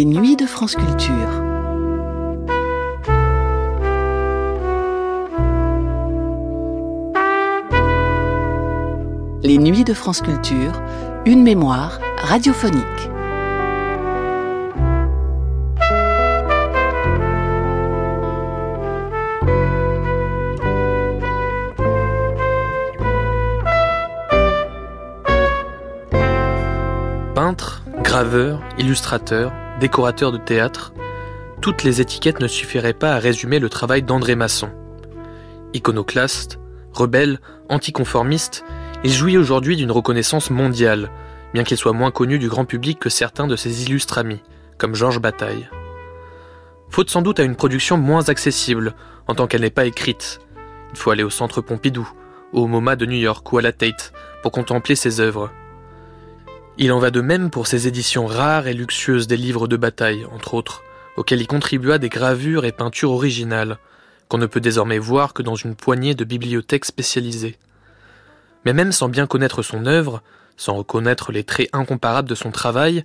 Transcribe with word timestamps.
Les 0.00 0.06
nuits 0.06 0.34
de 0.34 0.46
France 0.46 0.76
Culture. 0.76 1.28
Les 9.42 9.58
nuits 9.58 9.84
de 9.84 9.92
France 9.92 10.22
Culture, 10.22 10.72
une 11.26 11.42
mémoire 11.42 12.00
radiophonique. 12.16 13.10
Peintre, 27.34 27.82
graveur, 28.02 28.62
illustrateur, 28.78 29.52
décorateur 29.80 30.30
de 30.30 30.38
théâtre, 30.38 30.92
toutes 31.60 31.82
les 31.82 32.00
étiquettes 32.00 32.40
ne 32.40 32.46
suffiraient 32.46 32.92
pas 32.92 33.14
à 33.14 33.18
résumer 33.18 33.58
le 33.58 33.68
travail 33.68 34.02
d'André 34.02 34.36
Masson. 34.36 34.70
Iconoclaste, 35.74 36.60
rebelle, 36.92 37.40
anticonformiste, 37.68 38.64
il 39.02 39.10
jouit 39.10 39.38
aujourd'hui 39.38 39.76
d'une 39.76 39.90
reconnaissance 39.90 40.50
mondiale, 40.50 41.10
bien 41.54 41.64
qu'il 41.64 41.76
soit 41.76 41.92
moins 41.92 42.10
connu 42.10 42.38
du 42.38 42.48
grand 42.48 42.66
public 42.66 42.98
que 42.98 43.08
certains 43.08 43.46
de 43.46 43.56
ses 43.56 43.84
illustres 43.84 44.18
amis, 44.18 44.42
comme 44.78 44.94
Georges 44.94 45.20
Bataille. 45.20 45.68
Faute 46.90 47.10
sans 47.10 47.22
doute 47.22 47.40
à 47.40 47.44
une 47.44 47.56
production 47.56 47.96
moins 47.96 48.28
accessible, 48.28 48.94
en 49.28 49.34
tant 49.34 49.46
qu'elle 49.46 49.62
n'est 49.62 49.70
pas 49.70 49.86
écrite. 49.86 50.40
Il 50.92 50.98
faut 50.98 51.10
aller 51.10 51.22
au 51.22 51.30
Centre 51.30 51.62
Pompidou, 51.62 52.08
au 52.52 52.66
MoMA 52.66 52.96
de 52.96 53.06
New 53.06 53.18
York 53.18 53.50
ou 53.52 53.58
à 53.58 53.62
la 53.62 53.72
Tate 53.72 54.12
pour 54.42 54.52
contempler 54.52 54.96
ses 54.96 55.20
œuvres. 55.20 55.50
Il 56.82 56.92
en 56.92 56.98
va 56.98 57.10
de 57.10 57.20
même 57.20 57.50
pour 57.50 57.66
ses 57.66 57.88
éditions 57.88 58.24
rares 58.24 58.66
et 58.66 58.72
luxueuses 58.72 59.26
des 59.26 59.36
livres 59.36 59.68
de 59.68 59.76
bataille, 59.76 60.24
entre 60.32 60.54
autres, 60.54 60.82
auxquels 61.18 61.42
il 61.42 61.46
contribua 61.46 61.98
des 61.98 62.08
gravures 62.08 62.64
et 62.64 62.72
peintures 62.72 63.10
originales, 63.10 63.76
qu'on 64.28 64.38
ne 64.38 64.46
peut 64.46 64.62
désormais 64.62 64.98
voir 64.98 65.34
que 65.34 65.42
dans 65.42 65.56
une 65.56 65.76
poignée 65.76 66.14
de 66.14 66.24
bibliothèques 66.24 66.86
spécialisées. 66.86 67.58
Mais 68.64 68.72
même 68.72 68.92
sans 68.92 69.10
bien 69.10 69.26
connaître 69.26 69.62
son 69.62 69.84
œuvre, 69.84 70.22
sans 70.56 70.74
reconnaître 70.74 71.32
les 71.32 71.44
traits 71.44 71.68
incomparables 71.74 72.30
de 72.30 72.34
son 72.34 72.50
travail, 72.50 73.04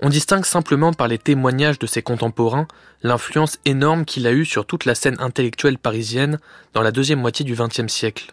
on 0.00 0.08
distingue 0.08 0.46
simplement 0.46 0.94
par 0.94 1.06
les 1.06 1.18
témoignages 1.18 1.78
de 1.78 1.86
ses 1.86 2.00
contemporains 2.00 2.68
l'influence 3.02 3.58
énorme 3.66 4.06
qu'il 4.06 4.26
a 4.26 4.32
eue 4.32 4.46
sur 4.46 4.64
toute 4.64 4.86
la 4.86 4.94
scène 4.94 5.20
intellectuelle 5.20 5.76
parisienne 5.76 6.38
dans 6.72 6.80
la 6.80 6.90
deuxième 6.90 7.20
moitié 7.20 7.44
du 7.44 7.54
XXe 7.54 7.92
siècle. 7.92 8.32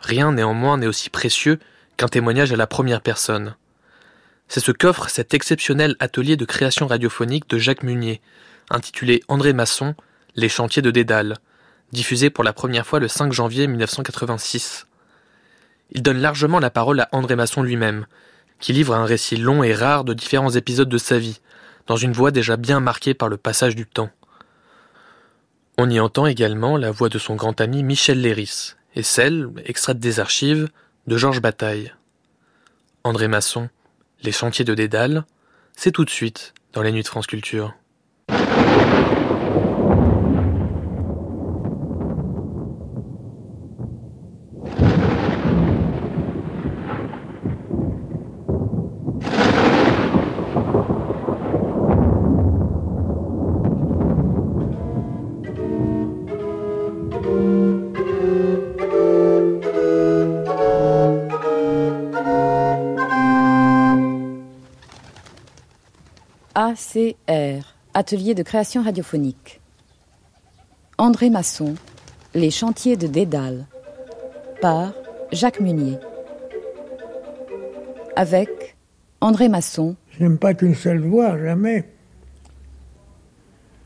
Rien 0.00 0.32
néanmoins 0.32 0.78
n'est 0.78 0.86
aussi 0.86 1.10
précieux 1.10 1.58
qu'un 1.98 2.08
témoignage 2.08 2.52
à 2.52 2.56
la 2.56 2.66
première 2.66 3.02
personne. 3.02 3.56
C'est 4.46 4.60
ce 4.60 4.72
qu'offre 4.72 5.10
cet 5.10 5.34
exceptionnel 5.34 5.96
atelier 6.00 6.36
de 6.36 6.46
création 6.46 6.86
radiophonique 6.86 7.50
de 7.50 7.58
Jacques 7.58 7.82
Munier, 7.82 8.22
intitulé 8.70 9.20
André 9.28 9.52
Masson, 9.52 9.94
Les 10.36 10.48
chantiers 10.48 10.80
de 10.80 10.90
Dédale, 10.90 11.36
diffusé 11.92 12.30
pour 12.30 12.44
la 12.44 12.54
première 12.54 12.86
fois 12.86 13.00
le 13.00 13.08
5 13.08 13.32
janvier 13.32 13.66
1986. 13.66 14.86
Il 15.90 16.02
donne 16.02 16.18
largement 16.18 16.60
la 16.60 16.70
parole 16.70 17.00
à 17.00 17.08
André 17.12 17.34
Masson 17.34 17.62
lui-même, 17.62 18.06
qui 18.60 18.72
livre 18.72 18.94
un 18.94 19.04
récit 19.04 19.36
long 19.36 19.62
et 19.62 19.74
rare 19.74 20.04
de 20.04 20.14
différents 20.14 20.50
épisodes 20.50 20.88
de 20.88 20.98
sa 20.98 21.18
vie, 21.18 21.40
dans 21.86 21.96
une 21.96 22.12
voix 22.12 22.30
déjà 22.30 22.56
bien 22.56 22.78
marquée 22.80 23.14
par 23.14 23.28
le 23.28 23.36
passage 23.36 23.74
du 23.74 23.86
temps. 23.86 24.10
On 25.78 25.90
y 25.90 25.98
entend 25.98 26.26
également 26.26 26.76
la 26.76 26.90
voix 26.90 27.08
de 27.08 27.18
son 27.18 27.34
grand 27.34 27.60
ami 27.60 27.82
Michel 27.82 28.20
Léris, 28.20 28.74
et 28.94 29.02
celle, 29.02 29.50
extraite 29.64 29.98
des 29.98 30.20
archives, 30.20 30.68
de 31.08 31.16
Georges 31.16 31.40
Bataille. 31.40 31.94
André 33.02 33.28
Masson, 33.28 33.70
Les 34.22 34.30
chantiers 34.30 34.66
de 34.66 34.74
Dédale, 34.74 35.24
c'est 35.74 35.90
tout 35.90 36.04
de 36.04 36.10
suite 36.10 36.52
dans 36.74 36.82
les 36.82 36.92
nuits 36.92 37.02
de 37.02 37.08
France 37.08 37.26
Culture. 37.26 37.74
ACR, 66.88 67.74
Atelier 67.94 68.34
de 68.34 68.42
création 68.42 68.82
radiophonique. 68.82 69.60
André 70.96 71.30
Masson, 71.30 71.74
Les 72.34 72.50
chantiers 72.50 72.96
de 72.96 73.06
Dédale, 73.06 73.66
par 74.60 74.92
Jacques 75.32 75.60
Munier. 75.60 75.98
Avec 78.16 78.76
André 79.20 79.48
Masson. 79.48 79.96
Je 80.10 80.22
n'aime 80.22 80.38
pas 80.38 80.54
qu'une 80.54 80.74
seule 80.74 81.00
voix, 81.00 81.38
jamais. 81.38 81.84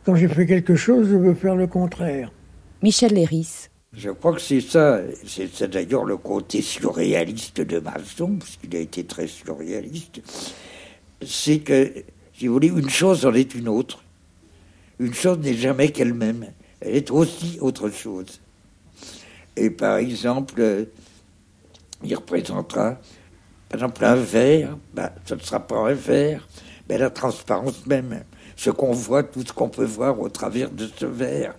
Quand 0.05 0.15
j'ai 0.15 0.29
fait 0.29 0.47
quelque 0.47 0.77
chose, 0.77 1.09
je 1.09 1.17
veux 1.17 1.35
faire 1.35 1.57
le 1.57 1.67
contraire. 1.67 2.33
Michel 2.83 3.15
Léris. 3.15 3.69
Je 3.93 4.11
crois 4.11 4.33
que 4.33 4.41
c'est 4.41 4.61
ça. 4.61 5.01
C'est 5.27 5.71
d'ailleurs 5.71 6.05
le 6.05 6.17
côté 6.17 6.63
surréaliste 6.63 7.61
de 7.61 7.79
Masson, 7.79 8.37
parce 8.39 8.57
qu'il 8.57 8.75
a 8.77 8.81
été 8.81 9.05
très 9.05 9.27
surréaliste. 9.27 10.23
C'est 11.25 11.61
que 11.61 11.93
si 12.35 12.47
vous 12.47 12.55
voulez, 12.55 12.69
une 12.69 12.91
chose 12.91 13.27
en 13.27 13.35
est 13.35 13.55
une 13.55 13.69
autre. 13.69 14.03
Une 14.99 15.15
chose 15.15 15.39
n'est 15.39 15.55
jamais 15.55 15.91
qu'elle-même. 15.91 16.47
Elle 16.81 16.97
est 16.97 17.11
aussi 17.11 17.59
autre 17.61 17.91
chose. 17.91 18.41
Et 19.57 19.71
par 19.71 19.97
exemple, 19.99 20.55
euh, 20.59 20.85
il 22.03 22.15
représentera, 22.15 22.97
par 23.69 23.79
exemple, 23.79 24.05
un 24.05 24.17
verre, 24.17 24.77
ben, 24.95 25.11
ce 25.25 25.35
ne 25.35 25.41
sera 25.41 25.61
pas 25.61 25.77
un 25.77 25.95
verre, 25.95 26.49
mais 26.89 26.99
la 26.99 27.11
transparence 27.11 27.87
même, 27.87 28.25
ce 28.57 28.71
qu'on 28.71 28.93
voit, 28.93 29.23
tout 29.23 29.45
ce 29.47 29.53
qu'on 29.53 29.69
peut 29.69 29.85
voir 29.85 30.19
au 30.21 30.29
travers 30.29 30.71
de 30.71 30.89
ce 30.97 31.07
verre, 31.07 31.55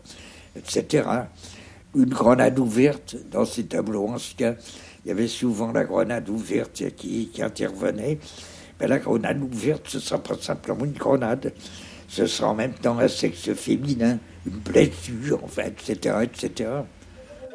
etc. 0.56 1.08
Une 1.96 2.10
grenade 2.10 2.58
ouverte, 2.60 3.16
dans 3.32 3.46
ces 3.46 3.66
tableaux 3.66 4.08
anciens, 4.08 4.56
il 5.06 5.10
y 5.10 5.12
avait 5.12 5.28
souvent 5.28 5.72
la 5.72 5.84
grenade 5.84 6.30
ouverte 6.30 6.84
qui, 6.96 7.28
qui 7.28 7.44
intervenait. 7.44 8.20
Mais 8.80 8.88
la 8.88 9.00
grenade 9.00 9.42
ouverte, 9.42 9.88
ce 9.88 9.98
ne 9.98 10.02
sera 10.02 10.22
pas 10.22 10.36
simplement 10.40 10.86
une 10.86 10.94
grenade, 10.94 11.54
ce 12.08 12.26
sera 12.26 12.50
en 12.50 12.56
même 12.56 12.74
temps 12.74 13.00
un 13.00 13.08
sexe 13.08 13.54
féminin, 13.54 14.20
une 14.46 14.58
blessure, 14.58 15.42
etc., 15.58 16.18
etc. 16.24 16.70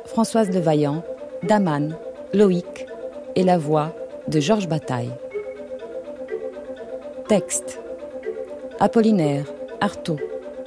Françoise 0.07 0.51
de 0.51 0.59
Vaillant, 0.59 1.05
Daman, 1.43 1.97
Loïc 2.35 2.87
et 3.37 3.45
la 3.45 3.59
voix 3.59 3.95
de 4.27 4.41
Georges 4.41 4.69
Bataille. 4.69 5.13
Texte 7.29 7.81
Apollinaire, 8.81 9.45
Artaud, 9.81 10.19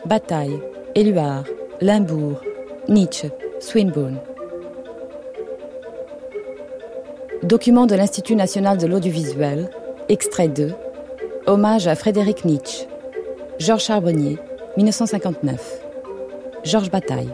Bataille, 0.06 0.59
Éluard, 0.95 1.45
Limbourg, 1.79 2.41
Nietzsche, 2.88 3.29
Swinburne. 3.59 4.19
Document 7.44 7.88
de 7.88 7.95
l'Institut 7.95 8.35
national 8.35 8.78
de 8.78 8.85
l'audiovisuel, 8.85 9.69
extrait 10.11 10.49
2, 10.49 10.73
Hommage 11.47 11.88
à 11.88 11.95
Frédéric 11.95 12.44
Nietzsche, 12.44 12.85
Georges 13.59 13.85
Charbonnier, 13.85 14.38
1959. 14.75 15.79
Georges 16.66 16.91
Bataille. 16.91 17.29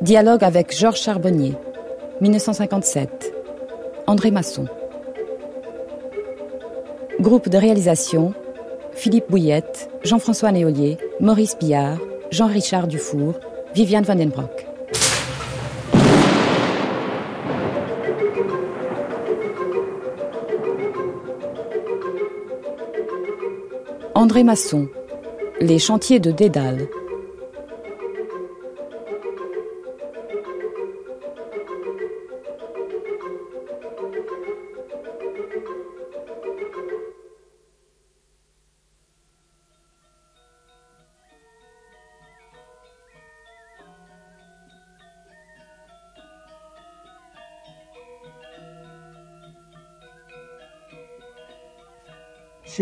Dialogue 0.00 0.44
avec 0.44 0.72
Georges 0.72 1.00
Charbonnier, 1.00 1.54
1957. 2.20 3.34
André 4.06 4.30
Masson. 4.30 4.66
Groupe 7.18 7.48
de 7.48 7.58
réalisation 7.58 8.32
Philippe 8.92 9.28
Bouillette, 9.28 9.90
Jean-François 10.04 10.52
Néolier, 10.52 10.96
Maurice 11.18 11.58
Billard, 11.58 11.98
Jean-Richard 12.30 12.86
Dufour, 12.86 13.34
Viviane 13.74 14.04
Vandenbroek. 14.04 14.65
André 24.26 24.42
Masson, 24.42 24.88
Les 25.60 25.78
chantiers 25.78 26.18
de 26.18 26.32
Dédale. 26.32 26.88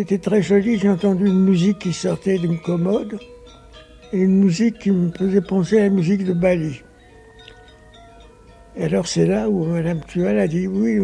C'était 0.06 0.18
très 0.18 0.42
joli, 0.42 0.78
j'ai 0.78 0.90
entendu 0.90 1.28
une 1.28 1.46
musique 1.46 1.78
qui 1.78 1.94
sortait 1.94 2.36
d'une 2.36 2.60
commode, 2.60 3.18
et 4.12 4.18
une 4.18 4.44
musique 4.44 4.78
qui 4.78 4.90
me 4.90 5.10
faisait 5.10 5.40
penser 5.40 5.78
à 5.78 5.84
la 5.84 5.88
musique 5.88 6.26
de 6.26 6.34
Bali. 6.34 6.82
Et 8.76 8.84
alors 8.84 9.06
c'est 9.06 9.24
là 9.24 9.48
où 9.48 9.64
Madame 9.64 10.04
Tual 10.04 10.38
a 10.38 10.46
dit 10.46 10.66
oui, 10.66 11.00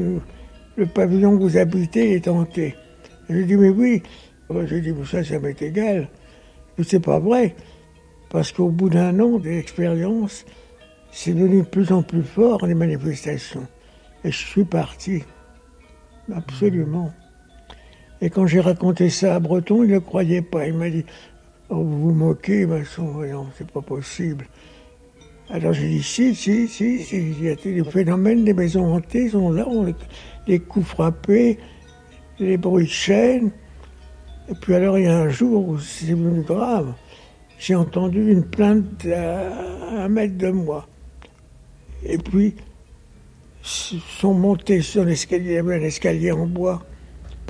le 0.76 0.85
pavillon 0.85 1.38
que 1.38 1.44
vous 1.44 1.56
habitez 1.56 2.12
est 2.12 2.29
hanté. 2.29 2.75
J'ai 3.31 3.44
dit 3.44 3.56
mais 3.56 3.70
oui. 3.70 4.02
J'ai 4.67 4.82
dit 4.82 4.93
ça, 5.11 5.25
ça 5.25 5.38
m'est 5.38 5.62
égal. 5.62 6.11
C'est 6.82 7.00
pas 7.00 7.20
vrai. 7.20 7.56
Parce 8.29 8.52
qu'au 8.52 8.69
bout 8.69 8.91
d'un 8.91 9.19
an 9.19 9.38
d'expérience, 9.38 10.44
c'est 11.11 11.32
devenu 11.32 11.62
de 11.62 11.67
plus 11.67 11.91
en 11.91 12.02
plus 12.02 12.23
fort 12.23 12.67
les 12.67 12.75
manifestations. 12.75 13.67
Et 14.25 14.31
je 14.31 14.47
suis 14.47 14.64
parti. 14.64 15.23
Absolument. 16.31 17.11
Et 18.22 18.28
quand 18.28 18.46
j'ai 18.46 18.61
raconté 18.61 19.08
ça 19.08 19.34
à 19.37 19.40
Breton, 19.40 19.82
il 19.82 19.90
ne 19.90 19.99
croyait 19.99 20.43
pas. 20.43 20.67
Il 20.67 20.75
m'a 20.75 20.90
dit 20.90 21.05
oh, 21.70 21.76
Vous 21.76 22.00
vous 22.00 22.12
moquez, 22.12 22.67
voyons, 22.67 23.46
c'est 23.56 23.70
pas 23.70 23.81
possible. 23.81 24.46
Alors 25.49 25.72
j'ai 25.72 25.88
dit 25.88 26.02
Si, 26.02 26.34
si, 26.34 26.69
si, 26.69 27.02
si. 27.02 27.17
Il 27.17 27.43
y 27.43 27.49
a 27.49 27.55
des 27.55 27.84
phénomènes 27.84 28.44
des 28.44 28.55
maisons 28.55 28.94
hantées 28.94 29.31
sont 29.31 29.50
là, 29.50 29.67
les 30.46 30.58
coups 30.58 30.87
frappés, 30.87 31.58
les 32.38 32.56
bruits 32.56 32.87
de. 32.87 33.50
Et 34.50 34.55
puis 34.61 34.75
alors 34.75 34.99
il 34.99 35.05
y 35.05 35.08
a 35.08 35.19
un 35.19 35.28
jour 35.28 35.69
où 35.69 35.78
c'est 35.78 36.14
grave. 36.43 36.93
J'ai 37.58 37.75
entendu 37.75 38.32
une 38.32 38.44
plainte 38.44 39.06
à 39.06 40.05
un 40.05 40.08
mètre 40.08 40.37
de 40.37 40.50
moi. 40.50 40.88
Et 42.02 42.16
puis, 42.16 42.55
sont 43.62 44.32
montés 44.32 44.81
sur 44.81 45.05
l'escalier, 45.05 45.58
un 45.58 45.69
escalier 45.69 46.32
en 46.32 46.46
bois 46.46 46.82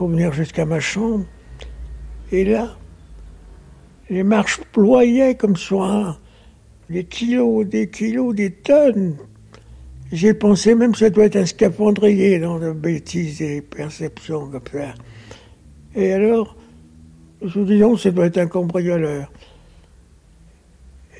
pour 0.01 0.09
venir 0.09 0.33
jusqu'à 0.33 0.65
ma 0.65 0.81
chambre. 0.81 1.27
Et 2.33 2.47
là, 2.47 2.75
les 4.09 4.23
marches 4.23 4.63
ployaient 4.73 5.35
comme 5.35 5.57
sur 5.57 5.83
un, 5.83 6.17
des 6.89 7.05
kilos, 7.05 7.67
des 7.67 7.91
kilos, 7.91 8.35
des 8.35 8.51
tonnes. 8.51 9.19
J'ai 10.11 10.33
pensé 10.33 10.75
même 10.75 10.93
que 10.93 10.99
ça 11.01 11.11
doit 11.11 11.27
être 11.27 11.37
un 11.37 11.45
scaphandrier 11.45 12.39
dans 12.39 12.59
de 12.59 12.73
bêtises 12.73 13.43
et 13.43 13.61
perceptions 13.61 14.49
comme 14.49 14.63
ça. 14.73 14.95
Et 15.95 16.15
alors, 16.15 16.57
je 17.45 17.61
me 17.61 17.67
dis 17.67 17.77
non, 17.77 17.99
ça 17.99 18.11
doit 18.11 18.25
être 18.25 18.39
un 18.39 18.47
cambrioleur. 18.47 19.31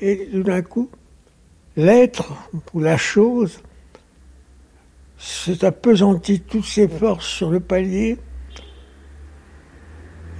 Et 0.01 0.27
tout 0.31 0.41
d'un 0.41 0.63
coup, 0.63 0.89
l'être 1.77 2.33
ou 2.73 2.79
la 2.79 2.97
chose 2.97 3.61
s'est 5.19 5.63
appesanti 5.63 6.39
toutes 6.39 6.65
ses 6.65 6.87
forces 6.87 7.27
sur 7.27 7.51
le 7.51 7.59
palier 7.59 8.17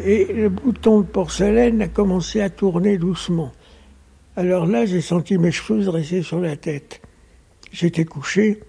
et 0.03 0.31
le 0.33 0.49
bouton 0.49 1.01
de 1.01 1.05
porcelaine 1.05 1.81
a 1.81 1.87
commencé 1.87 2.41
à 2.41 2.49
tourner 2.49 2.97
doucement. 2.97 3.51
Alors 4.35 4.65
là, 4.65 4.85
j'ai 4.85 5.01
senti 5.01 5.37
mes 5.37 5.51
cheveux 5.51 5.83
dresser 5.83 6.21
sur 6.21 6.39
la 6.39 6.55
tête. 6.55 7.01
J'étais 7.71 8.05
couché, 8.05 8.61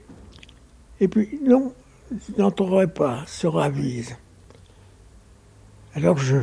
et 1.00 1.08
puis 1.08 1.40
non, 1.44 1.72
je 2.10 2.40
n'entrerai 2.40 2.86
pas, 2.86 3.24
se 3.26 3.46
ravise. 3.46 4.16
Alors 5.94 6.16
je, 6.18 6.36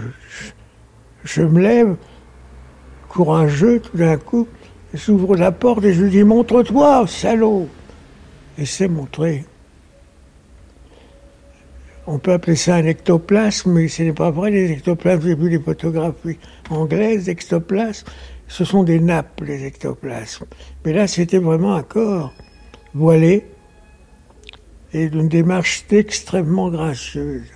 je, 1.24 1.42
me 1.42 1.62
lève, 1.62 1.96
courageux, 3.08 3.80
tout 3.80 3.98
d'un 3.98 4.18
coup, 4.18 4.48
j'ouvre 4.94 5.36
la 5.36 5.52
porte 5.52 5.84
et 5.86 5.94
je 5.94 6.04
lui 6.04 6.12
dis 6.12 6.24
Montre-toi, 6.24 7.08
salaud 7.08 7.68
Et 8.58 8.66
c'est 8.66 8.88
montré. 8.88 9.46
On 12.12 12.18
peut 12.18 12.34
appeler 12.34 12.56
ça 12.56 12.74
un 12.74 12.86
ectoplasme, 12.86 13.72
mais 13.72 13.88
ce 13.88 14.02
n'est 14.02 14.14
pas 14.14 14.32
vrai. 14.32 14.50
Les 14.50 14.72
ectoplasmes, 14.72 15.28
j'ai 15.28 15.36
vu 15.36 15.48
les 15.48 15.60
photographies 15.60 16.40
anglaises 16.72 17.26
d'ectoplasmes, 17.26 18.08
ce 18.48 18.66
sont 18.66 18.82
des 18.82 19.00
nappes, 19.00 19.42
les 19.46 19.64
ectoplasmes. 19.64 20.48
Mais 20.84 20.94
là, 20.94 21.06
c'était 21.06 21.38
vraiment 21.38 21.76
un 21.76 21.84
corps 21.84 22.34
voilé 22.96 23.46
et 24.92 25.08
d'une 25.08 25.28
démarche 25.28 25.86
extrêmement 25.92 26.72
gracieuse. 26.72 27.52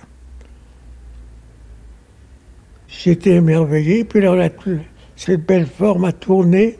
J'étais 2.86 3.32
émerveillé, 3.32 4.04
puis 4.04 4.20
alors 4.20 4.36
cette 5.16 5.44
belle 5.44 5.66
forme 5.66 6.04
a 6.04 6.12
tourné, 6.12 6.78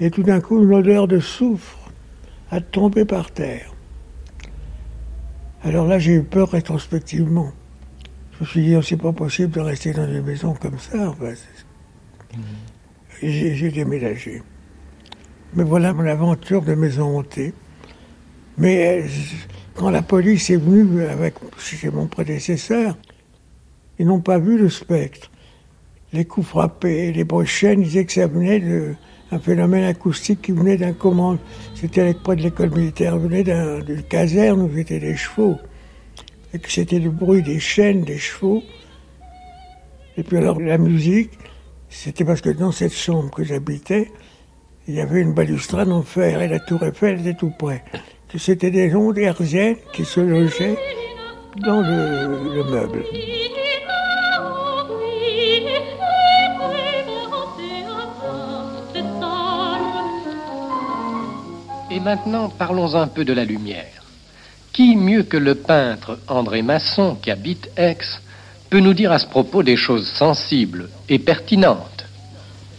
et 0.00 0.10
tout 0.10 0.24
d'un 0.24 0.40
coup, 0.40 0.60
une 0.60 0.74
odeur 0.74 1.06
de 1.06 1.20
soufre 1.20 1.78
a 2.50 2.60
tombé 2.60 3.04
par 3.04 3.30
terre. 3.30 3.75
Alors 5.66 5.84
là, 5.84 5.98
j'ai 5.98 6.12
eu 6.12 6.22
peur 6.22 6.50
rétrospectivement. 6.52 7.50
Je 8.34 8.44
me 8.44 8.48
suis 8.48 8.62
dit, 8.62 8.76
oh, 8.76 8.82
c'est 8.82 8.96
pas 8.96 9.12
possible 9.12 9.50
de 9.50 9.58
rester 9.58 9.92
dans 9.92 10.06
une 10.06 10.22
maison 10.22 10.54
comme 10.54 10.78
ça. 10.78 10.96
Mmh. 10.96 12.38
J'ai 13.20 13.70
déménagé. 13.72 14.42
Mais 15.54 15.64
voilà 15.64 15.92
mon 15.92 16.06
aventure 16.06 16.62
de 16.62 16.76
maison 16.76 17.18
hantée. 17.18 17.52
Mais 18.58 19.02
euh, 19.02 19.08
quand 19.74 19.90
la 19.90 20.02
police 20.02 20.50
est 20.50 20.56
venue 20.56 21.02
avec 21.02 21.34
chez 21.58 21.90
mon 21.90 22.06
prédécesseur, 22.06 22.96
ils 23.98 24.06
n'ont 24.06 24.20
pas 24.20 24.38
vu 24.38 24.56
le 24.56 24.70
spectre. 24.70 25.32
Les 26.12 26.26
coups 26.26 26.46
frappés, 26.46 27.10
les 27.10 27.24
brochaines, 27.24 27.80
ils 27.80 27.86
disaient 27.86 28.04
que 28.04 28.94
d'un 29.30 29.38
phénomène 29.38 29.84
acoustique 29.84 30.42
qui 30.42 30.52
venait 30.52 30.76
d'un 30.76 30.92
commande. 30.92 31.38
C'était 31.74 32.14
près 32.14 32.36
de 32.36 32.42
l'école 32.42 32.70
militaire, 32.70 33.18
venait 33.18 33.44
d'une 33.44 34.02
caserne 34.02 34.62
où 34.62 34.78
étaient 34.78 35.00
des 35.00 35.16
chevaux. 35.16 35.56
Et 36.54 36.58
que 36.58 36.70
c'était 36.70 36.98
le 36.98 37.10
bruit 37.10 37.42
des 37.42 37.58
chaînes 37.58 38.02
des 38.04 38.18
chevaux. 38.18 38.62
Et 40.16 40.22
puis 40.22 40.38
alors 40.38 40.60
la 40.60 40.78
musique, 40.78 41.32
c'était 41.88 42.24
parce 42.24 42.40
que 42.40 42.50
dans 42.50 42.72
cette 42.72 42.94
chambre 42.94 43.30
que 43.30 43.44
j'habitais, 43.44 44.10
il 44.88 44.94
y 44.94 45.00
avait 45.00 45.20
une 45.20 45.34
balustrade 45.34 45.90
en 45.90 46.02
fer 46.02 46.40
et 46.40 46.48
la 46.48 46.60
tour 46.60 46.82
Eiffel 46.84 47.20
était 47.20 47.34
tout 47.34 47.52
près. 47.58 47.82
C'était 48.36 48.70
des 48.70 48.94
ondes 48.94 49.18
herziennes 49.18 49.76
qui 49.92 50.04
se 50.04 50.20
logeaient 50.20 50.76
dans 51.64 51.80
le, 51.80 52.64
meuble. 52.70 53.02
Et 61.96 62.00
maintenant, 62.00 62.50
parlons 62.50 62.94
un 62.94 63.06
peu 63.06 63.24
de 63.24 63.32
la 63.32 63.46
lumière. 63.46 64.04
Qui 64.74 64.96
mieux 64.96 65.22
que 65.22 65.38
le 65.38 65.54
peintre 65.54 66.18
André 66.28 66.60
Masson, 66.60 67.16
qui 67.22 67.30
habite 67.30 67.70
Aix, 67.78 67.96
peut 68.68 68.80
nous 68.80 68.92
dire 68.92 69.12
à 69.12 69.18
ce 69.18 69.24
propos 69.24 69.62
des 69.62 69.76
choses 69.76 70.06
sensibles 70.06 70.90
et 71.08 71.18
pertinentes 71.18 72.04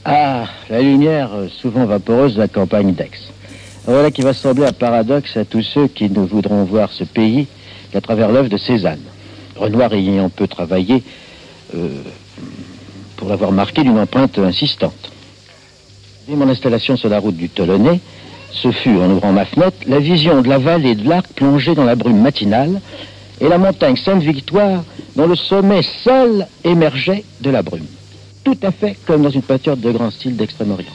Ah, 0.06 0.46
la 0.70 0.84
lumière, 0.84 1.32
souvent 1.50 1.86
vaporeuse 1.86 2.36
de 2.36 2.42
la 2.42 2.48
campagne 2.48 2.94
d'Aix. 2.94 3.10
Voilà 3.86 4.12
qui 4.12 4.22
va 4.22 4.36
sembler 4.36 4.68
un 4.68 4.72
paradoxe 4.72 5.36
à 5.36 5.46
tous 5.46 5.64
ceux 5.64 5.88
qui 5.88 6.12
ne 6.12 6.20
voudront 6.20 6.64
voir 6.66 6.92
ce 6.92 7.04
pays 7.04 7.48
qu'à 7.92 8.02
travers 8.02 8.32
l'œuvre 8.32 8.50
de 8.50 8.58
Cézanne. 8.58 9.02
Renoir 9.56 9.94
ayant 9.94 10.30
peu 10.30 10.48
travaillé 10.48 11.02
euh, 11.74 12.04
pour 13.16 13.30
l'avoir 13.30 13.52
marqué 13.52 13.82
d'une 13.82 13.98
empreinte 13.98 14.38
insistante. 14.38 15.12
Dès 16.28 16.36
mon 16.36 16.48
installation 16.50 16.98
sur 16.98 17.10
la 17.10 17.18
route 17.18 17.36
du 17.36 17.50
Tolonais, 17.50 18.00
ce 18.62 18.72
fut, 18.72 18.98
en 18.98 19.10
ouvrant 19.12 19.32
ma 19.32 19.46
fenêtre, 19.46 19.78
la 19.88 20.00
vision 20.00 20.42
de 20.42 20.50
la 20.50 20.58
vallée 20.58 20.96
de 20.96 21.08
l'Arc 21.08 21.28
plongée 21.36 21.76
dans 21.76 21.84
la 21.84 21.96
brume 21.96 22.22
matinale 22.22 22.82
et 23.40 23.48
la 23.48 23.58
montagne 23.58 23.96
Sainte-Victoire 23.96 24.84
dont 25.16 25.28
le 25.28 25.36
sommet 25.36 25.82
seul 26.04 26.48
émergeait 26.64 27.24
de 27.42 27.50
la 27.50 27.62
brume. 27.62 27.86
Tout 28.44 28.58
à 28.64 28.72
fait 28.72 28.98
comme 29.06 29.22
dans 29.22 29.30
une 29.30 29.42
peinture 29.42 29.78
de 29.78 29.92
grand 29.92 30.12
style 30.12 30.36
d'Extrême-Orient. 30.36 30.86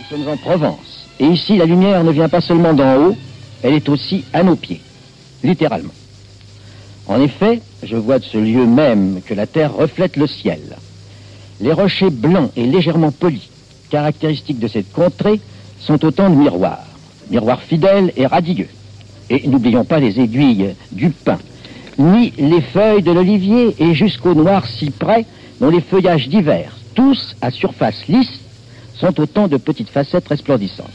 Nous 0.00 0.16
sommes 0.16 0.28
en 0.28 0.36
Provence. 0.38 1.06
Et 1.20 1.26
ici, 1.26 1.56
la 1.56 1.66
lumière 1.66 2.02
ne 2.02 2.10
vient 2.12 2.28
pas 2.28 2.40
seulement 2.40 2.72
d'en 2.72 2.96
haut, 2.96 3.16
elle 3.62 3.74
est 3.74 3.88
aussi 3.88 4.24
à 4.32 4.42
nos 4.42 4.56
pieds, 4.56 4.80
littéralement. 5.42 5.92
En 7.06 7.20
effet, 7.20 7.60
je 7.82 7.96
vois 7.96 8.18
de 8.18 8.24
ce 8.24 8.38
lieu 8.38 8.66
même 8.66 9.20
que 9.24 9.34
la 9.34 9.46
terre 9.46 9.74
reflète 9.74 10.16
le 10.16 10.26
ciel. 10.26 10.76
Les 11.60 11.72
rochers 11.72 12.10
blancs 12.10 12.50
et 12.56 12.66
légèrement 12.66 13.10
polis, 13.10 13.48
caractéristiques 13.90 14.58
de 14.58 14.68
cette 14.68 14.92
contrée, 14.92 15.40
sont 15.80 16.04
autant 16.04 16.28
de 16.28 16.36
miroirs, 16.36 16.84
miroirs 17.30 17.62
fidèles 17.62 18.12
et 18.16 18.26
radieux. 18.26 18.68
Et 19.30 19.46
n'oublions 19.48 19.84
pas 19.84 20.00
les 20.00 20.20
aiguilles 20.20 20.74
du 20.92 21.10
pin, 21.10 21.38
ni 21.98 22.32
les 22.38 22.60
feuilles 22.60 23.02
de 23.02 23.10
l'olivier 23.10 23.74
et 23.78 23.94
jusqu'au 23.94 24.34
noir 24.34 24.66
cyprès 24.66 25.24
dont 25.60 25.70
les 25.70 25.80
feuillages 25.80 26.28
divers, 26.28 26.76
tous 26.94 27.36
à 27.40 27.50
surface 27.50 28.06
lisse, 28.08 28.40
sont 28.94 29.18
autant 29.20 29.48
de 29.48 29.56
petites 29.56 29.90
facettes 29.90 30.28
resplendissantes. 30.28 30.86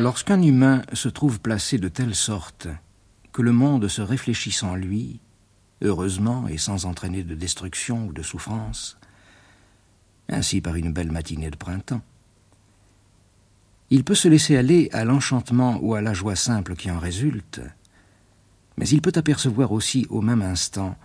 Lorsqu'un 0.00 0.40
humain 0.40 0.80
se 0.94 1.10
trouve 1.10 1.40
placé 1.40 1.76
de 1.76 1.88
telle 1.88 2.14
sorte 2.14 2.68
que 3.32 3.42
le 3.42 3.52
monde 3.52 3.86
se 3.86 4.00
réfléchisse 4.00 4.62
en 4.62 4.74
lui, 4.74 5.20
heureusement 5.82 6.48
et 6.48 6.56
sans 6.56 6.86
entraîner 6.86 7.22
de 7.22 7.34
destruction 7.34 8.06
ou 8.06 8.12
de 8.14 8.22
souffrance, 8.22 8.98
ainsi 10.30 10.62
par 10.62 10.76
une 10.76 10.90
belle 10.90 11.12
matinée 11.12 11.50
de 11.50 11.56
printemps, 11.56 12.00
il 13.90 14.02
peut 14.02 14.14
se 14.14 14.28
laisser 14.28 14.56
aller 14.56 14.88
à 14.94 15.04
l'enchantement 15.04 15.78
ou 15.82 15.94
à 15.94 16.00
la 16.00 16.14
joie 16.14 16.34
simple 16.34 16.76
qui 16.76 16.90
en 16.90 16.98
résulte, 16.98 17.60
mais 18.78 18.88
il 18.88 19.02
peut 19.02 19.12
apercevoir 19.16 19.70
aussi 19.70 20.06
au 20.08 20.22
même 20.22 20.40
instant 20.40 20.96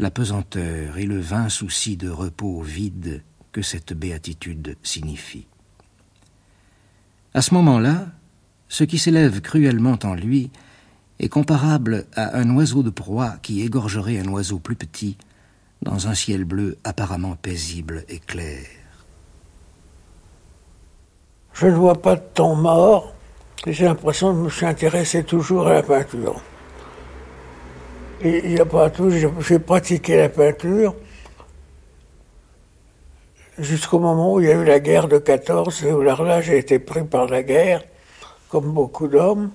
la 0.00 0.10
pesanteur 0.10 0.98
et 0.98 1.06
le 1.06 1.20
vain 1.20 1.48
souci 1.48 1.96
de 1.96 2.10
repos 2.10 2.62
vide 2.62 3.22
que 3.52 3.62
cette 3.62 3.92
béatitude 3.92 4.76
signifie. 4.82 5.46
À 7.34 7.42
ce 7.42 7.54
moment-là, 7.54 8.06
ce 8.68 8.84
qui 8.84 8.98
s'élève 8.98 9.40
cruellement 9.40 9.98
en 10.02 10.14
lui 10.14 10.50
est 11.18 11.28
comparable 11.28 12.06
à 12.14 12.38
un 12.38 12.54
oiseau 12.54 12.82
de 12.82 12.90
proie 12.90 13.34
qui 13.42 13.62
égorgerait 13.62 14.18
un 14.18 14.28
oiseau 14.28 14.58
plus 14.58 14.76
petit 14.76 15.16
dans 15.82 16.08
un 16.08 16.14
ciel 16.14 16.44
bleu 16.44 16.78
apparemment 16.84 17.36
paisible 17.36 18.04
et 18.08 18.18
clair. 18.18 18.66
Je 21.52 21.66
ne 21.66 21.74
vois 21.74 22.00
pas 22.00 22.16
de 22.16 22.22
temps 22.34 22.54
mort. 22.54 23.14
J'ai 23.66 23.84
l'impression 23.84 24.32
de 24.32 24.38
me 24.38 24.48
suis 24.48 24.66
intéressé 24.66 25.24
toujours 25.24 25.66
à 25.66 25.74
la 25.74 25.82
peinture. 25.82 26.40
Il 28.24 28.48
n'y 28.48 28.60
a 28.60 28.64
pas 28.64 28.90
tout, 28.90 29.10
j'ai 29.10 29.58
pratiqué 29.58 30.16
la 30.16 30.28
peinture 30.28 30.94
jusqu'au 33.58 33.98
moment 33.98 34.34
où 34.34 34.40
il 34.40 34.46
y 34.46 34.50
a 34.50 34.54
eu 34.54 34.64
la 34.64 34.80
guerre 34.80 35.08
de 35.08 35.18
14, 35.18 35.84
où 35.84 36.00
là 36.00 36.40
j'ai 36.40 36.58
été 36.58 36.78
pris 36.78 37.04
par 37.04 37.26
la 37.26 37.42
guerre, 37.42 37.82
comme 38.48 38.72
beaucoup 38.72 39.08
d'hommes, 39.08 39.50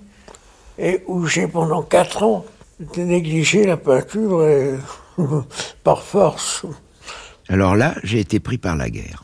et 0.77 1.03
où 1.07 1.25
j'ai 1.25 1.47
pendant 1.47 1.81
quatre 1.81 2.23
ans 2.23 2.45
négligé 2.97 3.65
la 3.65 3.77
peinture 3.77 4.45
par 5.83 6.01
force. 6.01 6.65
Alors 7.49 7.75
là, 7.75 7.95
j'ai 8.03 8.19
été 8.19 8.39
pris 8.39 8.57
par 8.57 8.75
la 8.75 8.89
guerre. 8.89 9.23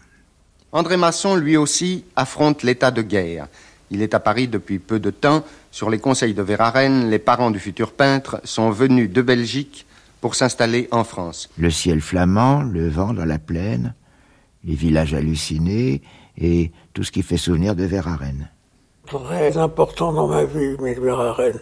André 0.72 0.98
Masson, 0.98 1.36
lui 1.36 1.58
aussi, 1.58 2.06
affronte 2.16 2.64
l'état 2.64 2.92
de 2.92 3.02
guerre. 3.02 3.48
Il 3.92 4.02
est 4.02 4.14
à 4.14 4.20
Paris 4.20 4.48
depuis 4.48 4.78
peu 4.78 5.00
de 5.00 5.10
temps. 5.10 5.44
Sur 5.72 5.90
les 5.90 6.00
conseils 6.00 6.34
de 6.34 6.44
Verhaeren, 6.44 7.10
les 7.10 7.18
parents 7.18 7.50
du 7.50 7.60
futur 7.60 7.92
peintre 7.92 8.40
sont 8.44 8.70
venus 8.70 9.10
de 9.10 9.22
Belgique 9.22 9.88
pour 10.22 10.36
s'installer 10.36 10.88
en 10.92 11.04
France. 11.04 11.50
Le 11.58 11.72
ciel 11.72 12.02
flamand, 12.02 12.62
le 12.62 12.88
vent 12.88 13.14
dans 13.14 13.26
la 13.26 13.40
plaine, 13.40 13.96
les 14.64 14.76
villages 14.76 15.14
hallucinés 15.14 16.02
et 16.38 16.72
tout 16.94 17.04
ce 17.04 17.12
qui 17.12 17.24
fait 17.24 17.38
souvenir 17.38 17.76
de 17.76 17.84
Verhaeren. 17.84 18.50
Très 19.06 19.58
important 19.58 20.14
dans 20.14 20.28
ma 20.28 20.44
vie, 20.44 20.76
Verhaeren, 20.78 21.60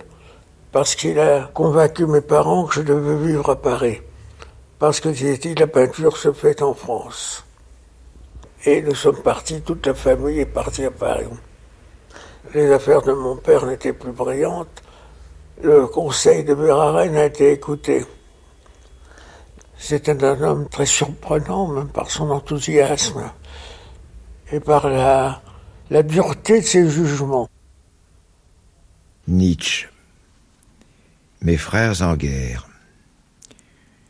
parce 0.72 0.96
qu'il 0.96 1.20
a 1.20 1.50
convaincu 1.54 2.06
mes 2.06 2.22
parents 2.22 2.66
que 2.66 2.76
je 2.76 2.82
devais 2.82 3.28
vivre 3.28 3.50
à 3.50 3.56
Paris. 3.56 4.02
Parce 4.80 5.00
que, 5.00 5.10
disait 5.10 5.56
la 5.58 5.68
peinture 5.68 6.18
se 6.18 6.32
fait 6.32 6.62
en 6.62 6.74
France. 6.74 7.44
Et 8.66 8.82
nous 8.82 8.96
sommes 8.96 9.22
partis, 9.22 9.62
toute 9.62 9.86
la 9.88 9.94
famille 9.94 10.40
est 10.40 10.46
partie 10.46 10.86
à 10.86 10.92
Paris. 10.92 11.26
Les 12.54 12.72
affaires 12.72 13.02
de 13.02 13.14
mon 13.14 13.36
père 13.38 13.66
n'étaient 13.66 13.94
plus 13.94 14.12
brillantes. 14.12 14.84
Le 15.64 15.88
conseil 15.88 16.44
de 16.44 16.54
Verhaeren 16.54 17.16
a 17.16 17.26
été 17.26 17.52
écouté. 17.52 18.06
C'était 19.78 20.24
un 20.24 20.42
homme 20.42 20.68
très 20.70 20.86
surprenant, 20.86 21.68
même 21.68 21.90
par 21.90 22.10
son 22.10 22.30
enthousiasme 22.32 23.32
et 24.52 24.60
par 24.60 24.90
la, 24.90 25.42
la 25.90 26.04
dureté 26.04 26.62
de 26.62 26.66
ses 26.66 26.90
jugements. 26.90 27.50
Nietzsche. 29.28 29.88
Mes 31.42 31.58
frères 31.58 32.02
en 32.02 32.16
guerre. 32.16 32.68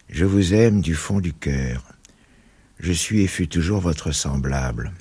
Je 0.09 0.25
vous 0.25 0.53
aime 0.53 0.81
du 0.81 0.95
fond 0.95 1.19
du 1.19 1.33
cœur. 1.33 1.83
Je 2.79 2.93
suis 2.93 3.23
et 3.23 3.27
fus 3.27 3.47
toujours 3.47 3.81
votre 3.81 4.11
semblable. 4.11 4.93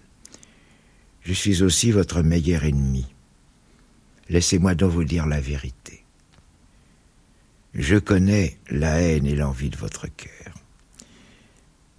Je 1.23 1.33
suis 1.33 1.63
aussi 1.63 1.93
votre 1.93 2.23
meilleur 2.23 2.65
ennemi. 2.65 3.07
Laissez-moi 4.29 4.75
donc 4.75 4.93
vous 4.93 5.05
dire 5.05 5.27
la 5.27 5.41
vérité. 5.41 6.05
Je 7.75 7.97
connais 7.97 8.59
la 8.71 9.01
haine 9.01 9.27
et 9.27 9.35
l'envie 9.35 9.71
de 9.71 9.77
votre 9.77 10.07
cœur. 10.09 10.36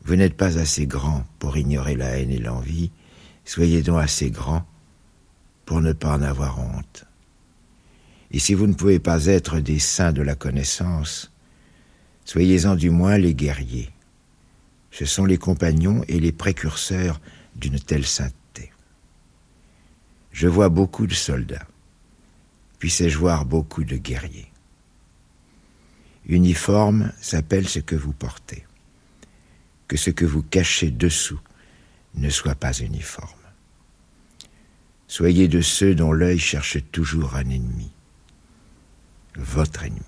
Vous 0.07 0.15
n'êtes 0.15 0.37
pas 0.37 0.57
assez 0.57 0.87
grand 0.87 1.25
pour 1.37 1.57
ignorer 1.57 1.97
la 1.97 2.17
haine 2.17 2.31
et 2.31 2.37
l'envie, 2.37 2.91
soyez 3.43 3.81
donc 3.81 4.01
assez 4.01 4.31
grand 4.31 4.65
pour 5.65 5.81
ne 5.81 5.91
pas 5.91 6.15
en 6.15 6.21
avoir 6.21 6.59
honte. 6.59 7.03
Et 8.31 8.39
si 8.39 8.53
vous 8.53 8.67
ne 8.67 8.73
pouvez 8.73 8.99
pas 8.99 9.25
être 9.25 9.59
des 9.59 9.79
saints 9.79 10.13
de 10.13 10.21
la 10.21 10.35
connaissance, 10.35 11.33
soyez-en 12.23 12.77
du 12.77 12.89
moins 12.89 13.17
les 13.17 13.35
guerriers. 13.35 13.89
Ce 14.91 15.03
sont 15.03 15.25
les 15.25 15.37
compagnons 15.37 16.05
et 16.07 16.21
les 16.21 16.31
précurseurs 16.31 17.19
d'une 17.57 17.77
telle 17.77 18.05
sainteté. 18.05 18.71
Je 20.31 20.47
vois 20.47 20.69
beaucoup 20.69 21.05
de 21.05 21.13
soldats, 21.13 21.67
puissais-je 22.79 23.17
voir 23.17 23.43
beaucoup 23.43 23.83
de 23.83 23.97
guerriers. 23.97 24.53
Uniforme 26.27 27.11
s'appelle 27.19 27.67
ce 27.67 27.79
que 27.79 27.97
vous 27.97 28.13
portez. 28.13 28.66
Que 29.87 29.97
ce 29.97 30.09
que 30.09 30.25
vous 30.25 30.43
cachez 30.43 30.91
dessous 30.91 31.39
ne 32.15 32.29
soit 32.29 32.55
pas 32.55 32.73
uniforme. 32.73 33.29
Soyez 35.07 35.47
de 35.47 35.61
ceux 35.61 35.95
dont 35.95 36.11
l'œil 36.11 36.39
cherche 36.39 36.77
toujours 36.91 37.35
un 37.35 37.49
ennemi, 37.49 37.89
votre 39.35 39.83
ennemi. 39.83 40.01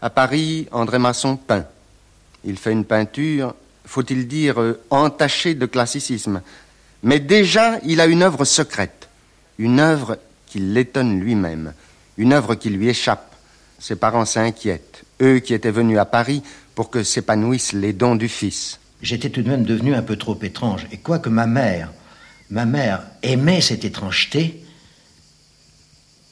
À 0.00 0.10
Paris, 0.10 0.68
André 0.72 0.98
Masson 0.98 1.36
peint. 1.36 1.66
Il 2.44 2.58
fait 2.58 2.72
une 2.72 2.84
peinture, 2.84 3.54
faut-il 3.86 4.28
dire, 4.28 4.60
euh, 4.60 4.78
entachée 4.90 5.54
de 5.54 5.64
classicisme. 5.64 6.42
Mais 7.02 7.20
déjà, 7.20 7.78
il 7.84 8.00
a 8.00 8.06
une 8.06 8.22
œuvre 8.22 8.44
secrète, 8.44 9.08
une 9.58 9.80
œuvre 9.80 10.18
qui 10.46 10.58
l'étonne 10.58 11.20
lui-même, 11.20 11.72
une 12.18 12.32
œuvre 12.32 12.54
qui 12.54 12.70
lui 12.70 12.88
échappe. 12.88 13.34
Ses 13.78 13.96
parents 13.96 14.26
s'inquiètent, 14.26 14.93
eux 15.22 15.38
qui 15.38 15.54
étaient 15.54 15.70
venus 15.70 15.98
à 15.98 16.04
Paris 16.04 16.42
pour 16.74 16.90
que 16.90 17.02
s'épanouissent 17.02 17.72
les 17.72 17.92
dons 17.92 18.16
du 18.16 18.28
fils. 18.28 18.80
J'étais 19.02 19.30
tout 19.30 19.42
de 19.42 19.50
même 19.50 19.64
devenu 19.64 19.94
un 19.94 20.02
peu 20.02 20.16
trop 20.16 20.38
étrange. 20.42 20.86
Et 20.90 20.96
quoique 20.96 21.28
ma 21.28 21.46
mère, 21.46 21.92
ma 22.50 22.64
mère 22.64 23.02
aimait 23.22 23.60
cette 23.60 23.84
étrangeté, 23.84 24.64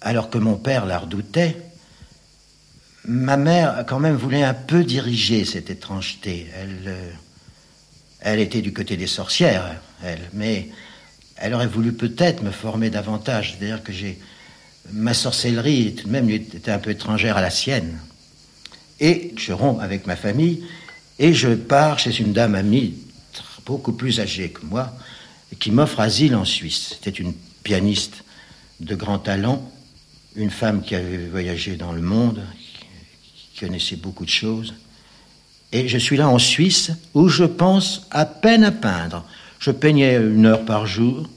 alors 0.00 0.30
que 0.30 0.38
mon 0.38 0.56
père 0.56 0.86
la 0.86 0.98
redoutait, 0.98 1.56
ma 3.04 3.36
mère, 3.36 3.84
quand 3.86 3.98
même, 3.98 4.16
voulait 4.16 4.42
un 4.42 4.54
peu 4.54 4.84
diriger 4.84 5.44
cette 5.44 5.70
étrangeté. 5.70 6.46
Elle, 6.56 6.82
euh, 6.86 7.10
elle 8.20 8.40
était 8.40 8.62
du 8.62 8.72
côté 8.72 8.96
des 8.96 9.06
sorcières, 9.06 9.80
elle, 10.02 10.30
mais 10.32 10.68
elle 11.36 11.54
aurait 11.54 11.66
voulu 11.66 11.92
peut-être 11.92 12.42
me 12.42 12.50
former 12.50 12.90
davantage. 12.90 13.56
C'est-à-dire 13.58 13.82
que 13.82 13.92
j'ai. 13.92 14.18
Ma 14.92 15.14
sorcellerie, 15.14 15.94
tout 15.94 16.08
de 16.08 16.12
même, 16.12 16.28
était 16.28 16.70
un 16.70 16.78
peu 16.78 16.90
étrangère 16.90 17.36
à 17.36 17.40
la 17.40 17.50
sienne. 17.50 17.98
Et 19.02 19.34
je 19.36 19.52
romps 19.52 19.80
avec 19.80 20.06
ma 20.06 20.16
famille 20.16 20.62
et 21.18 21.34
je 21.34 21.48
pars 21.48 21.98
chez 21.98 22.18
une 22.20 22.32
dame 22.32 22.54
amie, 22.54 22.94
beaucoup 23.66 23.92
plus 23.92 24.20
âgée 24.20 24.50
que 24.50 24.64
moi, 24.64 24.96
qui 25.58 25.72
m'offre 25.72 26.00
asile 26.00 26.36
en 26.36 26.44
Suisse. 26.44 26.94
C'était 26.94 27.10
une 27.10 27.34
pianiste 27.64 28.24
de 28.80 28.94
grand 28.94 29.18
talent, 29.18 29.70
une 30.36 30.50
femme 30.50 30.82
qui 30.82 30.94
avait 30.94 31.26
voyagé 31.26 31.76
dans 31.76 31.92
le 31.92 32.00
monde, 32.00 32.42
connaissait 33.58 33.96
beaucoup 33.96 34.24
de 34.24 34.30
choses. 34.30 34.74
Et 35.72 35.88
je 35.88 35.98
suis 35.98 36.16
là 36.16 36.28
en 36.28 36.38
Suisse 36.38 36.90
où 37.14 37.28
je 37.28 37.44
pense 37.44 38.06
à 38.10 38.24
peine 38.24 38.64
à 38.64 38.72
peindre. 38.72 39.24
Je 39.58 39.70
peignais 39.70 40.16
une 40.16 40.46
heure 40.46 40.64
par 40.64 40.86
jour, 40.86 41.28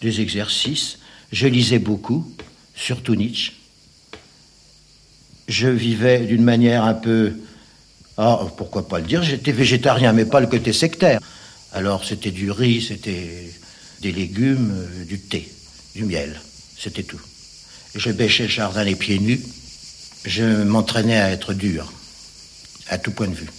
des 0.00 0.20
exercices. 0.20 0.98
Je 1.32 1.46
lisais 1.46 1.78
beaucoup, 1.78 2.32
surtout 2.74 3.14
Nietzsche. 3.14 3.52
Je 5.48 5.68
vivais 5.68 6.20
d'une 6.20 6.42
manière 6.42 6.84
un 6.84 6.94
peu. 6.94 7.32
Ah, 8.16 8.40
pourquoi 8.56 8.88
pas 8.88 9.00
le 9.00 9.06
dire 9.06 9.22
J'étais 9.22 9.52
végétarien, 9.52 10.12
mais 10.12 10.24
pas 10.24 10.40
le 10.40 10.46
côté 10.46 10.72
sectaire. 10.72 11.20
Alors 11.72 12.04
c'était 12.04 12.30
du 12.30 12.50
riz, 12.50 12.82
c'était 12.82 13.50
des 14.00 14.12
légumes, 14.12 14.72
euh, 14.72 15.04
du 15.04 15.18
thé, 15.18 15.50
du 15.94 16.04
miel. 16.04 16.40
C'était 16.78 17.02
tout. 17.02 17.20
Je 17.94 18.10
bêchais 18.10 18.44
le 18.44 18.48
jardin 18.48 18.84
les 18.84 18.96
pieds 18.96 19.18
nus 19.18 19.40
je 20.24 20.62
m'entraînais 20.64 21.18
à 21.18 21.30
être 21.30 21.52
dur, 21.52 21.92
à 22.88 22.98
tout 22.98 23.12
point 23.12 23.28
de 23.28 23.34
vue. 23.34 23.50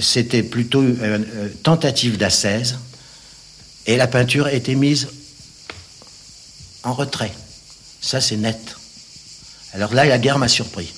C'était 0.00 0.42
plutôt 0.42 0.82
une 0.82 1.50
tentative 1.62 2.16
d'ascèse, 2.16 2.78
et 3.86 3.96
la 3.96 4.06
peinture 4.06 4.48
était 4.48 4.74
mise 4.74 5.08
en 6.82 6.92
retrait. 6.92 7.32
Ça, 8.00 8.20
c'est 8.20 8.36
net. 8.36 8.76
Alors 9.72 9.94
là, 9.94 10.04
la 10.04 10.18
guerre 10.18 10.38
m'a 10.38 10.48
surpris. 10.48 10.92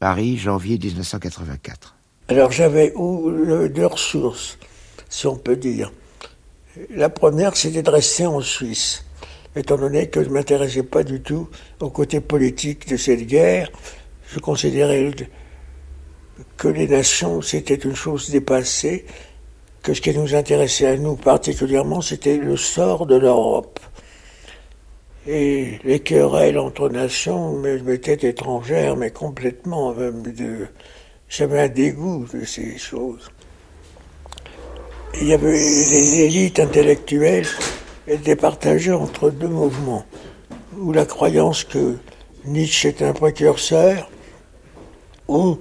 Paris, 0.00 0.36
janvier 0.36 0.78
1984. 0.78 1.96
Alors 2.28 2.52
j'avais 2.52 2.90
deux 2.90 3.86
ressources. 3.86 4.56
si 5.08 5.26
on 5.26 5.36
peut 5.36 5.56
dire. 5.56 5.92
La 6.90 7.08
première, 7.08 7.56
c'était 7.56 7.82
de 7.82 7.90
rester 7.90 8.24
en 8.24 8.40
Suisse, 8.40 9.04
étant 9.56 9.76
donné 9.76 10.08
que 10.08 10.22
je 10.22 10.28
ne 10.28 10.34
m'intéressais 10.34 10.84
pas 10.84 11.02
du 11.02 11.20
tout 11.20 11.48
au 11.80 11.90
côté 11.90 12.20
politique 12.20 12.88
de 12.88 12.96
cette 12.96 13.26
guerre. 13.26 13.72
Je 14.28 14.38
considérais 14.38 15.10
que 16.56 16.68
les 16.68 16.86
nations, 16.86 17.42
c'était 17.42 17.74
une 17.74 17.96
chose 17.96 18.30
dépassée, 18.30 19.04
que 19.82 19.94
ce 19.94 20.00
qui 20.00 20.16
nous 20.16 20.32
intéressait 20.36 20.86
à 20.86 20.96
nous 20.96 21.16
particulièrement, 21.16 22.02
c'était 22.02 22.36
le 22.36 22.56
sort 22.56 23.06
de 23.06 23.16
l'Europe. 23.16 23.80
Et 25.30 25.78
les 25.84 26.00
querelles 26.00 26.58
entre 26.58 26.88
nations 26.88 27.52
m'étaient 27.58 28.26
étrangères, 28.26 28.96
mais 28.96 29.10
complètement. 29.10 29.94
J'avais 31.28 31.60
un 31.60 31.68
dégoût 31.68 32.24
de 32.32 32.46
ces 32.46 32.78
choses. 32.78 33.30
Il 35.20 35.28
y 35.28 35.34
avait 35.34 35.52
les 35.52 36.20
élites 36.20 36.60
intellectuelles 36.60 37.46
étaient 38.06 38.36
partagées 38.36 38.92
entre 38.92 39.28
deux 39.28 39.48
mouvements, 39.48 40.06
ou 40.78 40.92
la 40.92 41.04
croyance 41.04 41.62
que 41.62 41.98
Nietzsche 42.46 42.88
est 42.88 43.02
un 43.02 43.12
précurseur, 43.12 44.10
ou 45.28 45.58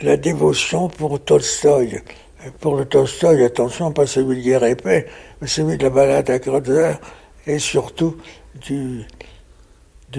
la 0.00 0.16
dévotion 0.16 0.88
pour 0.88 1.20
Tolstoï. 1.22 2.00
Pour 2.60 2.76
le 2.76 2.86
Tolstoï, 2.86 3.44
attention, 3.44 3.92
pas 3.92 4.06
celui 4.06 4.38
de 4.38 4.42
Guerre 4.42 4.64
et 4.64 4.74
Paix, 4.74 5.06
mais 5.42 5.48
celui 5.48 5.76
de 5.76 5.82
la 5.82 5.90
balade 5.90 6.30
à 6.30 6.38
Kreutzer, 6.38 6.94
et 7.46 7.58
surtout 7.58 8.16
du, 8.54 9.06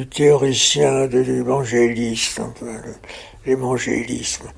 théoricien 0.09 1.07
de 1.07 1.19
l'évangéliste, 1.19 2.41
l'évangélisme. 3.45 4.51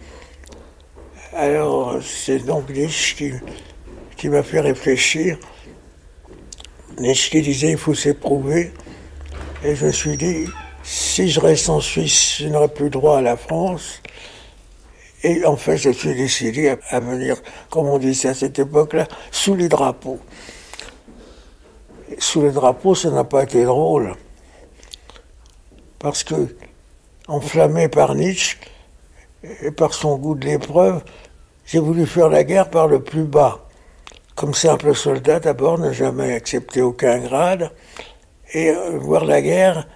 Alors, 1.33 1.97
c'est 2.01 2.39
donc 2.39 2.69
Nietzsche 2.69 3.15
qui, 3.15 3.31
qui 4.15 4.29
m'a 4.29 4.43
fait 4.43 4.61
réfléchir. 4.61 5.37
Nietzsche 6.99 7.41
disait 7.41 7.71
il 7.71 7.77
faut 7.77 7.93
s'éprouver. 7.93 8.71
Et 9.63 9.75
je 9.75 9.87
me 9.87 9.91
suis 9.91 10.15
dit, 10.15 10.45
si 10.83 11.29
je 11.29 11.39
reste 11.39 11.69
en 11.69 11.79
Suisse, 11.79 12.37
je 12.39 12.47
n'aurai 12.47 12.67
plus 12.67 12.89
droit 12.89 13.17
à 13.17 13.21
la 13.21 13.35
France. 13.35 14.01
Et 15.23 15.43
en 15.43 15.55
fait, 15.55 15.77
je 15.77 15.89
suis 15.89 16.13
décidé 16.13 16.75
à, 16.89 16.99
venir, 16.99 17.41
comme 17.71 17.87
on 17.87 17.97
disait 17.97 18.29
à 18.29 18.33
cette 18.35 18.59
époque-là, 18.59 19.07
sous 19.31 19.55
les 19.55 19.67
drapeaux. 19.67 20.19
Sous 22.19 22.41
les 22.41 22.51
drapeaux, 22.51 22.95
ça 22.95 23.09
n'a 23.09 23.23
pas 23.23 23.43
été 23.43 23.65
drôle. 23.65 24.15
Parce 25.99 26.23
que, 26.23 26.55
enflammé 27.27 27.87
par 27.87 28.15
Nietzsche 28.15 28.57
et 29.61 29.71
par 29.71 29.93
son 29.93 30.17
goût 30.17 30.35
de 30.35 30.45
l'épreuve, 30.45 31.03
j'ai 31.65 31.79
voulu 31.79 32.05
faire 32.05 32.29
la 32.29 32.43
guerre 32.43 32.69
par 32.69 32.87
le 32.87 33.01
plus 33.01 33.23
bas 33.23 33.65
comme 34.35 34.53
simple 34.53 34.93
soldat 34.93 35.39
d'abord, 35.39 35.79
n'a 35.79 35.93
jamais 35.93 36.33
accepté 36.33 36.81
aucun 36.81 37.19
grade, 37.19 37.71
et 38.53 38.69
euh, 38.69 38.99
voir 38.99 39.23
la 39.25 39.41
guerre 39.41 39.87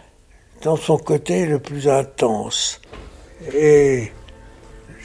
dans 0.63 0.77
son 0.77 0.97
côté 0.97 1.45
le 1.45 1.59
plus 1.59 1.87
intense. 1.87 2.81
Et 3.53 4.11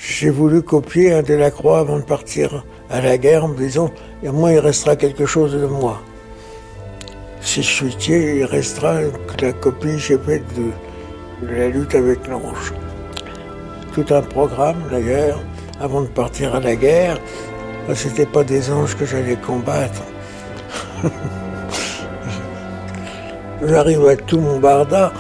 j'ai 0.01 0.31
voulu 0.31 0.63
copier 0.63 1.13
un 1.13 1.23
Delacroix 1.23 1.81
avant 1.81 1.99
de 1.99 2.05
partir 2.05 2.65
à 2.91 3.01
la 3.01 3.19
guerre 3.19 3.45
en 3.45 3.49
me 3.49 3.59
disant, 3.59 3.91
au 4.25 4.33
moins 4.33 4.53
il 4.53 4.59
restera 4.59 4.97
quelque 4.97 5.27
chose 5.27 5.53
de 5.53 5.67
moi. 5.67 6.01
Si 7.45 7.63
je 7.63 7.69
suis 7.69 7.95
tué, 7.97 8.39
il 8.39 8.45
restera 8.47 8.95
la 9.41 9.53
copie 9.53 9.99
j'ai 9.99 10.19
faite 10.19 10.45
de, 10.57 10.71
la 11.47 11.69
lutte 11.69 11.95
avec 11.95 12.27
l'ange. 12.27 12.73
Tout 13.95 14.07
un 14.11 14.23
programme 14.23 14.83
d'ailleurs, 14.91 15.39
avant 15.79 16.01
de 16.01 16.09
partir 16.09 16.55
à 16.55 16.61
la 16.61 16.75
guerre, 16.75 17.19
c'était 17.95 18.25
pas 18.25 18.45
des 18.45 18.73
anges 18.73 18.97
que 18.97 19.05
j'allais 19.05 19.37
combattre. 19.37 20.03
J'arrive 23.63 24.05
avec 24.07 24.25
tout 24.27 24.41
mon 24.41 24.59
barda 24.59 25.13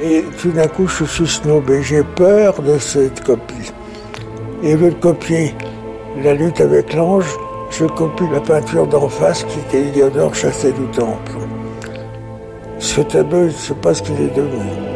et 0.00 0.24
tout 0.40 0.52
d'un 0.52 0.68
coup 0.68 0.86
je 0.86 1.04
suis 1.04 1.26
snobé. 1.26 1.82
J'ai 1.82 2.04
peur 2.04 2.62
de 2.62 2.78
cette 2.78 3.24
copie. 3.24 3.72
Et 4.62 4.76
veut 4.76 4.92
copier 4.92 5.52
la 6.22 6.32
lutte 6.32 6.60
avec 6.60 6.94
l'ange, 6.94 7.26
je 7.78 7.86
copie 7.86 8.24
la 8.32 8.40
peinture 8.40 8.86
d'en 8.86 9.08
face 9.08 9.42
qui 9.44 9.58
était 9.58 9.88
Idiodore 9.88 10.34
chassé 10.34 10.72
du 10.72 10.86
temple. 10.92 11.32
Ce 12.78 13.00
tableau, 13.00 13.42
je 13.42 13.46
ne 13.46 13.50
sais 13.50 13.74
pas 13.74 13.94
ce 13.94 14.02
qu'il 14.02 14.20
est 14.20 14.34
devenu. 14.34 14.93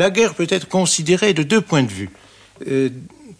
La 0.00 0.08
guerre 0.08 0.32
peut 0.32 0.46
être 0.48 0.66
considérée 0.66 1.34
de 1.34 1.42
deux 1.42 1.60
points 1.60 1.82
de 1.82 1.92
vue. 1.92 2.08
Euh, 2.66 2.88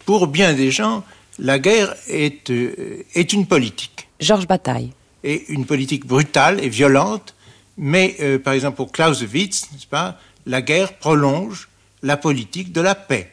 pour 0.05 0.27
bien 0.27 0.53
des 0.53 0.69
gens, 0.69 1.03
la 1.39 1.57
guerre 1.57 1.95
est, 2.07 2.51
euh, 2.51 3.03
est 3.15 3.33
une 3.33 3.47
politique. 3.47 4.07
Georges 4.19 4.45
Bataille. 4.45 4.91
Et 5.23 5.51
une 5.51 5.65
politique 5.65 6.05
brutale 6.05 6.63
et 6.63 6.69
violente, 6.69 7.33
mais 7.77 8.15
euh, 8.19 8.37
par 8.37 8.53
exemple 8.53 8.77
pour 8.77 8.91
Clausewitz, 8.91 9.71
n'est-ce 9.71 9.87
pas, 9.87 10.19
la 10.45 10.61
guerre 10.61 10.93
prolonge 10.99 11.67
la 12.03 12.15
politique 12.15 12.71
de 12.71 12.81
la 12.81 12.93
paix. 12.93 13.31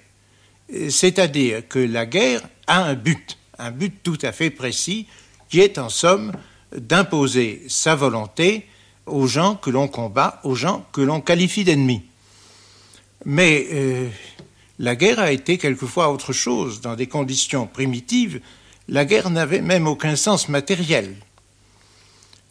C'est-à-dire 0.89 1.69
que 1.69 1.79
la 1.79 2.07
guerre 2.07 2.41
a 2.67 2.83
un 2.83 2.95
but, 2.95 3.37
un 3.59 3.71
but 3.71 3.95
tout 4.03 4.19
à 4.23 4.33
fait 4.33 4.49
précis, 4.49 5.07
qui 5.51 5.61
est 5.61 5.77
en 5.77 5.91
somme 5.91 6.33
d'imposer 6.75 7.63
sa 7.69 7.95
volonté 7.95 8.67
aux 9.05 9.27
gens 9.27 9.55
que 9.55 9.69
l'on 9.69 9.87
combat, 9.87 10.41
aux 10.45 10.55
gens 10.55 10.87
que 10.93 11.03
l'on 11.03 11.21
qualifie 11.21 11.65
d'ennemis. 11.65 12.03
Mais 13.25 13.67
euh, 13.73 14.09
la 14.79 14.97
guerre 14.97 15.19
a 15.19 15.33
été 15.33 15.59
quelquefois 15.59 16.11
autre 16.11 16.33
chose. 16.33 16.81
Dans 16.81 16.97
des 16.97 17.07
conditions 17.07 17.67
primitives, 17.67 18.41
la 18.89 19.05
guerre 19.05 19.31
n'avait 19.31 19.61
même 19.61 19.87
aucun 19.87 20.17
sens 20.17 20.49
matériel. 20.49 21.15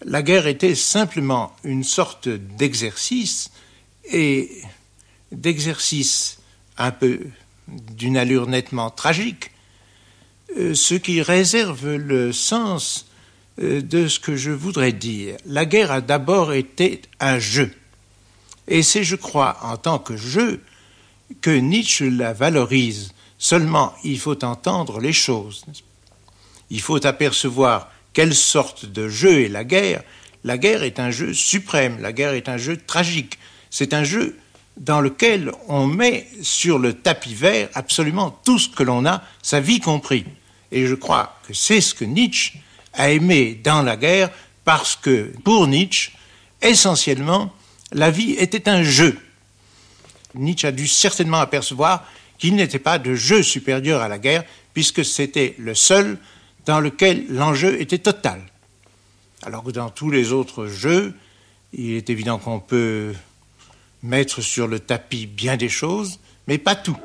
La 0.05 0.21
guerre 0.21 0.47
était 0.47 0.75
simplement 0.75 1.55
une 1.63 1.83
sorte 1.83 2.29
d'exercice, 2.29 3.51
et 4.11 4.61
d'exercice 5.31 6.39
un 6.77 6.91
peu 6.91 7.19
d'une 7.67 8.17
allure 8.17 8.47
nettement 8.47 8.89
tragique, 8.89 9.51
euh, 10.57 10.73
ce 10.73 10.95
qui 10.95 11.21
réserve 11.21 11.95
le 11.95 12.31
sens 12.31 13.07
euh, 13.59 13.81
de 13.81 14.07
ce 14.07 14.19
que 14.19 14.35
je 14.35 14.51
voudrais 14.51 14.93
dire. 14.93 15.35
La 15.45 15.65
guerre 15.65 15.91
a 15.91 16.01
d'abord 16.01 16.53
été 16.53 17.01
un 17.19 17.39
jeu. 17.39 17.71
Et 18.67 18.83
c'est, 18.83 19.03
je 19.03 19.15
crois, 19.15 19.57
en 19.61 19.77
tant 19.77 19.99
que 19.99 20.17
jeu 20.17 20.61
que 21.41 21.51
Nietzsche 21.51 22.09
la 22.09 22.33
valorise 22.33 23.13
Seulement, 23.37 23.93
il 24.03 24.19
faut 24.19 24.43
entendre 24.43 24.99
les 24.99 25.13
choses. 25.13 25.65
Il 26.69 26.81
faut 26.81 27.05
apercevoir 27.05 27.91
quelle 28.13 28.33
sorte 28.33 28.85
de 28.85 29.07
jeu 29.07 29.43
est 29.43 29.49
la 29.49 29.63
guerre. 29.63 30.03
La 30.43 30.57
guerre 30.57 30.83
est 30.83 30.99
un 30.99 31.11
jeu 31.11 31.33
suprême, 31.33 32.01
la 32.01 32.13
guerre 32.13 32.33
est 32.33 32.49
un 32.49 32.57
jeu 32.57 32.77
tragique. 32.77 33.37
C'est 33.69 33.93
un 33.93 34.03
jeu 34.03 34.37
dans 34.75 35.01
lequel 35.01 35.51
on 35.67 35.85
met 35.85 36.27
sur 36.41 36.79
le 36.79 36.93
tapis 36.93 37.35
vert 37.35 37.69
absolument 37.73 38.31
tout 38.43 38.59
ce 38.59 38.69
que 38.69 38.83
l'on 38.83 39.05
a, 39.05 39.23
sa 39.41 39.59
vie 39.59 39.79
compris. 39.79 40.25
Et 40.71 40.87
je 40.87 40.95
crois 40.95 41.39
que 41.47 41.53
c'est 41.53 41.81
ce 41.81 41.93
que 41.93 42.05
Nietzsche 42.05 42.59
a 42.93 43.11
aimé 43.11 43.59
dans 43.63 43.81
la 43.81 43.97
guerre, 43.97 44.29
parce 44.63 44.95
que 44.95 45.31
pour 45.43 45.67
Nietzsche, 45.67 46.11
essentiellement, 46.61 47.53
la 47.91 48.11
vie 48.11 48.31
était 48.33 48.69
un 48.69 48.83
jeu. 48.83 49.17
Nietzsche 50.35 50.67
a 50.67 50.71
dû 50.71 50.87
certainement 50.87 51.39
apercevoir 51.39 52.05
qu'il 52.37 52.55
n'était 52.55 52.79
pas 52.79 52.99
de 52.99 53.15
jeu 53.15 53.41
supérieur 53.41 54.01
à 54.01 54.07
la 54.07 54.19
guerre, 54.19 54.43
puisque 54.73 55.03
c'était 55.03 55.55
le 55.57 55.73
seul 55.73 56.17
dans 56.65 56.79
lequel 56.79 57.25
l'enjeu 57.29 57.79
était 57.81 57.97
total. 57.97 58.41
Alors 59.43 59.63
que 59.63 59.71
dans 59.71 59.89
tous 59.89 60.11
les 60.11 60.31
autres 60.31 60.67
jeux, 60.67 61.13
il 61.73 61.93
est 61.93 62.09
évident 62.09 62.37
qu'on 62.37 62.59
peut 62.59 63.13
mettre 64.03 64.41
sur 64.41 64.67
le 64.67 64.79
tapis 64.79 65.25
bien 65.25 65.57
des 65.57 65.69
choses, 65.69 66.19
mais 66.47 66.57
pas 66.57 66.75
tout. 66.75 66.97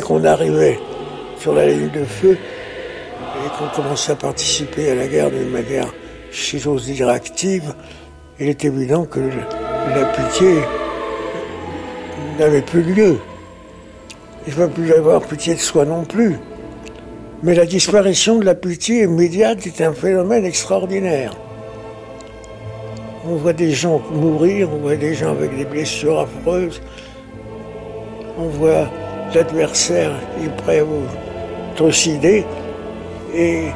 Qu'on 0.00 0.24
arrivait 0.24 0.78
sur 1.38 1.54
la 1.54 1.66
ligne 1.66 1.90
de 1.90 2.04
feu 2.04 2.36
et 3.44 3.58
qu'on 3.58 3.82
commençait 3.82 4.12
à 4.12 4.16
participer 4.16 4.90
à 4.90 4.94
la 4.94 5.06
guerre 5.06 5.30
d'une 5.30 5.50
manière, 5.50 5.86
si 6.30 6.58
j'ose 6.58 6.86
dire, 6.86 7.08
active, 7.08 7.74
il 8.38 8.48
est 8.48 8.64
évident 8.64 9.04
que 9.04 9.20
la 9.20 10.04
pitié 10.06 10.56
n'avait 12.38 12.62
plus 12.62 12.82
lieu. 12.82 13.18
Il 14.46 14.52
ne 14.52 14.58
va 14.58 14.68
plus 14.68 14.92
avoir 14.92 15.22
pitié 15.22 15.54
de 15.54 15.60
soi 15.60 15.84
non 15.84 16.04
plus. 16.04 16.36
Mais 17.42 17.54
la 17.54 17.66
disparition 17.66 18.38
de 18.38 18.44
la 18.44 18.54
pitié 18.54 19.02
immédiate 19.02 19.66
est 19.66 19.80
un 19.80 19.92
phénomène 19.92 20.44
extraordinaire. 20.44 21.34
On 23.28 23.36
voit 23.36 23.52
des 23.52 23.72
gens 23.72 24.00
mourir, 24.12 24.68
on 24.72 24.78
voit 24.78 24.96
des 24.96 25.14
gens 25.14 25.30
avec 25.30 25.56
des 25.56 25.64
blessures 25.64 26.20
affreuses, 26.20 26.80
on 28.38 28.48
voit 28.48 28.88
l'adversaire 29.36 30.12
est 30.42 30.56
prêt 30.62 30.78
à 30.78 30.84
vous 30.84 31.04
trucider 31.76 32.46
et 33.34 33.66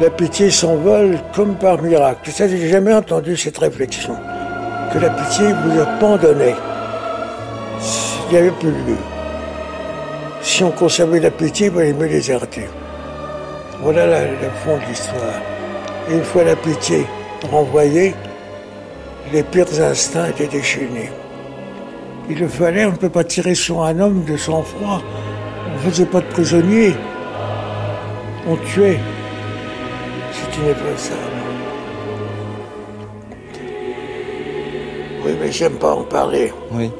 la 0.00 0.08
pitié 0.08 0.50
s'envole 0.50 1.18
comme 1.34 1.54
par 1.56 1.82
miracle. 1.82 2.30
Ça, 2.30 2.48
j'ai 2.48 2.68
jamais 2.68 2.94
entendu 2.94 3.36
cette 3.36 3.58
réflexion. 3.58 4.16
Que 4.92 4.98
la 4.98 5.10
pitié 5.10 5.48
vous 5.52 5.80
abandonnait. 5.80 6.54
Il 8.26 8.32
n'y 8.32 8.38
avait 8.38 8.50
plus 8.52 8.70
lieu. 8.70 8.96
Si 10.40 10.64
on 10.64 10.70
conservait 10.70 11.20
la 11.20 11.30
pitié, 11.30 11.66
il 11.66 11.72
valait 11.72 11.92
mieux 11.92 12.08
déserter. 12.08 12.66
Voilà 13.82 14.06
le 14.06 14.50
fond 14.64 14.76
de 14.78 14.88
l'histoire. 14.88 15.40
Une 16.10 16.22
fois 16.22 16.44
la 16.44 16.56
pitié 16.56 17.06
renvoyée, 17.50 18.14
les 19.30 19.42
pires 19.42 19.80
instincts 19.80 20.28
étaient 20.28 20.46
déchaînés. 20.46 21.10
Il 22.30 22.38
le 22.38 22.48
fallait, 22.48 22.86
on 22.86 22.92
ne 22.92 22.96
peut 22.96 23.10
pas 23.10 23.24
tirer 23.24 23.54
sur 23.54 23.82
un 23.82 23.98
homme 24.00 24.24
de 24.24 24.36
sang-froid. 24.36 25.02
On 25.68 25.74
ne 25.74 25.78
faisait 25.90 26.06
pas 26.06 26.20
de 26.20 26.26
prisonniers. 26.26 26.94
On 28.48 28.56
tuait. 28.56 28.98
C'est 30.32 30.58
inévitable. 30.58 31.18
Oui, 35.24 35.32
mais 35.40 35.52
j'aime 35.52 35.74
pas 35.74 35.94
en 35.94 36.04
parler. 36.04 36.52
Oui. 36.72 36.90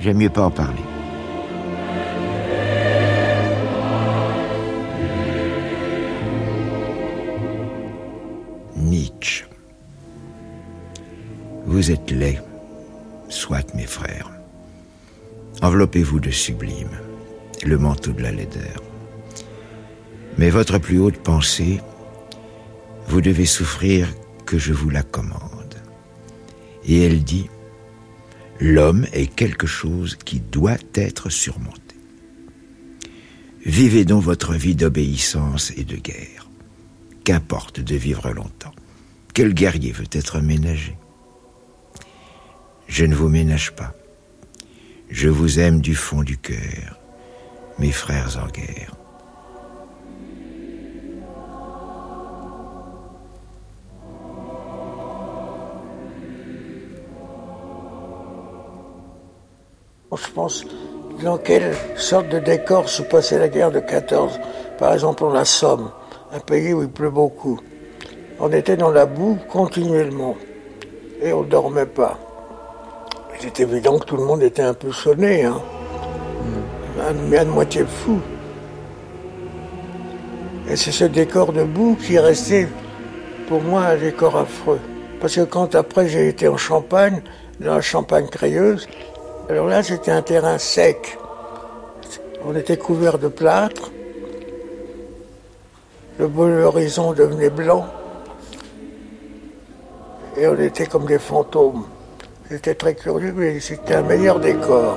J'aime 0.00 0.16
mieux 0.16 0.30
pas 0.30 0.42
en 0.42 0.50
parler. 0.50 0.87
Êtes 11.88 12.10
laid, 12.10 12.42
soit 13.30 13.74
mes 13.74 13.86
frères. 13.86 14.30
Enveloppez-vous 15.62 16.20
de 16.20 16.30
sublime, 16.30 16.90
le 17.64 17.78
manteau 17.78 18.12
de 18.12 18.20
la 18.20 18.30
laideur. 18.30 18.82
Mais 20.36 20.50
votre 20.50 20.76
plus 20.76 20.98
haute 20.98 21.16
pensée, 21.16 21.80
vous 23.06 23.22
devez 23.22 23.46
souffrir 23.46 24.06
que 24.44 24.58
je 24.58 24.74
vous 24.74 24.90
la 24.90 25.02
commande. 25.02 25.76
Et 26.84 27.00
elle 27.00 27.24
dit, 27.24 27.48
l'homme 28.60 29.06
est 29.14 29.34
quelque 29.34 29.66
chose 29.66 30.16
qui 30.16 30.40
doit 30.40 30.76
être 30.94 31.30
surmonté. 31.30 31.96
Vivez 33.64 34.04
donc 34.04 34.24
votre 34.24 34.52
vie 34.52 34.74
d'obéissance 34.74 35.72
et 35.74 35.84
de 35.84 35.96
guerre. 35.96 36.50
Qu'importe 37.24 37.80
de 37.80 37.96
vivre 37.96 38.30
longtemps. 38.30 38.74
Quel 39.32 39.54
guerrier 39.54 39.92
veut 39.92 40.10
être 40.12 40.40
ménagé 40.40 40.94
Je 42.88 43.04
ne 43.04 43.14
vous 43.14 43.28
ménage 43.28 43.72
pas. 43.72 43.92
Je 45.10 45.28
vous 45.28 45.60
aime 45.60 45.80
du 45.80 45.94
fond 45.94 46.22
du 46.22 46.36
cœur, 46.36 46.98
mes 47.78 47.92
frères 47.92 48.38
en 48.42 48.48
guerre. 48.48 48.94
Je 60.16 60.32
pense 60.32 60.64
dans 61.22 61.38
quelle 61.38 61.74
sorte 61.96 62.28
de 62.28 62.38
décor 62.38 62.88
se 62.88 63.02
passait 63.02 63.38
la 63.38 63.48
guerre 63.48 63.70
de 63.70 63.80
14. 63.80 64.40
Par 64.78 64.94
exemple, 64.94 65.24
en 65.24 65.32
la 65.32 65.44
Somme, 65.44 65.90
un 66.32 66.40
pays 66.40 66.72
où 66.72 66.82
il 66.82 66.88
pleut 66.88 67.10
beaucoup. 67.10 67.60
On 68.40 68.50
était 68.52 68.76
dans 68.76 68.90
la 68.90 69.06
boue 69.06 69.38
continuellement 69.48 70.36
et 71.20 71.32
on 71.32 71.42
ne 71.42 71.48
dormait 71.48 71.86
pas. 71.86 72.18
Il 73.40 73.46
est 73.46 73.60
évident 73.60 73.98
que 73.98 74.04
tout 74.04 74.16
le 74.16 74.24
monde 74.24 74.42
était 74.42 74.62
un 74.62 74.74
peu 74.74 74.90
sonné, 74.90 75.44
hein. 75.44 75.60
mais 77.28 77.38
à 77.38 77.44
moitié 77.44 77.84
fou. 77.84 78.20
Et 80.68 80.74
c'est 80.74 80.90
ce 80.90 81.04
décor 81.04 81.52
de 81.52 81.62
boue 81.62 81.96
qui 82.04 82.14
est 82.14 82.20
resté 82.20 82.66
pour 83.48 83.62
moi 83.62 83.82
un 83.82 83.96
décor 83.96 84.36
affreux. 84.36 84.80
Parce 85.20 85.36
que 85.36 85.42
quand 85.42 85.76
après 85.76 86.08
j'ai 86.08 86.28
été 86.28 86.48
en 86.48 86.56
Champagne, 86.56 87.22
dans 87.60 87.76
la 87.76 87.80
Champagne 87.80 88.26
crayeuse, 88.26 88.88
alors 89.48 89.66
là 89.66 89.84
c'était 89.84 90.10
un 90.10 90.22
terrain 90.22 90.58
sec. 90.58 91.16
On 92.44 92.56
était 92.56 92.76
couvert 92.76 93.18
de 93.18 93.28
plâtre. 93.28 93.92
Le 96.18 96.26
bleu 96.26 96.64
horizon 96.64 97.12
devenait 97.12 97.50
blanc. 97.50 97.86
Et 100.36 100.48
on 100.48 100.58
était 100.58 100.86
comme 100.86 101.06
des 101.06 101.20
fantômes. 101.20 101.84
C'était 102.50 102.74
très 102.74 102.94
curieux, 102.94 103.34
mais 103.36 103.60
c'était 103.60 103.96
un 103.96 104.02
meilleur 104.02 104.40
décor. 104.40 104.96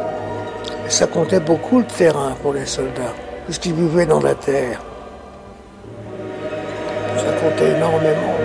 Ça 0.87 1.05
comptait 1.05 1.41
beaucoup 1.41 1.79
le 1.79 1.85
terrain 1.85 2.33
pour 2.41 2.53
les 2.53 2.65
soldats, 2.65 3.13
puisqu'ils 3.43 3.73
vivaient 3.73 4.05
dans 4.05 4.21
la 4.21 4.35
terre. 4.35 4.79
Ça 7.17 7.33
comptait 7.41 7.71
énormément. 7.71 8.35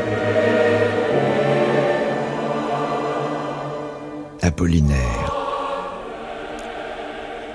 Apollinaire. 4.42 5.32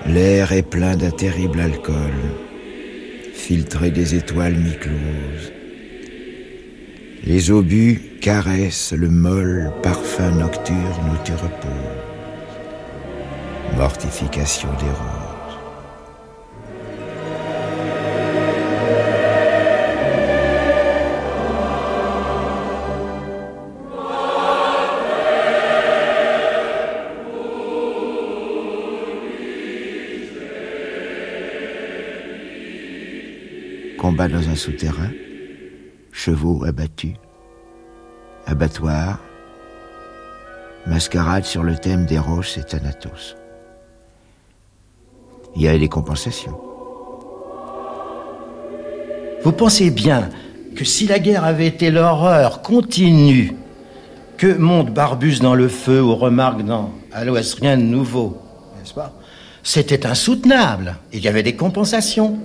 L'air 0.07 0.53
est 0.53 0.63
plein 0.63 0.95
d'un 0.95 1.11
terrible 1.11 1.59
alcool, 1.59 2.13
filtré 3.33 3.91
des 3.91 4.15
étoiles 4.15 4.55
mi-closes. 4.55 5.51
Les 7.23 7.51
obus 7.51 8.01
caressent 8.19 8.93
le 8.93 9.10
molle 9.10 9.71
parfum 9.84 10.31
nocturne 10.31 11.12
où 11.13 11.23
tu 11.23 11.34
reposes. 11.34 11.47
Mortification 13.77 14.69
des 14.79 14.89
roses. 14.89 15.31
combat 34.01 34.27
dans 34.27 34.49
un 34.49 34.55
souterrain, 34.55 35.12
chevaux 36.12 36.63
abattus, 36.65 37.15
abattoir, 38.45 39.19
mascarade 40.86 41.45
sur 41.45 41.63
le 41.63 41.76
thème 41.76 42.06
d'Eros 42.06 42.58
et 42.58 42.63
Thanatos. 42.63 43.36
Il 45.56 45.63
y 45.63 45.67
a 45.67 45.78
les 45.78 45.89
compensations. 45.89 46.60
Vous 49.43 49.52
pensez 49.52 49.89
bien 49.89 50.30
que 50.76 50.86
si 50.86 51.08
la 51.08 51.19
guerre 51.19 51.43
avait 51.43 51.67
été 51.67 51.91
l'horreur 51.91 52.62
continue 52.62 53.56
que 54.38 54.58
monte 54.58 54.91
Barbus 54.91 55.39
dans 55.39 55.56
le 55.56 55.67
feu 55.67 56.02
ou 56.02 56.15
remarque 56.15 56.63
dans 56.63 56.91
l'Ouest 57.24 57.56
rien 57.56 57.78
de 57.78 57.84
nouveau, 57.84 58.38
n'est-ce 58.80 58.93
pas? 58.93 59.13
C'était 59.63 60.06
insoutenable. 60.08 60.95
Il 61.13 61.19
y 61.19 61.28
avait 61.28 61.43
des 61.43 61.56
compensations. 61.56 62.39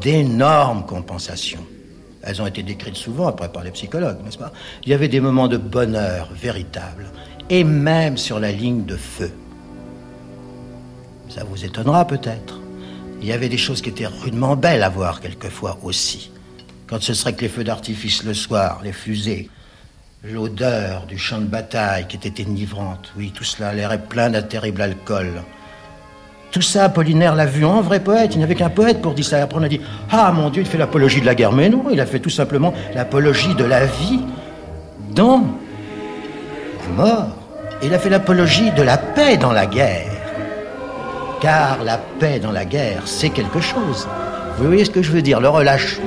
D'énormes 0.00 0.84
compensations. 0.84 1.64
Elles 2.22 2.40
ont 2.40 2.46
été 2.46 2.62
décrites 2.62 2.96
souvent 2.96 3.26
après 3.26 3.50
par 3.50 3.64
les 3.64 3.70
psychologues, 3.72 4.18
n'est-ce 4.24 4.38
pas? 4.38 4.52
Il 4.84 4.90
y 4.90 4.94
avait 4.94 5.08
des 5.08 5.20
moments 5.20 5.48
de 5.48 5.56
bonheur 5.56 6.28
véritables, 6.34 7.10
et 7.50 7.64
même 7.64 8.16
sur 8.16 8.38
la 8.38 8.52
ligne 8.52 8.84
de 8.84 8.96
feu. 8.96 9.32
Ça 11.28 11.44
vous 11.44 11.64
étonnera 11.64 12.06
peut-être. 12.06 12.60
Il 13.20 13.26
y 13.26 13.32
avait 13.32 13.48
des 13.48 13.58
choses 13.58 13.82
qui 13.82 13.88
étaient 13.88 14.06
rudement 14.06 14.56
belles 14.56 14.82
à 14.82 14.88
voir 14.88 15.20
quelquefois 15.20 15.78
aussi. 15.82 16.30
Quand 16.86 17.00
ce 17.00 17.14
serait 17.14 17.32
que 17.32 17.42
les 17.42 17.48
feux 17.48 17.64
d'artifice 17.64 18.24
le 18.24 18.34
soir, 18.34 18.80
les 18.84 18.92
fusées, 18.92 19.48
l'odeur 20.24 21.06
du 21.06 21.18
champ 21.18 21.38
de 21.38 21.46
bataille 21.46 22.06
qui 22.06 22.16
était 22.16 22.44
enivrante, 22.44 23.12
oui, 23.16 23.32
tout 23.34 23.44
cela 23.44 23.72
l'air 23.72 24.00
plein 24.02 24.30
d'un 24.30 24.42
terrible 24.42 24.82
alcool. 24.82 25.42
Tout 26.52 26.60
ça, 26.60 26.84
Apollinaire 26.84 27.34
l'a 27.34 27.46
vu 27.46 27.64
en 27.64 27.80
vrai 27.80 27.98
poète. 27.98 28.34
Il 28.34 28.38
n'y 28.38 28.44
avait 28.44 28.54
qu'un 28.54 28.68
poète 28.68 29.00
pour 29.00 29.14
dire 29.14 29.24
ça. 29.24 29.42
Après, 29.42 29.58
on 29.58 29.62
a 29.62 29.68
dit 29.68 29.80
Ah 30.10 30.30
mon 30.32 30.50
Dieu, 30.50 30.62
il 30.62 30.68
fait 30.68 30.76
l'apologie 30.76 31.22
de 31.22 31.26
la 31.26 31.34
guerre. 31.34 31.50
Mais 31.50 31.70
non, 31.70 31.86
il 31.90 31.98
a 31.98 32.04
fait 32.04 32.18
tout 32.18 32.30
simplement 32.30 32.74
l'apologie 32.94 33.54
de 33.54 33.64
la 33.64 33.86
vie 33.86 34.20
dans 35.14 35.42
la 36.98 37.04
mort. 37.04 37.28
Il 37.82 37.92
a 37.94 37.98
fait 37.98 38.10
l'apologie 38.10 38.70
de 38.70 38.82
la 38.82 38.98
paix 38.98 39.38
dans 39.38 39.52
la 39.52 39.64
guerre. 39.64 40.10
Car 41.40 41.82
la 41.84 41.96
paix 41.96 42.38
dans 42.38 42.52
la 42.52 42.66
guerre, 42.66 43.02
c'est 43.06 43.30
quelque 43.30 43.60
chose. 43.60 44.06
Vous 44.58 44.66
voyez 44.66 44.84
ce 44.84 44.90
que 44.90 45.02
je 45.02 45.10
veux 45.10 45.22
dire? 45.22 45.40
Le 45.40 45.48
relâchement. 45.48 46.04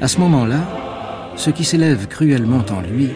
À 0.00 0.08
ce 0.08 0.18
moment-là, 0.18 0.60
ce 1.36 1.50
qui 1.50 1.62
s'élève 1.62 2.06
cruellement 2.06 2.64
en 2.70 2.80
lui 2.80 3.10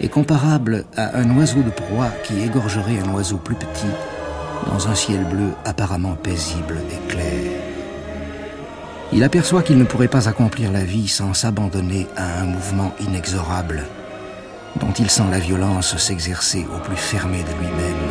est 0.00 0.08
comparable 0.08 0.84
à 0.96 1.18
un 1.18 1.36
oiseau 1.36 1.62
de 1.62 1.70
proie 1.70 2.10
qui 2.22 2.40
égorgerait 2.40 3.00
un 3.00 3.12
oiseau 3.12 3.36
plus 3.36 3.56
petit 3.56 3.90
dans 4.68 4.86
un 4.86 4.94
ciel 4.94 5.24
bleu 5.24 5.50
apparemment 5.64 6.14
paisible 6.14 6.78
et 6.92 7.12
clair. 7.12 7.50
Il 9.12 9.24
aperçoit 9.24 9.62
qu'il 9.62 9.76
ne 9.76 9.84
pourrait 9.84 10.06
pas 10.06 10.28
accomplir 10.28 10.70
la 10.70 10.84
vie 10.84 11.08
sans 11.08 11.34
s'abandonner 11.34 12.06
à 12.16 12.40
un 12.40 12.44
mouvement 12.44 12.92
inexorable, 13.00 13.82
dont 14.78 14.92
il 14.92 15.10
sent 15.10 15.26
la 15.32 15.40
violence 15.40 15.96
s'exercer 15.96 16.64
au 16.74 16.78
plus 16.78 16.96
fermé 16.96 17.38
de 17.38 17.60
lui-même, 17.60 18.10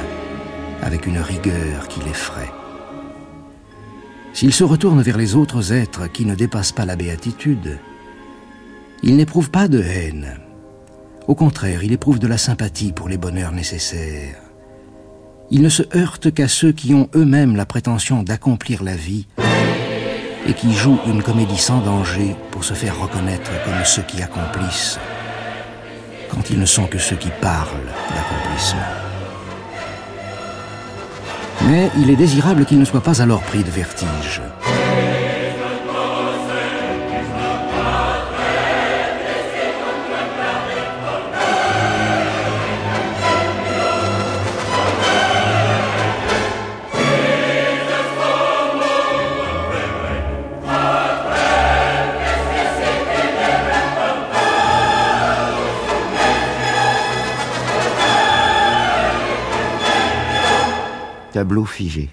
avec 0.82 1.08
une 1.08 1.20
rigueur 1.20 1.88
qui 1.88 2.02
l'effraie. 2.02 2.52
S'il 4.34 4.54
se 4.54 4.66
retourne 4.66 5.02
vers 5.02 5.18
les 5.18 5.36
autres 5.36 5.72
êtres 5.72 6.08
qui 6.08 6.26
ne 6.26 6.36
dépassent 6.36 6.72
pas 6.74 6.86
la 6.86 6.96
béatitude, 6.96 7.80
il 9.04 9.18
n'éprouve 9.18 9.52
pas 9.52 9.68
de 9.68 9.82
haine. 9.82 10.40
Au 11.28 11.36
contraire, 11.36 11.84
il 11.84 11.92
éprouve 11.92 12.20
de 12.20 12.28
la 12.28 12.38
sympathie 12.38 12.94
pour 12.94 13.10
les 13.10 13.18
bonheurs 13.18 13.52
nécessaires. 13.52 14.38
Il 15.52 15.62
ne 15.62 15.70
se 15.70 15.84
heurte 15.96 16.34
qu'à 16.34 16.48
ceux 16.48 16.72
qui 16.72 16.94
ont 16.94 17.10
eux-mêmes 17.14 17.58
la 17.58 17.66
prétention 17.66 18.24
d'accomplir 18.24 18.82
la 18.82 18.96
vie 18.96 19.28
et 20.48 20.54
qui 20.54 20.74
jouent 20.74 21.00
une 21.06 21.22
comédie 21.22 21.58
sans 21.58 21.82
danger 21.82 22.36
pour 22.52 22.64
se 22.64 22.74
faire 22.74 23.00
reconnaître 23.00 23.52
comme 23.66 23.86
ceux 23.86 24.04
qui 24.04 24.22
accomplissent, 24.22 25.00
quand 26.32 26.50
ils 26.50 26.60
ne 26.60 26.66
sont 26.66 26.88
que 26.88 26.98
ceux 26.98 27.18
qui 27.18 27.30
parlent 27.42 27.92
d'accomplissement. 28.10 28.80
Mais 31.68 31.92
il 31.98 32.10
est 32.10 32.16
désirable 32.16 32.66
qu'il 32.66 32.80
ne 32.80 32.86
soit 32.86 33.04
pas 33.04 33.22
alors 33.22 33.42
pris 33.42 33.64
de 33.64 33.70
vertige. 33.70 34.42
Tableau 61.34 61.66
figé. 61.66 62.12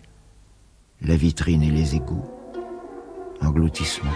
La 1.03 1.15
vitrine 1.15 1.63
et 1.63 1.71
les 1.71 1.95
égouts. 1.95 2.25
Engloutissement. 3.43 4.11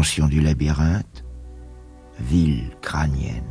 Du 0.00 0.40
labyrinthe, 0.40 1.24
ville 2.20 2.70
crânienne. 2.82 3.42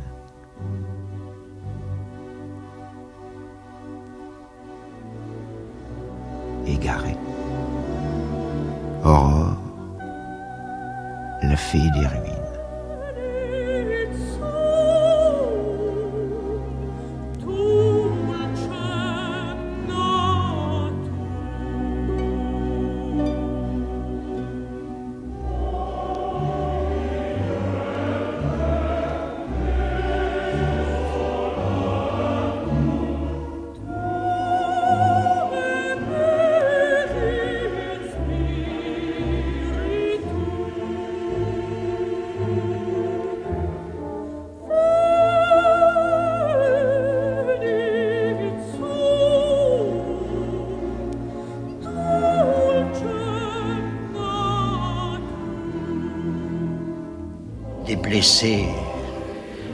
Égaré. 6.66 7.14
Aurore, 9.04 9.58
la 11.42 11.56
fée 11.56 11.78
des 11.78 12.06
ruines. 12.06 12.27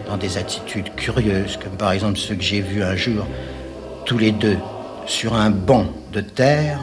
Dans 0.07 0.17
des 0.17 0.39
attitudes 0.39 0.95
curieuses, 0.95 1.57
comme 1.57 1.77
par 1.77 1.93
exemple 1.93 2.19
ceux 2.19 2.37
que 2.37 2.43
j'ai 2.43 2.61
vus 2.61 2.83
un 2.83 2.95
jour, 2.95 3.27
tous 4.05 4.19
les 4.19 4.31
deux, 4.31 4.59
sur 5.07 5.35
un 5.35 5.51
banc 5.51 5.87
de 6.13 6.21
terre, 6.21 6.79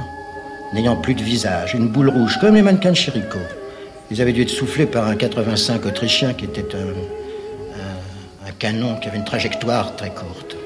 n'ayant 0.74 0.98
plus 0.98 1.16
de 1.16 1.24
visage, 1.24 1.74
une 1.74 1.88
boule 1.88 2.10
rouge, 2.10 2.38
comme 2.42 2.56
les 2.56 2.62
mannequins 2.62 2.92
de 2.92 2.96
Chirico. 2.96 3.40
Ils 4.10 4.22
avaient 4.22 4.34
dû 4.34 4.42
être 4.42 4.50
soufflés 4.50 4.86
par 4.86 5.08
un 5.08 5.16
85 5.16 5.86
autrichien 5.86 6.34
qui 6.34 6.46
était 6.46 6.76
un, 6.76 8.48
un 8.48 8.52
canon 8.60 8.98
qui 9.00 9.08
avait 9.08 9.18
une 9.18 9.26
trajectoire 9.26 9.96
très 9.96 10.10
courte. 10.10 10.58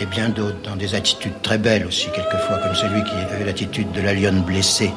Et 0.00 0.06
bien 0.06 0.30
d'autres, 0.30 0.62
dans 0.62 0.76
des 0.76 0.94
attitudes 0.94 1.42
très 1.42 1.58
belles 1.58 1.84
aussi, 1.84 2.06
quelquefois, 2.14 2.58
comme 2.58 2.74
celui 2.74 3.02
qui 3.04 3.14
avait 3.34 3.44
l'attitude 3.44 3.92
de 3.92 4.00
la 4.00 4.14
lionne 4.14 4.40
blessée. 4.42 4.92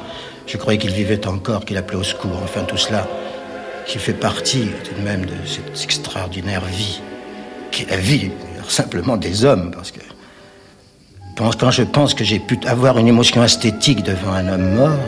Je 0.46 0.56
croyais 0.56 0.78
qu'il 0.78 0.92
vivait 0.92 1.26
encore, 1.26 1.64
qu'il 1.64 1.76
appelait 1.76 1.98
au 1.98 2.04
secours. 2.04 2.40
Enfin, 2.42 2.62
tout 2.62 2.78
cela 2.78 3.06
qui 3.86 3.98
fait 3.98 4.12
partie 4.12 4.68
tout 4.84 4.94
de 4.94 5.04
même 5.04 5.26
de 5.26 5.34
cette 5.46 5.82
extraordinaire 5.82 6.64
vie, 6.64 7.00
qui 7.70 7.82
est 7.82 7.90
la 7.90 7.96
vie 7.96 8.30
simplement 8.68 9.16
des 9.16 9.44
hommes, 9.44 9.70
parce 9.70 9.90
que 9.90 10.00
quand 11.36 11.70
je 11.70 11.82
pense 11.82 12.14
que 12.14 12.24
j'ai 12.24 12.38
pu 12.38 12.58
avoir 12.66 12.98
une 12.98 13.08
émotion 13.08 13.42
esthétique 13.42 14.02
devant 14.02 14.32
un 14.32 14.48
homme 14.48 14.74
mort, 14.74 14.98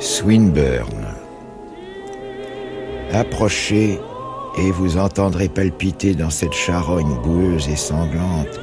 Swinburne. 0.00 1.14
Approchez 3.12 4.00
et 4.58 4.70
vous 4.70 4.98
entendrez 4.98 5.48
palpiter 5.48 6.14
dans 6.14 6.30
cette 6.30 6.52
charogne 6.52 7.16
boueuse 7.22 7.68
et 7.68 7.76
sanglante 7.76 8.60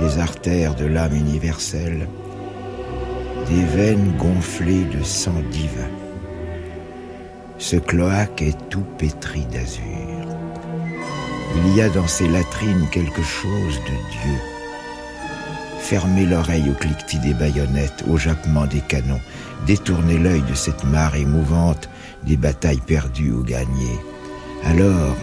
des 0.00 0.18
artères 0.18 0.74
de 0.74 0.86
l'âme 0.86 1.14
universelle, 1.14 2.08
des 3.48 3.64
veines 3.64 4.12
gonflées 4.18 4.84
de 4.84 5.02
sang 5.02 5.42
divin. 5.50 5.88
Ce 7.58 7.76
cloaque 7.76 8.42
est 8.42 8.68
tout 8.68 8.84
pétri 8.98 9.44
d'azur. 9.46 9.84
Il 11.56 11.76
y 11.76 11.82
a 11.82 11.88
dans 11.88 12.06
ces 12.06 12.28
latrines 12.28 12.86
quelque 12.90 13.22
chose 13.22 13.76
de 13.80 14.10
Dieu. 14.10 14.38
Fermez 15.80 16.24
l'oreille 16.24 16.70
au 16.70 16.74
cliquetis 16.74 17.18
des 17.18 17.34
baïonnettes, 17.34 18.04
au 18.08 18.16
jappement 18.16 18.66
des 18.66 18.80
canons, 18.80 19.20
détournez 19.66 20.18
l'œil 20.18 20.42
de 20.42 20.54
cette 20.54 20.84
mare 20.84 21.16
émouvante 21.16 21.88
des 22.22 22.36
batailles 22.36 22.82
perdues 22.86 23.32
ou 23.32 23.42
gagnées. 23.42 23.98
Alors, 24.64 25.16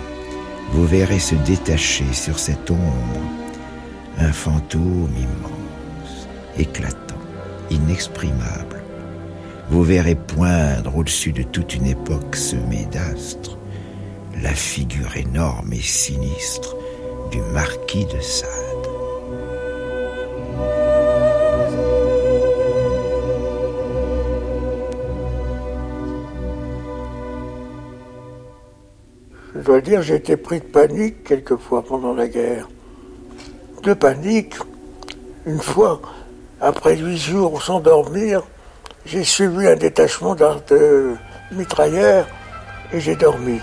vous 0.69 0.85
verrez 0.85 1.19
se 1.19 1.35
détacher 1.35 2.11
sur 2.13 2.39
cette 2.39 2.69
ombre 2.69 3.21
un 4.19 4.31
fantôme 4.31 5.13
immense, 5.15 6.27
éclatant, 6.57 7.15
inexprimable. 7.69 8.81
Vous 9.69 9.83
verrez 9.83 10.15
poindre 10.15 10.97
au-dessus 10.97 11.33
de 11.33 11.43
toute 11.43 11.75
une 11.75 11.87
époque 11.87 12.35
semée 12.35 12.87
d'astres 12.91 13.57
la 14.41 14.53
figure 14.53 15.17
énorme 15.17 15.73
et 15.73 15.81
sinistre 15.81 16.75
du 17.31 17.41
marquis 17.53 18.05
de 18.05 18.19
Sade. 18.19 18.56
Dois 29.67 29.81
dire, 29.81 30.01
j'ai 30.01 30.15
été 30.15 30.37
pris 30.37 30.59
de 30.59 30.65
panique 30.65 31.25
quelquefois 31.25 31.83
pendant 31.83 32.13
la 32.13 32.29
guerre. 32.29 32.69
De 33.83 33.93
panique. 33.93 34.55
Une 35.45 35.59
fois, 35.59 36.01
après 36.61 36.95
huit 36.95 37.17
jours 37.17 37.61
sans 37.61 37.81
dormir, 37.81 38.43
j'ai 39.05 39.25
suivi 39.25 39.67
un 39.67 39.75
détachement 39.75 40.35
de 40.35 41.13
mitrailleurs 41.51 42.27
et 42.93 43.01
j'ai 43.01 43.15
dormi. 43.15 43.59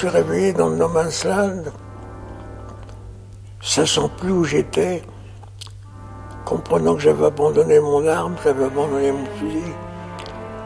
Suis 0.00 0.08
réveillé 0.08 0.54
dans 0.54 0.70
le 0.70 0.76
No 0.76 0.88
Man's 0.88 1.26
Land, 1.26 1.64
sachant 3.60 4.08
plus 4.08 4.30
où 4.32 4.44
j'étais, 4.44 5.02
comprenant 6.46 6.94
que 6.94 7.02
j'avais 7.02 7.26
abandonné 7.26 7.78
mon 7.80 8.06
arme, 8.08 8.34
j'avais 8.42 8.64
abandonné 8.64 9.12
mon 9.12 9.26
fusil. 9.38 9.72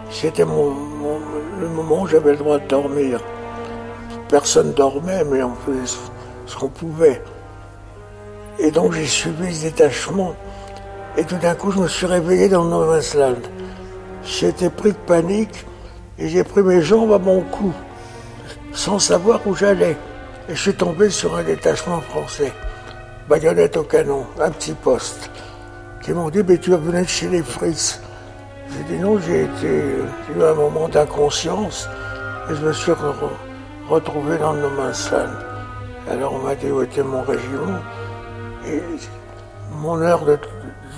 C'était 0.08 0.44
le 0.44 1.68
moment 1.68 2.02
où 2.02 2.06
j'avais 2.06 2.30
le 2.30 2.36
droit 2.36 2.60
de 2.60 2.68
dormir. 2.68 3.18
Personne 4.28 4.72
dormait, 4.72 5.24
mais 5.24 5.42
on 5.42 5.54
faisait 5.66 5.98
ce- 6.46 6.56
qu'on 6.56 6.68
pouvait. 6.68 7.20
Et 8.60 8.70
donc 8.70 8.92
j'ai 8.92 9.04
suivi 9.04 9.52
ce 9.52 9.64
détachement. 9.64 10.36
Et 11.16 11.24
tout 11.24 11.38
d'un 11.38 11.56
coup, 11.56 11.72
je 11.72 11.80
me 11.80 11.88
suis 11.88 12.06
réveillé 12.06 12.48
dans 12.48 12.62
le 12.62 12.70
No 12.70 12.86
Man's 12.86 13.16
Land. 13.16 13.42
J'étais 14.24 14.70
pris 14.70 14.92
de 14.92 14.96
panique 15.08 15.66
et 16.20 16.28
j'ai 16.28 16.44
pris 16.44 16.62
mes 16.62 16.82
jambes 16.82 17.12
à 17.12 17.18
mon 17.18 17.40
cou 17.40 17.72
sans 18.74 18.98
savoir 18.98 19.40
où 19.46 19.54
j'allais. 19.54 19.96
Et 20.48 20.54
je 20.54 20.60
suis 20.60 20.74
tombé 20.74 21.08
sur 21.08 21.34
un 21.36 21.42
détachement 21.42 22.00
français, 22.02 22.52
baïonnette 23.28 23.78
au 23.78 23.84
canon, 23.84 24.26
un 24.38 24.50
petit 24.50 24.74
poste, 24.74 25.30
qui 26.02 26.12
m'ont 26.12 26.28
dit 26.28 26.42
Mais 26.46 26.58
tu 26.58 26.70
vas 26.70 26.76
venir 26.76 27.08
chez 27.08 27.28
les 27.28 27.42
Fritz. 27.42 28.00
J'ai 28.70 28.94
dit 28.94 29.00
non, 29.00 29.18
j'ai 29.20 29.44
eu 29.44 30.42
un 30.42 30.54
moment 30.54 30.88
d'inconscience 30.88 31.88
et 32.50 32.54
je 32.54 32.66
me 32.66 32.72
suis 32.72 32.92
re- 32.92 33.14
retrouvé 33.88 34.36
dans 34.38 34.52
le 34.52 34.62
No 34.62 34.70
Man's 34.70 35.10
Land. 35.10 35.30
Alors 36.10 36.34
on 36.34 36.38
m'a 36.38 36.54
dit 36.54 36.70
où 36.70 36.82
était 36.82 37.02
mon 37.02 37.22
régiment? 37.22 37.78
Et 38.66 38.82
mon 39.70 40.00
heure 40.00 40.24
de, 40.24 40.38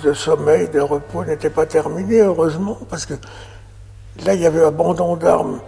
de 0.03 0.13
sommeil, 0.13 0.67
de 0.69 0.79
repos 0.79 1.23
n'était 1.23 1.49
pas 1.49 1.65
terminée, 1.65 2.21
heureusement, 2.21 2.77
parce 2.89 3.05
que 3.05 3.13
là 4.25 4.33
il 4.33 4.41
y 4.41 4.45
avait 4.45 4.63
abandon 4.63 5.15
d'armes 5.15 5.59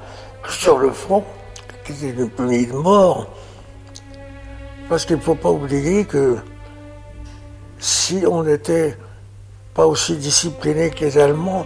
sur 0.47 0.79
le 0.79 0.91
front 0.91 1.23
était 1.91 2.09
une 2.09 2.29
pluie 2.29 2.67
de 2.67 2.73
mort. 2.73 3.27
Parce 4.87 5.05
qu'il 5.05 5.17
ne 5.17 5.21
faut 5.21 5.35
pas 5.35 5.51
oublier 5.51 6.05
que 6.05 6.37
si 7.79 8.23
on 8.27 8.43
n'était 8.43 8.97
pas 9.73 9.85
aussi 9.85 10.15
discipliné 10.17 10.89
que 10.89 11.05
les 11.05 11.17
Allemands, 11.17 11.65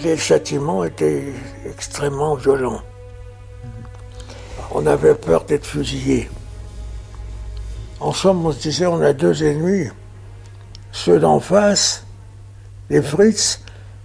les 0.00 0.16
châtiments 0.16 0.84
étaient 0.84 1.34
extrêmement 1.66 2.34
violents. 2.34 2.82
On 4.70 4.86
avait 4.86 5.14
peur 5.14 5.44
d'être 5.44 5.66
fusillé. 5.66 6.30
En 8.00 8.12
somme, 8.12 8.46
on 8.46 8.52
se 8.52 8.60
disait, 8.60 8.86
on 8.86 9.00
a 9.00 9.12
deux 9.12 9.42
ennemis, 9.42 9.88
ceux 10.92 11.18
d'en 11.18 11.40
face, 11.40 12.04
les 12.90 13.02
Fritz, 13.02 13.60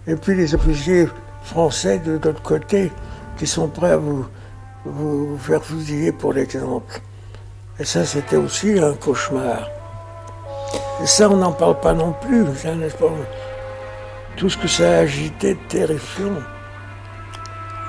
et 0.08 0.16
puis 0.16 0.36
les 0.36 0.56
officiers 0.56 1.08
français 1.44 2.00
de 2.00 2.14
l'autre 2.14 2.42
côté, 2.42 2.92
qui 3.38 3.46
sont 3.46 3.68
prêts 3.68 3.92
à 3.92 3.98
vous, 3.98 4.26
vous 4.86 5.38
faire 5.38 5.64
fusiller 5.64 6.12
pour 6.12 6.34
l'exemple. 6.34 7.00
Et 7.80 7.86
ça, 7.86 8.06
c'était 8.06 8.36
aussi 8.36 8.78
un 8.80 8.94
cauchemar. 8.94 9.70
Et 11.02 11.08
ça, 11.08 11.30
on 11.30 11.38
n'en 11.38 11.52
parle 11.52 11.80
pas 11.80 11.94
non 11.94 12.14
plus. 12.22 12.44
n'est-ce 12.44 12.96
pas? 12.96 13.12
Tout 14.36 14.50
ce 14.50 14.58
que 14.58 14.68
ça 14.68 14.90
a 14.90 14.98
agité 15.00 15.54
de 15.54 15.60
terrifiant, 15.70 16.42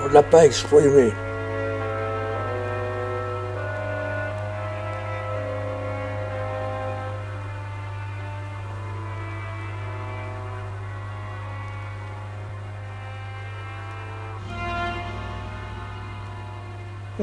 on 0.01 0.07
ne 0.07 0.13
l'a 0.13 0.23
pas 0.23 0.45
exprimé. 0.45 1.11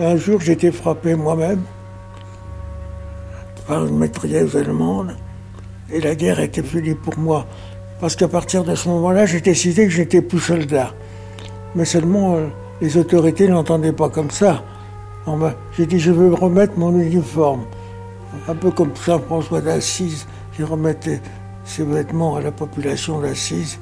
Un 0.05 0.17
jour, 0.17 0.41
été 0.49 0.73
frappé 0.73 1.15
moi-même 1.15 1.63
par 3.69 3.87
une 3.87 3.99
maîtrise 3.99 4.57
allemande 4.57 5.15
et 5.93 6.01
la 6.01 6.17
guerre 6.17 6.41
était 6.41 6.65
finie 6.65 6.97
pour 6.97 7.17
moi. 7.17 7.47
Parce 8.01 8.17
qu'à 8.17 8.27
partir 8.27 8.65
de 8.65 8.75
ce 8.75 8.89
moment-là, 8.89 9.27
j'ai 9.27 9.41
décidé 9.41 9.85
que 9.85 9.93
j'étais 9.93 10.21
plus 10.21 10.41
soldat. 10.41 10.93
Mais 11.77 11.85
seulement, 11.85 12.35
euh, 12.35 12.49
les 12.81 12.97
autorités 12.97 13.47
n'entendaient 13.47 13.93
pas 13.93 14.09
comme 14.09 14.33
ça. 14.33 14.65
J'ai 15.77 15.87
dit, 15.87 16.01
je 16.01 16.11
veux 16.11 16.35
remettre 16.35 16.77
mon 16.77 16.99
uniforme. 16.99 17.63
Un 18.49 18.57
peu 18.57 18.73
comme 18.73 18.97
Saint 18.97 19.21
François 19.21 19.61
d'Assise, 19.61 20.27
qui 20.57 20.65
remettait 20.65 21.21
ses 21.65 21.85
vêtements 21.85 22.35
à 22.35 22.41
la 22.41 22.51
population 22.51 23.21
d'Assise, 23.21 23.79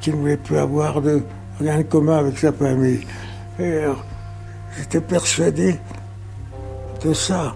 qui 0.00 0.10
ne 0.10 0.16
voulait 0.16 0.36
plus 0.36 0.58
avoir 0.58 1.00
de 1.00 1.22
rien 1.60 1.78
de 1.78 1.84
commun 1.84 2.18
avec 2.18 2.38
sa 2.38 2.52
famille. 2.52 3.06
Alors, 3.60 4.04
J'étais 4.76 5.00
persuadé 5.00 5.76
de 7.04 7.12
ça. 7.12 7.54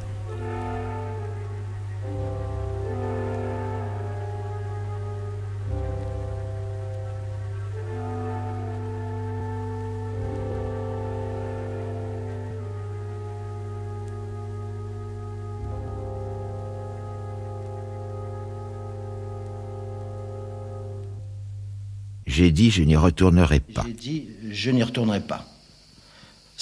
J'ai 22.26 22.50
dit 22.50 22.70
je 22.70 22.82
n'y 22.82 22.96
retournerai 22.96 23.60
pas. 23.60 23.84
J'ai 23.86 23.92
dit 23.92 24.28
je 24.50 24.70
n'y 24.70 24.82
retournerai 24.82 25.20
pas. 25.20 25.53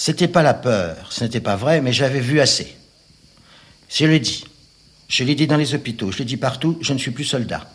C'était 0.04 0.26
pas 0.26 0.42
la 0.42 0.52
peur, 0.52 1.12
ce 1.12 1.22
n'était 1.22 1.40
pas 1.40 1.54
vrai, 1.54 1.80
mais 1.80 1.92
j'avais 1.92 2.18
vu 2.18 2.40
assez. 2.40 2.74
Je 3.88 4.04
l'ai 4.04 4.18
dit. 4.18 4.44
Je 5.06 5.22
l'ai 5.22 5.36
dit 5.36 5.46
dans 5.46 5.56
les 5.56 5.74
hôpitaux, 5.74 6.10
je 6.10 6.18
l'ai 6.18 6.24
dit 6.24 6.36
partout, 6.36 6.76
je 6.80 6.92
ne 6.92 6.98
suis 6.98 7.12
plus 7.12 7.24
soldat. 7.24 7.70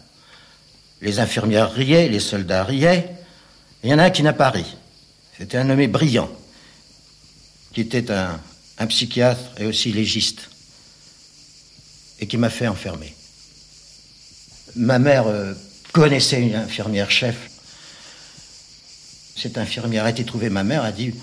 Les 1.02 1.22
infirmières 1.22 1.72
riaient, 1.72 2.10
les 2.10 2.20
soldats 2.20 2.66
riaient. 2.66 3.16
Il 3.82 3.90
y 3.90 3.94
en 3.94 3.98
a 4.00 4.04
un 4.04 4.10
qui 4.10 4.24
n'a 4.24 4.34
pas 4.34 4.50
ri. 4.50 4.66
C'était 5.38 5.58
un 5.58 5.64
nommé 5.64 5.88
Brillant, 5.88 6.30
qui 7.72 7.80
était 7.80 8.12
un, 8.12 8.42
psychiatre 8.90 9.54
et 9.58 9.66
aussi 9.66 9.94
légiste, 9.94 10.50
et 12.20 12.28
qui 12.28 12.36
m'a 12.36 12.50
fait 12.50 12.68
enfermer. 12.68 13.16
Ma 14.76 15.00
mère 15.00 15.28
euh, 15.28 15.54
connaissait 15.94 16.42
une 16.42 16.56
infirmière 16.56 17.10
chef. 17.10 17.50
Cette 19.38 19.58
infirmière 19.58 20.04
a 20.04 20.10
été 20.10 20.26
trouvée 20.26 20.50
ma 20.50 20.66
mère, 20.66 20.84
a 20.84 20.92
dit 20.92 21.14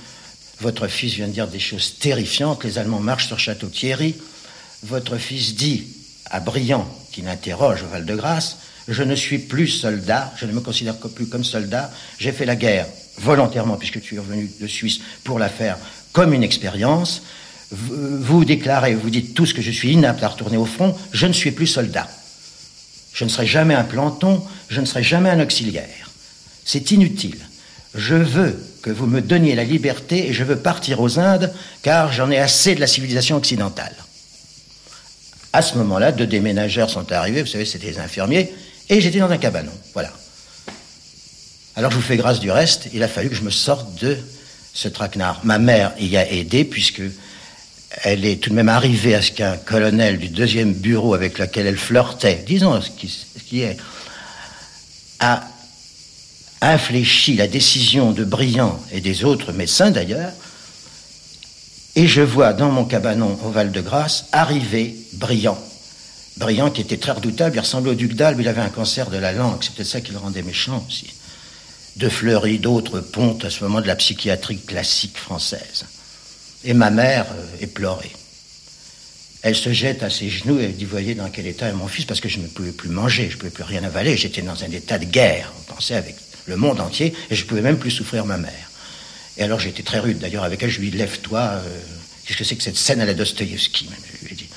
Votre 0.65 0.89
fils 0.89 1.13
vient 1.13 1.29
de 1.29 1.33
dire 1.33 1.47
des 1.47 1.59
choses 1.59 1.99
terrifiantes, 1.99 2.65
les 2.65 2.79
Allemands 2.79 2.99
marchent 2.99 3.27
sur 3.27 3.39
Château-Thierry. 3.39 4.15
Votre 4.85 5.19
fils 5.19 5.57
dit 5.57 5.85
à 6.31 6.41
Brillant, 6.41 6.89
qui 7.13 7.21
l'interroge 7.21 7.83
au 7.83 7.87
Val-de-Grâce, 7.89 8.57
je 8.89 9.03
ne 9.03 9.15
suis 9.15 9.37
plus 9.37 9.69
soldat, 9.69 10.33
je 10.39 10.47
ne 10.47 10.53
me 10.53 10.61
considère 10.63 10.97
plus 10.97 11.27
comme 11.27 11.45
soldat, 11.45 11.93
j'ai 12.19 12.33
fait 12.33 12.47
la 12.47 12.57
guerre 12.57 12.87
volontairement, 13.19 13.77
puisque 13.77 14.01
tu 14.01 14.15
es 14.15 14.19
revenu 14.19 14.51
de 14.59 14.67
Suisse 14.67 15.01
pour 15.23 15.39
la 15.39 15.51
faire 15.51 15.77
comme 16.15 16.33
une 16.33 16.43
expérience. 16.43 17.21
Vous, 17.71 18.23
vous 18.23 18.45
déclarez, 18.47 18.95
vous 18.95 19.11
dites 19.11 19.35
tous 19.35 19.53
que 19.53 19.61
je 19.61 19.71
suis 19.71 19.93
inapte 19.93 20.23
à 20.23 20.29
retourner 20.29 20.57
au 20.57 20.65
front, 20.65 20.97
je 21.13 21.27
ne 21.27 21.35
suis 21.35 21.51
plus 21.51 21.67
soldat. 21.67 22.09
Je 23.13 23.25
ne 23.25 23.29
serai 23.29 23.47
jamais 23.47 23.75
un 23.75 23.85
planton, 23.85 24.43
je 24.71 24.81
ne 24.81 24.87
serai 24.87 25.03
jamais 25.03 25.29
un 25.29 25.41
auxiliaire. 25.41 26.11
C'est 26.65 26.91
inutile. 26.91 27.41
Je 27.95 28.15
veux 28.15 28.59
que 28.85 28.91
vous 28.91 29.07
me 29.07 29.23
donniez 29.23 29.55
la 29.55 29.65
liberté 29.65 30.29
et 30.29 30.35
je 30.35 30.45
veux 30.45 30.59
partir 30.59 31.01
aux 31.01 31.19
Indes 31.19 31.51
car 31.83 32.13
j'en 32.13 32.31
ai 32.31 32.39
assez 32.39 32.75
de 32.75 32.81
la 32.81 32.87
civilisation 32.87 33.35
occidentale. 33.35 33.95
À 35.55 35.63
ce 35.63 35.79
moment-là, 35.79 36.13
deux 36.13 36.27
déménageurs 36.27 36.91
sont 36.91 37.11
arrivés, 37.11 37.41
vous 37.41 37.49
savez, 37.49 37.65
c'était 37.65 37.87
les 37.87 37.99
infirmiers, 37.99 38.53
et 38.91 39.01
j'étais 39.01 39.21
dans 39.21 39.31
un 39.31 39.39
cabanon. 39.39 39.73
Voilà. 39.95 40.13
Alors 41.77 41.93
je 41.93 41.97
vous 41.97 42.03
fais 42.03 42.19
grâce 42.19 42.41
du 42.41 42.51
reste, 42.51 42.89
il 42.93 43.03
a 43.03 43.09
fallu 43.09 43.31
que 43.31 43.35
je 43.35 43.41
me 43.43 43.51
sorte 43.51 44.03
de 44.03 44.19
ce 44.75 44.89
traquenard. 44.89 45.41
Ma 45.45 45.59
mère 45.59 45.95
y 45.99 46.19
a 46.19 46.31
aidé 46.31 46.65
puisque 46.65 47.03
elle 48.03 48.27
est 48.27 48.37
tout 48.37 48.51
de 48.51 48.55
même 48.55 48.69
arrivée 48.69 49.15
à 49.15 49.23
ce 49.23 49.33
qu'un 49.33 49.57
colonel 49.57 50.19
du 50.19 50.29
deuxième 50.29 50.75
bureau 50.75 51.15
avec 51.15 51.39
lequel 51.39 51.67
elle 51.67 51.79
flirtait, 51.79 52.45
disons 52.47 52.83
ce 52.83 52.91
qui, 52.91 53.09
ce 53.09 53.43
qui 53.43 53.63
est, 53.63 53.79
a 55.21 55.43
infléchi 56.73 57.35
la 57.35 57.47
décision 57.47 58.13
de 58.13 58.25
Briand 58.25 58.81
et 58.93 59.01
des 59.01 59.25
autres 59.25 59.53
médecins 59.53 59.91
d'ailleurs, 59.91 60.33
et 61.97 62.07
je 62.07 62.23
vois 62.23 62.53
dans 62.53 62.71
mon 62.71 62.85
cabanon 62.85 63.39
au 63.45 63.51
Val-de-Grâce 63.51 64.27
arriver 64.33 64.97
Briand. 65.13 65.59
Briand 66.37 66.71
qui 66.71 66.81
était 66.81 66.97
très 66.97 67.13
redoutable, 67.13 67.57
il 67.57 67.61
ressemblait 67.61 67.93
au 67.93 67.95
duc 67.95 68.15
d'Albe, 68.15 68.41
il 68.41 68.49
avait 68.49 68.61
un 68.61 68.69
cancer 68.69 69.11
de 69.11 69.19
la 69.19 69.33
langue, 69.33 69.59
c'est 69.63 69.75
peut-être 69.75 69.89
ça 69.89 70.01
qui 70.01 70.11
le 70.11 70.19
rendait 70.19 70.43
méchant 70.43 70.85
aussi. 70.89 71.15
De 71.97 72.09
Fleury, 72.09 72.59
d'autres 72.59 72.99
pontes 72.99 73.45
à 73.45 73.51
ce 73.51 73.63
moment 73.63 73.81
de 73.81 73.87
la 73.87 73.95
psychiatrie 73.95 74.59
classique 74.59 75.17
française. 75.17 75.85
Et 76.65 76.75
ma 76.75 76.91
mère 76.91 77.27
euh, 77.31 77.45
éplorée. 77.61 78.11
Elle 79.43 79.55
se 79.55 79.73
jette 79.73 80.03
à 80.03 80.11
ses 80.11 80.29
genoux 80.29 80.59
et 80.59 80.65
elle 80.65 80.75
dit 80.75 80.87
Voyez 80.87 81.15
dans 81.15 81.29
quel 81.29 81.47
état 81.47 81.69
est 81.69 81.75
mon 81.75 81.87
fils, 81.87 82.07
parce 82.07 82.21
que 82.21 82.29
je 82.29 82.41
ne 82.41 82.49
pouvais 82.49 82.73
plus 82.73 82.89
manger, 82.89 83.29
je 83.29 83.35
ne 83.35 83.41
pouvais 83.41 83.53
plus 83.53 83.63
rien 83.63 83.85
avaler, 83.85 84.17
j'étais 84.17 84.43
dans 84.43 84.65
un 84.65 84.71
état 84.71 84.99
de 84.99 85.05
guerre, 85.05 85.53
on 85.61 85.75
pensait 85.75 85.95
avec 85.95 86.17
le 86.47 86.57
monde 86.57 86.81
entier, 86.81 87.15
et 87.31 87.35
je 87.35 87.45
pouvais 87.45 87.63
même 87.63 87.79
plus 87.79 87.91
souffrir 87.91 88.25
ma 88.27 88.37
mère. 88.37 88.71
Et 89.37 89.43
alors 89.43 89.65
été 89.65 89.83
très 89.83 89.99
rude 89.99 90.19
d'ailleurs 90.19 90.45
avec 90.45 90.63
elle, 90.63 90.71
je 90.71 90.81
lui 90.81 90.91
dit 90.91 90.99
Lève-toi, 90.99 91.41
euh, 91.41 91.81
qu'est-ce 92.25 92.39
que 92.39 92.45
c'est 92.45 92.57
que 92.57 92.63
cette 92.63 92.77
scène 92.77 93.01
à 93.01 93.07
la 93.07 93.15
Dostoïevski 93.15 93.89
je 94.21 94.27
lui 94.27 94.33
ai 94.33 94.37
dit. 94.37 94.49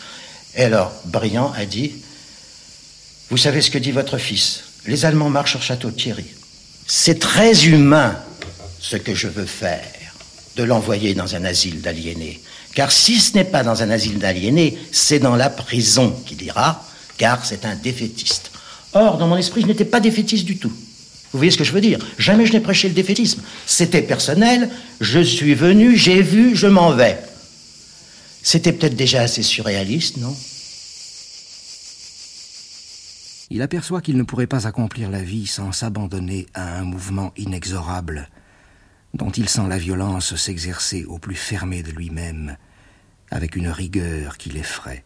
Et 0.55 0.63
alors, 0.63 0.91
Briand 1.05 1.51
a 1.55 1.65
dit 1.65 1.93
Vous 3.29 3.37
savez 3.37 3.61
ce 3.61 3.71
que 3.71 3.77
dit 3.77 3.91
votre 3.91 4.17
fils? 4.17 4.63
Les 4.85 5.05
Allemands 5.05 5.29
marchent 5.29 5.51
sur 5.51 5.61
Château-Thierry. 5.61 6.25
C'est 6.85 7.19
très 7.19 7.65
humain 7.65 8.17
ce 8.79 8.95
que 8.95 9.15
je 9.15 9.27
veux 9.27 9.45
faire, 9.45 9.83
de 10.55 10.63
l'envoyer 10.63 11.13
dans 11.13 11.35
un 11.35 11.43
asile 11.43 11.81
d'aliénés. 11.81 12.41
Car 12.73 12.91
si 12.91 13.19
ce 13.19 13.33
n'est 13.33 13.43
pas 13.43 13.63
dans 13.63 13.81
un 13.81 13.89
asile 13.89 14.19
d'aliénés, 14.19 14.77
c'est 14.91 15.19
dans 15.19 15.35
la 15.35 15.49
prison 15.49 16.11
qu'il 16.25 16.41
ira, 16.43 16.85
car 17.17 17.43
c'est 17.43 17.65
un 17.65 17.75
défaitiste. 17.75 18.51
Or, 18.93 19.17
dans 19.17 19.27
mon 19.27 19.35
esprit, 19.35 19.61
je 19.61 19.67
n'étais 19.67 19.85
pas 19.85 19.99
défaitiste 19.99 20.45
du 20.45 20.57
tout. 20.57 20.71
Vous 21.31 21.39
voyez 21.39 21.51
ce 21.51 21.57
que 21.57 21.63
je 21.63 21.73
veux 21.73 21.81
dire 21.81 21.99
Jamais 22.17 22.45
je 22.45 22.53
n'ai 22.53 22.59
prêché 22.59 22.87
le 22.87 22.93
défaitisme. 22.93 23.41
C'était 23.65 24.01
personnel, 24.01 24.69
je 25.01 25.19
suis 25.19 25.53
venu, 25.53 25.97
j'ai 25.97 26.21
vu, 26.21 26.55
je 26.55 26.67
m'en 26.67 26.91
vais. 26.91 27.19
C'était 28.41 28.71
peut-être 28.71 28.95
déjà 28.95 29.21
assez 29.21 29.43
surréaliste, 29.43 30.17
non 30.17 30.35
Il 33.49 33.61
aperçoit 33.61 34.01
qu'il 34.01 34.17
ne 34.17 34.23
pourrait 34.23 34.47
pas 34.47 34.67
accomplir 34.67 35.09
la 35.09 35.21
vie 35.21 35.47
sans 35.47 35.71
s'abandonner 35.71 36.47
à 36.53 36.77
un 36.79 36.83
mouvement 36.83 37.33
inexorable, 37.37 38.29
dont 39.13 39.31
il 39.31 39.49
sent 39.49 39.67
la 39.67 39.77
violence 39.77 40.35
s'exercer 40.35 41.05
au 41.05 41.17
plus 41.17 41.35
fermé 41.35 41.83
de 41.83 41.91
lui-même, 41.91 42.57
avec 43.31 43.55
une 43.55 43.69
rigueur 43.69 44.37
qui 44.37 44.49
l'effraie. 44.49 45.03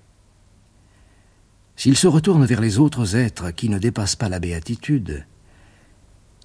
S'il 1.76 1.98
se 1.98 2.08
retourne 2.08 2.46
vers 2.46 2.62
les 2.62 2.78
autres 2.78 3.16
êtres 3.16 3.52
qui 3.52 3.70
ne 3.70 3.80
dépassent 3.80 4.16
pas 4.16 4.30
la 4.30 4.40
béatitude, 4.40 5.26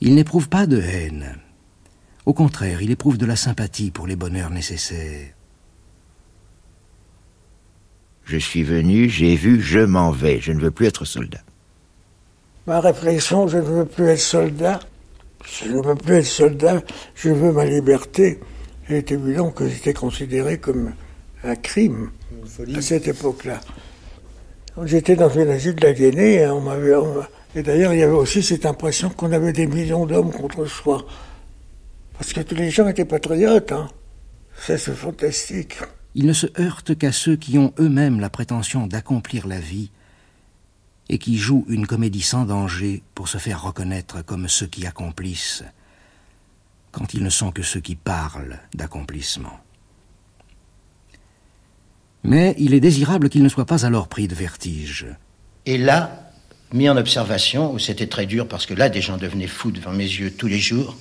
il 0.01 0.15
n'éprouve 0.15 0.49
pas 0.49 0.67
de 0.67 0.81
haine. 0.81 1.37
Au 2.27 2.35
contraire, 2.35 2.83
il 2.83 2.91
éprouve 2.91 3.19
de 3.19 3.27
la 3.27 3.37
sympathie 3.37 3.91
pour 3.91 4.07
les 4.07 4.17
bonheurs 4.17 4.51
nécessaires. 4.51 5.29
Je 8.25 8.37
suis 8.37 8.65
venu, 8.65 9.09
j'ai 9.09 9.37
vu, 9.37 9.63
je 9.63 9.79
m'en 9.79 10.11
vais. 10.11 10.41
Je 10.41 10.53
ne 10.53 10.61
veux 10.61 10.73
plus 10.73 10.87
être 10.87 11.05
soldat. 11.05 11.41
Ma 12.67 12.81
réflexion, 12.81 13.47
je 13.47 13.59
ne 13.59 13.63
veux 13.63 13.85
plus 13.85 14.07
être 14.07 14.19
soldat. 14.19 14.81
Je 15.45 15.69
ne 15.69 15.81
veux 15.81 15.95
plus 15.95 16.17
être 16.17 16.27
soldat, 16.27 16.83
je 17.15 17.31
veux 17.31 17.53
ma 17.53 17.65
liberté. 17.65 18.41
Il 18.89 18.97
est 18.97 19.13
évident 19.13 19.51
que 19.51 19.69
j'étais 19.69 19.95
considéré 19.95 20.59
comme 20.59 20.93
un 21.45 21.55
crime 21.55 22.11
à 22.75 22.81
cette 22.81 23.07
époque-là. 23.07 23.61
J'étais 24.85 25.15
dans 25.15 25.31
une 25.31 25.49
asile 25.49 25.77
d'aliénés 25.77 26.35
et 26.35 26.49
on 26.49 26.61
m'avait. 26.61 26.95
Et 27.57 27.63
d'ailleurs, 27.63 27.95
il 27.95 28.01
y 28.01 28.03
avait 28.03 28.13
aussi 28.13 28.43
cette 28.43 28.67
impression 28.67 29.09
qu'on 29.09 29.33
avait 29.33 29.55
des 29.55 29.67
millions 29.67 30.05
d'hommes 30.05 30.31
contre 30.31 30.67
soi. 30.67 31.07
Parce 32.19 32.35
que 32.35 32.43
tous 32.43 32.55
les 32.55 32.71
gens 32.71 32.87
étaient 32.87 33.07
patriotes, 33.07 33.73
hein. 33.73 33.89
Ça, 34.59 34.77
c'est 34.77 34.95
fantastique. 34.95 35.79
Il 36.15 36.27
ne 36.27 36.35
se 36.35 36.47
heurte 36.61 36.97
qu'à 36.99 37.13
ceux 37.13 37.37
qui 37.37 37.57
ont 37.57 37.73
eux-mêmes 37.79 38.21
la 38.21 38.29
prétention 38.29 38.87
d'accomplir 38.87 39.47
la 39.47 39.59
vie 39.59 39.91
et 41.09 41.17
qui 41.17 41.39
jouent 41.39 41.65
une 41.69 41.87
comédie 41.87 42.23
sans 42.23 42.45
danger 42.45 43.03
pour 43.15 43.27
se 43.27 43.39
faire 43.39 43.63
reconnaître 43.63 44.23
comme 44.23 44.49
ceux 44.49 44.67
qui 44.67 44.87
accomplissent, 44.87 45.65
quand 46.93 47.15
ils 47.15 47.23
ne 47.23 47.31
sont 47.31 47.53
que 47.53 47.63
ceux 47.63 47.81
qui 47.81 47.97
parlent 47.97 48.59
d'accomplissement. 48.75 49.61
Mais 52.23 52.55
il 52.59 52.75
est 52.75 52.81
désirable 52.81 53.31
qu'il 53.31 53.43
ne 53.43 53.49
soit 53.49 53.67
pas 53.67 53.87
alors 53.87 54.09
pris 54.09 54.29
de 54.29 54.35
vertige. 54.35 55.07
Et 55.65 55.79
là, 55.79 56.26
mis 56.73 56.89
en 56.89 56.97
observation, 56.97 57.73
où 57.73 57.79
c'était 57.79 58.07
très 58.07 58.27
dur 58.27 58.49
parce 58.49 58.67
que 58.67 58.75
là, 58.75 58.89
des 58.89 59.01
gens 59.01 59.17
devenaient 59.17 59.47
fous 59.47 59.71
devant 59.71 59.93
mes 59.93 60.05
yeux 60.05 60.33
tous 60.33 60.49
les 60.49 60.59
jours, 60.59 60.97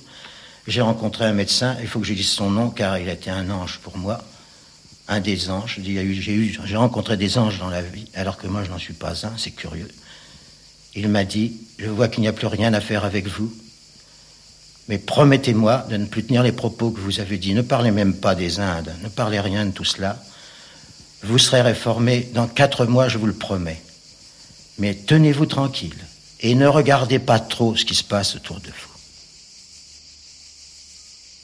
j'ai 0.66 0.80
rencontré 0.80 1.24
un 1.24 1.32
médecin, 1.32 1.76
il 1.80 1.86
faut 1.86 2.00
que 2.00 2.06
je 2.06 2.14
dise 2.14 2.28
son 2.28 2.50
nom 2.50 2.70
car 2.70 2.98
il 2.98 3.08
a 3.08 3.12
été 3.12 3.30
un 3.30 3.50
ange 3.50 3.78
pour 3.82 3.96
moi, 3.98 4.22
un 5.08 5.20
des 5.20 5.50
anges. 5.50 5.80
J'ai 5.80 6.76
rencontré 6.76 7.16
des 7.16 7.38
anges 7.38 7.58
dans 7.58 7.70
la 7.70 7.82
vie, 7.82 8.08
alors 8.14 8.36
que 8.36 8.48
moi 8.48 8.64
je 8.64 8.70
n'en 8.70 8.78
suis 8.78 8.94
pas 8.94 9.26
un, 9.26 9.32
c'est 9.36 9.52
curieux. 9.52 9.88
Il 10.94 11.08
m'a 11.08 11.24
dit, 11.24 11.56
je 11.78 11.88
vois 11.88 12.08
qu'il 12.08 12.22
n'y 12.22 12.28
a 12.28 12.32
plus 12.32 12.48
rien 12.48 12.74
à 12.74 12.80
faire 12.80 13.04
avec 13.04 13.28
vous, 13.28 13.52
mais 14.88 14.98
promettez-moi 14.98 15.86
de 15.90 15.96
ne 15.96 16.06
plus 16.06 16.24
tenir 16.24 16.42
les 16.42 16.52
propos 16.52 16.90
que 16.90 17.00
vous 17.00 17.20
avez 17.20 17.38
dit. 17.38 17.54
Ne 17.54 17.62
parlez 17.62 17.90
même 17.90 18.14
pas 18.14 18.34
des 18.34 18.58
Indes, 18.60 18.94
ne 19.02 19.08
parlez 19.08 19.40
rien 19.40 19.66
de 19.66 19.72
tout 19.72 19.84
cela. 19.84 20.20
Vous 21.22 21.38
serez 21.38 21.60
réformé 21.60 22.28
dans 22.34 22.46
quatre 22.46 22.86
mois, 22.86 23.08
je 23.08 23.18
vous 23.18 23.26
le 23.26 23.32
promets. 23.32 23.80
Mais 24.78 24.94
tenez-vous 24.94 25.46
tranquille 25.46 25.96
et 26.40 26.54
ne 26.54 26.66
regardez 26.66 27.18
pas 27.18 27.38
trop 27.38 27.76
ce 27.76 27.84
qui 27.84 27.94
se 27.94 28.04
passe 28.04 28.36
autour 28.36 28.60
de 28.60 28.68
vous. 28.68 28.96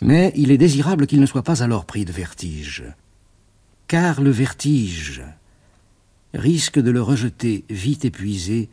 Mais 0.03 0.33
il 0.35 0.51
est 0.51 0.59
désirable 0.59 1.07
qu'il 1.07 1.21
ne 1.21 1.27
soit 1.27 1.45
pas 1.45 1.63
alors 1.63 1.85
pris 1.85 2.05
de 2.05 2.13
vertige. 2.13 2.85
Car 3.87 4.21
le 4.21 4.31
vertige 4.31 5.23
risque 6.35 6.79
de 6.79 6.91
le 6.91 7.03
rejeter 7.03 7.65
vite 7.71 8.05
épuisé 8.05 8.69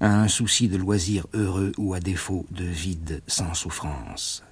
à 0.00 0.20
un 0.20 0.28
souci 0.28 0.68
de 0.68 0.76
loisir 0.76 1.26
heureux 1.32 1.72
ou 1.78 1.94
à 1.94 2.00
défaut 2.00 2.44
de 2.50 2.64
vide 2.64 3.22
sans 3.26 3.54
souffrance. 3.54 4.42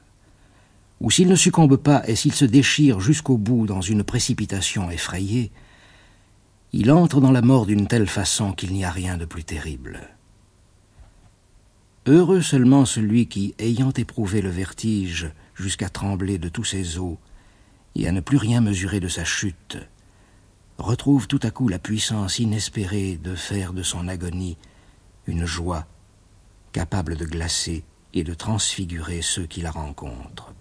Ou 1.00 1.10
s'il 1.10 1.28
ne 1.28 1.34
succombe 1.34 1.76
pas 1.76 2.02
et 2.08 2.14
s'il 2.14 2.32
se 2.32 2.44
déchire 2.44 3.00
jusqu'au 3.00 3.36
bout 3.36 3.66
dans 3.66 3.80
une 3.80 4.04
précipitation 4.04 4.90
effrayée, 4.90 5.50
il 6.72 6.90
entre 6.90 7.20
dans 7.20 7.32
la 7.32 7.42
mort 7.42 7.66
d'une 7.66 7.86
telle 7.86 8.06
façon 8.06 8.52
qu'il 8.52 8.72
n'y 8.72 8.84
a 8.84 8.90
rien 8.90 9.16
de 9.18 9.26
plus 9.26 9.44
terrible. 9.44 10.00
Heureux 12.06 12.40
seulement 12.40 12.84
celui 12.84 13.26
qui, 13.26 13.54
ayant 13.58 13.92
éprouvé 13.92 14.40
le 14.40 14.50
vertige 14.50 15.30
jusqu'à 15.54 15.88
trembler 15.88 16.38
de 16.38 16.48
tous 16.48 16.64
ses 16.64 16.98
os, 16.98 17.16
et 17.94 18.08
à 18.08 18.12
ne 18.12 18.20
plus 18.20 18.38
rien 18.38 18.60
mesurer 18.60 19.00
de 19.00 19.08
sa 19.08 19.24
chute, 19.24 19.76
retrouve 20.78 21.28
tout 21.28 21.40
à 21.42 21.50
coup 21.50 21.68
la 21.68 21.78
puissance 21.78 22.38
inespérée 22.38 23.18
de 23.22 23.34
faire 23.34 23.74
de 23.74 23.82
son 23.82 24.08
agonie 24.08 24.56
une 25.26 25.44
joie 25.44 25.86
capable 26.72 27.16
de 27.16 27.26
glacer 27.26 27.84
et 28.14 28.24
de 28.24 28.34
transfigurer 28.34 29.20
ceux 29.20 29.46
qui 29.46 29.60
la 29.60 29.70
rencontrent. 29.70 30.54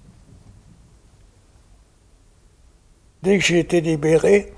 Dès 3.23 3.37
que 3.37 3.45
j'ai 3.45 3.59
été 3.59 3.81
libéré, 3.81 4.53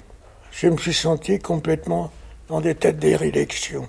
je 0.54 0.68
me 0.68 0.78
suis 0.78 0.93
senti 0.93 1.39
complètement 1.39 2.12
dans 2.47 2.62
des 2.62 2.76
têtes 2.76 2.99
d'érection. 2.99 3.88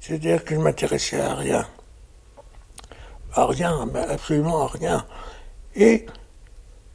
C'est-à-dire 0.00 0.44
que 0.44 0.54
je 0.54 0.60
m'intéressais 0.60 1.20
à 1.20 1.34
rien. 1.34 1.66
À 3.34 3.46
rien, 3.46 3.86
mais 3.92 4.00
absolument 4.00 4.62
à 4.62 4.66
rien. 4.68 5.06
Et 5.74 6.06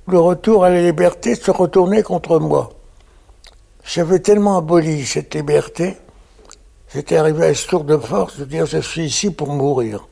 le 0.07 0.19
retour 0.19 0.65
à 0.65 0.69
la 0.71 0.81
liberté 0.81 1.35
se 1.35 1.51
retournait 1.51 2.01
contre 2.01 2.39
moi. 2.39 2.71
J'avais 3.85 4.19
tellement 4.19 4.57
aboli 4.57 5.05
cette 5.05 5.35
liberté, 5.35 5.97
j'étais 6.93 7.17
arrivé 7.17 7.45
à 7.45 7.53
ce 7.53 7.67
tour 7.67 7.83
de 7.83 7.97
force 7.97 8.39
de 8.39 8.45
dire 8.45 8.65
je 8.65 8.79
suis 8.79 9.05
ici 9.05 9.29
pour 9.29 9.49
mourir. 9.49 10.07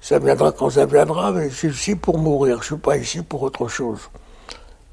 Ça 0.00 0.18
viendra 0.18 0.52
quand 0.52 0.70
ça 0.70 0.84
viendra, 0.84 1.32
mais 1.32 1.48
je 1.48 1.54
suis 1.54 1.68
ici 1.68 1.94
pour 1.94 2.18
mourir, 2.18 2.56
je 2.56 2.60
ne 2.60 2.64
suis 2.64 2.76
pas 2.76 2.96
ici 2.98 3.22
pour 3.22 3.42
autre 3.42 3.66
chose. 3.66 4.10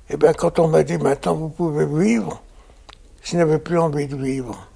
Et 0.08 0.14
eh 0.14 0.18
bien 0.18 0.34
quand 0.34 0.60
on 0.60 0.68
m'a 0.68 0.84
dit 0.84 0.98
maintenant 1.00 1.34
vous 1.34 1.50
pouvez 1.50 1.86
vivre, 1.86 2.42
je 3.24 3.38
n'avais 3.38 3.58
plus 3.58 3.80
envie 3.80 4.08
de 4.08 4.16
vivre. 4.16 4.68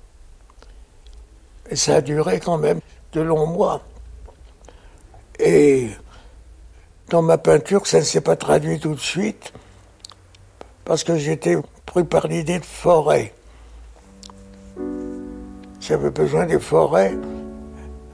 Et 1.70 1.76
ça 1.76 1.98
a 1.98 2.02
duré 2.02 2.40
quand 2.40 2.58
même 2.58 2.80
de 3.14 3.22
longs 3.22 3.46
mois. 3.46 3.84
Et 5.40 5.90
dans 7.10 7.22
ma 7.22 7.38
peinture, 7.38 7.86
ça 7.86 8.00
ne 8.00 8.04
s'est 8.04 8.22
pas 8.22 8.36
traduit 8.36 8.80
tout 8.80 8.94
de 8.94 9.00
suite, 9.00 9.54
parce 10.84 11.04
que 11.04 11.16
j'étais 11.16 11.58
pris 11.86 12.04
par 12.04 12.28
l'idée 12.28 12.60
de 12.60 12.66
forêt. 12.66 13.34
J'avais 15.80 16.10
besoin 16.10 16.46
des 16.46 16.60
forêts. 16.60 17.16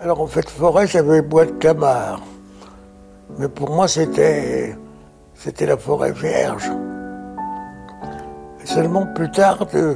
Alors 0.01 0.21
en 0.21 0.27
fait, 0.27 0.49
forêt, 0.49 0.87
j'avais 0.87 1.21
bois 1.21 1.45
de 1.45 1.51
Camard. 1.51 2.21
Mais 3.37 3.49
pour 3.49 3.71
moi, 3.71 3.87
c'était 3.87 4.75
la 5.61 5.77
forêt 5.77 6.11
vierge. 6.11 6.69
Seulement 8.65 9.05
plus 9.05 9.31
tard, 9.31 9.65
de, 9.67 9.95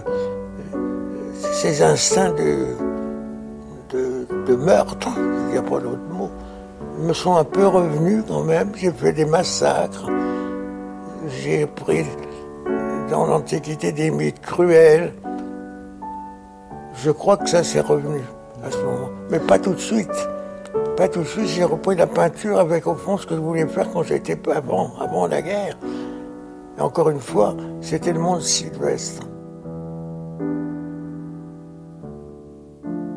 ces 1.52 1.82
instincts 1.82 2.32
de 2.32 2.76
meurtre, 4.56 5.10
il 5.18 5.52
n'y 5.52 5.58
a 5.58 5.62
pas 5.62 5.80
d'autre 5.80 6.00
mot, 6.12 6.30
me 7.00 7.14
sont 7.14 7.36
un 7.36 7.44
peu 7.44 7.68
revenus 7.68 8.24
quand 8.28 8.44
même. 8.44 8.72
J'ai 8.76 8.92
fait 8.92 9.14
des 9.14 9.26
massacres. 9.26 10.10
J'ai 11.28 11.66
pris 11.66 12.06
dans 13.10 13.26
l'Antiquité 13.26 13.92
des 13.92 14.12
mythes 14.12 14.42
cruels. 14.42 15.14
Je 16.96 17.12
crois 17.12 17.38
que 17.38 17.50
ça 17.50 17.64
s'est 17.64 17.82
revenu 17.82 18.22
à 18.64 18.72
ce 18.72 18.78
moment. 18.78 19.10
Mais 19.32 19.40
pas 19.40 19.60
tout 19.60 19.74
de 19.74 19.80
suite. 19.80 20.30
Pas 20.98 21.08
tout 21.08 21.22
de 21.22 21.26
suite, 21.26 21.48
j'ai 21.48 21.64
repris 21.64 21.96
la 21.96 22.08
peinture 22.08 22.60
avec 22.60 22.86
au 22.86 22.96
fond 22.96 23.18
ce 23.18 23.26
que 23.26 23.36
je 23.36 23.40
voulais 23.40 23.66
faire 23.68 23.90
quand 23.92 24.04
j'étais 24.04 24.38
avant, 24.54 24.92
avant 25.00 25.28
la 25.28 25.42
guerre. 25.42 25.78
Encore 26.80 27.10
une 27.10 27.20
fois, 27.20 27.56
c'était 27.82 28.14
le 28.14 28.20
monde 28.20 28.42
sylvestre. 28.42 29.24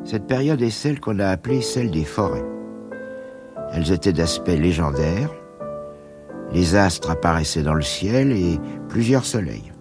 Cette 0.05 0.27
période 0.27 0.61
est 0.61 0.71
celle 0.71 1.01
qu'on 1.01 1.21
a 1.21 1.29
appelée 1.29 1.63
celle 1.63 1.91
des 1.91 2.05
forêts. 2.05 2.45
Elles 3.73 3.93
étaient 3.93 4.13
d'aspect 4.13 4.57
légendaire. 4.57 5.31
Les 6.53 6.75
astres 6.75 7.11
apparaissaient 7.11 7.63
dans 7.63 7.75
le 7.75 7.83
ciel 7.83 8.33
et 8.33 8.59
plusieurs 8.89 9.25
soleils. 9.25 9.72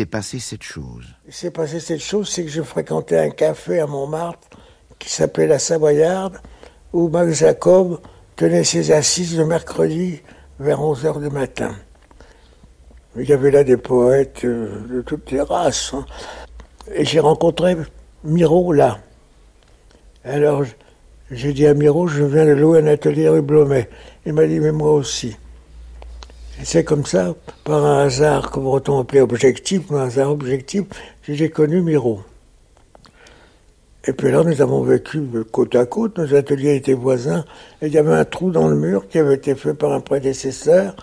S'est 0.00 0.06
passé 0.06 0.38
cette 0.38 0.62
chose? 0.62 1.04
Il 1.42 1.50
passé 1.50 1.78
cette 1.78 2.00
chose, 2.00 2.26
c'est 2.26 2.42
que 2.42 2.50
je 2.50 2.62
fréquentais 2.62 3.18
un 3.18 3.28
café 3.28 3.80
à 3.80 3.86
Montmartre 3.86 4.48
qui 4.98 5.10
s'appelait 5.10 5.46
La 5.46 5.58
Savoyarde, 5.58 6.38
où 6.94 7.08
Max 7.10 7.40
Jacob 7.40 8.00
tenait 8.34 8.64
ses 8.64 8.92
assises 8.92 9.36
le 9.36 9.44
mercredi 9.44 10.22
vers 10.58 10.80
11h 10.80 11.20
du 11.20 11.28
matin. 11.28 11.74
Il 13.14 13.28
y 13.28 13.32
avait 13.34 13.50
là 13.50 13.62
des 13.62 13.76
poètes 13.76 14.42
euh, 14.44 14.86
de 14.88 15.02
toutes 15.02 15.30
les 15.32 15.42
races. 15.42 15.92
Hein. 15.92 16.06
Et 16.94 17.04
j'ai 17.04 17.20
rencontré 17.20 17.76
Miro 18.24 18.72
là. 18.72 19.00
Alors 20.24 20.64
j'ai 21.30 21.52
dit 21.52 21.66
à 21.66 21.74
Miro, 21.74 22.06
je 22.06 22.24
viens 22.24 22.46
de 22.46 22.52
louer 22.52 22.80
un 22.80 22.86
atelier 22.86 23.28
rue 23.28 23.42
Blomet. 23.42 23.90
Il 24.24 24.32
m'a 24.32 24.46
dit, 24.46 24.60
mais 24.60 24.72
moi 24.72 24.92
aussi 24.92 25.36
c'est 26.64 26.84
comme 26.84 27.06
ça, 27.06 27.34
par 27.64 27.84
un 27.84 28.04
hasard 28.04 28.50
que 28.50 28.60
Breton 28.60 29.00
appelait 29.00 29.20
objectif, 29.20 29.90
un 29.90 30.06
hasard 30.06 30.30
objectif, 30.30 30.84
j'ai 31.26 31.48
connu 31.48 31.80
Miro. 31.80 32.20
Et 34.06 34.12
puis 34.12 34.30
là, 34.30 34.42
nous 34.42 34.62
avons 34.62 34.82
vécu 34.82 35.22
côte 35.50 35.74
à 35.74 35.86
côte, 35.86 36.18
nos 36.18 36.34
ateliers 36.34 36.76
étaient 36.76 36.94
voisins, 36.94 37.44
et 37.82 37.86
il 37.86 37.92
y 37.92 37.98
avait 37.98 38.14
un 38.14 38.24
trou 38.24 38.50
dans 38.50 38.68
le 38.68 38.76
mur 38.76 39.08
qui 39.08 39.18
avait 39.18 39.34
été 39.34 39.54
fait 39.54 39.74
par 39.74 39.92
un 39.92 40.00
prédécesseur, 40.00 40.96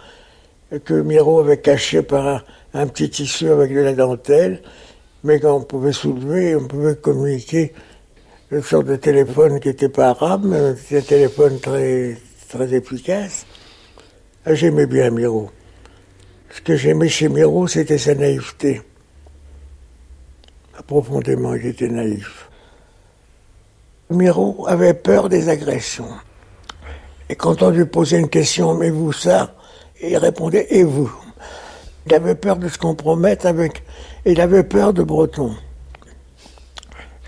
et 0.71 0.79
que 0.79 0.93
Miro 0.93 1.39
avait 1.39 1.61
caché 1.61 2.01
par 2.01 2.43
un, 2.73 2.87
petit 2.87 3.09
tissu 3.09 3.49
avec 3.49 3.73
de 3.73 3.79
la 3.79 3.93
dentelle, 3.93 4.61
Mais 5.23 5.39
quand 5.39 5.55
on 5.55 5.63
pouvait 5.63 5.93
soulever, 5.93 6.55
on 6.55 6.67
pouvait 6.67 6.95
communiquer 6.95 7.73
une 8.51 8.61
sorte 8.61 8.85
de 8.85 8.95
téléphone 8.95 9.59
qui 9.59 9.69
n'était 9.69 9.89
pas 9.89 10.09
arabe, 10.09 10.45
mais 10.45 10.97
un 10.97 11.01
téléphone 11.01 11.59
très, 11.59 12.17
très 12.49 12.73
efficace. 12.73 13.45
Ah, 14.49 14.55
j'aimais 14.55 14.85
bien 14.85 15.09
Miro. 15.09 15.51
Ce 16.51 16.61
que 16.61 16.77
j'aimais 16.77 17.09
chez 17.09 17.27
Miro, 17.27 17.67
c'était 17.67 17.97
sa 17.97 18.15
naïveté. 18.15 18.81
Profondément, 20.87 21.53
il 21.53 21.65
était 21.65 21.89
naïf. 21.89 22.47
Miro 24.09 24.65
avait 24.65 24.93
peur 24.93 25.27
des 25.27 25.49
agressions. 25.49 26.13
Et 27.27 27.35
quand 27.35 27.61
on 27.61 27.71
lui 27.71 27.83
posait 27.83 28.21
une 28.21 28.29
question, 28.29 28.73
mais 28.73 28.89
vous 28.89 29.11
ça? 29.11 29.53
Il 30.01 30.15
répondait, 30.15 30.67
et 30.69 30.85
vous? 30.85 31.13
Il 32.05 32.13
avait 32.13 32.35
peur 32.35 32.55
de 32.55 32.69
se 32.69 32.77
compromettre 32.77 33.47
avec. 33.47 33.83
Il 34.25 34.39
avait 34.39 34.63
peur 34.63 34.93
de 34.93 35.03
Breton, 35.03 35.57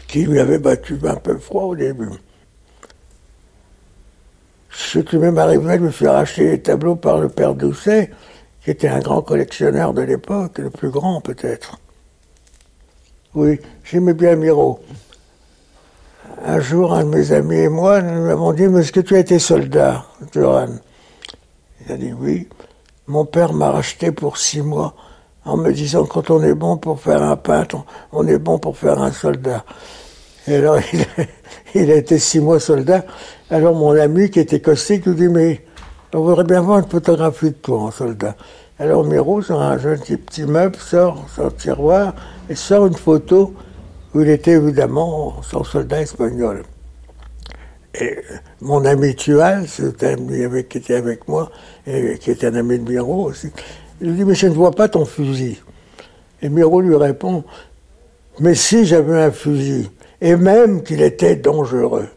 qui 0.08 0.24
lui 0.24 0.40
avait 0.40 0.60
battu 0.60 0.98
un 1.04 1.18
peu 1.18 1.38
froid 1.38 1.64
au 1.64 1.76
début. 1.76 2.12
Ce 4.70 5.00
qui 5.00 5.18
même 5.18 5.38
arrivé 5.38 5.78
de 5.78 5.86
lui 5.86 5.92
faire 5.92 6.16
acheter 6.16 6.52
les 6.52 6.62
tableaux 6.62 6.96
par 6.96 7.20
le 7.20 7.30
père 7.30 7.56
Doucet, 7.56 8.12
qui 8.64 8.72
était 8.72 8.88
un 8.88 9.00
grand 9.00 9.22
collectionneur 9.22 9.94
de 9.94 10.02
l'époque, 10.02 10.60
le 10.60 10.70
plus 10.70 10.90
grand 10.90 11.22
peut-être. 11.22 11.78
Oui, 13.36 13.60
j'aimais 13.84 14.14
bien 14.14 14.36
Miro. 14.36 14.80
Un 16.44 16.60
jour, 16.60 16.94
un 16.94 17.04
de 17.04 17.10
mes 17.10 17.32
amis 17.32 17.58
et 17.58 17.70
moi, 17.70 18.02
nous 18.02 18.26
m'avons 18.26 18.54
dit, 18.54 18.68
mais 18.68 18.82
est-ce 18.82 18.92
que 18.92 19.00
tu 19.02 19.16
as 19.16 19.20
été 19.20 19.40
soldat, 19.40 20.06
Johan 20.34 20.70
Il 21.86 21.92
a 21.92 21.98
dit 21.98 22.14
oui. 22.14 22.48
Mon 23.08 23.26
père 23.26 23.54
m'a 23.54 23.72
racheté 23.72 24.12
pour 24.12 24.38
six 24.38 24.62
mois 24.62 24.94
en 25.46 25.58
me 25.58 25.72
disant, 25.72 26.06
quand 26.06 26.30
on 26.30 26.44
est 26.44 26.54
bon 26.54 26.78
pour 26.78 27.02
faire 27.02 27.24
un 27.24 27.36
peintre, 27.36 27.84
on 28.12 28.28
est 28.28 28.38
bon 28.38 28.60
pour 28.60 28.78
faire 28.78 29.02
un 29.02 29.12
soldat. 29.12 29.66
Et 30.48 30.56
alors, 30.56 30.80
il 31.76 31.92
a, 31.92 31.96
été 31.96 32.20
six 32.20 32.40
mois 32.40 32.60
soldat. 32.60 33.06
Alors, 33.52 33.74
mon 33.74 34.00
ami 34.00 34.30
qui 34.30 34.40
était 34.40 34.60
caustique 34.60 35.08
lui 35.08 35.16
dit, 35.16 35.28
mais 35.28 35.62
on 36.14 36.22
voudrait 36.22 36.44
bien 36.44 36.62
voir 36.62 36.80
une 36.80 36.88
photographie 36.88 37.50
de 37.50 37.56
toi 37.56 37.80
en 37.82 37.92
soldat. 37.92 38.36
Alors, 38.78 39.04
Miro, 39.04 39.42
sur 39.42 39.60
un 39.60 39.76
jeune 39.80 40.00
petit 40.00 40.44
meuble, 40.44 40.76
sort 40.76 41.26
son 41.36 41.50
tiroir 41.50 42.14
et 42.48 42.54
sort 42.54 42.86
une 42.86 42.94
photo 42.94 43.56
où 44.14 44.22
il 44.22 44.30
était 44.30 44.52
évidemment 44.52 45.42
son 45.42 45.64
soldat 45.64 46.02
espagnol. 46.02 46.62
Et 48.00 48.20
mon 48.62 48.86
ami 48.86 49.16
Tual, 49.16 49.68
cet 49.68 50.04
ami 50.04 50.44
qui 50.70 50.78
était 50.78 50.94
avec 50.94 51.28
moi, 51.28 51.52
et 51.88 52.20
qui 52.20 52.30
était 52.30 52.46
un 52.46 52.56
ami 52.56 52.78
de 52.78 52.88
Miro 52.88 53.30
aussi, 53.30 53.50
il 54.00 54.10
lui 54.10 54.16
dit 54.18 54.26
Mais 54.26 54.36
je 54.36 54.46
ne 54.46 54.54
vois 54.54 54.72
pas 54.72 54.90
ton 54.90 55.06
fusil. 55.06 55.60
Et 56.44 56.50
Miro 56.50 56.82
lui 56.82 56.96
répond 56.96 57.44
Mais 58.40 58.54
si 58.54 58.86
j'avais 58.86 59.20
un 59.20 59.32
fusil, 59.32 59.90
et 60.22 60.36
même 60.36 60.84
qu'il 60.84 61.02
était 61.02 61.36
dangereux. 61.36 62.10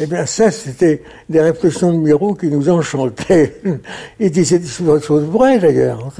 Eh 0.00 0.06
bien, 0.06 0.26
ça, 0.26 0.50
c'était 0.50 1.02
des 1.28 1.40
réflexions 1.40 1.92
de 1.92 1.98
Miro 1.98 2.34
qui 2.34 2.46
nous 2.46 2.68
enchantaient. 2.68 3.60
Il 4.20 4.30
disait 4.30 4.60
des 4.60 4.66
choses 4.66 5.24
vraies, 5.24 5.58
d'ailleurs. 5.58 6.12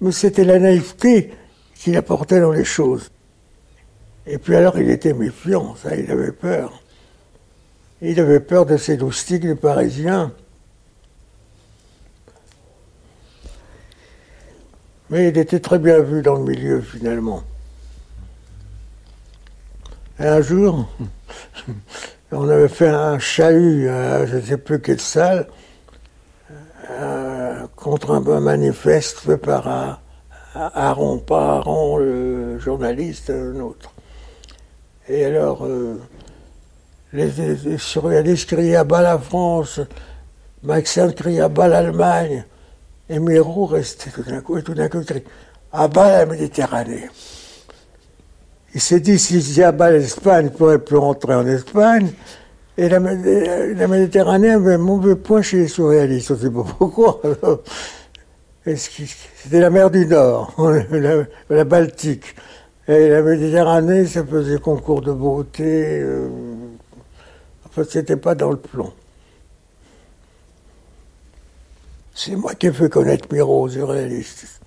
Mais 0.00 0.12
c'était 0.12 0.44
la 0.44 0.58
naïveté 0.58 1.32
qu'il 1.74 1.96
apportait 1.96 2.40
dans 2.40 2.52
les 2.52 2.64
choses. 2.64 3.10
Et 4.26 4.36
puis 4.38 4.54
alors, 4.54 4.78
il 4.78 4.90
était 4.90 5.14
méfiant, 5.14 5.74
ça, 5.76 5.96
il 5.96 6.10
avait 6.10 6.32
peur. 6.32 6.82
Il 8.02 8.20
avait 8.20 8.40
peur 8.40 8.66
de 8.66 8.76
ces 8.76 8.96
loustiques 8.96 9.42
des 9.42 9.54
Parisiens. 9.54 10.32
Mais 15.08 15.28
il 15.28 15.38
était 15.38 15.58
très 15.58 15.78
bien 15.78 16.00
vu 16.00 16.22
dans 16.22 16.36
le 16.36 16.44
milieu, 16.44 16.80
finalement. 16.80 17.42
Et 20.20 20.26
un 20.26 20.42
jour, 20.42 20.88
on 22.32 22.48
avait 22.48 22.68
fait 22.68 22.88
un 22.88 23.18
chahut 23.18 23.86
je 24.26 24.36
ne 24.36 24.40
sais 24.40 24.56
plus 24.56 24.80
quelle 24.80 25.00
salle 25.00 25.46
euh, 26.90 27.66
contre 27.76 28.12
un, 28.12 28.40
manifeste 28.40 29.18
fait 29.18 29.36
par 29.36 30.00
Aaron, 30.54 31.18
pas 31.18 31.56
Aaron 31.56 31.98
le 31.98 32.58
journaliste, 32.58 33.30
un 33.30 33.60
autre. 33.60 33.92
Et 35.08 35.24
alors, 35.24 35.64
euh, 35.64 36.00
les, 37.12 37.78
surréalistes 37.78 38.48
criaient 38.48 38.76
à 38.76 38.84
bas 38.84 39.02
la 39.02 39.18
France, 39.18 39.80
Maxence 40.62 41.14
criait 41.14 41.40
à 41.40 41.48
bas 41.48 41.68
l'Allemagne, 41.68 42.44
et 43.08 43.18
Miro 43.18 43.66
restait 43.66 44.10
tout 44.10 44.22
d'un 44.22 44.40
coup, 44.40 44.58
et 44.58 44.62
tout 44.62 44.74
d'un 44.74 44.88
coup, 44.88 45.02
criait 45.04 45.24
à 45.72 45.88
bas 45.88 46.10
la 46.10 46.26
Méditerranée. 46.26 47.08
Il 48.74 48.80
s'est 48.80 49.00
dit, 49.00 49.18
s'il 49.18 49.62
à 49.64 49.72
bas 49.72 49.90
l'Espagne, 49.90 50.46
il 50.46 50.52
ne 50.52 50.56
pourrait 50.56 50.78
plus 50.78 50.96
rentrer 50.96 51.34
en 51.34 51.46
Espagne. 51.46 52.10
Et 52.78 52.88
la, 52.88 53.00
Méditerranée 53.00 54.50
avait 54.50 54.74
un 54.74 54.78
mauvais 54.78 55.16
point 55.16 55.42
chez 55.42 55.58
les 55.58 55.68
surréalistes, 55.68 56.30
on 56.30 56.34
ne 56.34 56.38
sait 56.38 56.50
pas 56.50 56.64
pourquoi. 56.78 57.20
C'était 58.64 59.60
la 59.60 59.70
mer 59.70 59.90
du 59.90 60.06
Nord, 60.06 60.54
la 61.50 61.64
Baltique. 61.64 62.34
Et 62.86 63.08
la 63.08 63.22
Méditerranée, 63.22 64.06
ça 64.06 64.24
faisait 64.24 64.58
concours 64.58 65.00
de 65.02 65.12
beauté. 65.12 66.00
Euh, 66.00 66.28
enfin, 67.66 67.82
c'était 67.88 68.16
pas 68.16 68.34
dans 68.34 68.50
le 68.50 68.56
plan. 68.56 68.92
C'est 72.14 72.36
moi 72.36 72.54
qui 72.54 72.66
ai 72.66 72.72
fait 72.72 72.88
connaître 72.88 73.28
Miro 73.32 73.62
aux 73.62 73.68
surréalistes. 73.68 74.59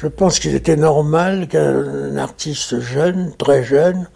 Je 0.00 0.06
pense 0.06 0.38
qu'il 0.38 0.54
était 0.54 0.76
normal 0.76 1.48
qu'un 1.48 2.16
artiste 2.16 2.80
jeune, 2.80 3.34
très 3.36 3.64
jeune, 3.64 4.08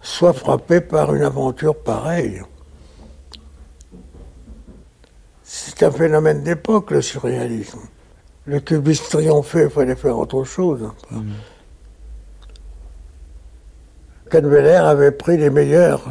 soit 0.00 0.32
frappé 0.32 0.80
par 0.80 1.14
une 1.14 1.22
aventure 1.22 1.76
pareille. 1.76 2.42
C'est 5.42 5.82
un 5.82 5.90
phénomène 5.90 6.42
d'époque, 6.42 6.92
le 6.92 7.02
surréalisme 7.02 7.80
le 8.44 8.60
cubisme 8.60 9.04
triomphait, 9.08 9.64
il 9.64 9.70
fallait 9.70 9.96
faire 9.96 10.18
autre 10.18 10.44
chose. 10.44 10.88
Mm. 11.10 11.32
avait 14.32 15.12
pris 15.12 15.36
les 15.36 15.50
meilleurs. 15.50 16.02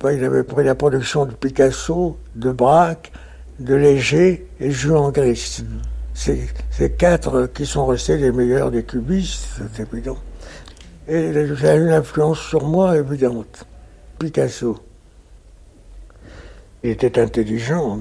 Pas, 0.00 0.12
il 0.12 0.24
avait 0.24 0.44
pris 0.44 0.64
la 0.64 0.74
production 0.74 1.26
de 1.26 1.32
Picasso, 1.32 2.16
de 2.36 2.52
Braque, 2.52 3.10
de 3.58 3.74
Léger 3.74 4.46
et 4.60 4.70
Jules 4.70 5.10
Gris. 5.12 5.62
Mm. 5.62 5.99
Ces 6.20 6.90
quatre 6.98 7.46
qui 7.46 7.64
sont 7.64 7.86
restés 7.86 8.18
les 8.18 8.30
meilleurs 8.30 8.70
des 8.70 8.84
cubistes, 8.84 9.46
c'est 9.74 9.90
évident. 9.90 10.18
Et 11.08 11.28
il 11.28 11.66
a 11.66 11.74
une 11.76 11.88
influence 11.88 12.40
sur 12.40 12.62
moi 12.66 12.98
évidente. 12.98 13.64
Picasso. 14.18 14.78
Il 16.82 16.90
était 16.90 17.18
intelligent. 17.18 17.98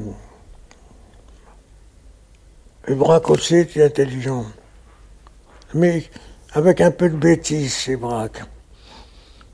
Braque 2.89 3.30
aussi 3.30 3.55
était 3.55 3.86
intelligent. 3.86 4.45
Mais 5.74 6.03
avec 6.51 6.82
un 6.82 6.91
peu 6.91 7.09
de 7.09 7.15
bêtise 7.15 7.74
chez. 7.74 7.95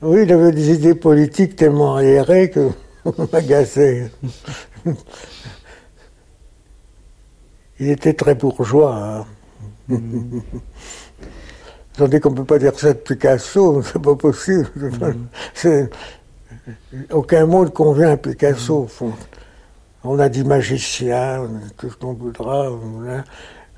Oui, 0.02 0.22
il 0.24 0.32
avait 0.32 0.50
des 0.50 0.72
idées 0.72 0.96
politiques 0.96 1.54
tellement 1.54 1.94
arriérées 1.94 2.50
que 2.50 2.70
m'agaçait. 3.32 4.10
Il 7.80 7.90
était 7.90 8.14
très 8.14 8.34
bourgeois. 8.34 8.94
Hein. 8.94 9.24
Tandis 11.96 12.20
qu'on 12.20 12.30
ne 12.30 12.36
peut 12.36 12.44
pas 12.44 12.58
dire 12.58 12.78
ça 12.78 12.92
de 12.92 12.98
Picasso, 12.98 13.82
c'est 13.92 14.02
pas 14.02 14.14
possible. 14.14 14.68
Mm. 15.64 15.88
Aucun 17.10 17.46
mot 17.46 17.64
ne 17.64 17.70
convient 17.70 18.10
à 18.12 18.16
Picasso, 18.16 18.82
au 18.82 18.86
fond. 18.86 19.12
On 20.04 20.18
a 20.18 20.28
dit 20.28 20.44
magicien, 20.44 21.48
tout 21.76 21.90
ce 21.90 21.96
qu'on 21.96 22.12
voudra. 22.12 22.70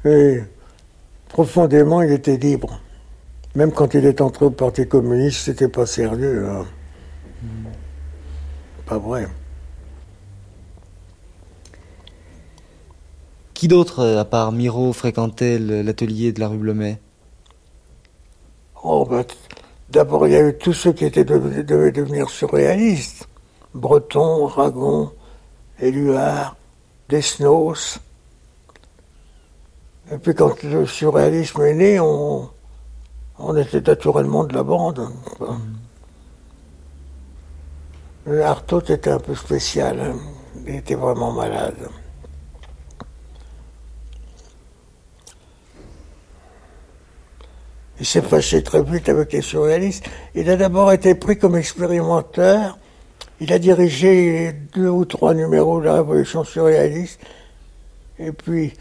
Et 0.04 0.40
profondément, 1.28 2.02
il 2.02 2.12
était 2.12 2.36
libre. 2.36 2.80
Même 3.54 3.72
quand 3.72 3.94
il 3.94 4.04
est 4.04 4.20
entré 4.20 4.44
au 4.44 4.50
Parti 4.50 4.86
communiste, 4.86 5.44
c'était 5.44 5.68
pas 5.68 5.86
sérieux. 5.86 6.46
Hein. 6.48 6.66
Pas 8.84 8.98
vrai. 8.98 9.28
Qui 13.58 13.66
d'autre, 13.66 14.06
à 14.06 14.24
part 14.24 14.52
Miro, 14.52 14.92
fréquentait 14.92 15.58
l'atelier 15.58 16.30
de 16.30 16.38
la 16.38 16.46
rue 16.46 16.58
Blomet? 16.58 17.00
Oh, 18.84 19.04
ben, 19.04 19.24
D'abord, 19.90 20.28
il 20.28 20.32
y 20.32 20.36
a 20.36 20.48
eu 20.48 20.56
tous 20.56 20.72
ceux 20.72 20.92
qui 20.92 21.04
étaient 21.04 21.24
devenus, 21.24 21.66
devaient 21.66 21.90
devenir 21.90 22.30
surréalistes. 22.30 23.28
Breton, 23.74 24.46
Ragon, 24.46 25.10
Éluard, 25.80 26.54
Desnos. 27.08 27.98
Et 30.12 30.18
puis 30.18 30.36
quand 30.36 30.62
le 30.62 30.86
surréalisme 30.86 31.60
est 31.62 31.74
né, 31.74 31.98
on, 31.98 32.48
était 33.56 33.80
naturellement 33.80 34.44
de 34.44 34.54
la 34.54 34.62
bande. 34.62 35.08
Le 38.24 38.44
Artaud 38.44 38.82
était 38.82 39.10
un 39.10 39.18
peu 39.18 39.34
spécial, 39.34 39.98
hein. 39.98 40.16
il 40.64 40.76
était 40.76 40.94
vraiment 40.94 41.32
malade. 41.32 41.88
Il 48.00 48.06
s'est 48.06 48.22
fâché 48.22 48.62
très 48.62 48.82
vite 48.82 49.08
avec 49.08 49.32
les 49.32 49.42
surréalistes. 49.42 50.04
Il 50.34 50.48
a 50.50 50.56
d'abord 50.56 50.92
été 50.92 51.14
pris 51.14 51.36
comme 51.36 51.56
expérimenteur. 51.56 52.78
Il 53.40 53.52
a 53.52 53.58
dirigé 53.58 54.52
deux 54.74 54.88
ou 54.88 55.04
trois 55.04 55.34
numéros 55.34 55.80
de 55.80 55.86
la 55.86 55.94
Révolution 55.94 56.44
surréaliste. 56.44 57.20
Et 58.18 58.32
puis, 58.32 58.74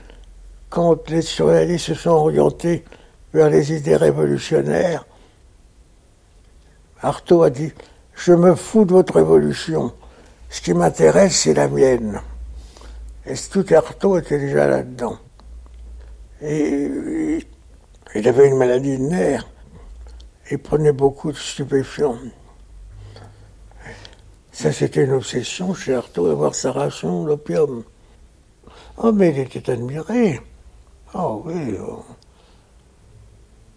quand 0.70 1.10
les 1.10 1.22
surréalistes 1.22 1.88
se 1.88 1.94
sont 1.96 2.12
orientés 2.12 2.84
vers 3.34 3.50
les 3.50 3.74
idées 3.74 3.96
révolutionnaires, 3.96 5.06
Artaud 7.02 7.44
a 7.44 7.50
dit 7.50 7.72
Je 8.14 8.34
me 8.34 8.56
fous 8.56 8.86
de 8.86 8.94
votre 8.94 9.16
révolution. 9.16 9.94
Ce 10.50 10.62
qui 10.62 10.74
m'intéresse, 10.74 11.42
c'est 11.42 11.54
la 11.54 11.68
mienne. 11.68 12.22
Et 13.26 13.34
tout 13.52 13.66
Artaud 13.72 14.18
était 14.18 14.40
déjà 14.40 14.68
là-dedans. 14.68 15.18
Et 16.42 17.42
il 18.16 18.28
avait 18.28 18.48
une 18.48 18.58
maladie 18.58 18.98
de 18.98 19.04
nerfs. 19.04 19.48
Il 20.50 20.60
prenait 20.60 20.94
beaucoup 20.94 21.32
de 21.32 21.38
stupéfiants. 21.38 22.18
Ça, 24.52 24.72
c'était 24.72 25.04
une 25.04 25.14
obsession 25.14 25.74
chez 25.74 25.94
Artaud, 25.94 26.28
d'avoir 26.28 26.56
sa 26.56 26.72
ration 26.72 27.26
d'opium. 27.26 27.84
Oh, 28.98 29.12
mais 29.12 29.30
il 29.30 29.40
était 29.40 29.70
admiré. 29.70 30.42
Oh 31.14 31.44
oui. 31.46 31.78
Oh. 31.80 32.04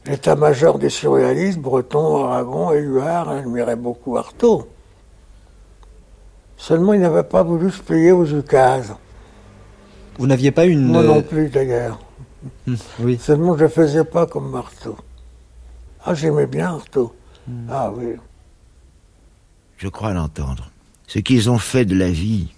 L'état-major 0.07 0.79
des 0.79 0.89
surréalistes, 0.89 1.59
Breton, 1.59 2.25
Aragon 2.25 2.73
et 2.73 2.81
Huard 2.81 3.29
admiraient 3.29 3.77
beaucoup 3.77 4.17
Artaud. 4.17 4.67
Seulement, 6.57 6.95
il 6.95 7.01
n'avait 7.01 7.25
pas 7.25 7.43
voulu 7.43 7.71
se 7.71 7.83
plier 7.83 8.13
aux 8.13 8.25
ukases. 8.25 8.95
Vous 10.19 10.27
n'aviez 10.27 10.51
pas 10.51 10.65
une... 10.65 10.87
Moi 10.87 11.03
non 11.03 11.23
plus, 11.23 11.49
d'ailleurs. 11.49 11.99
Hum, 12.67 12.77
oui. 13.01 13.19
Seulement, 13.21 13.57
je 13.57 13.65
ne 13.65 13.69
faisais 13.69 14.05
pas 14.05 14.27
comme 14.27 14.55
Artaud. 14.55 14.97
Ah, 16.05 16.15
j'aimais 16.15 16.47
bien 16.47 16.75
Artaud. 16.75 17.15
Hum. 17.49 17.67
Ah 17.71 17.93
oui. 17.95 18.15
Je 19.77 19.89
crois 19.89 20.13
l'entendre. 20.13 20.71
Ce 21.07 21.19
qu'ils 21.19 21.51
ont 21.51 21.59
fait 21.59 21.85
de 21.85 21.97
la 21.97 22.11
vie, 22.11 22.49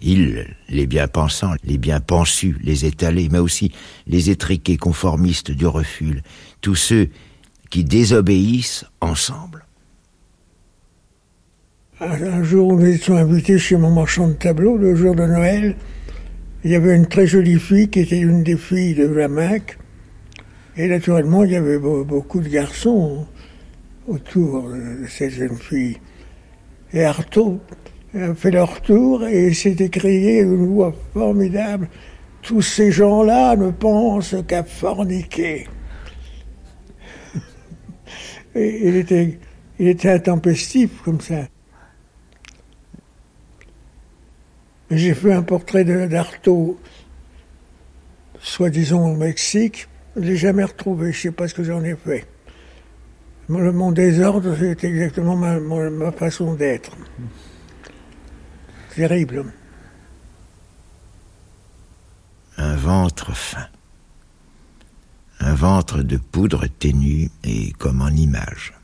ils, 0.00 0.56
les 0.68 0.86
bien-pensants, 0.86 1.54
les 1.62 1.78
bien-pensus, 1.78 2.56
les 2.62 2.84
étalés, 2.84 3.28
mais 3.30 3.38
aussi 3.38 3.72
les 4.06 4.30
étriqués 4.30 4.76
conformistes 4.76 5.50
du 5.50 5.66
refus, 5.66 6.22
tous 6.60 6.74
ceux 6.74 7.08
qui 7.70 7.84
désobéissent 7.84 8.84
ensemble. 9.00 9.64
Un 12.00 12.42
jour, 12.42 12.72
nous 12.72 12.84
étions 12.84 13.16
invités 13.16 13.58
chez 13.58 13.76
mon 13.76 13.92
marchand 13.92 14.26
de 14.26 14.32
tableaux, 14.32 14.76
le 14.76 14.96
jour 14.96 15.14
de 15.14 15.24
Noël. 15.24 15.76
Il 16.64 16.70
y 16.70 16.76
avait 16.76 16.94
une 16.94 17.06
très 17.06 17.26
jolie 17.26 17.58
fille 17.58 17.88
qui 17.88 18.00
était 18.00 18.20
une 18.20 18.44
des 18.44 18.56
filles 18.56 18.94
de 18.94 19.12
Jamac. 19.12 19.78
Et 20.76 20.86
naturellement, 20.86 21.42
il 21.42 21.50
y 21.50 21.56
avait 21.56 21.78
beaucoup 21.78 22.40
de 22.40 22.48
garçons 22.48 23.26
autour 24.06 24.70
de 24.70 25.06
cette 25.08 25.32
jeune 25.32 25.56
fille. 25.56 25.98
Et 26.92 27.04
Artaud 27.04 27.58
a 28.14 28.32
fait 28.34 28.52
leur 28.52 28.80
tour 28.80 29.26
et 29.26 29.52
s'est 29.54 29.76
écrié 29.80 30.44
d'une 30.44 30.66
voix 30.66 30.94
formidable 31.12 31.88
Tous 32.42 32.62
ces 32.62 32.92
gens-là 32.92 33.56
ne 33.56 33.72
pensent 33.72 34.36
qu'à 34.46 34.62
forniquer. 34.62 35.66
il 38.54 38.96
était, 38.96 39.38
il 39.80 39.88
était 39.88 40.10
intempestif 40.10 41.02
comme 41.02 41.20
ça. 41.20 41.48
J'ai 44.94 45.14
fait 45.14 45.32
un 45.32 45.42
portrait 45.42 45.84
d'Artaud, 45.84 46.78
soi-disant 48.38 49.08
au 49.08 49.16
Mexique. 49.16 49.88
Je 50.14 50.20
ne 50.20 50.26
l'ai 50.26 50.36
jamais 50.36 50.64
retrouvé, 50.64 51.12
je 51.12 51.16
ne 51.16 51.22
sais 51.22 51.30
pas 51.30 51.48
ce 51.48 51.54
que 51.54 51.64
j'en 51.64 51.82
ai 51.82 51.96
fait. 51.96 52.26
Mon 53.48 53.90
désordre, 53.90 54.54
c'est 54.58 54.84
exactement 54.84 55.34
ma, 55.34 55.58
ma 55.58 56.12
façon 56.12 56.52
d'être. 56.54 56.90
Terrible. 58.94 59.46
Un 62.58 62.76
ventre 62.76 63.34
fin. 63.34 63.68
Un 65.40 65.54
ventre 65.54 66.02
de 66.02 66.18
poudre 66.18 66.66
ténue 66.66 67.30
et 67.44 67.72
comme 67.78 68.02
en 68.02 68.10
image. 68.10 68.74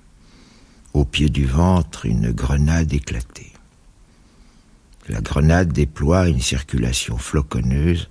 Au 0.95 1.05
pied 1.05 1.29
du 1.29 1.45
ventre, 1.45 2.07
une 2.07 2.33
grenade 2.33 2.95
éclatée. 2.95 3.53
La 5.09 5.23
grenade 5.23 5.73
déploie 5.73 6.29
une 6.29 6.41
circulation 6.41 7.17
floconneuse 7.17 8.11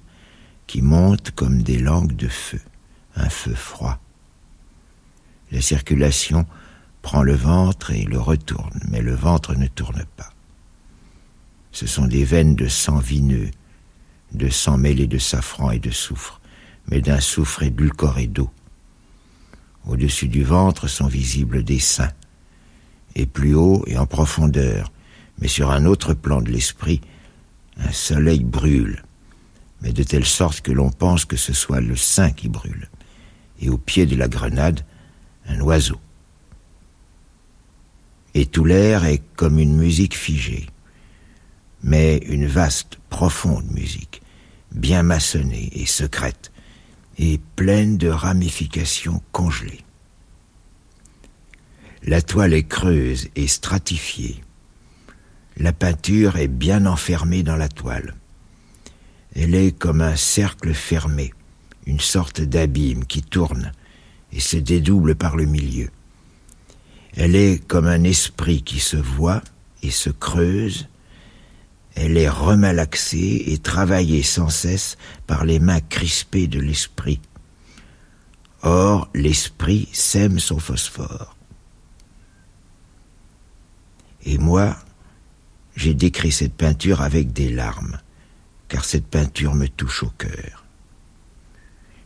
qui 0.66 0.82
monte 0.82 1.32
comme 1.32 1.62
des 1.62 1.78
langues 1.78 2.16
de 2.16 2.28
feu, 2.28 2.60
un 3.16 3.30
feu 3.30 3.54
froid. 3.54 4.00
La 5.52 5.62
circulation 5.62 6.46
prend 7.04 7.22
le 7.22 7.36
ventre 7.36 7.92
et 7.92 8.04
le 8.04 8.20
retourne, 8.20 8.80
mais 8.90 9.02
le 9.02 9.14
ventre 9.14 9.56
ne 9.56 9.68
tourne 9.68 10.04
pas. 10.18 10.34
Ce 11.72 11.86
sont 11.86 12.08
des 12.08 12.26
veines 12.26 12.56
de 12.56 12.68
sang 12.68 12.98
vineux, 12.98 13.52
de 14.34 14.50
sang 14.50 14.78
mêlé 14.78 15.06
de 15.08 15.20
safran 15.20 15.72
et 15.72 15.80
de 15.80 15.92
soufre, 15.92 16.42
mais 16.88 17.02
d'un 17.02 17.20
soufre 17.20 17.64
édulcoré 17.64 18.28
d'eau. 18.28 18.50
Au-dessus 19.86 20.28
du 20.28 20.44
ventre 20.44 20.88
sont 20.88 21.08
visibles 21.08 21.64
des 21.64 21.80
seins, 21.80 22.12
et 23.16 23.28
plus 23.28 23.54
haut 23.54 23.84
et 23.88 23.98
en 23.98 24.08
profondeur, 24.08 24.92
mais 25.40 25.48
sur 25.48 25.72
un 25.72 25.86
autre 25.86 26.14
plan 26.14 26.42
de 26.42 26.52
l'esprit, 26.52 27.02
un 27.78 27.92
soleil 27.92 28.44
brûle, 28.44 29.04
mais 29.82 29.94
de 29.94 30.04
telle 30.04 30.26
sorte 30.26 30.62
que 30.62 30.72
l'on 30.72 30.90
pense 30.90 31.26
que 31.26 31.38
ce 31.38 31.54
soit 31.54 31.82
le 31.82 31.96
sein 31.96 32.32
qui 32.32 32.50
brûle, 32.50 32.90
et 33.60 33.70
au 33.70 33.78
pied 33.78 34.06
de 34.06 34.16
la 34.16 34.28
grenade, 34.28 34.86
un 35.48 35.60
oiseau. 35.62 36.00
Et 38.34 38.46
tout 38.46 38.66
l'air 38.66 39.06
est 39.06 39.22
comme 39.36 39.60
une 39.60 39.78
musique 39.78 40.16
figée, 40.16 40.68
mais 41.84 42.18
une 42.18 42.48
vaste, 42.48 42.98
profonde 43.10 43.70
musique, 43.72 44.22
bien 44.72 45.04
maçonnée 45.04 45.70
et 45.74 45.86
secrète, 45.86 46.52
et 47.18 47.40
pleine 47.56 47.98
de 47.98 48.10
ramifications 48.10 49.22
congelées. 49.32 49.84
La 52.04 52.22
toile 52.22 52.54
est 52.54 52.68
creuse 52.68 53.28
et 53.36 53.48
stratifiée. 53.48 54.44
La 55.60 55.74
peinture 55.74 56.38
est 56.38 56.48
bien 56.48 56.86
enfermée 56.86 57.42
dans 57.42 57.56
la 57.56 57.68
toile. 57.68 58.16
Elle 59.36 59.56
est 59.56 59.72
comme 59.72 60.02
un 60.02 60.16
cercle 60.16 60.74
fermé, 60.74 61.34
une 61.88 62.00
sorte 62.00 62.42
d'abîme 62.42 63.06
qui 63.06 63.24
tourne 63.24 63.72
et 64.32 64.40
se 64.40 64.58
dédouble 64.58 65.16
par 65.16 65.36
le 65.36 65.46
milieu. 65.46 65.90
Elle 67.16 67.36
est 67.36 67.66
comme 67.66 67.88
un 67.88 68.04
esprit 68.04 68.62
qui 68.62 68.80
se 68.80 68.98
voit 68.98 69.42
et 69.82 69.90
se 69.90 70.12
creuse. 70.12 70.88
Elle 71.96 72.18
est 72.18 72.30
remalaxée 72.30 73.46
et 73.48 73.58
travaillée 73.58 74.22
sans 74.22 74.50
cesse 74.50 74.96
par 75.26 75.44
les 75.44 75.60
mains 75.60 75.80
crispées 75.82 76.48
de 76.48 76.60
l'esprit. 76.60 77.20
Or, 78.62 79.10
l'esprit 79.16 79.90
sème 79.92 80.38
son 80.38 80.60
phosphore. 80.60 81.36
Et 84.24 84.38
moi, 84.38 84.78
j'ai 85.78 85.94
décrit 85.94 86.32
cette 86.32 86.56
peinture 86.56 87.02
avec 87.02 87.32
des 87.32 87.50
larmes, 87.50 88.00
car 88.68 88.84
cette 88.84 89.06
peinture 89.06 89.54
me 89.54 89.68
touche 89.68 90.02
au 90.02 90.10
cœur. 90.10 90.66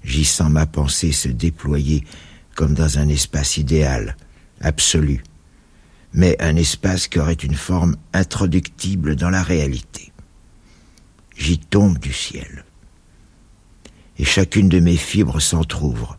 J'y 0.04 0.26
sens 0.26 0.52
ma 0.52 0.66
pensée 0.66 1.14
se 1.14 1.30
déployer 1.30 2.04
comme 2.54 2.74
dans 2.74 3.00
un 3.00 3.08
espace 3.08 3.56
idéal, 3.56 4.18
absolu, 4.60 5.24
mais 6.14 6.36
un 6.42 6.58
espace 6.58 7.08
qui 7.08 7.18
aurait 7.20 7.34
une 7.34 7.56
forme 7.56 7.96
introductible 8.12 9.16
dans 9.16 9.30
la 9.30 9.42
réalité. 9.42 10.12
J'y 11.38 11.58
tombe 11.58 11.98
du 11.98 12.12
ciel. 12.12 12.66
Et 14.18 14.26
chacune 14.26 14.68
de 14.68 14.82
mes 14.82 14.98
fibres 14.98 15.40
s'entr'ouvre 15.40 16.18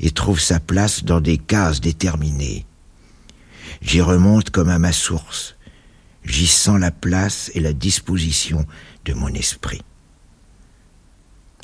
et 0.00 0.10
trouve 0.10 0.40
sa 0.40 0.58
place 0.58 1.04
dans 1.04 1.20
des 1.20 1.38
cases 1.38 1.80
déterminées. 1.80 2.66
J'y 3.82 4.00
remonte 4.00 4.50
comme 4.50 4.68
à 4.68 4.80
ma 4.80 4.92
source. 4.92 5.54
J'y 6.24 6.46
sens 6.46 6.78
la 6.78 6.90
place 6.90 7.50
et 7.54 7.60
la 7.60 7.72
disposition 7.72 8.66
de 9.04 9.14
mon 9.14 9.28
esprit. 9.28 9.82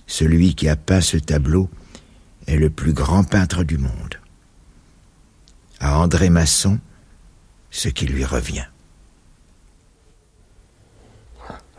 Celui 0.07 0.55
qui 0.55 0.69
a 0.69 0.77
peint 0.77 1.01
ce 1.01 1.17
tableau 1.17 1.69
est 2.47 2.57
le 2.57 2.71
plus 2.71 2.93
grand 2.93 3.25
peintre 3.25 3.65
du 3.65 3.79
monde. 3.79 4.21
À 5.81 5.99
André 5.99 6.31
Masson, 6.31 6.79
ce 7.71 7.89
qui 7.89 8.07
lui 8.07 8.25
revient. 8.25 8.67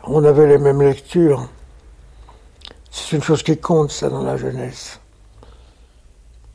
On 0.04 0.22
avait 0.24 0.46
les 0.46 0.58
mêmes 0.58 0.82
lectures. 0.82 1.48
C'est 2.90 3.16
une 3.16 3.22
chose 3.22 3.42
qui 3.42 3.58
compte, 3.58 3.90
ça, 3.90 4.08
dans 4.08 4.22
la 4.22 4.36
jeunesse. 4.36 5.00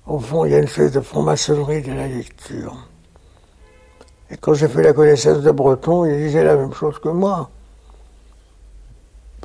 Au 0.05 0.19
fond, 0.19 0.45
il 0.45 0.51
y 0.51 0.55
a 0.55 0.59
une 0.59 0.65
espèce 0.65 0.91
de 0.91 1.01
franc-maçonnerie 1.01 1.81
de 1.81 1.91
la 1.91 2.07
lecture. 2.07 2.87
Et 4.31 4.37
quand 4.37 4.53
j'ai 4.53 4.67
fait 4.69 4.81
la 4.81 4.93
connaissance 4.93 5.41
de 5.41 5.51
Breton, 5.51 6.05
il 6.05 6.17
disait 6.17 6.43
la 6.43 6.55
même 6.55 6.73
chose 6.73 6.97
que 6.99 7.09
moi. 7.09 7.49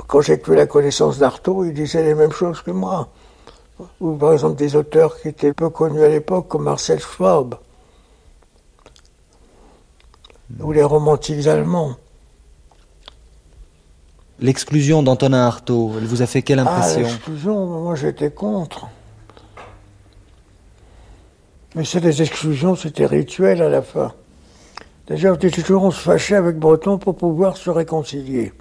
Quand 0.06 0.20
j'ai 0.20 0.36
fait 0.36 0.54
la 0.54 0.66
connaissance 0.66 1.18
d'Artaud, 1.18 1.64
il 1.64 1.74
disait 1.74 2.04
les 2.04 2.14
mêmes 2.14 2.30
choses 2.32 2.62
que 2.62 2.70
moi. 2.70 3.08
Ou 4.00 4.14
par 4.14 4.32
exemple 4.32 4.56
des 4.56 4.76
auteurs 4.76 5.20
qui 5.20 5.28
étaient 5.28 5.52
peu 5.52 5.70
connus 5.70 6.02
à 6.04 6.08
l'époque, 6.08 6.46
comme 6.48 6.64
Marcel 6.64 7.00
Schwab. 7.00 7.56
Ou 10.60 10.70
les 10.72 10.84
romantiques 10.84 11.46
allemands. 11.48 11.96
L'exclusion 14.38 15.02
d'Antonin 15.02 15.46
Artaud, 15.46 15.92
elle 15.98 16.06
vous 16.06 16.22
a 16.22 16.26
fait 16.26 16.42
quelle 16.42 16.60
Ah, 16.60 16.62
impression? 16.62 17.00
l'exclusion, 17.02 17.66
moi 17.66 17.94
j'étais 17.96 18.30
contre. 18.30 18.86
Mais 21.74 21.84
c'est 21.84 22.00
des 22.00 22.22
exclusions, 22.22 22.76
c'était 22.76 23.06
rituel 23.06 23.60
à 23.62 23.68
la 23.68 23.82
fin. 23.82 24.12
Déjà, 25.06 25.32
on 25.32 25.34
était 25.34 25.50
toujours, 25.50 25.84
on 25.84 25.90
se 25.90 26.00
fâchait 26.00 26.34
avec 26.34 26.58
Breton 26.58 26.98
pour 26.98 27.16
pouvoir 27.16 27.56
se 27.56 27.70
réconcilier. 27.70 28.52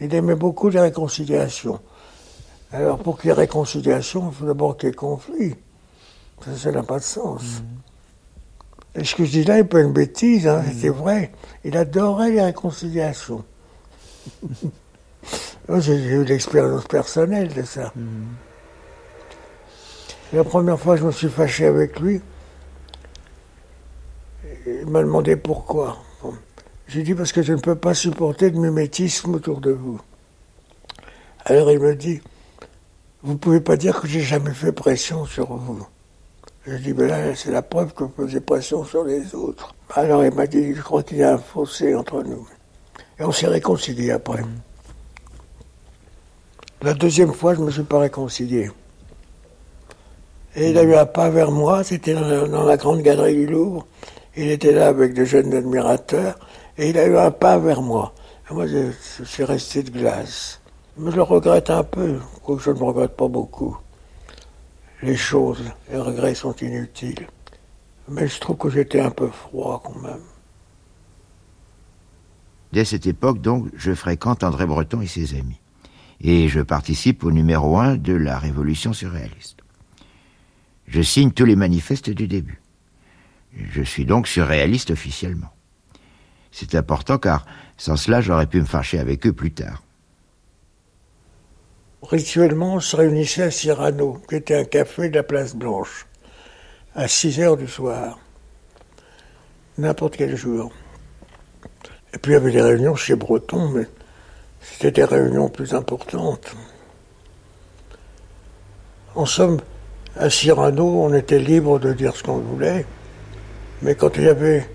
Il 0.00 0.14
aimait 0.14 0.36
beaucoup 0.36 0.68
les 0.68 0.80
réconciliations. 0.80 1.80
Alors, 2.72 2.98
pour 2.98 3.18
qu'il 3.18 3.28
y 3.28 3.30
ait 3.32 3.34
réconciliation, 3.34 4.30
il 4.30 4.34
faut 4.34 4.46
d'abord 4.46 4.76
qu'il 4.76 4.88
y 4.88 4.92
ait 4.92 4.94
conflit. 4.94 5.54
Ça, 6.44 6.56
ça 6.56 6.70
n'a 6.70 6.84
pas 6.84 6.98
de 6.98 7.04
sens. 7.04 7.62
Et 8.94 9.04
ce 9.04 9.14
que 9.14 9.24
je 9.24 9.30
dis 9.30 9.44
là, 9.44 9.58
il 9.58 9.66
pas 9.66 9.80
une 9.80 9.92
bêtise, 9.92 10.46
hein, 10.46 10.62
c'est 10.78 10.88
vrai. 10.88 11.32
Il 11.64 11.76
adorait 11.76 12.30
les 12.30 12.42
réconciliations. 12.42 13.44
J'ai 15.78 15.94
eu 15.94 16.24
l'expérience 16.24 16.84
personnelle 16.84 17.52
de 17.52 17.62
ça. 17.62 17.92
La 20.32 20.44
première 20.44 20.78
fois 20.78 20.94
que 20.94 21.00
je 21.00 21.06
me 21.06 21.12
suis 21.12 21.28
fâché 21.28 21.66
avec 21.66 22.00
lui, 22.00 22.20
il 24.66 24.86
m'a 24.86 25.02
demandé 25.02 25.36
pourquoi. 25.36 25.98
Bon. 26.22 26.34
J'ai 26.88 27.02
dit 27.02 27.14
parce 27.14 27.32
que 27.32 27.42
je 27.42 27.52
ne 27.52 27.60
peux 27.60 27.76
pas 27.76 27.94
supporter 27.94 28.50
de 28.50 28.58
mimétisme 28.58 29.34
autour 29.34 29.60
de 29.60 29.70
vous. 29.70 30.00
Alors 31.44 31.70
il 31.70 31.78
me 31.78 31.94
dit, 31.94 32.20
vous 33.22 33.32
ne 33.34 33.38
pouvez 33.38 33.60
pas 33.60 33.76
dire 33.76 34.00
que 34.00 34.08
j'ai 34.08 34.20
jamais 34.20 34.52
fait 34.52 34.72
pression 34.72 35.24
sur 35.24 35.54
vous. 35.54 35.86
Je 36.66 36.76
dis, 36.76 36.92
mais 36.92 37.06
là, 37.06 37.34
c'est 37.34 37.50
la 37.50 37.62
preuve 37.62 37.94
que 37.94 38.04
vous 38.04 38.12
faisiez 38.16 38.40
pression 38.40 38.84
sur 38.84 39.04
les 39.04 39.34
autres. 39.34 39.74
Alors 39.94 40.24
il 40.24 40.34
m'a 40.34 40.46
dit, 40.46 40.74
je 40.74 40.82
crois 40.82 41.02
qu'il 41.02 41.18
y 41.18 41.22
a 41.22 41.34
un 41.34 41.38
fossé 41.38 41.94
entre 41.94 42.22
nous. 42.22 42.46
Et 43.18 43.24
on 43.24 43.32
s'est 43.32 43.46
réconciliés 43.46 44.10
après. 44.10 44.42
La 46.82 46.94
deuxième 46.94 47.32
fois, 47.32 47.54
je 47.54 47.60
ne 47.60 47.66
me 47.66 47.70
suis 47.70 47.82
pas 47.82 47.98
réconcilié. 47.98 48.70
Et 50.56 50.70
il 50.70 50.78
a 50.78 50.82
eu 50.82 50.94
un 50.94 51.06
pas 51.06 51.30
vers 51.30 51.50
moi, 51.50 51.84
c'était 51.84 52.14
dans 52.14 52.64
la 52.64 52.76
grande 52.76 53.02
galerie 53.02 53.36
du 53.36 53.46
Louvre. 53.46 53.86
Il 54.36 54.50
était 54.50 54.72
là 54.72 54.88
avec 54.88 55.14
de 55.14 55.24
jeunes 55.24 55.52
admirateurs, 55.54 56.38
et 56.78 56.90
il 56.90 56.98
a 56.98 57.06
eu 57.06 57.16
un 57.16 57.30
pas 57.30 57.58
vers 57.58 57.82
moi. 57.82 58.14
Moi, 58.50 58.66
je, 58.66 58.90
suis 59.24 59.44
resté 59.44 59.82
de 59.82 59.90
glace. 59.90 60.60
Mais 60.96 61.10
je 61.10 61.16
le 61.16 61.22
regrette 61.22 61.70
un 61.70 61.84
peu, 61.84 62.18
quoique 62.42 62.62
je 62.62 62.70
ne 62.70 62.82
regrette 62.82 63.16
pas 63.16 63.28
beaucoup. 63.28 63.76
Les 65.02 65.16
choses, 65.16 65.62
les 65.90 65.98
regrets 65.98 66.34
sont 66.34 66.54
inutiles. 66.56 67.26
Mais 68.08 68.26
je 68.26 68.40
trouve 68.40 68.56
que 68.56 68.70
j'étais 68.70 69.00
un 69.00 69.10
peu 69.10 69.28
froid 69.28 69.80
quand 69.84 70.00
même. 70.00 70.20
Dès 72.72 72.84
cette 72.84 73.06
époque, 73.06 73.40
donc, 73.40 73.68
je 73.76 73.94
fréquente 73.94 74.44
André 74.44 74.66
Breton 74.66 75.00
et 75.00 75.06
ses 75.06 75.34
amis. 75.34 75.60
Et 76.20 76.48
je 76.48 76.60
participe 76.60 77.24
au 77.24 77.32
numéro 77.32 77.78
un 77.78 77.96
de 77.96 78.12
la 78.12 78.38
Révolution 78.38 78.92
surréaliste. 78.92 79.58
Je 80.86 81.02
signe 81.02 81.30
tous 81.30 81.44
les 81.44 81.56
manifestes 81.56 82.10
du 82.10 82.26
début. 82.26 82.59
Je 83.56 83.82
suis 83.82 84.04
donc 84.04 84.28
surréaliste 84.28 84.90
officiellement. 84.90 85.52
C'est 86.52 86.74
important 86.74 87.18
car 87.18 87.46
sans 87.76 87.96
cela, 87.96 88.20
j'aurais 88.20 88.46
pu 88.46 88.60
me 88.60 88.66
fâcher 88.66 88.98
avec 88.98 89.26
eux 89.26 89.32
plus 89.32 89.52
tard. 89.52 89.82
Rituellement, 92.02 92.74
on 92.74 92.80
se 92.80 92.96
réunissait 92.96 93.42
à 93.42 93.50
Cyrano, 93.50 94.20
qui 94.28 94.36
était 94.36 94.56
un 94.56 94.64
café 94.64 95.08
de 95.08 95.14
la 95.14 95.22
place 95.22 95.54
Blanche, 95.54 96.06
à 96.94 97.08
6 97.08 97.40
heures 97.40 97.56
du 97.56 97.68
soir, 97.68 98.18
n'importe 99.78 100.16
quel 100.16 100.36
jour. 100.36 100.72
Et 102.12 102.18
puis 102.18 102.32
il 102.32 102.34
y 102.34 102.36
avait 102.36 102.52
des 102.52 102.62
réunions 102.62 102.96
chez 102.96 103.14
Breton, 103.14 103.68
mais 103.68 103.86
c'était 104.60 104.90
des 104.90 105.04
réunions 105.04 105.48
plus 105.48 105.74
importantes. 105.74 106.54
En 109.14 109.26
somme, 109.26 109.60
à 110.16 110.28
Cyrano, 110.28 111.04
on 111.04 111.14
était 111.14 111.38
libre 111.38 111.78
de 111.78 111.92
dire 111.92 112.16
ce 112.16 112.22
qu'on 112.22 112.38
voulait, 112.38 112.84
mais 113.82 113.94
quand 113.94 114.16
il 114.16 114.24
y 114.24 114.28
avait 114.28 114.68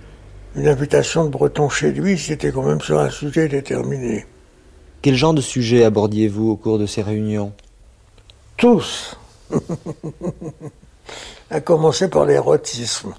une 0.56 0.68
invitation 0.68 1.26
de 1.26 1.30
Breton 1.30 1.70
chez 1.70 1.92
lui, 1.92 2.18
c'était 2.18 2.52
quand 2.52 2.64
même 2.64 2.82
sur 2.82 3.00
un 3.00 3.10
sujet 3.10 3.48
déterminé. 3.48 4.26
Quel 5.02 5.16
genre 5.16 5.34
de 5.34 5.42
sujet 5.42 5.84
abordiez-vous 5.84 6.50
au 6.52 6.56
cours 6.56 6.80
de 6.80 6.86
ces 6.86 7.02
réunions? 7.02 7.52
Tous. 8.58 9.18
à 11.52 11.62
commencer 11.62 12.08
par 12.10 12.26
l'érotisme, 12.26 13.14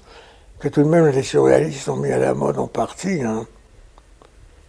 que 0.59 0.67
tout 0.67 0.83
de 0.83 0.87
même 0.89 1.07
les 1.07 1.23
surréalistes 1.23 1.87
ont 1.89 1.95
mis 1.95 2.11
à 2.11 2.17
la 2.17 2.33
mode 2.33 2.57
en 2.57 2.67
partie. 2.67 3.21
hein. 3.21 3.45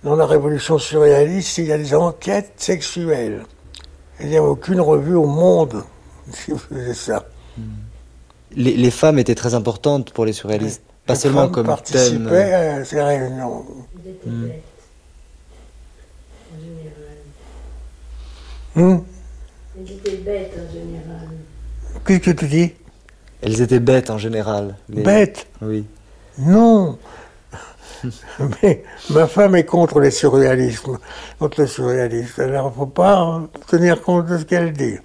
Dans 0.04 0.14
la 0.14 0.26
révolution 0.26 0.78
surréaliste, 0.78 1.58
il 1.58 1.66
y 1.66 1.72
a 1.72 1.78
des 1.78 1.94
enquêtes 1.94 2.52
sexuelles. 2.56 3.44
Il 4.20 4.28
n'y 4.28 4.36
a 4.36 4.42
aucune 4.42 4.80
revue 4.80 5.14
au 5.16 5.26
monde 5.26 5.82
qui 6.32 6.52
faisait 6.56 6.94
ça. 6.94 7.24
les, 8.54 8.76
les 8.76 8.90
femmes 8.92 9.18
étaient 9.18 9.34
très 9.34 9.54
importantes 9.54 10.12
pour 10.12 10.24
les 10.24 10.32
surréalistes, 10.32 10.82
pas 11.08 11.14
Les 11.14 11.18
seulement 11.20 11.48
comme 11.48 11.74
thème. 11.84 12.28
à 12.28 12.84
ces 12.84 13.02
réunions. 13.02 13.64
Hmm. 14.26 14.48
Hum 18.76 19.04
Elles 19.76 19.92
étaient 19.92 20.16
bêtes 20.18 20.52
en 20.54 20.72
général. 20.72 21.28
Qu'est-ce 22.06 22.18
que 22.20 22.30
tu 22.30 22.46
dis? 22.46 22.72
Elles 23.42 23.60
étaient 23.60 23.80
bêtes 23.80 24.10
en 24.10 24.18
général. 24.18 24.76
les- 24.88 25.02
Bêtes? 25.02 25.46
Oui. 25.62 25.84
Non 26.38 26.98
Mais 28.62 28.84
ma 29.10 29.26
femme 29.26 29.56
est 29.56 29.64
contre 29.64 29.98
les 30.00 30.10
surréalismes, 30.12 30.98
contre 31.38 31.62
le 31.62 31.66
surréalisme. 31.66 32.42
Alors 32.42 32.66
il 32.66 32.70
ne 32.70 32.74
faut 32.74 32.86
pas 32.86 33.42
tenir 33.66 34.02
compte 34.02 34.26
de 34.26 34.38
ce 34.38 34.44
qu'elle 34.44 34.72
dit. 34.72 34.98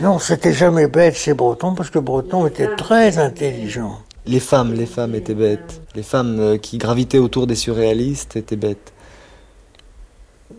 Non, 0.00 0.18
c'était 0.18 0.52
jamais 0.52 0.86
bête 0.86 1.14
chez 1.16 1.34
Breton, 1.34 1.74
parce 1.74 1.90
que 1.90 1.98
Breton 1.98 2.46
était 2.46 2.74
très 2.76 3.18
intelligent. 3.18 3.98
Les 4.30 4.40
femmes, 4.40 4.72
les 4.74 4.86
femmes 4.86 5.14
étaient 5.14 5.34
bêtes. 5.34 5.82
Les 5.94 6.02
femmes 6.04 6.38
euh, 6.38 6.56
qui 6.56 6.78
gravitaient 6.78 7.18
autour 7.18 7.46
des 7.46 7.56
surréalistes 7.56 8.36
étaient 8.36 8.56
bêtes. 8.56 8.92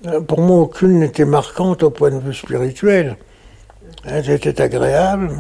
Euh, 0.08 0.20
Pour 0.22 0.42
moi, 0.42 0.58
aucune 0.60 1.00
n'était 1.00 1.26
marquante 1.26 1.82
au 1.84 1.90
point 1.90 2.12
de 2.12 2.20
vue 2.20 2.34
spirituel. 2.34 3.18
Elles 4.04 4.30
étaient 4.30 4.60
agréables. 4.62 5.32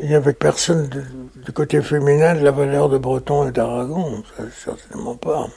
Il 0.00 0.08
n'y 0.08 0.14
avait 0.14 0.32
personne 0.32 0.88
de- 0.88 1.04
du 1.44 1.52
côté 1.52 1.82
féminin 1.82 2.34
de 2.34 2.40
la 2.40 2.50
valeur 2.50 2.88
de 2.88 2.96
Breton 2.98 3.46
et 3.48 3.52
d'Aragon, 3.52 4.22
ça, 4.36 4.44
certainement 4.64 5.16
pas. 5.16 5.48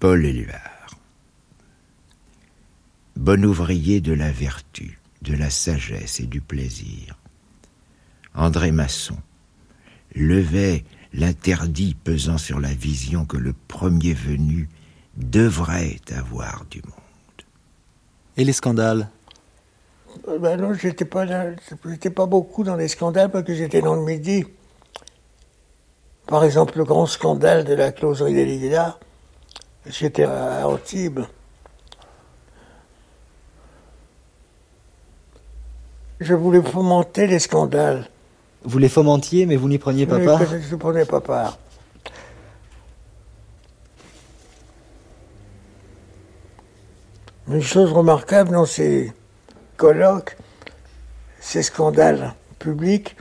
Paul 0.00 0.24
Éluard. 0.24 0.86
Bon 3.16 3.44
ouvrier 3.44 4.00
de 4.00 4.12
la 4.12 4.30
vertu, 4.30 4.97
de 5.22 5.34
la 5.34 5.50
sagesse 5.50 6.20
et 6.20 6.26
du 6.26 6.40
plaisir. 6.40 7.18
André 8.34 8.70
Masson 8.70 9.16
levait 10.14 10.84
l'interdit 11.12 11.94
pesant 11.94 12.38
sur 12.38 12.60
la 12.60 12.72
vision 12.72 13.24
que 13.24 13.36
le 13.36 13.52
premier 13.52 14.14
venu 14.14 14.68
devrait 15.16 15.96
avoir 16.14 16.64
du 16.70 16.80
monde. 16.82 16.92
Et 18.36 18.44
les 18.44 18.52
scandales? 18.52 19.08
Euh, 20.28 20.38
Ben 20.38 20.60
non, 20.60 20.74
j'étais 20.74 21.04
pas 21.04 21.24
là, 21.24 21.46
j'étais 21.84 22.10
pas 22.10 22.26
beaucoup 22.26 22.62
dans 22.62 22.76
les 22.76 22.88
scandales 22.88 23.30
parce 23.30 23.44
que 23.44 23.54
j'étais 23.54 23.82
dans 23.82 23.96
le 23.96 24.04
midi. 24.04 24.44
Par 26.26 26.44
exemple, 26.44 26.76
le 26.76 26.84
grand 26.84 27.06
scandale 27.06 27.64
de 27.64 27.74
la 27.74 27.90
closerie 27.90 28.34
des 28.34 28.44
Lilas, 28.44 28.98
j'étais 29.86 30.24
à 30.24 30.68
Antibes. 30.68 31.20
Je 36.20 36.34
voulais 36.34 36.62
fomenter 36.62 37.26
les 37.26 37.38
scandales. 37.38 38.08
Vous 38.64 38.78
les 38.78 38.88
fomentiez, 38.88 39.46
mais 39.46 39.56
vous 39.56 39.68
n'y 39.68 39.78
preniez 39.78 40.06
pas 40.06 40.18
part 40.18 40.44
Je 40.44 40.56
ne 40.56 40.76
prenais 40.76 41.04
pas 41.04 41.20
part. 41.20 41.58
Une 47.48 47.62
chose 47.62 47.92
remarquable 47.92 48.50
dans 48.50 48.66
ces 48.66 49.12
colloques, 49.76 50.36
ces 51.40 51.62
scandales 51.62 52.34
publics, 52.58 53.16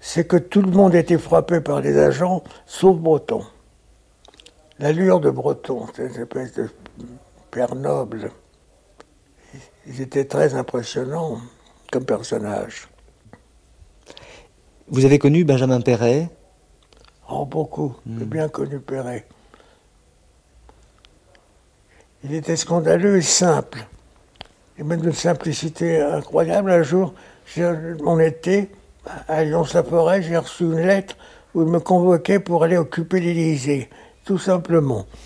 c'est 0.00 0.26
que 0.26 0.36
tout 0.36 0.62
le 0.62 0.70
monde 0.70 0.94
était 0.94 1.18
frappé 1.18 1.60
par 1.60 1.80
les 1.80 1.98
agents, 1.98 2.44
sauf 2.64 2.96
Breton. 2.96 3.44
L'allure 4.78 5.20
de 5.20 5.30
Breton, 5.30 5.86
c'est 5.94 6.06
une 6.06 6.22
espèce 6.22 6.54
de 6.54 6.70
père 7.50 7.74
noble. 7.74 8.30
Ils 9.86 10.00
étaient 10.00 10.24
très 10.24 10.54
impressionnants 10.54 11.40
comme 11.94 12.04
personnages. 12.04 12.88
Vous 14.88 15.04
avez 15.04 15.20
connu 15.20 15.44
Benjamin 15.44 15.80
Perret? 15.80 16.28
Oh, 17.30 17.46
beaucoup. 17.46 17.94
J'ai 18.18 18.24
bien 18.24 18.48
connu 18.48 18.80
Perret. 18.80 19.24
il 22.24 22.34
était 22.34 22.56
scandaleux 22.56 23.18
et 23.18 23.22
simple. 23.22 23.86
Et 24.76 24.82
même 24.82 25.02
d'une 25.02 25.12
simplicité 25.12 26.00
incroyable. 26.00 26.72
Un 26.72 26.82
jour, 26.82 27.14
mon 28.02 28.18
été, 28.18 28.72
à 29.28 29.44
Lyon-la-Forêt, 29.44 30.22
j'ai 30.22 30.36
reçu 30.36 30.64
une 30.64 30.80
lettre 30.80 31.16
où 31.54 31.62
il 31.62 31.68
me 31.68 31.78
convoquait 31.78 32.40
pour 32.40 32.64
aller 32.64 32.76
occuper 32.76 33.20
l'Élysée, 33.20 33.88
tout 34.24 34.38
simplement. 34.38 35.06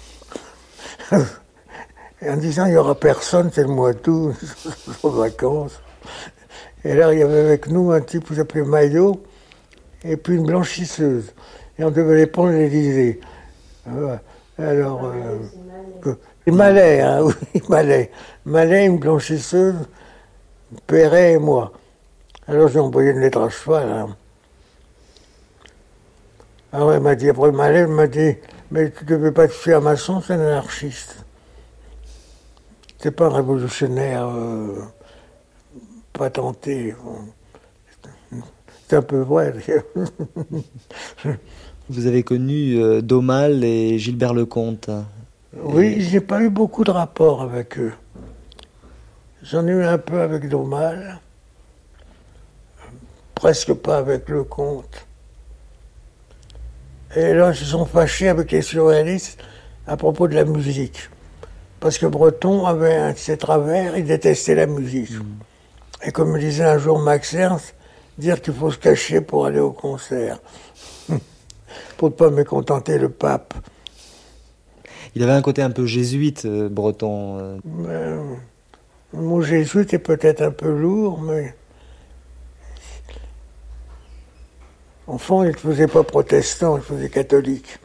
En 2.20 2.36
disant, 2.36 2.66
il 2.66 2.72
n'y 2.72 2.76
aura 2.76 2.96
personne, 2.96 3.48
c'est 3.54 3.62
le 3.62 3.68
mois 3.68 3.92
d'août, 3.92 4.34
aux 5.04 5.10
vacances. 5.10 5.80
Et 6.84 6.94
là, 6.94 7.12
il 7.12 7.18
y 7.18 7.22
avait 7.22 7.40
avec 7.40 7.68
nous 7.68 7.90
un 7.90 8.00
type 8.00 8.26
qui 8.26 8.34
s'appelait 8.34 8.62
Maillot, 8.62 9.22
et 10.04 10.16
puis 10.16 10.36
une 10.36 10.46
blanchisseuse. 10.46 11.32
Et 11.78 11.84
on 11.84 11.90
devait 11.90 12.16
les 12.16 12.26
prendre 12.26 12.50
l'Élysée. 12.50 13.20
Alors, 14.58 15.04
euh, 15.04 16.14
Malais, 16.50 17.00
hein, 17.00 17.22
oui, 17.54 17.62
Malais. 17.68 18.10
Malais, 18.44 18.86
une 18.86 18.98
blanchisseuse, 18.98 19.76
Perret 20.86 21.32
et 21.32 21.38
moi. 21.38 21.72
Alors 22.46 22.68
j'ai 22.68 22.78
envoyé 22.78 23.10
une 23.10 23.20
lettre 23.20 23.40
à 23.40 23.48
cheval. 23.48 23.90
Hein. 23.90 24.16
Alors 26.72 26.92
elle 26.92 27.00
m'a 27.00 27.14
dit, 27.14 27.28
après 27.28 27.52
Malais, 27.52 27.80
elle 27.80 27.88
m'a 27.88 28.06
dit, 28.06 28.36
mais 28.70 28.90
tu 28.90 29.04
ne 29.04 29.10
devais 29.10 29.32
pas 29.32 29.48
te 29.48 29.52
fier 29.52 29.74
à 29.76 29.80
Masson, 29.80 30.20
c'est 30.20 30.34
un 30.34 30.40
anarchiste. 30.40 31.24
C'est 32.98 33.12
pas 33.12 33.26
un 33.26 33.34
révolutionnaire 33.34 34.28
euh, 34.28 34.82
patenté. 36.18 36.94
C'est 38.86 38.96
un 38.96 39.02
peu 39.02 39.20
vrai. 39.20 39.54
Vous 41.88 42.06
avez 42.06 42.22
connu 42.22 42.74
euh, 42.74 43.00
Domal 43.00 43.64
et 43.64 43.98
Gilbert 43.98 44.34
Lecomte. 44.34 44.90
Oui, 45.56 46.00
j'ai 46.00 46.20
pas 46.20 46.42
eu 46.42 46.50
beaucoup 46.50 46.84
de 46.84 46.90
rapports 46.90 47.40
avec 47.40 47.78
eux. 47.78 47.94
J'en 49.42 49.66
ai 49.66 49.70
eu 49.70 49.84
un 49.84 49.96
peu 49.96 50.20
avec 50.20 50.48
Domal, 50.48 51.20
presque 53.34 53.72
pas 53.72 53.98
avec 53.98 54.28
Lecomte. 54.28 55.06
Et 57.16 57.32
là, 57.32 57.50
ils 57.50 57.56
se 57.56 57.64
sont 57.64 57.86
fâchés 57.86 58.28
avec 58.28 58.50
les 58.50 58.60
surréalistes 58.60 59.38
à 59.86 59.96
propos 59.96 60.28
de 60.28 60.34
la 60.34 60.44
musique. 60.44 61.08
Parce 61.80 61.96
que 61.96 62.06
Breton 62.06 62.66
avait 62.66 62.96
un 62.96 63.12
de 63.12 63.18
ses 63.18 63.38
travers, 63.38 63.96
il 63.96 64.04
détestait 64.04 64.56
la 64.56 64.66
musique. 64.66 65.12
Mm. 65.12 65.47
Et 66.05 66.12
comme 66.12 66.32
me 66.32 66.38
disait 66.38 66.64
un 66.64 66.78
jour 66.78 66.99
Max 66.99 67.34
Ernst, 67.34 67.74
dire 68.18 68.40
qu'il 68.40 68.55
faut 68.55 68.70
se 68.70 68.78
cacher 68.78 69.20
pour 69.20 69.46
aller 69.46 69.61
au 69.61 69.72
concert. 69.72 70.38
pour 71.96 72.11
ne 72.11 72.14
pas 72.14 72.30
mécontenter 72.30 72.99
le 72.99 73.09
pape. 73.09 73.55
Il 75.14 75.22
avait 75.22 75.32
un 75.32 75.42
côté 75.42 75.62
un 75.62 75.70
peu 75.70 75.86
jésuite, 75.86 76.44
euh, 76.44 76.68
breton. 76.68 77.38
Euh. 77.38 77.59
Ben, 77.64 78.38
le 79.12 79.20
mot 79.20 79.40
jésuite 79.40 79.94
est 79.94 79.99
peut-être 79.99 80.42
un 80.42 80.51
peu 80.51 80.70
lourd, 80.70 81.20
mais. 81.20 81.55
En 85.07 85.16
fond, 85.16 85.42
il 85.42 85.53
ne 85.53 85.57
faisait 85.57 85.86
pas 85.86 86.03
protestant, 86.03 86.76
il 86.76 86.82
faisait 86.82 87.09
catholique. 87.09 87.78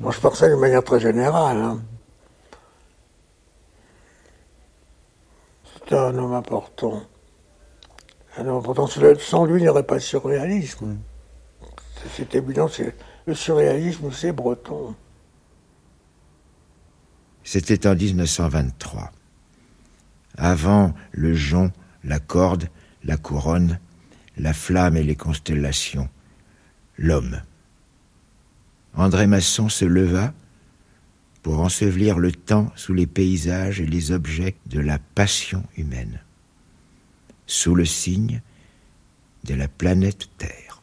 Moi, 0.00 0.12
je 0.12 0.18
pense 0.18 0.38
ça 0.38 0.48
de 0.48 0.54
manière 0.54 0.82
très 0.82 0.98
générale. 0.98 1.58
Hein. 1.58 1.82
C'est 5.86 5.94
un 5.94 6.16
homme 6.16 6.32
important. 6.32 7.02
Homme 8.38 8.48
important. 8.48 8.86
Sans 8.86 9.44
lui, 9.44 9.60
il 9.60 9.62
n'y 9.62 9.68
aurait 9.68 9.86
pas 9.86 9.96
de 9.96 10.00
surréalisme. 10.00 10.96
C'est 12.16 12.34
évident, 12.34 12.68
le 13.26 13.34
surréalisme, 13.34 14.10
c'est 14.12 14.32
breton. 14.32 14.94
C'était 17.42 17.86
en 17.86 17.94
1923. 17.94 19.12
Avant 20.36 20.94
le 21.12 21.34
jonc, 21.34 21.70
la 22.02 22.18
corde, 22.18 22.68
la 23.04 23.16
couronne, 23.16 23.78
la 24.36 24.52
flamme 24.52 24.96
et 24.96 25.02
les 25.02 25.16
constellations, 25.16 26.08
l'homme. 26.98 27.40
André 28.94 29.26
Masson 29.26 29.68
se 29.68 29.84
leva 29.84 30.32
pour 31.42 31.60
ensevelir 31.60 32.18
le 32.18 32.32
temps 32.32 32.72
sous 32.74 32.94
les 32.94 33.06
paysages 33.06 33.80
et 33.80 33.86
les 33.86 34.12
objets 34.12 34.56
de 34.66 34.80
la 34.80 34.98
passion 34.98 35.62
humaine, 35.76 36.23
sous 37.46 37.74
le 37.74 37.84
signe 37.84 38.40
de 39.44 39.54
la 39.54 39.68
planète 39.68 40.28
Terre. 40.38 40.82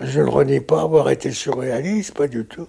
Je 0.00 0.20
ne 0.20 0.28
renie 0.28 0.60
pas 0.60 0.82
avoir 0.82 1.10
été 1.10 1.30
surréaliste, 1.30 2.14
pas 2.14 2.26
du 2.26 2.44
tout. 2.44 2.66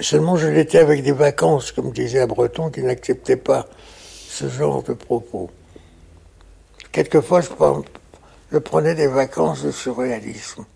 Seulement, 0.00 0.36
je 0.36 0.48
l'étais 0.48 0.78
avec 0.78 1.02
des 1.02 1.12
vacances, 1.12 1.72
comme 1.72 1.92
disait 1.92 2.20
un 2.20 2.26
breton, 2.26 2.70
qui 2.70 2.82
n'acceptait 2.82 3.36
pas 3.36 3.66
ce 4.28 4.48
genre 4.48 4.82
de 4.82 4.92
propos. 4.92 5.50
Quelquefois, 6.92 7.40
je 7.40 8.58
prenais 8.58 8.94
des 8.94 9.06
vacances 9.06 9.62
de 9.62 9.70
surréalisme. 9.70 10.66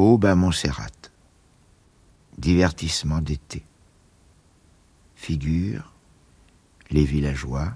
Aube 0.00 0.24
à 0.24 0.34
Montserrat. 0.34 0.86
Divertissement 2.38 3.20
d'été. 3.20 3.62
Figure, 5.14 5.92
les 6.90 7.04
villageois, 7.04 7.74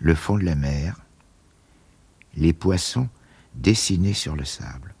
le 0.00 0.16
fond 0.16 0.36
de 0.36 0.44
la 0.44 0.56
mer, 0.56 0.96
les 2.36 2.52
poissons 2.52 3.08
dessinés 3.54 4.14
sur 4.14 4.34
le 4.34 4.44
sable. 4.44 4.94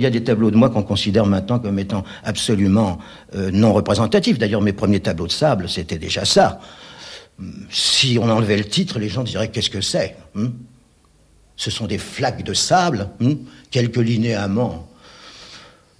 Il 0.00 0.02
y 0.02 0.06
a 0.06 0.10
des 0.10 0.24
tableaux 0.24 0.50
de 0.50 0.56
moi 0.56 0.70
qu'on 0.70 0.82
considère 0.82 1.26
maintenant 1.26 1.60
comme 1.60 1.78
étant 1.78 2.02
absolument 2.24 2.98
euh, 3.36 3.52
non 3.52 3.72
représentatifs. 3.72 4.38
D'ailleurs, 4.38 4.62
mes 4.62 4.72
premiers 4.72 5.00
tableaux 5.00 5.28
de 5.28 5.32
sable, 5.32 5.68
c'était 5.68 5.98
déjà 5.98 6.24
ça. 6.24 6.60
Si 7.70 8.18
on 8.20 8.28
enlevait 8.28 8.56
le 8.56 8.64
titre, 8.64 8.98
les 8.98 9.08
gens 9.08 9.22
diraient 9.22 9.50
qu'est-ce 9.52 9.70
que 9.70 9.80
c'est 9.80 10.16
hein 10.34 10.50
Ce 11.58 11.70
sont 11.70 11.86
des 11.86 11.98
flaques 11.98 12.44
de 12.44 12.54
sable, 12.54 13.10
hein 13.20 13.34
quelques 13.70 13.96
linéaments 13.96 14.88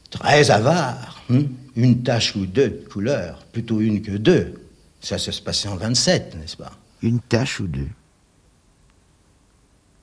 très 0.08 0.50
avares, 0.50 1.20
hein 1.30 1.42
une 1.76 2.02
tache 2.02 2.34
ou 2.36 2.46
deux 2.46 2.70
de 2.70 2.88
couleur, 2.88 3.44
plutôt 3.52 3.80
une 3.80 4.00
que 4.00 4.12
deux. 4.12 4.54
Ça, 5.00 5.18
ça 5.18 5.32
se 5.32 5.42
passait 5.42 5.68
en 5.68 5.76
27, 5.76 6.36
n'est-ce 6.36 6.56
pas? 6.56 6.72
Une 7.02 7.20
tache 7.20 7.60
ou 7.60 7.66
deux. 7.66 7.88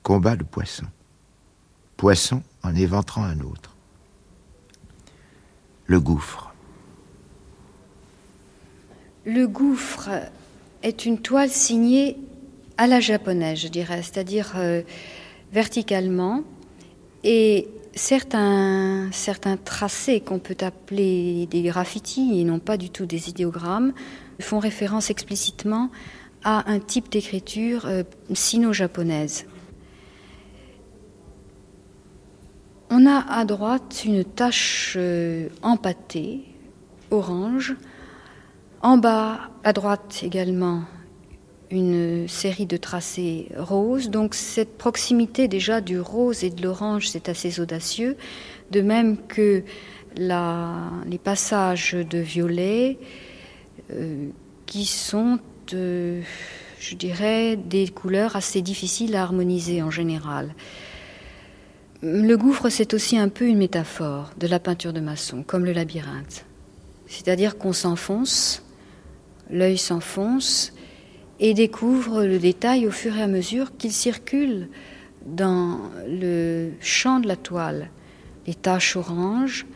Combat 0.02 0.36
de 0.36 0.44
poisson. 0.44 0.84
Poisson 1.96 2.42
en 2.62 2.74
éventrant 2.74 3.24
un 3.24 3.40
autre. 3.40 3.74
Le 5.86 6.00
gouffre. 6.00 6.52
Le 9.24 9.46
gouffre 9.46 10.10
est 10.82 11.06
une 11.06 11.18
toile 11.18 11.50
signée 11.50 12.18
à 12.76 12.86
la 12.86 13.00
japonaise, 13.00 13.58
je 13.58 13.68
dirais, 13.68 14.02
c'est-à-dire 14.02 14.52
euh, 14.56 14.82
verticalement. 15.56 16.44
Et 17.24 17.68
certains, 17.94 19.08
tracés 19.64 20.20
qu'on 20.20 20.38
peut 20.38 20.60
appeler 20.60 21.46
des 21.46 21.62
graffitis 21.62 22.38
et 22.38 22.44
non 22.44 22.58
pas 22.58 22.76
du 22.76 22.90
tout 22.90 23.06
des 23.06 23.30
idéogrammes 23.30 23.94
font 24.38 24.58
référence 24.58 25.08
explicitement 25.08 25.90
à 26.44 26.70
un 26.70 26.78
type 26.78 27.08
d'écriture 27.10 27.86
euh, 27.86 28.02
sino-japonaise. 28.34 29.46
On 32.90 33.06
a 33.06 33.18
à 33.40 33.46
droite 33.46 34.02
une 34.04 34.24
tache 34.24 34.94
euh, 34.98 35.48
empâtée, 35.62 36.44
orange. 37.10 37.76
En 38.82 38.98
bas, 38.98 39.50
à 39.64 39.72
droite 39.72 40.20
également, 40.22 40.82
une 41.70 42.28
série 42.28 42.66
de 42.66 42.76
tracés 42.76 43.48
roses. 43.56 44.10
Donc 44.10 44.34
cette 44.34 44.76
proximité 44.78 45.48
déjà 45.48 45.80
du 45.80 46.00
rose 46.00 46.44
et 46.44 46.50
de 46.50 46.62
l'orange, 46.62 47.08
c'est 47.08 47.28
assez 47.28 47.60
audacieux. 47.60 48.16
De 48.70 48.80
même 48.80 49.16
que 49.26 49.62
les 50.16 51.18
passages 51.18 51.92
de 51.92 52.18
violet, 52.18 52.98
euh, 53.92 54.28
qui 54.64 54.84
sont, 54.84 55.38
euh, 55.74 56.22
je 56.80 56.94
dirais, 56.96 57.56
des 57.56 57.88
couleurs 57.88 58.34
assez 58.34 58.62
difficiles 58.62 59.14
à 59.14 59.22
harmoniser 59.22 59.82
en 59.82 59.90
général. 59.90 60.54
Le 62.02 62.34
gouffre, 62.36 62.68
c'est 62.68 62.94
aussi 62.94 63.16
un 63.16 63.28
peu 63.28 63.46
une 63.46 63.58
métaphore 63.58 64.30
de 64.38 64.46
la 64.46 64.58
peinture 64.58 64.92
de 64.92 65.00
maçon, 65.00 65.42
comme 65.42 65.64
le 65.64 65.72
labyrinthe. 65.72 66.44
C'est-à-dire 67.06 67.58
qu'on 67.58 67.72
s'enfonce, 67.72 68.62
l'œil 69.50 69.78
s'enfonce 69.78 70.72
et 71.40 71.54
découvre 71.54 72.24
le 72.24 72.38
détail 72.38 72.86
au 72.86 72.90
fur 72.90 73.16
et 73.16 73.22
à 73.22 73.26
mesure 73.26 73.76
qu'il 73.76 73.92
circule 73.92 74.68
dans 75.26 75.80
le 76.08 76.70
champ 76.80 77.20
de 77.20 77.28
la 77.28 77.36
toile. 77.36 77.90
Les 78.46 78.54
taches 78.54 78.96
oranges, 78.96 79.66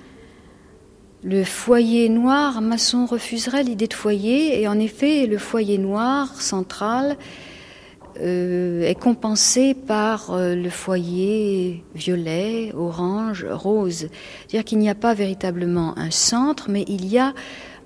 le 1.23 1.45
foyer 1.45 2.09
noir, 2.09 2.63
Masson 2.63 3.05
refuserait 3.05 3.63
l'idée 3.63 3.89
de 3.89 3.95
foyer, 3.95 4.63
et 4.63 4.69
en 4.69 4.79
effet, 4.79 5.27
le 5.27 5.37
foyer 5.37 5.77
noir 5.77 6.41
central 6.41 7.19
euh, 8.21 8.83
est 8.83 8.99
compensé 8.99 9.75
par 9.75 10.33
euh, 10.33 10.55
le 10.55 10.71
foyer 10.71 11.85
violet, 11.95 12.73
orange, 12.75 13.47
rose. 13.51 14.09
C'est-à-dire 14.49 14.65
qu'il 14.65 14.79
n'y 14.79 14.89
a 14.89 14.95
pas 14.95 15.13
véritablement 15.13 15.97
un 15.99 16.11
centre, 16.11 16.71
mais 16.71 16.85
il 16.89 17.07
y 17.07 17.19
a 17.19 17.35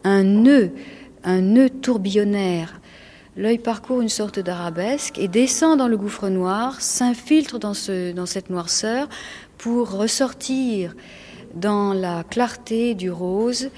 un 0.05 0.23
nœud, 0.23 0.71
un 1.25 1.41
nœud 1.41 1.71
tourbillonnaire. 1.71 2.81
L'œil 3.37 3.59
parcourt 3.59 4.01
une 4.01 4.09
sorte 4.09 4.39
d'arabesque 4.39 5.19
et 5.19 5.27
descend 5.27 5.77
dans 5.77 5.89
le 5.89 5.97
gouffre 5.97 6.29
noir, 6.29 6.81
s'infiltre 6.81 7.59
dans, 7.59 7.75
ce, 7.75 8.13
dans 8.13 8.27
cette 8.27 8.49
noirceur 8.49 9.09
pour 9.59 9.91
ressortir 9.91 10.95
dans 11.55 11.93
la 11.93 12.23
clarté 12.23 12.95
du 12.95 13.11
rose. 13.11 13.71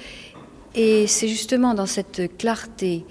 Et 0.74 1.06
c'est 1.06 1.28
justement 1.28 1.72
dans 1.72 1.86
cette 1.86 2.36
clarté, 2.36 3.06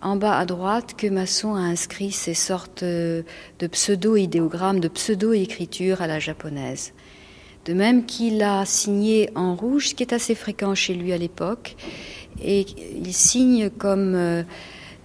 en 0.00 0.14
bas 0.14 0.38
à 0.38 0.46
droite, 0.46 0.94
que 0.96 1.08
Masson 1.08 1.56
a 1.56 1.60
inscrit 1.60 2.12
ces 2.12 2.34
sortes 2.34 2.84
de 2.84 3.24
pseudo-idéogrammes, 3.58 4.78
de 4.78 4.86
pseudo-écriture 4.88 6.00
à 6.00 6.06
la 6.06 6.20
japonaise. 6.20 6.92
De 7.64 7.74
même 7.74 8.06
qu'il 8.06 8.40
a 8.44 8.64
signé 8.64 9.30
en 9.34 9.56
rouge, 9.56 9.88
ce 9.88 9.94
qui 9.96 10.04
est 10.04 10.12
assez 10.12 10.36
fréquent 10.36 10.76
chez 10.76 10.94
lui 10.94 11.12
à 11.12 11.18
l'époque, 11.18 11.74
et 12.40 12.64
il 12.94 13.12
signe 13.12 13.68
comme 13.68 14.14
euh, 14.14 14.44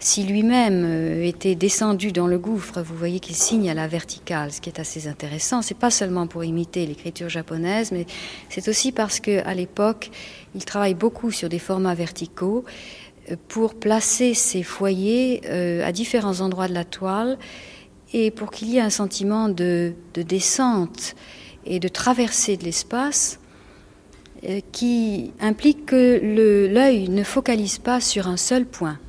si 0.03 0.23
lui-même 0.23 0.83
euh, 0.85 1.23
était 1.23 1.55
descendu 1.55 2.11
dans 2.11 2.27
le 2.27 2.37
gouffre, 2.37 2.81
vous 2.81 2.95
voyez 2.95 3.19
qu'il 3.19 3.35
signe 3.35 3.69
à 3.69 3.73
la 3.73 3.87
verticale, 3.87 4.51
ce 4.51 4.59
qui 4.59 4.69
est 4.69 4.79
assez 4.79 5.07
intéressant. 5.07 5.61
C'est 5.61 5.77
pas 5.77 5.91
seulement 5.91 6.27
pour 6.27 6.43
imiter 6.43 6.85
l'écriture 6.85 7.29
japonaise, 7.29 7.91
mais 7.91 8.05
c'est 8.49 8.67
aussi 8.67 8.91
parce 8.91 9.19
qu'à 9.19 9.53
l'époque, 9.53 10.11
il 10.55 10.65
travaille 10.65 10.93
beaucoup 10.93 11.31
sur 11.31 11.47
des 11.47 11.59
formats 11.59 11.95
verticaux 11.95 12.65
euh, 13.31 13.35
pour 13.47 13.75
placer 13.75 14.33
ses 14.33 14.61
foyers 14.61 15.41
euh, 15.45 15.87
à 15.87 15.91
différents 15.91 16.41
endroits 16.41 16.67
de 16.67 16.73
la 16.73 16.85
toile 16.85 17.37
et 18.11 18.29
pour 18.29 18.51
qu'il 18.51 18.69
y 18.69 18.77
ait 18.77 18.81
un 18.81 18.89
sentiment 18.89 19.47
de, 19.47 19.93
de 20.13 20.21
descente 20.21 21.15
et 21.65 21.79
de 21.79 21.87
traversée 21.87 22.57
de 22.57 22.65
l'espace 22.65 23.39
qui 24.73 25.31
implique 25.39 25.85
que 25.85 26.19
l'œil 26.67 27.07
ne 27.07 27.23
focalise 27.23 27.77
pas 27.77 28.01
sur 28.01 28.27
un 28.27 28.35
seul 28.35 28.65
point. 28.65 28.99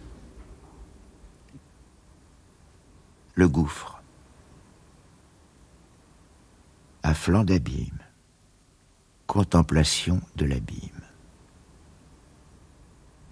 Le 3.34 3.48
gouffre. 3.48 4.02
À 7.02 7.14
flanc 7.14 7.44
d'abîme, 7.44 7.98
contemplation 9.26 10.20
de 10.36 10.46
l'abîme. 10.46 10.90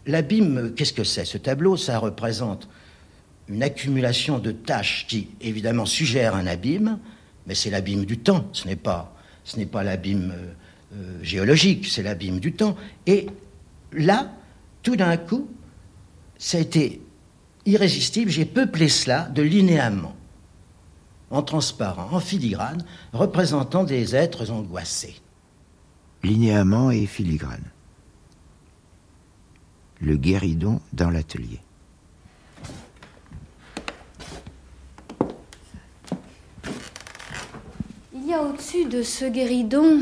L'abîme, 0.06 0.74
qu'est-ce 0.74 0.92
que 0.92 1.04
c'est? 1.04 1.24
Ce 1.24 1.38
tableau, 1.38 1.76
ça 1.76 1.98
représente 1.98 2.68
une 3.48 3.62
accumulation 3.62 4.38
de 4.38 4.50
tâches 4.50 5.06
qui, 5.08 5.28
évidemment, 5.40 5.86
suggèrent 5.86 6.34
un 6.34 6.46
abîme, 6.46 6.98
mais 7.46 7.54
c'est 7.54 7.70
l'abîme 7.70 8.04
du 8.04 8.18
temps, 8.18 8.46
ce 8.52 8.66
n'est 8.66 8.76
pas, 8.76 9.14
ce 9.44 9.56
n'est 9.56 9.66
pas 9.66 9.82
l'abîme 9.82 10.32
euh, 10.32 10.52
euh, 10.94 11.22
géologique, 11.22 11.86
c'est 11.86 12.02
l'abîme 12.02 12.40
du 12.40 12.52
temps. 12.52 12.76
Et 13.06 13.26
là, 13.92 14.32
tout 14.82 14.96
d'un 14.96 15.16
coup, 15.16 15.48
ça 16.38 16.58
a 16.58 16.60
été 16.60 17.01
irrésistible, 17.66 18.30
j'ai 18.30 18.44
peuplé 18.44 18.88
cela 18.88 19.28
de 19.28 19.42
linéaments, 19.42 20.16
en 21.30 21.42
transparent, 21.42 22.08
en 22.12 22.20
filigrane, 22.20 22.84
représentant 23.12 23.84
des 23.84 24.14
êtres 24.14 24.50
angoissés. 24.50 25.16
Linéaments 26.22 26.90
et 26.90 27.06
filigrane. 27.06 27.64
Le 30.00 30.16
guéridon 30.16 30.80
dans 30.92 31.10
l'atelier. 31.10 31.60
Il 38.14 38.28
y 38.28 38.34
a 38.34 38.42
au-dessus 38.42 38.86
de 38.86 39.02
ce 39.02 39.24
guéridon 39.24 40.00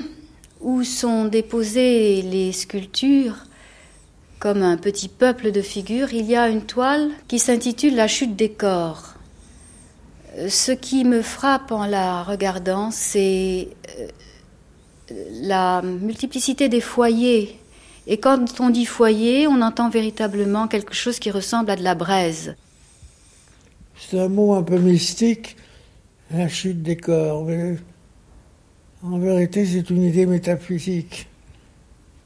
où 0.61 0.85
sont 0.85 1.25
déposées 1.27 2.23
les 2.23 2.53
sculptures 2.53 3.37
comme 4.41 4.63
un 4.63 4.79
petit 4.79 5.09
peuple 5.09 5.53
de 5.53 5.61
figures, 5.61 6.15
il 6.15 6.25
y 6.25 6.35
a 6.35 6.49
une 6.49 6.63
toile 6.63 7.11
qui 7.29 7.39
s'intitule 7.39 7.95
La 7.95 8.09
chute 8.09 8.35
des 8.35 8.51
corps. 8.51 9.15
Ce 10.49 10.73
qui 10.73 11.05
me 11.05 11.21
frappe 11.21 11.71
en 11.71 11.85
la 11.85 12.23
regardant, 12.23 12.91
c'est 12.91 13.69
euh, 13.99 14.09
la 15.43 15.83
multiplicité 15.83 16.71
des 16.71 16.81
foyers. 16.81 17.59
Et 18.07 18.17
quand 18.17 18.61
on 18.61 18.71
dit 18.71 18.87
foyer, 18.87 19.47
on 19.47 19.61
entend 19.61 19.91
véritablement 19.91 20.69
quelque 20.69 20.95
chose 20.95 21.19
qui 21.19 21.31
ressemble 21.31 21.71
à 21.71 21.77
de 21.77 21.85
la 21.85 21.95
braise. 21.95 22.57
C'est 23.99 24.19
un 24.19 24.29
mot 24.29 24.55
un 24.55 24.63
peu 24.63 24.79
mystique, 24.79 25.57
la 26.31 26.49
chute 26.49 26.83
des 26.83 26.97
corps. 26.97 27.45
Mais 27.45 27.77
en 29.03 29.19
vérité, 29.19 29.67
c'est 29.67 29.91
une 29.91 30.03
idée 30.03 30.25
métaphysique. 30.25 31.30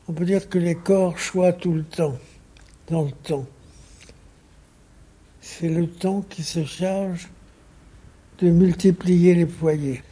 On 0.09 0.13
peut 0.13 0.25
dire 0.25 0.49
que 0.49 0.59
les 0.59 0.75
corps 0.75 1.19
choient 1.19 1.53
tout 1.53 1.73
le 1.73 1.85
temps, 1.85 2.19
dans 2.89 3.05
le 3.05 3.11
temps. 3.11 3.47
C'est 5.41 5.69
le 5.69 5.87
temps 5.87 6.23
qui 6.23 6.43
se 6.43 6.65
charge 6.65 7.29
de 8.39 8.51
multiplier 8.51 9.35
les 9.35 9.47
foyers. 9.47 10.03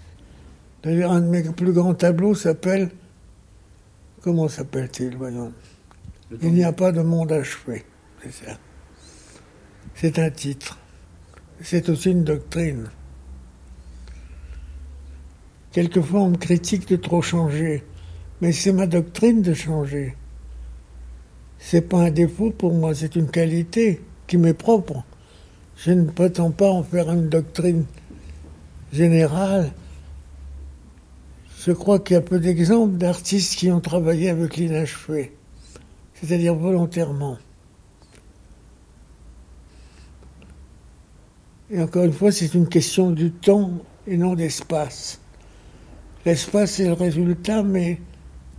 D'ailleurs, 0.83 1.13
un 1.13 1.21
de 1.21 1.27
mes 1.27 1.43
plus 1.43 1.73
grands 1.73 1.95
tableaux 1.95 2.35
s'appelle. 2.35 2.91
Comment 4.23 4.49
s'appelle-t-il, 4.49 5.17
voyons 5.17 5.53
Il 6.43 6.53
n'y 6.53 6.65
a 6.65 6.73
pas 6.73 6.93
de 6.93 7.03
monde 7.03 7.33
achevé. 7.33 7.85
C'est 8.23 8.33
ça. 8.33 8.59
C'est 9.95 10.19
un 10.19 10.31
titre. 10.31 10.79
C'est 11.61 11.89
aussi 11.89 12.11
une 12.11 12.25
doctrine. 12.25 12.89
Quelquefois, 15.73 16.21
on 16.21 16.31
me 16.31 16.37
critique 16.37 16.89
de 16.89 16.97
trop 16.97 17.23
changer, 17.23 17.85
mais 18.43 18.51
c'est 18.51 18.73
ma 18.73 18.89
doctrine 18.89 19.41
de 19.41 19.55
changer. 19.55 20.17
C'est 21.61 21.89
pas 21.89 22.07
un 22.07 22.11
défaut 22.11 22.51
pour 22.51 22.75
moi, 22.75 22.93
c'est 22.93 23.15
une 23.15 23.31
qualité 23.31 24.01
qui 24.27 24.37
m'est 24.37 24.53
propre. 24.53 25.05
Je 25.77 25.93
ne 25.93 26.11
prétends 26.11 26.51
pas 26.51 26.69
en 26.69 26.83
faire 26.83 27.09
une 27.13 27.29
doctrine 27.29 27.85
générale. 28.93 29.73
Je 31.61 31.71
crois 31.71 32.01
qu'il 32.01 32.15
y 32.15 32.17
a 32.17 32.21
peu 32.21 32.41
d'exemples 32.41 32.97
d'artistes 32.97 33.55
qui 33.55 33.71
ont 33.71 33.81
travaillé 33.81 34.29
avec 34.29 34.57
l'inachevé, 34.57 35.33
c'est-à-dire 36.15 36.57
volontairement. 36.57 37.39
Et 41.71 41.81
encore 41.81 42.03
une 42.03 42.13
fois, 42.13 42.33
c'est 42.33 42.55
une 42.55 42.69
question 42.69 43.13
du 43.13 43.31
temps 43.31 43.71
et 44.09 44.17
non 44.17 44.35
d'espace. 44.35 45.21
L'espace 46.27 46.81
est 46.81 46.87
le 46.87 46.95
résultat, 46.95 47.63
mais 47.63 48.01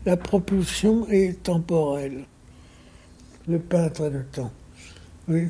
la 0.05 0.17
propulsion 0.17 1.07
est 1.09 1.43
temporelle. 1.43 2.25
Le 3.47 3.59
peintre 3.59 4.05
a 4.05 4.09
le 4.09 4.23
temps. 4.23 4.51
Oui. 5.27 5.47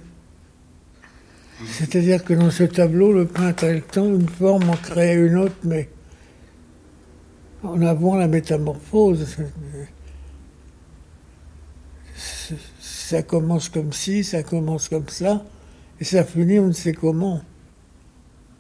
C'est-à-dire 1.66 2.24
que 2.24 2.34
dans 2.34 2.52
ce 2.52 2.64
tableau, 2.64 3.14
le 3.14 3.26
peintre 3.26 3.66
a 3.66 3.72
le 3.72 3.82
temps, 3.82 4.06
une 4.06 4.28
forme 4.30 4.70
en 4.70 4.76
crée 4.76 5.16
une 5.16 5.38
autre, 5.38 5.56
mais 5.64 5.90
en 7.64 7.82
avant 7.82 8.16
la 8.16 8.28
métamorphose. 8.28 9.38
Ça 12.80 13.22
commence 13.24 13.70
comme 13.70 13.94
ci, 13.94 14.24
ça 14.24 14.44
commence 14.44 14.90
comme 14.90 15.10
ça, 15.10 15.46
et 16.00 16.04
ça 16.04 16.24
finit 16.24 16.60
on 16.60 16.68
ne 16.68 16.72
sait 16.74 16.94
comment. 16.94 17.42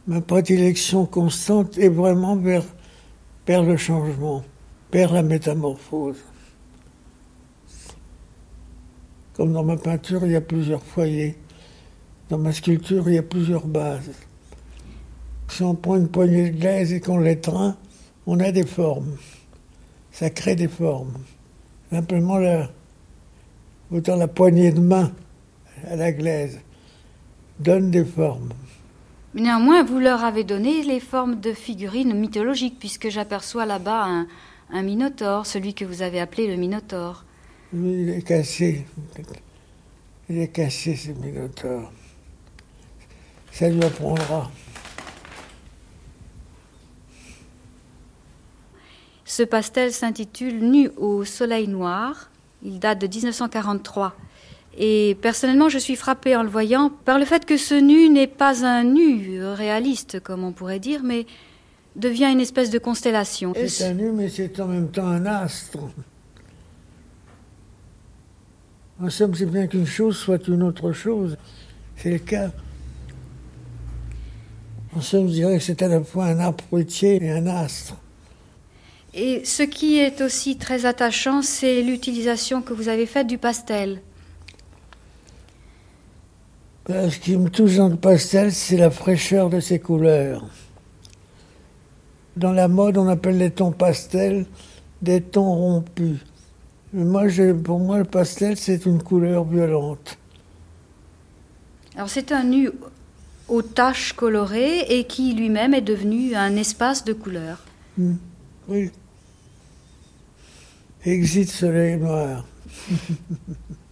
Ma 0.08 0.22
prédilection 0.22 1.06
constante 1.06 1.78
est 1.78 1.90
vraiment 1.90 2.36
vers, 2.36 2.64
vers 3.48 3.64
le 3.64 3.78
changement, 3.78 4.44
vers 4.94 5.12
la 5.12 5.24
métamorphose. 5.24 6.24
Comme 9.36 9.52
dans 9.52 9.64
ma 9.64 9.76
peinture, 9.76 10.24
il 10.24 10.34
y 10.34 10.36
a 10.36 10.42
plusieurs 10.42 10.84
foyers. 10.84 11.36
Dans 12.30 12.38
ma 12.38 12.54
sculpture, 12.54 13.10
il 13.10 13.16
y 13.16 13.18
a 13.18 13.24
plusieurs 13.24 13.66
bases. 13.66 14.12
Si 15.48 15.64
on 15.64 15.74
prend 15.74 15.96
une 15.96 16.10
poignée 16.10 16.52
de 16.52 16.60
glaise 16.60 16.94
et 16.94 17.02
qu'on 17.02 17.18
l'étreint, 17.18 17.76
on 18.28 18.40
a 18.40 18.52
des 18.52 18.68
formes. 18.68 19.18
Ça 20.12 20.30
crée 20.30 20.56
des 20.56 20.68
formes. 20.68 21.14
Simplement, 21.90 22.38
là, 22.38 22.70
autant 23.92 24.16
la 24.16 24.28
poignée 24.28 24.72
de 24.72 24.80
main 24.80 25.12
à 25.88 25.96
la 25.96 26.12
glaise 26.12 26.60
donne 27.60 27.90
des 27.90 28.06
formes. 28.06 28.54
Néanmoins, 29.34 29.84
vous 29.84 29.98
leur 29.98 30.24
avez 30.24 30.44
donné 30.44 30.84
les 30.84 31.00
formes 31.00 31.40
de 31.40 31.54
figurines 31.54 32.14
mythologiques, 32.14 32.78
puisque 32.80 33.10
j'aperçois 33.10 33.66
là-bas 33.66 34.06
un, 34.06 34.28
un, 34.70 34.82
minotaure, 34.82 35.46
celui 35.46 35.74
que 35.74 35.86
vous 35.86 36.02
avez 36.02 36.20
appelé 36.20 36.48
le 36.48 36.56
minotaure. 36.56 37.26
Oui, 37.74 38.04
il 38.04 38.10
est 38.10 38.22
cassé. 38.22 38.86
Il 40.30 40.40
est 40.40 40.48
cassé, 40.50 40.96
ce 40.96 41.12
minotaure. 41.12 41.92
Ça 43.52 43.70
lui 43.70 43.84
apprendra. 43.84 44.52
Ce 49.26 49.44
pastel 49.44 49.92
s'intitule 49.92 50.60
Nu 50.60 50.90
au 50.98 51.26
soleil 51.26 51.68
noir. 51.68 52.30
Il 52.64 52.80
date 52.80 53.00
de 53.00 53.08
1943. 53.08 54.16
Et 54.78 55.18
personnellement, 55.22 55.70
je 55.70 55.78
suis 55.78 55.96
frappée 55.96 56.36
en 56.36 56.44
le 56.44 56.50
voyant 56.50 56.90
par 56.90 57.20
le 57.20 57.26
fait 57.26 57.46
que 57.46 57.58
ce 57.58 57.76
nu 57.76 58.10
n'est 58.10 58.28
pas 58.28 58.66
un 58.66 58.84
nu 58.84 59.44
réaliste, 59.44 60.20
comme 60.20 60.44
on 60.44 60.52
pourrait 60.52 60.80
dire, 60.80 61.02
mais 61.04 61.26
devient 61.96 62.32
une 62.32 62.40
espèce 62.40 62.70
de 62.70 62.80
constellation. 62.80 63.54
C'est 63.68 63.86
un 63.86 63.94
nu, 63.94 64.12
mais 64.12 64.30
c'est 64.30 64.60
en 64.60 64.68
même 64.68 64.90
temps 64.90 65.08
un 65.08 65.26
astre. 65.26 65.80
En 69.02 69.10
somme, 69.10 69.36
c'est 69.36 69.46
bien 69.46 69.68
qu'une 69.68 69.86
chose 69.86 70.18
soit 70.18 70.48
une 70.48 70.64
autre 70.64 70.92
chose. 70.92 71.38
C'est 71.96 72.12
le 72.12 72.20
cas. 72.20 72.52
En 74.96 75.02
somme, 75.02 75.28
je 75.28 75.34
dirais 75.34 75.58
que 75.58 75.64
c'est 75.64 75.82
à 75.82 75.88
la 75.88 76.04
fois 76.04 76.26
un 76.26 76.40
arbre 76.40 76.64
et 76.72 77.32
un 77.32 77.48
astre. 77.48 77.96
Et 79.16 79.46
ce 79.46 79.64
qui 79.64 80.00
est 80.00 80.22
aussi 80.22 80.58
très 80.58 80.86
attachant, 80.86 81.42
c'est 81.42 81.82
l'utilisation 81.82 82.62
que 82.62 82.74
vous 82.74 82.90
avez 82.90 83.06
faite 83.06 83.28
du 83.28 83.38
pastel. 83.38 84.02
Ben, 86.88 87.10
ce 87.10 87.20
qui 87.20 87.38
me 87.38 87.50
touche 87.50 87.78
dans 87.78 87.90
le 87.90 87.96
pastel, 87.96 88.52
c'est 88.52 88.78
la 88.78 88.90
fraîcheur 88.90 89.50
de 89.50 89.60
ses 89.60 89.80
couleurs. 89.80 90.46
Dans 92.36 92.52
la 92.52 92.68
mode, 92.68 92.98
on 92.98 93.08
appelle 93.08 93.38
les 93.38 93.52
tons 93.52 93.72
pastels 93.72 94.46
des 95.02 95.22
tons 95.22 95.54
rompus. 95.54 96.20
Mais 96.94 97.04
moi, 97.04 97.24
pour 97.64 97.80
moi, 97.80 97.98
le 97.98 98.06
pastel, 98.06 98.58
c'est 98.58 98.86
une 98.86 99.02
couleur 99.02 99.44
violente. 99.44 100.18
Alors, 101.96 102.10
c'est 102.10 102.32
un 102.32 102.44
nu 102.44 102.70
aux 103.48 103.62
taches 103.62 104.14
colorées 104.14 104.80
et 104.90 105.04
qui 105.06 105.34
lui-même 105.34 105.74
est 105.74 105.82
devenu 105.82 106.36
un 106.36 106.56
espace 106.56 107.04
de 107.04 107.14
couleurs. 107.14 107.60
Mmh. 107.98 108.14
Oui. 108.68 108.92
Exit 111.06 111.50
soleil 111.50 111.98
noir. 111.98 112.46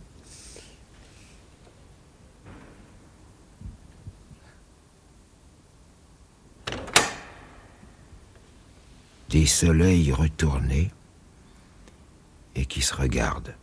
des 9.32 9.46
soleils 9.46 10.12
retournés 10.12 10.92
et 12.54 12.66
qui 12.66 12.82
se 12.82 12.94
regardent, 12.94 13.56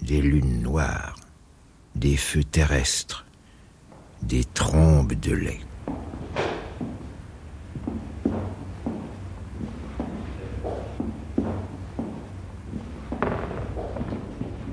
des 0.00 0.22
lunes 0.22 0.62
noires, 0.62 1.16
des 1.94 2.16
feux 2.16 2.42
terrestres, 2.42 3.26
des 4.22 4.42
trombes 4.42 5.12
de 5.12 5.32
lait. 5.34 5.60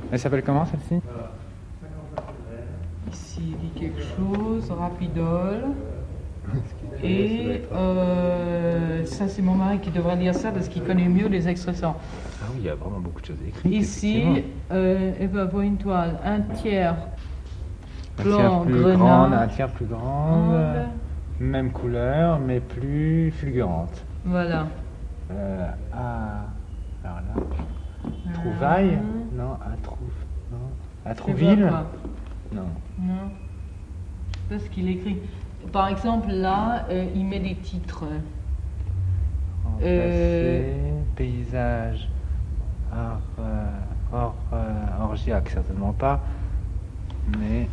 Elle 0.10 0.20
s'appelle 0.20 0.44
comment 0.44 0.66
celle-ci? 0.66 1.02
Ici, 3.12 3.42
il 3.42 3.58
dit 3.58 3.80
quelque 3.80 4.02
chose, 4.16 4.72
rapidole. 4.72 5.66
Et 7.03 7.61
euh, 7.73 9.06
ça, 9.06 9.28
c'est 9.28 9.41
mon 9.41 9.56
mari 9.56 9.80
qui 9.80 9.90
devrait 9.90 10.15
lire 10.15 10.36
ça 10.36 10.52
parce 10.52 10.68
qu'il 10.68 10.84
connaît 10.84 11.07
mieux 11.07 11.28
les 11.28 11.48
expressions. 11.48 11.95
Ah 12.41 12.45
oui, 12.53 12.60
il 12.60 12.65
y 12.65 12.69
a 12.69 12.76
vraiment 12.76 12.99
beaucoup 12.99 13.22
de 13.22 13.26
choses 13.26 13.41
écrites. 13.48 13.72
Ici, 13.72 14.44
euh, 14.72 15.14
Eva 15.19 15.45
voit 15.45 15.65
une 15.65 15.78
toile, 15.78 16.19
un 16.23 16.41
tiers 16.41 16.95
un 18.19 18.23
blanc, 18.23 18.38
tiers 18.38 18.61
plus 18.61 18.82
grenat, 18.82 18.98
grande, 18.98 19.34
un 19.34 19.48
tiers 19.48 19.69
plus 19.69 19.86
grande, 19.86 20.53
même 21.40 21.72
couleur, 21.72 22.40
mais 22.40 22.60
plus 22.60 23.32
fulgurante. 23.32 24.06
Voilà. 24.26 24.68
Euh, 25.32 25.65
à, 25.94 26.45
alors 27.03 27.18
là, 27.18 27.44
Trouvaille? 28.34 28.99
Non, 29.34 29.53
à 29.53 29.76
Trouve. 29.82 29.98
Non, 30.52 30.57
à 31.06 31.15
Trouville? 31.15 31.72
Non. 32.53 32.61
Non. 32.99 33.30
Je 34.34 34.56
sais 34.56 34.60
pas 34.60 34.65
ce 34.65 34.69
qu'il 34.69 34.90
écrit. 34.90 35.18
Par 35.72 35.88
exemple, 35.88 36.30
là, 36.32 36.86
euh, 36.90 37.06
il 37.16 37.26
met 37.26 37.40
des 37.40 37.56
titres. 37.56 38.06
Euh, 39.84 40.92
paysage, 41.16 42.08
or, 42.92 43.20
euh, 43.40 43.66
or, 44.14 44.36
euh, 44.54 45.04
orgiaque, 45.04 45.50
certainement 45.50 45.94
pas, 45.94 46.20
mais 47.40 47.68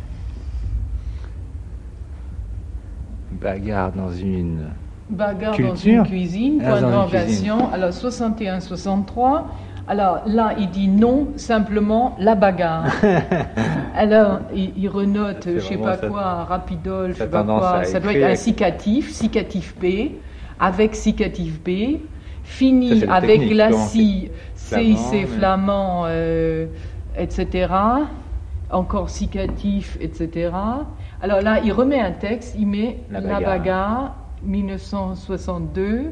bagarre 3.31 3.91
dans 3.91 4.11
une 4.11 4.69
Bagarre 5.09 5.55
culture. 5.55 5.97
dans 5.97 6.03
une 6.03 6.09
cuisine, 6.09 6.61
Ah, 6.63 6.69
point 6.69 6.81
dans 6.81 6.87
une 6.87 7.11
d'interrogation. 7.11 7.71
Alors 7.73 7.89
61-63. 7.91 9.43
Alors 9.89 10.21
là, 10.27 10.53
il 10.59 10.69
dit 10.69 10.87
non, 10.87 11.29
simplement 11.35 12.15
la 12.19 12.35
bagarre. 12.35 12.85
Alors 13.95 14.39
il, 14.53 14.71
il 14.77 14.87
renote, 14.87 15.47
je 15.55 15.59
sais 15.59 15.75
vraiment 15.77 15.97
pas 15.97 16.07
quoi, 16.07 16.43
rapidole, 16.43 17.13
je 17.13 17.17
sa 17.17 17.23
sais 17.23 17.29
pas 17.31 17.43
quoi. 17.43 17.83
Ça 17.85 17.99
doit 17.99 18.13
être 18.13 18.23
un 18.23 18.35
cicatif, 18.35 19.09
cicatif 19.11 19.75
P, 19.79 20.19
avec 20.59 20.93
cicatif 20.93 21.59
B, 21.63 21.97
fini 22.43 23.03
avec 23.05 23.49
glacis, 23.49 24.29
CIC 24.53 25.25
flamand, 25.27 26.03
euh, 26.05 26.67
etc. 27.17 27.73
Encore 28.69 29.09
cicatif, 29.09 29.97
etc. 29.99 30.51
Alors 31.19 31.41
là, 31.41 31.61
il 31.63 31.73
remet 31.73 31.99
un 31.99 32.11
texte, 32.11 32.55
il 32.59 32.67
met 32.67 32.99
La 33.09 33.21
la 33.21 33.39
bagarre. 33.39 33.57
bagarre 33.57 34.15
1962. 34.43 36.11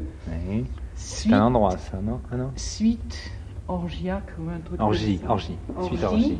Oui. 0.50 0.64
C'est 0.96 1.32
un 1.32 1.42
endroit, 1.44 1.76
ça, 1.78 1.98
non, 2.02 2.20
ah, 2.32 2.36
non 2.36 2.50
Suite 2.56 3.37
orgiaque 3.68 4.30
ou 4.38 4.50
un 4.50 4.60
truc 4.64 4.80
Orgie, 4.80 5.20
orgie, 5.28 5.56
suite 5.82 6.04
orgie. 6.04 6.38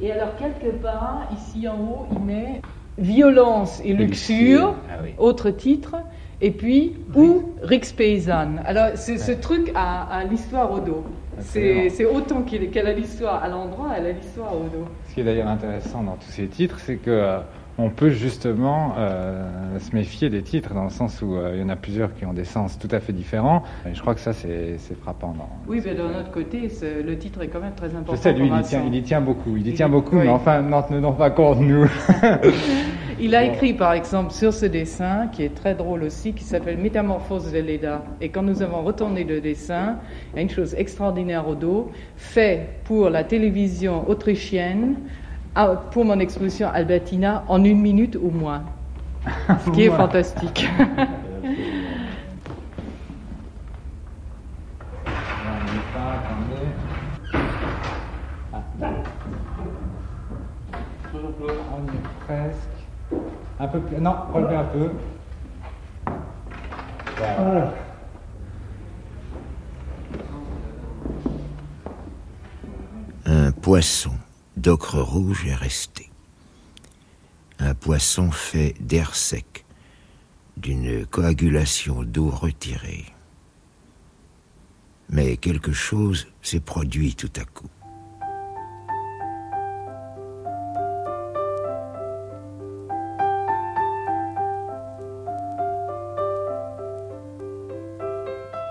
Et 0.00 0.12
alors, 0.12 0.36
quelque 0.36 0.70
part, 0.76 1.28
ici 1.34 1.66
en 1.68 1.76
haut, 1.76 2.06
il 2.12 2.20
met 2.20 2.60
violence 2.98 3.80
et 3.84 3.90
Et 3.90 3.94
luxure, 3.94 4.74
ah 4.90 5.00
oui. 5.02 5.10
autre 5.18 5.50
titre, 5.50 5.96
et 6.40 6.50
puis 6.50 6.96
ou 7.14 7.52
Rix 7.62 7.92
paysanne. 7.96 8.60
Alors, 8.66 8.96
ce, 8.96 9.16
ce 9.16 9.32
truc 9.32 9.72
a, 9.74 10.02
a 10.04 10.24
l'histoire 10.24 10.70
au 10.72 10.80
dos. 10.80 11.04
C'est 11.40 12.04
autant 12.06 12.42
qu'elle 12.42 12.86
a 12.86 12.92
l'histoire 12.92 13.42
à 13.42 13.48
l'endroit, 13.48 13.90
elle 13.96 14.06
a 14.06 14.12
l'histoire 14.12 14.54
au 14.54 14.64
dos. 14.64 14.86
Ce 15.08 15.14
qui 15.14 15.20
est 15.20 15.24
d'ailleurs 15.24 15.48
intéressant 15.48 16.02
dans 16.02 16.16
tous 16.16 16.30
ces 16.30 16.46
titres, 16.46 16.78
c'est 16.80 16.96
que 16.96 17.10
euh, 17.10 17.38
on 17.78 17.90
peut 17.90 18.10
justement 18.10 18.94
euh, 18.96 19.78
se 19.78 19.94
méfier 19.94 20.30
des 20.30 20.42
titres, 20.42 20.72
dans 20.72 20.84
le 20.84 20.90
sens 20.90 21.20
où 21.22 21.34
euh, 21.34 21.52
il 21.54 21.60
y 21.60 21.64
en 21.64 21.68
a 21.68 21.76
plusieurs 21.76 22.14
qui 22.14 22.24
ont 22.24 22.32
des 22.32 22.44
sens 22.44 22.78
tout 22.78 22.88
à 22.90 23.00
fait 23.00 23.12
différents. 23.12 23.62
Et 23.86 23.94
je 23.94 24.00
crois 24.00 24.14
que 24.14 24.20
ça, 24.20 24.32
c'est 24.32 24.78
frappant. 25.02 25.34
Oui, 25.66 25.82
mais 25.84 25.94
d'un 25.94 26.20
autre 26.20 26.30
côté, 26.30 26.70
le 27.04 27.18
titre 27.18 27.42
est 27.42 27.48
quand 27.48 27.60
même 27.60 27.74
très 27.74 27.88
important. 27.88 28.14
Je 28.14 28.18
sais, 28.18 28.32
lui, 28.32 28.48
il 28.48 28.58
y, 28.58 28.62
tient, 28.62 28.82
il 28.86 28.94
y 28.94 29.02
tient 29.02 29.20
beaucoup. 29.20 29.56
Il 29.56 29.66
y 29.66 29.70
Il 29.70 29.74
tient 29.74 29.88
beaucoup, 29.88 30.16
oui. 30.16 30.24
mais 30.24 30.30
enfin, 30.30 30.62
n'en 30.62 30.82
tenons 30.82 31.12
pas 31.12 31.30
compte, 31.30 31.60
nous. 31.60 31.86
Il 33.18 33.34
a 33.34 33.44
écrit 33.44 33.72
par 33.72 33.94
exemple 33.94 34.30
sur 34.32 34.52
ce 34.52 34.66
dessin, 34.66 35.28
qui 35.28 35.42
est 35.42 35.54
très 35.54 35.74
drôle 35.74 36.02
aussi, 36.02 36.34
qui 36.34 36.44
s'appelle 36.44 36.76
Métamorphose 36.76 37.50
de 37.50 37.60
Leda. 37.60 38.04
Et 38.20 38.28
quand 38.28 38.42
nous 38.42 38.62
avons 38.62 38.82
retourné 38.82 39.24
le 39.24 39.40
dessin, 39.40 39.96
il 40.32 40.36
y 40.36 40.38
a 40.40 40.42
une 40.42 40.50
chose 40.50 40.74
extraordinaire 40.74 41.48
au 41.48 41.54
dos, 41.54 41.90
fait 42.16 42.80
pour 42.84 43.08
la 43.08 43.24
télévision 43.24 44.06
autrichienne, 44.10 44.96
pour 45.90 46.04
mon 46.04 46.18
exposition 46.18 46.68
Albertina, 46.68 47.44
en 47.48 47.64
une 47.64 47.80
minute 47.80 48.16
ou 48.20 48.30
moins. 48.30 48.62
Ce 49.64 49.70
qui 49.70 49.84
est 49.84 49.90
fantastique. 49.90 50.68
On. 50.78 51.06
Ah, 61.18 61.78
est 61.88 62.24
presque. 62.26 63.20
Un 63.58 63.68
peu 63.68 63.80
plus. 63.80 63.96
Non, 63.98 64.14
relevez 64.32 64.56
un 64.56 64.64
peu. 64.64 64.90
Voilà. 67.16 67.72
Un 73.24 73.50
poisson 73.52 74.10
d'ocre 74.56 75.00
rouge 75.00 75.46
est 75.46 75.54
resté. 75.54 76.10
Un 77.58 77.74
poisson 77.74 78.30
fait 78.30 78.74
d'air 78.80 79.14
sec, 79.14 79.64
d'une 80.56 81.06
coagulation 81.06 82.02
d'eau 82.02 82.30
retirée. 82.30 83.06
Mais 85.08 85.36
quelque 85.36 85.72
chose 85.72 86.26
s'est 86.42 86.60
produit 86.60 87.14
tout 87.14 87.30
à 87.36 87.44
coup. 87.44 87.68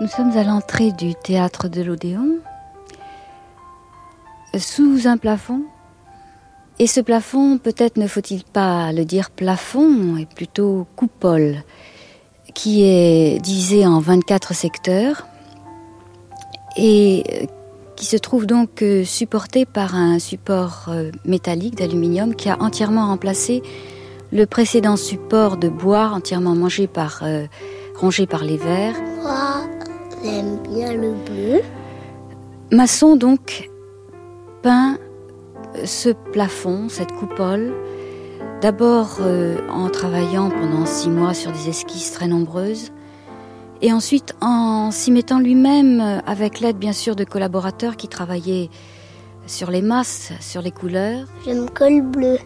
Nous 0.00 0.08
sommes 0.08 0.36
à 0.36 0.44
l'entrée 0.44 0.92
du 0.92 1.14
théâtre 1.14 1.68
de 1.68 1.82
l'Odéon, 1.82 2.38
sous 4.58 5.06
un 5.06 5.16
plafond. 5.16 5.64
Et 6.78 6.86
ce 6.86 7.00
plafond, 7.00 7.58
peut-être 7.58 7.96
ne 7.96 8.06
faut-il 8.06 8.44
pas 8.44 8.92
le 8.92 9.04
dire 9.04 9.30
plafond, 9.30 10.16
est 10.18 10.28
plutôt 10.28 10.86
coupole, 10.96 11.62
qui 12.54 12.82
est 12.84 13.40
divisé 13.42 13.86
en 13.86 14.00
24 14.00 14.54
secteurs 14.54 15.26
et 16.76 17.24
euh, 17.32 17.46
qui 17.96 18.04
se 18.04 18.16
trouve 18.16 18.46
donc 18.46 18.82
euh, 18.82 19.04
supporté 19.04 19.64
par 19.64 19.94
un 19.94 20.18
support 20.18 20.86
euh, 20.88 21.10
métallique 21.24 21.76
d'aluminium 21.76 22.34
qui 22.34 22.50
a 22.50 22.60
entièrement 22.60 23.06
remplacé 23.06 23.62
le 24.32 24.44
précédent 24.46 24.96
support 24.96 25.56
de 25.56 25.68
bois 25.68 26.10
entièrement 26.12 26.54
mangé 26.54 26.86
par, 26.86 27.20
euh, 27.22 27.46
rongé 27.98 28.26
par 28.26 28.44
les 28.44 28.58
vers. 28.58 28.94
Moi, 29.22 29.66
j'aime 30.22 30.58
bien 30.68 30.92
le 30.92 31.12
bleu. 31.12 31.60
Masson 32.70 33.16
donc 33.16 33.70
peint 34.62 34.98
ce 35.84 36.10
plafond, 36.10 36.88
cette 36.88 37.12
coupole, 37.12 37.72
d'abord 38.60 39.18
euh, 39.20 39.58
en 39.70 39.88
travaillant 39.88 40.50
pendant 40.50 40.86
six 40.86 41.10
mois 41.10 41.34
sur 41.34 41.52
des 41.52 41.68
esquisses 41.68 42.12
très 42.12 42.28
nombreuses, 42.28 42.92
et 43.82 43.92
ensuite 43.92 44.34
en 44.40 44.90
s'y 44.90 45.10
mettant 45.10 45.38
lui-même, 45.38 46.00
euh, 46.00 46.18
avec 46.26 46.60
l'aide 46.60 46.78
bien 46.78 46.92
sûr 46.92 47.16
de 47.16 47.24
collaborateurs 47.24 47.96
qui 47.96 48.08
travaillaient 48.08 48.70
sur 49.46 49.70
les 49.70 49.82
masses, 49.82 50.32
sur 50.40 50.62
les 50.62 50.70
couleurs, 50.70 51.26
J'aime 51.44 51.66
le 51.66 52.00
bleu. 52.00 52.38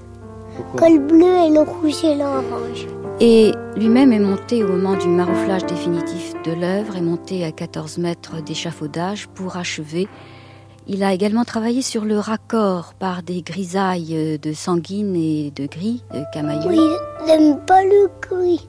Le 0.74 0.98
bleu 0.98 1.46
et 1.46 1.50
le 1.50 1.60
rouge 1.60 2.04
et 2.04 2.16
l'orange. 2.16 2.86
et 3.20 3.52
lui-même 3.76 4.12
est 4.12 4.18
monté 4.18 4.64
au 4.64 4.68
moment 4.68 4.96
du 4.96 5.08
marouflage 5.08 5.64
définitif 5.64 6.34
de 6.44 6.52
l'œuvre, 6.52 6.96
est 6.96 7.02
monté 7.02 7.44
à 7.44 7.52
14 7.52 7.98
mètres 7.98 8.42
d'échafaudage 8.42 9.28
pour 9.28 9.56
achever. 9.56 10.08
Il 10.92 11.04
a 11.04 11.14
également 11.14 11.44
travaillé 11.44 11.82
sur 11.82 12.04
le 12.04 12.18
raccord 12.18 12.94
par 12.94 13.22
des 13.22 13.42
grisailles 13.42 14.16
euh, 14.16 14.38
de 14.38 14.52
sanguine 14.52 15.14
et 15.14 15.52
de 15.52 15.66
gris, 15.66 16.02
de 16.12 16.24
camailleux. 16.32 16.66
Oui, 16.66 16.80
j'aime 17.28 17.60
pas 17.64 17.84
le 17.84 18.10
gris. 18.20 18.68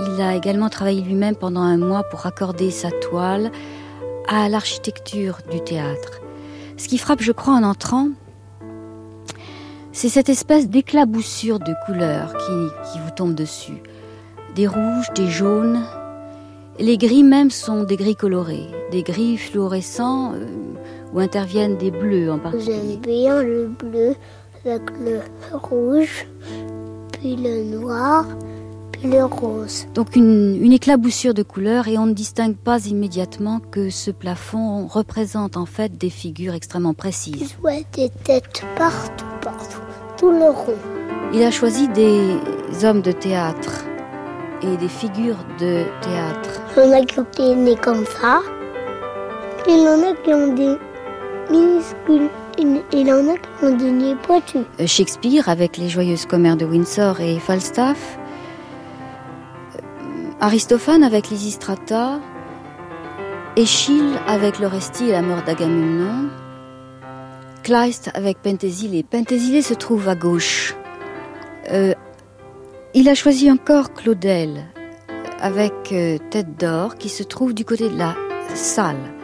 Il 0.00 0.20
a 0.20 0.34
également 0.34 0.68
travaillé 0.68 1.00
lui-même 1.00 1.36
pendant 1.36 1.60
un 1.60 1.78
mois 1.78 2.02
pour 2.02 2.26
accorder 2.26 2.72
sa 2.72 2.90
toile 2.90 3.52
à 4.26 4.48
l'architecture 4.48 5.38
du 5.52 5.60
théâtre. 5.60 6.20
Ce 6.76 6.88
qui 6.88 6.98
frappe, 6.98 7.22
je 7.22 7.30
crois, 7.30 7.54
en 7.54 7.62
entrant, 7.62 8.08
c'est 9.92 10.08
cette 10.08 10.28
espèce 10.28 10.68
d'éclaboussure 10.68 11.60
de 11.60 11.74
couleurs 11.86 12.36
qui, 12.36 12.90
qui 12.90 12.98
vous 12.98 13.12
tombe 13.14 13.36
dessus. 13.36 13.84
Des 14.56 14.66
rouges, 14.66 15.12
des 15.14 15.28
jaunes. 15.28 15.80
Les 16.80 16.98
gris 16.98 17.22
même 17.22 17.52
sont 17.52 17.84
des 17.84 17.96
gris 17.96 18.16
colorés, 18.16 18.66
des 18.90 19.04
gris 19.04 19.36
fluorescents 19.36 20.32
euh, 20.34 20.46
où 21.12 21.20
interviennent 21.20 21.76
des 21.76 21.90
bleus 21.90 22.30
en 22.30 22.38
particulier. 22.38 22.74
J'aime 22.74 23.00
bien 23.00 23.42
le 23.42 23.68
bleu 23.68 24.14
avec 24.64 24.82
le 25.00 25.20
rouge, 25.52 26.26
puis 27.12 27.36
le 27.36 27.64
noir, 27.64 28.26
puis 28.92 29.08
le 29.10 29.24
rose. 29.24 29.86
Donc 29.94 30.16
une, 30.16 30.58
une 30.60 30.72
éclaboussure 30.72 31.34
de 31.34 31.42
couleurs 31.42 31.88
et 31.88 31.98
on 31.98 32.06
ne 32.06 32.12
distingue 32.12 32.56
pas 32.56 32.86
immédiatement 32.86 33.60
que 33.70 33.90
ce 33.90 34.10
plafond 34.10 34.86
représente 34.86 35.56
en 35.56 35.66
fait 35.66 35.96
des 35.96 36.10
figures 36.10 36.54
extrêmement 36.54 36.94
précises. 36.94 37.54
Je 37.54 37.60
vois 37.60 37.80
des 37.92 38.10
têtes 38.24 38.64
partout, 38.76 39.24
partout, 39.42 39.80
tout 40.16 40.30
le 40.30 40.50
rond. 40.50 40.76
Il 41.32 41.42
a 41.42 41.50
choisi 41.50 41.88
des 41.88 42.36
hommes 42.84 43.02
de 43.02 43.12
théâtre 43.12 43.84
et 44.62 44.76
des 44.76 44.88
figures 44.88 45.44
de 45.60 45.84
théâtre. 46.02 46.62
Il 46.76 46.84
y 46.84 46.86
en 46.86 46.92
a 46.92 47.04
qui 47.04 47.20
ont 47.20 47.26
des 47.36 47.54
nez 47.54 47.76
comme 47.76 48.04
ça. 48.20 48.40
Il 49.68 49.82
y 49.82 49.88
en 49.88 50.10
a 50.10 50.14
qui 50.24 50.32
ont 50.32 50.54
des 50.54 50.76
minuscules. 51.50 52.28
Et 52.58 53.00
il 53.00 53.12
en 53.12 53.28
a. 53.28 53.36
Euh, 53.62 54.86
Shakespeare 54.86 55.48
avec 55.48 55.76
les 55.76 55.88
joyeuses 55.88 56.26
commères 56.26 56.56
de 56.56 56.64
Windsor 56.64 57.20
et 57.20 57.38
Falstaff. 57.38 58.18
Euh, 59.76 59.80
Aristophane 60.40 61.04
avec 61.04 61.30
Lysistrata. 61.30 62.20
Échille 63.56 64.14
avec 64.26 64.58
l'Orestie 64.58 65.08
et 65.08 65.12
la 65.12 65.22
mort 65.22 65.42
d'Agamemnon. 65.42 66.28
Kleist 67.62 68.10
avec 68.14 68.38
Pentésilée. 68.42 69.02
Pentésilée 69.02 69.62
se 69.62 69.74
trouve 69.74 70.08
à 70.08 70.14
gauche. 70.14 70.74
Euh, 71.70 71.94
il 72.94 73.08
a 73.08 73.14
choisi 73.14 73.50
encore 73.50 73.92
Claudel 73.92 74.64
avec 75.40 75.94
Tête 76.30 76.58
d'or 76.58 76.96
qui 76.96 77.08
se 77.08 77.22
trouve 77.22 77.54
du 77.54 77.64
côté 77.64 77.88
de 77.88 77.96
la 77.96 78.16
salle. 78.54 79.17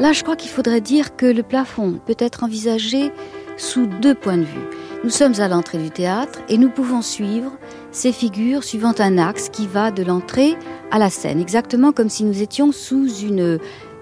Là, 0.00 0.14
je 0.14 0.22
crois 0.22 0.34
qu'il 0.34 0.50
faudrait 0.50 0.80
dire 0.80 1.14
que 1.14 1.26
le 1.26 1.42
plafond 1.42 2.00
peut 2.06 2.16
être 2.18 2.42
envisagé 2.42 3.12
sous 3.58 3.84
deux 3.84 4.14
points 4.14 4.38
de 4.38 4.44
vue. 4.44 4.66
Nous 5.04 5.10
sommes 5.10 5.38
à 5.40 5.46
l'entrée 5.46 5.76
du 5.76 5.90
théâtre 5.90 6.38
et 6.48 6.56
nous 6.56 6.70
pouvons 6.70 7.02
suivre 7.02 7.52
ces 7.92 8.10
figures 8.10 8.64
suivant 8.64 8.94
un 8.98 9.18
axe 9.18 9.50
qui 9.50 9.66
va 9.66 9.90
de 9.90 10.02
l'entrée 10.02 10.56
à 10.90 10.98
la 10.98 11.10
scène, 11.10 11.38
exactement 11.38 11.92
comme 11.92 12.08
si 12.08 12.24
nous 12.24 12.40
étions 12.40 12.72
sous, 12.72 13.14
une, 13.20 13.58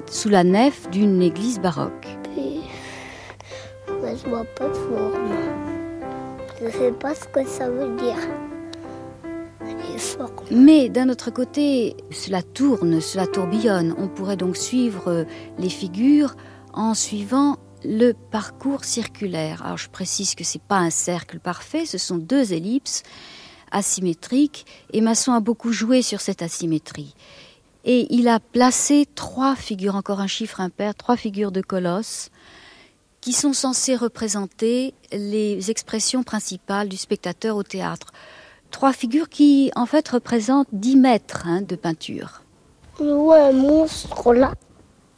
sous 0.09 0.29
la 0.29 0.45
nef 0.45 0.89
d'une 0.91 1.21
église 1.21 1.59
baroque. 1.59 2.07
Puis, 2.33 2.61
je 3.89 4.29
vois 4.29 4.45
pas 4.57 4.69
de 4.69 4.75
forme. 4.75 5.33
Je 6.63 6.71
sais 6.71 6.93
pas 6.93 7.17
ce 7.17 7.25
que 7.25 7.45
ça 7.45 7.69
veut 7.69 7.97
dire. 7.97 8.48
Mais 10.51 10.89
d'un 10.89 11.09
autre 11.09 11.31
côté, 11.31 11.97
cela 12.11 12.43
tourne, 12.43 13.01
cela 13.01 13.27
tourbillonne. 13.27 13.95
On 13.99 14.09
pourrait 14.09 14.37
donc 14.37 14.57
suivre 14.57 15.09
euh, 15.09 15.25
les 15.59 15.69
figures 15.69 16.35
en 16.73 16.95
suivant 16.95 17.59
le 17.85 18.13
parcours 18.13 18.85
circulaire. 18.85 19.65
Alors 19.65 19.79
je 19.79 19.89
précise 19.89 20.35
que 20.35 20.45
c'est 20.45 20.63
pas 20.63 20.79
un 20.79 20.91
cercle 20.91 21.39
parfait, 21.39 21.87
ce 21.87 21.99
sont 21.99 22.19
deux 22.19 22.53
ellipses 22.53 23.03
asymétriques 23.71 24.67
et 24.93 25.01
Masson 25.01 25.33
a 25.33 25.41
beaucoup 25.41 25.73
joué 25.73 26.03
sur 26.03 26.21
cette 26.21 26.43
asymétrie. 26.43 27.15
Et 27.85 28.07
il 28.15 28.29
a 28.29 28.41
placé 28.41 29.07
trois 29.15 29.55
figures, 29.55 29.95
encore 29.95 30.21
un 30.21 30.27
chiffre 30.27 30.61
impair, 30.61 30.95
trois 30.95 31.17
figures 31.17 31.53
de 31.53 31.61
colosses 31.61 32.31
qui 33.21 33.33
sont 33.33 33.53
censées 33.53 33.97
représenter 33.97 34.95
les 35.13 35.71
expressions 35.71 36.23
principales 36.23 36.89
du 36.89 36.97
spectateur 36.97 37.57
au 37.57 37.63
théâtre. 37.63 38.13
Trois 38.71 38.93
figures 38.93 39.29
qui, 39.29 39.71
en 39.77 39.87
fait, 39.87 40.09
représentent 40.09 40.69
10 40.73 40.97
mètres 40.97 41.43
hein, 41.47 41.63
de 41.63 41.77
peinture. 41.77 42.43
Ouais, 43.01 43.41
un 43.41 43.53
monstre 43.53 44.35
là. 44.35 44.53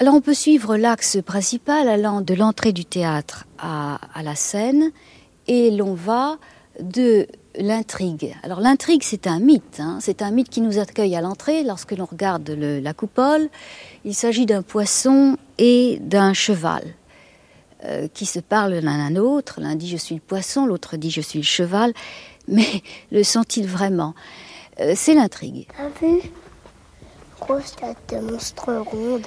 Alors 0.00 0.14
on 0.14 0.22
peut 0.22 0.34
suivre 0.34 0.76
l'axe 0.78 1.18
principal 1.24 1.86
allant 1.86 2.22
de 2.22 2.32
l'entrée 2.32 2.72
du 2.72 2.86
théâtre 2.86 3.46
à, 3.58 3.98
à 4.14 4.22
la 4.22 4.34
scène 4.34 4.92
et 5.46 5.70
l'on 5.70 5.92
va 5.92 6.38
de 6.80 7.26
l'intrigue. 7.58 8.34
Alors 8.42 8.60
l'intrigue 8.60 9.02
c'est 9.02 9.26
un 9.26 9.40
mythe, 9.40 9.78
hein. 9.78 9.98
c'est 10.00 10.22
un 10.22 10.30
mythe 10.30 10.48
qui 10.48 10.62
nous 10.62 10.78
accueille 10.78 11.16
à 11.16 11.20
l'entrée 11.20 11.64
lorsque 11.64 11.92
l'on 11.92 12.06
regarde 12.06 12.48
le, 12.48 12.80
la 12.80 12.94
coupole. 12.94 13.50
Il 14.04 14.14
s'agit 14.14 14.46
d'un 14.46 14.62
poisson 14.62 15.36
et 15.58 15.98
d'un 16.00 16.32
cheval 16.32 16.82
euh, 17.84 18.08
qui 18.12 18.24
se 18.24 18.40
parlent 18.40 18.78
l'un 18.78 19.06
à 19.06 19.10
l'autre. 19.10 19.60
L'un 19.60 19.74
dit 19.74 19.88
je 19.88 19.96
suis 19.98 20.14
le 20.14 20.20
poisson, 20.22 20.64
l'autre 20.64 20.96
dit 20.96 21.10
je 21.10 21.20
suis 21.20 21.40
le 21.40 21.44
cheval. 21.44 21.92
Mais 22.48 22.82
le 23.10 23.22
sont-ils 23.22 23.66
vraiment? 23.66 24.14
Euh, 24.80 24.92
C'est 24.96 25.14
l'intrigue. 25.14 25.66
T'as 25.76 25.88
vu 26.06 26.20
Grosse 27.40 27.74
tête 27.76 27.96
de 28.10 28.18
monstre 28.32 28.72
ronde. 28.74 29.26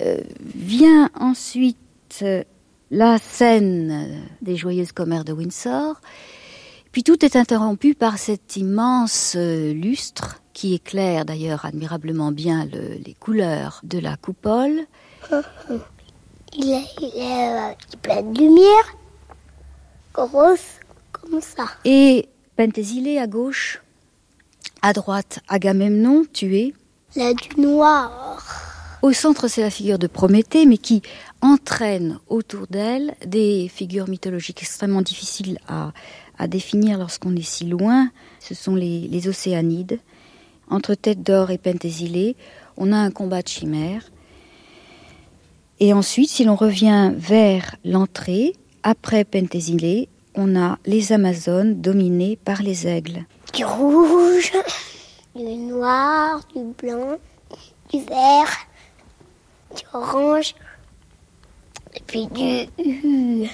Euh, 0.00 0.18
vient 0.54 1.10
ensuite 1.18 1.76
euh, 2.22 2.42
la 2.90 3.18
scène 3.18 4.22
des 4.42 4.56
joyeuses 4.56 4.92
commères 4.92 5.24
de 5.24 5.32
Windsor. 5.32 6.00
Puis 6.92 7.04
tout 7.04 7.24
est 7.24 7.36
interrompu 7.36 7.94
par 7.94 8.18
cet 8.18 8.56
immense 8.56 9.36
lustre 9.36 10.40
qui 10.52 10.74
éclaire 10.74 11.24
d'ailleurs 11.24 11.64
admirablement 11.64 12.32
bien 12.32 12.64
le- 12.66 12.98
les 13.04 13.14
couleurs 13.14 13.80
de 13.84 13.98
la 13.98 14.16
coupole. 14.16 14.80
Il 16.52 16.68
est, 16.72 16.84
il 17.00 17.98
plein 18.02 18.22
de 18.22 18.36
lumière. 18.36 18.96
Grosse 20.12 20.80
comme 21.30 21.40
ça. 21.40 21.66
Et 21.84 22.28
Pentésilée 22.56 23.18
à 23.18 23.26
gauche, 23.26 23.82
à 24.82 24.92
droite 24.92 25.40
Agamemnon 25.48 26.24
tué. 26.32 26.74
Là 27.16 27.32
du 27.32 27.60
noir. 27.60 28.38
Au 29.02 29.12
centre, 29.12 29.48
c'est 29.48 29.62
la 29.62 29.70
figure 29.70 29.98
de 29.98 30.06
Prométhée, 30.06 30.66
mais 30.66 30.76
qui 30.76 31.00
entraîne 31.40 32.18
autour 32.28 32.66
d'elle 32.68 33.14
des 33.24 33.68
figures 33.68 34.08
mythologiques 34.08 34.62
extrêmement 34.62 35.00
difficiles 35.00 35.58
à, 35.68 35.92
à 36.38 36.46
définir 36.46 36.98
lorsqu'on 36.98 37.34
est 37.34 37.42
si 37.42 37.64
loin. 37.64 38.10
Ce 38.40 38.54
sont 38.54 38.74
les, 38.74 39.08
les 39.08 39.28
Océanides. 39.28 40.00
Entre 40.68 40.94
Tête 40.94 41.22
d'Or 41.22 41.50
et 41.50 41.58
Pentésilée, 41.58 42.36
on 42.76 42.92
a 42.92 42.96
un 42.96 43.10
combat 43.10 43.42
de 43.42 43.48
chimères. 43.48 44.10
Et 45.80 45.94
ensuite, 45.94 46.28
si 46.28 46.44
l'on 46.44 46.54
revient 46.54 47.12
vers 47.16 47.76
l'entrée, 47.84 48.52
après 48.82 49.24
Pentésilée, 49.24 50.08
on 50.34 50.56
a 50.56 50.78
les 50.86 51.12
Amazones 51.12 51.80
dominées 51.80 52.36
par 52.36 52.62
les 52.62 52.86
aigles. 52.86 53.24
Du 53.54 53.64
rouge, 53.64 54.52
du 55.34 55.44
noir, 55.44 56.40
du 56.54 56.62
blanc, 56.80 57.16
du 57.92 58.00
vert, 58.04 58.66
du 59.76 59.82
orange, 59.92 60.54
et 61.94 62.00
puis 62.06 62.26
du, 62.28 63.48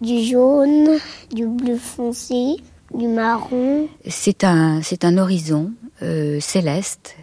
du 0.00 0.24
jaune, 0.24 0.98
du 1.32 1.46
bleu 1.46 1.76
foncé, 1.76 2.56
du 2.94 3.08
marron. 3.08 3.88
C'est 4.06 4.44
un, 4.44 4.80
c'est 4.82 5.04
un 5.04 5.18
horizon 5.18 5.72
euh, 6.02 6.40
céleste 6.40 7.16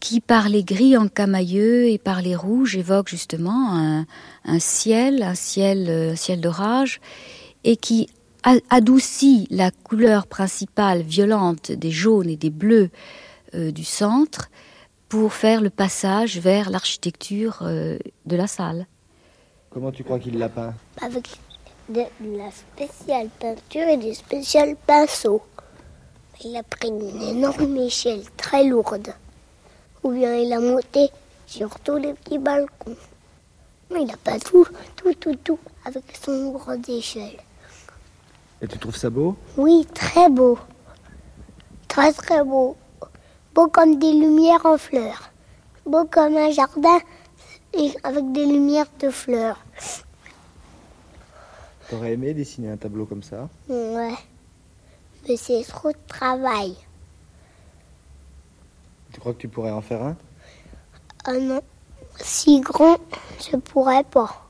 qui, 0.00 0.20
par 0.20 0.50
les 0.50 0.64
gris 0.64 0.98
encamailleux 0.98 1.88
et 1.88 1.96
par 1.96 2.20
les 2.20 2.36
rouges, 2.36 2.76
évoque 2.76 3.08
justement 3.08 3.72
un, 3.72 4.06
un 4.44 4.58
ciel, 4.58 5.22
un 5.22 5.34
ciel, 5.34 5.86
euh, 5.88 6.12
un 6.12 6.16
ciel 6.16 6.42
d'orage, 6.42 7.00
et 7.64 7.76
qui 7.76 8.08
adoucit 8.68 9.46
la 9.50 9.70
couleur 9.70 10.26
principale 10.26 11.02
violente 11.02 11.72
des 11.72 11.90
jaunes 11.90 12.28
et 12.28 12.36
des 12.36 12.50
bleus 12.50 12.90
euh, 13.54 13.70
du 13.70 13.84
centre 13.84 14.50
pour 15.08 15.32
faire 15.32 15.60
le 15.62 15.70
passage 15.70 16.38
vers 16.38 16.70
l'architecture 16.70 17.60
euh, 17.62 17.98
de 18.26 18.36
la 18.36 18.46
salle. 18.46 18.86
Comment 19.70 19.92
tu 19.92 20.04
crois 20.04 20.18
qu'il 20.18 20.38
l'a 20.38 20.50
peint? 20.50 20.74
Avec 21.00 21.28
de, 21.88 22.02
de 22.20 22.36
la 22.36 22.50
spéciale 22.50 23.28
peinture 23.40 23.88
et 23.88 23.96
des 23.96 24.14
spéciales 24.14 24.76
pinceaux. 24.86 25.42
Il 26.44 26.54
a 26.56 26.62
pris 26.62 26.88
une 26.88 27.22
énorme 27.22 27.76
échelle 27.78 28.24
très 28.36 28.64
lourde. 28.64 29.14
Ou 30.02 30.10
bien 30.10 30.34
il 30.36 30.52
a 30.52 30.60
monté 30.60 31.08
sur 31.46 31.80
tous 31.80 31.96
les 31.96 32.12
petits 32.12 32.38
balcons. 32.38 32.96
Mais 33.90 34.02
il 34.02 34.10
a 34.10 34.16
pas 34.18 34.38
tout, 34.38 34.66
tout, 34.96 35.14
tout, 35.14 35.36
tout 35.36 35.58
avec 35.86 36.04
son 36.22 36.52
grande 36.52 36.88
échelle. 36.88 37.38
Et 38.62 38.66
tu 38.68 38.78
trouves 38.78 38.96
ça 38.96 39.10
beau 39.10 39.36
Oui, 39.56 39.86
très 39.94 40.28
beau. 40.28 40.58
Très, 41.88 42.12
très 42.12 42.42
beau. 42.42 42.76
Beau 43.54 43.68
comme 43.68 43.98
des 43.98 44.12
lumières 44.12 44.64
en 44.64 44.78
fleurs. 44.78 45.30
Beau 45.86 46.04
comme 46.06 46.36
un 46.36 46.50
jardin 46.50 46.98
et 47.74 47.92
avec 48.02 48.32
des 48.32 48.46
lumières 48.46 48.86
de 49.00 49.10
fleurs. 49.10 49.58
T'aurais 51.88 52.12
aimé 52.12 52.32
dessiner 52.34 52.70
un 52.70 52.76
tableau 52.76 53.04
comme 53.04 53.22
ça 53.22 53.48
Ouais. 53.68 54.14
Mais 55.28 55.36
c'est 55.36 55.62
trop 55.64 55.90
de 55.90 55.98
travail. 56.08 56.76
Tu 59.12 59.20
crois 59.20 59.32
que 59.32 59.38
tu 59.38 59.48
pourrais 59.48 59.70
en 59.70 59.82
faire 59.82 60.02
un 60.02 60.16
Ah 61.24 61.34
non. 61.38 61.60
Si 62.20 62.60
grand, 62.60 62.96
je 63.40 63.56
pourrais 63.56 64.04
pas. 64.04 64.43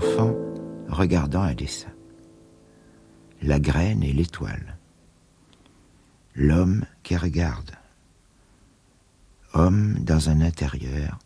L'enfant 0.00 0.32
regardant 0.88 1.42
un 1.42 1.54
dessin. 1.54 1.88
La 3.42 3.58
graine 3.58 4.04
et 4.04 4.12
l'étoile. 4.12 4.78
L'homme 6.36 6.84
qui 7.02 7.16
regarde. 7.16 7.72
Homme 9.54 9.96
dans 9.98 10.28
un 10.28 10.40
intérieur. 10.40 11.18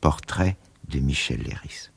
Portrait 0.00 0.56
de 0.88 1.00
Michel 1.00 1.42
Léris. 1.42 1.90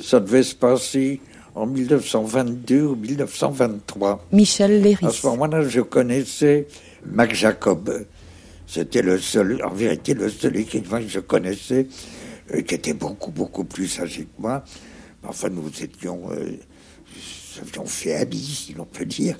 Ça 0.00 0.18
devait 0.18 0.44
se 0.44 0.54
passer 0.54 1.20
en 1.54 1.66
1922 1.66 2.82
ou 2.82 2.96
1923. 2.96 4.28
Michel 4.32 4.80
Léris. 4.80 5.04
À 5.04 5.10
ce 5.10 5.26
moment-là, 5.26 5.68
je 5.68 5.82
connaissais 5.82 6.68
Mac 7.04 7.34
Jacob. 7.34 8.06
C'était 8.66 9.02
le 9.02 9.18
seul, 9.18 9.62
en 9.62 9.74
vérité, 9.74 10.14
le 10.14 10.30
seul 10.30 10.56
écrivain 10.56 11.02
que 11.02 11.08
je 11.08 11.20
connaissais, 11.20 11.86
euh, 12.54 12.62
qui 12.62 12.74
était 12.74 12.94
beaucoup, 12.94 13.30
beaucoup 13.30 13.64
plus 13.64 14.00
âgé 14.00 14.22
que 14.22 14.40
moi. 14.40 14.64
Enfin, 15.24 15.48
nous 15.48 15.70
étions, 15.80 16.30
euh, 16.30 16.56
fait 17.86 18.14
amis, 18.14 18.64
si 18.66 18.74
l'on 18.74 18.84
peut 18.84 19.04
dire. 19.04 19.36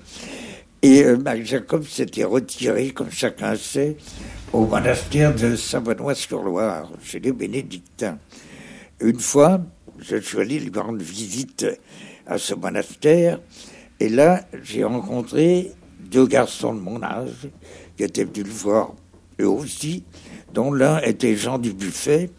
Et 0.82 1.04
euh, 1.04 1.16
Mac 1.16 1.44
Jacob 1.44 1.84
s'était 1.84 2.24
retiré, 2.24 2.90
comme 2.90 3.10
chacun 3.10 3.56
sait, 3.56 3.96
au 4.52 4.66
monastère 4.66 5.34
de 5.34 5.56
Saint-Benoît-sur-Loire, 5.56 6.90
chez 7.02 7.20
les 7.20 7.32
bénédictins. 7.32 8.18
Une 9.00 9.20
fois, 9.20 9.60
je 9.98 10.16
suis 10.16 10.38
allé 10.38 10.58
lui 10.58 10.70
rendre 10.78 11.02
visite 11.02 11.66
à 12.26 12.38
ce 12.38 12.54
monastère, 12.54 13.40
et 14.00 14.08
là, 14.08 14.44
j'ai 14.62 14.84
rencontré 14.84 15.72
deux 16.00 16.26
garçons 16.26 16.74
de 16.74 16.80
mon 16.80 17.02
âge 17.02 17.48
qui 17.96 18.04
étaient 18.04 18.24
venus 18.24 18.46
le 18.46 18.52
voir 18.52 18.94
eux 19.40 19.48
aussi, 19.48 20.04
dont 20.52 20.72
l'un 20.72 21.00
était 21.00 21.36
Jean 21.36 21.58
du 21.58 21.72
Buffet 21.72 22.30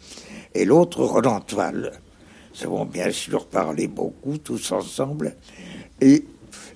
et 0.54 0.64
l'autre 0.64 1.02
Roland 1.04 1.40
Toile. 1.40 1.92
Nous 2.54 2.66
avons 2.66 2.84
bien 2.84 3.10
sûr 3.10 3.46
parlé 3.46 3.88
beaucoup 3.88 4.38
tous 4.38 4.70
ensemble, 4.72 5.34
et 6.00 6.24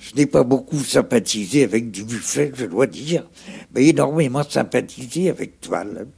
je 0.01 0.15
n'ai 0.17 0.27
pas 0.27 0.43
beaucoup 0.43 0.83
sympathisé 0.83 1.63
avec 1.63 1.91
du 1.91 2.05
Buffet, 2.05 2.53
je 2.55 2.67
dois 2.67 2.87
dire, 2.87 3.29
mais 3.75 3.87
énormément 3.87 4.43
sympathisé 4.43 5.31
avec 5.31 5.61
Toile. 5.61 6.09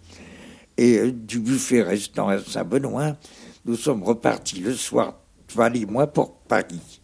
Et 0.79 0.99
euh, 0.99 1.13
du 1.13 1.41
Buffet 1.41 1.83
restant 1.83 2.29
à 2.29 2.39
Saint-Benoît, 2.39 3.17
nous 3.67 3.77
sommes 3.77 4.03
repartis 4.03 4.61
le 4.61 4.75
soir, 4.75 5.19
Toile 5.47 5.77
et 5.77 5.87
moi, 5.87 6.07
pour 6.07 6.37
Paris. 6.37 7.00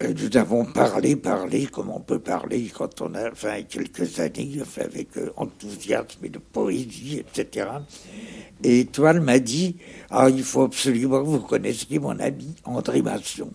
Euh, 0.00 0.14
nous 0.14 0.36
avons 0.36 0.64
parlé, 0.64 1.16
parlé, 1.16 1.66
comme 1.66 1.90
on 1.90 1.98
peut 1.98 2.20
parler 2.20 2.70
quand 2.72 3.00
on 3.00 3.14
a 3.14 3.32
enfin, 3.32 3.62
quelques 3.62 4.20
années, 4.20 4.60
avec 4.76 5.16
euh, 5.16 5.32
enthousiasme 5.36 6.24
et 6.24 6.28
de 6.28 6.38
poésie, 6.38 7.18
etc. 7.18 7.66
Et 8.62 8.84
Toile 8.86 9.20
m'a 9.20 9.40
dit 9.40 9.76
Ah, 10.10 10.30
il 10.30 10.44
faut 10.44 10.62
absolument 10.62 11.20
que 11.20 11.26
vous 11.26 11.40
connaissiez 11.40 11.98
mon 11.98 12.18
ami 12.20 12.54
André 12.64 13.02
Masson. 13.02 13.50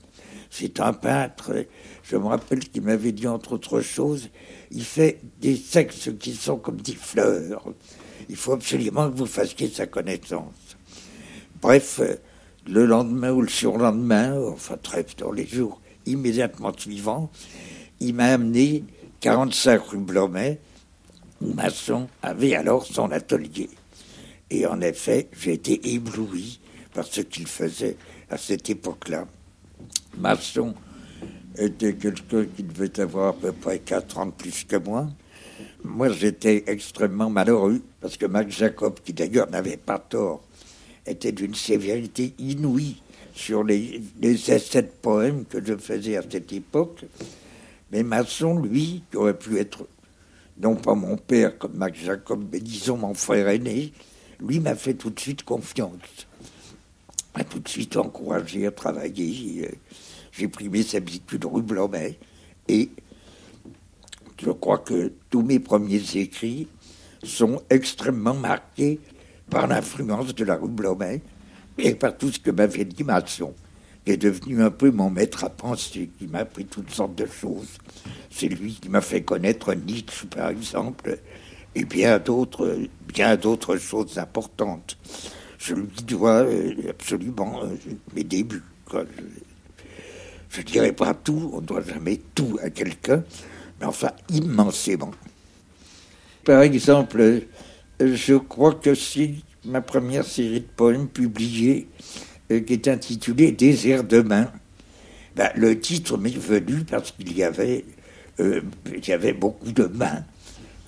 C'est 0.49 0.81
un 0.81 0.91
peintre, 0.91 1.65
je 2.03 2.17
me 2.17 2.25
rappelle 2.25 2.59
qu'il 2.59 2.83
m'avait 2.83 3.13
dit 3.13 3.27
entre 3.27 3.53
autres 3.53 3.81
choses 3.81 4.29
il 4.73 4.83
fait 4.83 5.19
des 5.39 5.55
sexes 5.55 6.09
qui 6.19 6.33
sont 6.33 6.57
comme 6.57 6.81
des 6.81 6.95
fleurs. 6.95 7.63
Il 8.27 8.35
faut 8.35 8.53
absolument 8.53 9.09
que 9.09 9.17
vous 9.17 9.25
fassiez 9.25 9.69
sa 9.69 9.85
connaissance. 9.85 10.77
Bref, 11.61 12.01
le 12.67 12.85
lendemain 12.85 13.31
ou 13.31 13.41
le 13.41 13.47
surlendemain, 13.47 14.37
enfin 14.47 14.77
bref, 14.83 15.15
dans 15.15 15.31
les 15.31 15.45
jours 15.45 15.79
immédiatement 16.05 16.73
suivants, 16.77 17.29
il 17.99 18.13
m'a 18.13 18.33
amené 18.33 18.83
45 19.21 19.81
rue 19.81 19.97
Blomet, 19.97 20.59
où 21.41 21.53
Masson 21.53 22.07
avait 22.21 22.55
alors 22.55 22.85
son 22.85 23.11
atelier. 23.11 23.69
Et 24.49 24.65
en 24.65 24.81
effet, 24.81 25.29
j'ai 25.39 25.53
été 25.53 25.93
ébloui 25.93 26.59
par 26.93 27.05
ce 27.05 27.21
qu'il 27.21 27.47
faisait 27.47 27.97
à 28.29 28.37
cette 28.37 28.69
époque-là. 28.69 29.25
Masson 30.17 30.73
était 31.57 31.95
quelqu'un 31.95 32.45
qui 32.55 32.63
devait 32.63 32.99
avoir 32.99 33.29
à 33.29 33.33
peu 33.33 33.51
près 33.51 33.79
4 33.79 34.17
ans 34.19 34.29
plus 34.29 34.63
que 34.63 34.75
moi. 34.75 35.07
Moi, 35.83 36.09
j'étais 36.09 36.63
extrêmement 36.67 37.29
malheureux 37.29 37.81
parce 38.01 38.17
que 38.17 38.25
Max 38.25 38.55
Jacob, 38.55 38.99
qui 39.03 39.13
d'ailleurs 39.13 39.49
n'avait 39.49 39.77
pas 39.77 39.99
tort, 39.99 40.43
était 41.05 41.31
d'une 41.31 41.55
sévérité 41.55 42.33
inouïe 42.39 42.97
sur 43.33 43.63
les, 43.63 44.01
les 44.21 44.51
essais 44.51 44.83
de 44.83 44.91
poèmes 45.01 45.45
que 45.45 45.63
je 45.63 45.75
faisais 45.75 46.17
à 46.17 46.21
cette 46.21 46.51
époque. 46.53 47.05
Mais 47.91 48.03
Masson, 48.03 48.59
lui, 48.59 49.03
qui 49.09 49.17
aurait 49.17 49.37
pu 49.37 49.57
être 49.57 49.87
non 50.57 50.75
pas 50.75 50.93
mon 50.93 51.17
père 51.17 51.57
comme 51.57 51.75
Max 51.75 51.99
Jacob, 51.99 52.45
mais 52.51 52.59
disons 52.59 52.97
mon 52.97 53.13
frère 53.13 53.47
aîné, 53.49 53.91
lui 54.39 54.59
m'a 54.59 54.75
fait 54.75 54.93
tout 54.93 55.09
de 55.09 55.19
suite 55.19 55.43
confiance. 55.43 56.27
M'a 57.35 57.43
tout 57.43 57.59
de 57.59 57.67
suite 57.67 57.97
encouragé 57.97 58.67
à 58.67 58.71
travailler. 58.71 59.71
J'ai 60.31 60.47
pris 60.47 60.69
mes 60.69 60.95
habitudes 60.95 61.45
rue 61.45 61.63
Blomet 61.63 62.17
et 62.67 62.89
je 64.41 64.51
crois 64.51 64.79
que 64.79 65.11
tous 65.29 65.41
mes 65.41 65.59
premiers 65.59 66.17
écrits 66.17 66.67
sont 67.23 67.61
extrêmement 67.69 68.33
marqués 68.33 68.99
par 69.49 69.67
l'influence 69.67 70.35
de 70.35 70.43
la 70.43 70.55
rue 70.55 70.69
Blomet 70.69 71.21
et 71.77 71.95
par 71.95 72.17
tout 72.17 72.31
ce 72.31 72.39
que 72.39 72.51
m'avait 72.51 72.85
dit 72.85 73.03
Masson, 73.03 73.53
qui 74.05 74.11
est 74.11 74.17
devenu 74.17 74.61
un 74.61 74.71
peu 74.71 74.91
mon 74.91 75.09
maître 75.09 75.43
à 75.43 75.49
penser, 75.49 76.09
qui 76.17 76.27
m'a 76.27 76.39
appris 76.39 76.65
toutes 76.65 76.91
sortes 76.91 77.15
de 77.15 77.25
choses. 77.25 77.77
C'est 78.29 78.47
lui 78.47 78.73
qui 78.81 78.89
m'a 78.89 79.01
fait 79.01 79.23
connaître 79.23 79.73
Nietzsche, 79.73 80.27
par 80.27 80.49
exemple, 80.49 81.17
et 81.75 81.85
bien 81.85 82.19
d'autres, 82.19 82.77
bien 83.07 83.35
d'autres 83.35 83.77
choses 83.77 84.17
importantes. 84.17 84.97
Je 85.57 85.75
lui 85.75 85.87
dois 86.05 86.43
euh, 86.43 86.73
absolument 86.89 87.63
euh, 87.63 87.67
mes 88.13 88.23
débuts. 88.23 88.63
Je 90.49 90.59
ne 90.59 90.65
dirais 90.65 90.91
pas 90.91 91.13
tout, 91.13 91.51
on 91.53 91.61
ne 91.61 91.65
doit 91.65 91.81
jamais 91.81 92.19
tout 92.35 92.59
à 92.61 92.69
quelqu'un, 92.69 93.23
mais 93.79 93.85
enfin 93.85 94.11
immensément. 94.29 95.11
Par 96.43 96.61
exemple, 96.61 97.43
je 97.99 98.35
crois 98.35 98.75
que 98.75 98.93
c'est 98.93 99.35
ma 99.65 99.81
première 99.81 100.25
série 100.25 100.61
de 100.61 100.67
poèmes 100.75 101.07
publiée 101.07 101.87
euh, 102.51 102.59
qui 102.59 102.73
est 102.73 102.87
intitulée 102.87 103.51
Désert 103.51 104.03
de 104.03 104.21
main. 104.21 104.51
Ben, 105.35 105.49
le 105.55 105.79
titre 105.79 106.17
m'est 106.17 106.37
venu 106.37 106.83
parce 106.83 107.11
qu'il 107.11 107.35
y 107.35 107.43
avait, 107.43 107.85
euh, 108.39 108.61
y 109.07 109.11
avait 109.11 109.33
beaucoup 109.33 109.71
de 109.71 109.85
mains, 109.85 110.23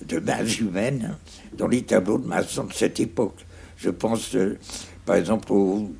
de 0.06 0.19
mains 0.19 0.45
humaines 0.45 1.18
dans 1.57 1.68
les 1.68 1.84
tableaux 1.84 2.18
de 2.18 2.27
maçons 2.27 2.65
de 2.65 2.73
cette 2.73 2.99
époque. 2.99 3.38
Je 3.77 3.89
pense, 3.89 4.35
euh, 4.35 4.57
par 5.06 5.15
exemple, 5.15 5.52
aux 5.52 5.91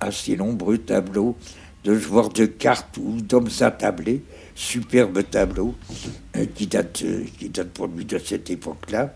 assez 0.00 0.36
nombreux 0.36 0.78
tableaux 0.78 1.36
de 1.84 1.94
joueurs 1.94 2.28
de 2.30 2.46
cartes 2.46 2.96
ou 2.98 3.20
d'hommes 3.20 3.48
attablés, 3.60 4.22
superbes 4.54 5.22
tableaux 5.28 5.74
qui, 6.54 6.66
datent, 6.66 7.04
qui 7.38 7.48
datent 7.48 7.70
pour 7.70 7.86
lui 7.86 8.04
de 8.04 8.18
cette 8.18 8.50
époque-là. 8.50 9.14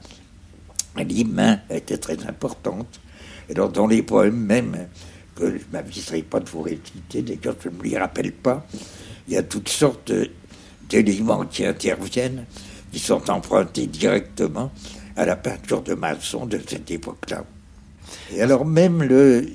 Les 0.96 1.24
mains 1.24 1.60
étaient 1.70 1.98
très 1.98 2.22
importantes. 2.26 3.00
Et 3.48 3.52
alors, 3.52 3.70
dans 3.70 3.86
les 3.86 4.02
poèmes 4.02 4.36
même, 4.36 4.88
que 5.34 5.46
je 5.46 5.54
ne 5.54 5.72
m'aviserai 5.72 6.22
pas 6.22 6.40
de 6.40 6.48
vous 6.48 6.62
réciter, 6.62 7.22
d'ailleurs 7.22 7.56
je 7.62 7.68
ne 7.68 7.74
me 7.74 7.82
les 7.82 7.98
rappelle 7.98 8.32
pas, 8.32 8.66
il 9.26 9.34
y 9.34 9.36
a 9.36 9.42
toutes 9.42 9.68
sortes 9.68 10.12
d'éléments 10.88 11.46
qui 11.46 11.64
interviennent, 11.64 12.44
qui 12.92 12.98
sont 12.98 13.30
empruntés 13.30 13.86
directement 13.86 14.70
à 15.16 15.24
la 15.24 15.36
peinture 15.36 15.82
de 15.82 15.94
maçon 15.94 16.46
de 16.46 16.60
cette 16.66 16.90
époque-là. 16.90 17.44
Et 18.34 18.42
alors 18.42 18.66
même 18.66 19.02
le, 19.02 19.46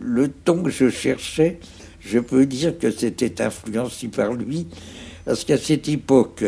le 0.00 0.28
ton 0.28 0.62
que 0.62 0.70
je 0.70 0.90
cherchais, 0.90 1.58
je 2.00 2.18
peux 2.18 2.46
dire 2.46 2.78
que 2.78 2.90
c'était 2.90 3.42
influencé 3.42 4.08
par 4.08 4.32
lui, 4.34 4.68
parce 5.24 5.44
qu'à 5.44 5.58
cette 5.58 5.88
époque, 5.88 6.44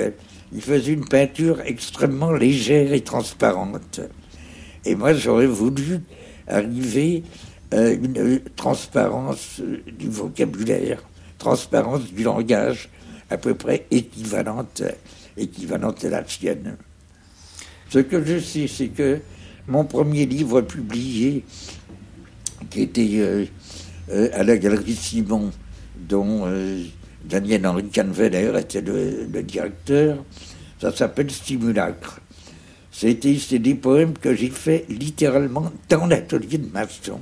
il 0.52 0.60
faisait 0.60 0.92
une 0.92 1.06
peinture 1.06 1.60
extrêmement 1.62 2.32
légère 2.32 2.92
et 2.92 3.00
transparente. 3.00 4.00
Et 4.86 4.94
moi, 4.94 5.12
j'aurais 5.14 5.48
voulu 5.48 6.00
arriver 6.46 7.24
à 7.72 7.88
une 7.88 8.40
transparence 8.54 9.60
du 9.98 10.08
vocabulaire, 10.08 11.02
transparence 11.38 12.04
du 12.04 12.22
langage, 12.22 12.88
à 13.28 13.36
peu 13.36 13.54
près 13.54 13.86
équivalente, 13.90 14.82
équivalente 15.36 16.04
à 16.04 16.08
la 16.08 16.24
sienne. 16.26 16.76
Ce 17.88 17.98
que 17.98 18.24
je 18.24 18.38
sais, 18.38 18.68
c'est 18.68 18.88
que 18.88 19.18
mon 19.66 19.84
premier 19.84 20.24
livre 20.24 20.60
publié, 20.60 21.44
qui 22.70 22.82
était 22.82 23.10
euh, 23.16 23.44
euh, 24.10 24.28
à 24.32 24.44
la 24.44 24.56
Galerie 24.56 24.94
Simon, 24.94 25.50
dont 25.96 26.44
euh, 26.46 26.84
Daniel-Henri 27.24 27.88
Canveller 27.92 28.52
était 28.56 28.80
le, 28.80 29.26
le, 29.32 29.42
directeur. 29.42 30.24
Ça 30.80 30.94
s'appelle 30.94 31.30
Stimulacre. 31.30 32.20
C'était 32.98 33.36
c'est 33.38 33.58
des 33.58 33.74
poèmes 33.74 34.14
que 34.16 34.34
j'ai 34.34 34.48
fait 34.48 34.86
littéralement 34.88 35.70
dans 35.90 36.06
l'atelier 36.06 36.56
de 36.56 36.72
Masson. 36.72 37.20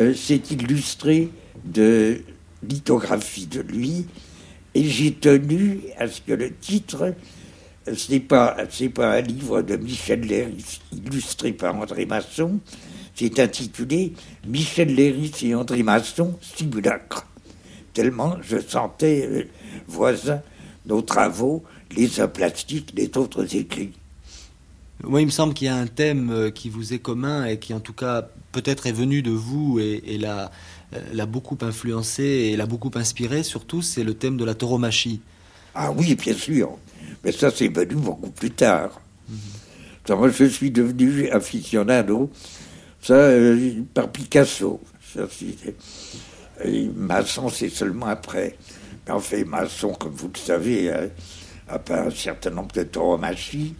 Euh, 0.00 0.12
c'est 0.16 0.50
illustré 0.50 1.28
de 1.64 2.22
lithographies 2.68 3.46
de 3.46 3.60
lui, 3.60 4.06
et 4.74 4.82
j'ai 4.82 5.12
tenu 5.12 5.82
à 5.96 6.08
ce 6.08 6.20
que 6.22 6.32
le 6.32 6.52
titre, 6.52 7.14
c'est 7.96 8.18
pas 8.18 8.56
pas 8.96 9.12
un 9.12 9.20
livre 9.20 9.62
de 9.62 9.76
Michel 9.76 10.22
Léris 10.22 10.80
illustré 10.90 11.52
par 11.52 11.76
André 11.76 12.04
Masson, 12.04 12.58
C'est 13.14 13.38
intitulé 13.38 14.12
Michel 14.44 14.92
Léris 14.92 15.34
et 15.42 15.54
André 15.54 15.84
Masson, 15.84 16.36
simulacre. 16.42 17.28
Tellement 17.94 18.36
je 18.42 18.58
sentais 18.58 19.24
euh, 19.24 19.44
voisins 19.86 20.42
nos 20.86 21.02
travaux, 21.02 21.62
les 21.96 22.20
uns 22.20 22.30
les 22.96 23.10
autres 23.16 23.54
écrits. 23.54 23.92
Moi, 25.04 25.20
il 25.20 25.26
me 25.26 25.30
semble 25.30 25.54
qu'il 25.54 25.66
y 25.66 25.70
a 25.70 25.76
un 25.76 25.86
thème 25.86 26.30
euh, 26.30 26.50
qui 26.50 26.68
vous 26.68 26.92
est 26.92 26.98
commun 26.98 27.44
et 27.44 27.58
qui, 27.58 27.72
en 27.72 27.80
tout 27.80 27.92
cas, 27.92 28.28
peut-être 28.50 28.86
est 28.86 28.92
venu 28.92 29.22
de 29.22 29.30
vous 29.30 29.78
et, 29.78 30.02
euh, 30.24 30.46
l'a 31.12 31.26
beaucoup 31.26 31.56
influencé 31.60 32.22
et 32.22 32.56
l'a 32.56 32.66
beaucoup 32.66 32.90
inspiré, 32.96 33.44
surtout, 33.44 33.80
c'est 33.80 34.02
le 34.02 34.14
thème 34.14 34.36
de 34.36 34.44
la 34.44 34.54
tauromachie. 34.54 35.20
Ah 35.74 35.92
oui, 35.92 36.16
bien 36.16 36.34
sûr. 36.34 36.76
Mais 37.22 37.30
ça, 37.30 37.50
c'est 37.54 37.68
venu 37.68 37.94
beaucoup 37.94 38.30
plus 38.30 38.50
tard. 38.50 39.00
Moi, 40.08 40.30
je 40.30 40.44
suis 40.44 40.70
devenu 40.70 41.28
aficionado, 41.28 42.30
ça, 43.00 43.14
euh, 43.14 43.82
par 43.94 44.10
Picasso. 44.10 44.80
Ça, 45.14 45.28
Masson, 46.96 47.48
c'est 47.50 47.68
seulement 47.68 48.06
après. 48.06 48.56
Mais 49.06 49.20
fait, 49.20 49.44
Masson, 49.44 49.92
comme 49.92 50.12
vous 50.12 50.30
le 50.34 50.38
savez, 50.38 50.92
hein, 50.92 51.08
a 51.68 51.78
peint 51.78 52.06
un 52.06 52.10
certain 52.10 52.50
nombre 52.50 52.72
de 52.72 52.82
tauromachie. 52.82 53.74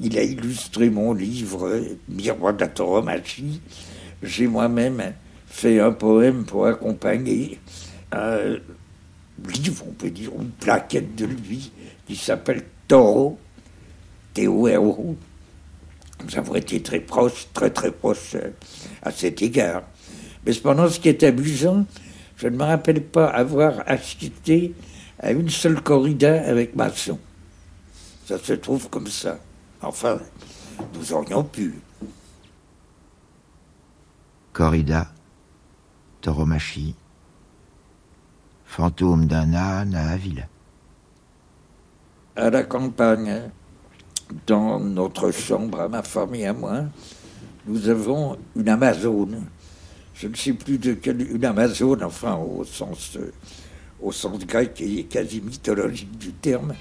Il 0.00 0.18
a 0.18 0.22
illustré 0.22 0.90
mon 0.90 1.12
livre 1.12 1.80
Miroir 2.08 2.54
de 2.54 2.60
la 2.60 2.68
tauromachie. 2.68 3.60
J'ai 4.22 4.46
moi-même 4.46 5.14
fait 5.46 5.80
un 5.80 5.92
poème 5.92 6.44
pour 6.44 6.66
accompagner 6.66 7.58
un 8.10 8.56
livre, 9.48 9.84
on 9.88 9.92
peut 9.92 10.10
dire, 10.10 10.30
une 10.38 10.50
plaquette 10.50 11.14
de 11.14 11.26
lui 11.26 11.72
qui 12.06 12.16
s'appelle 12.16 12.62
Taureau, 12.88 13.38
T-O-R-O. 14.34 15.16
Nous 16.24 16.38
avons 16.38 16.54
été 16.54 16.80
très 16.80 17.00
proches, 17.00 17.48
très 17.52 17.70
très 17.70 17.90
proches 17.90 18.36
euh, 18.36 18.50
à 19.02 19.10
cet 19.10 19.42
égard. 19.42 19.82
Mais 20.46 20.52
cependant, 20.52 20.88
ce 20.88 21.00
qui 21.00 21.08
est 21.08 21.22
amusant, 21.22 21.84
je 22.36 22.48
ne 22.48 22.56
me 22.56 22.64
rappelle 22.64 23.02
pas 23.02 23.26
avoir 23.26 23.82
assisté 23.86 24.74
à 25.18 25.32
une 25.32 25.48
seule 25.48 25.80
corrida 25.80 26.42
avec 26.44 26.74
Masson. 26.76 27.18
Ça 28.26 28.38
se 28.38 28.52
trouve 28.54 28.88
comme 28.88 29.08
ça. 29.08 29.38
Enfin, 29.82 30.18
nous 30.94 31.12
aurions 31.12 31.42
pu. 31.42 31.74
Corrida, 34.52 35.08
tauromachie, 36.20 36.94
fantôme 38.64 39.26
d'un 39.26 39.54
âne 39.54 39.94
à 39.94 40.10
Avila. 40.10 40.44
à 42.36 42.48
la 42.50 42.62
campagne, 42.62 43.50
dans 44.46 44.80
notre 44.80 45.30
chambre, 45.30 45.80
à 45.80 45.88
ma 45.88 46.02
femme 46.02 46.34
et 46.34 46.46
à 46.46 46.52
moi, 46.52 46.84
nous 47.66 47.88
avons 47.88 48.38
une 48.56 48.68
Amazone. 48.68 49.44
Je 50.14 50.28
ne 50.28 50.34
sais 50.34 50.52
plus 50.52 50.78
de 50.78 50.94
quelle, 50.94 51.20
une 51.30 51.44
Amazone, 51.44 52.02
enfin 52.04 52.36
au 52.36 52.64
sens, 52.64 53.18
au 54.00 54.12
sens 54.12 54.46
grec 54.46 54.80
et 54.80 55.04
quasi 55.04 55.40
mythologique 55.40 56.16
du 56.16 56.32
terme. 56.32 56.74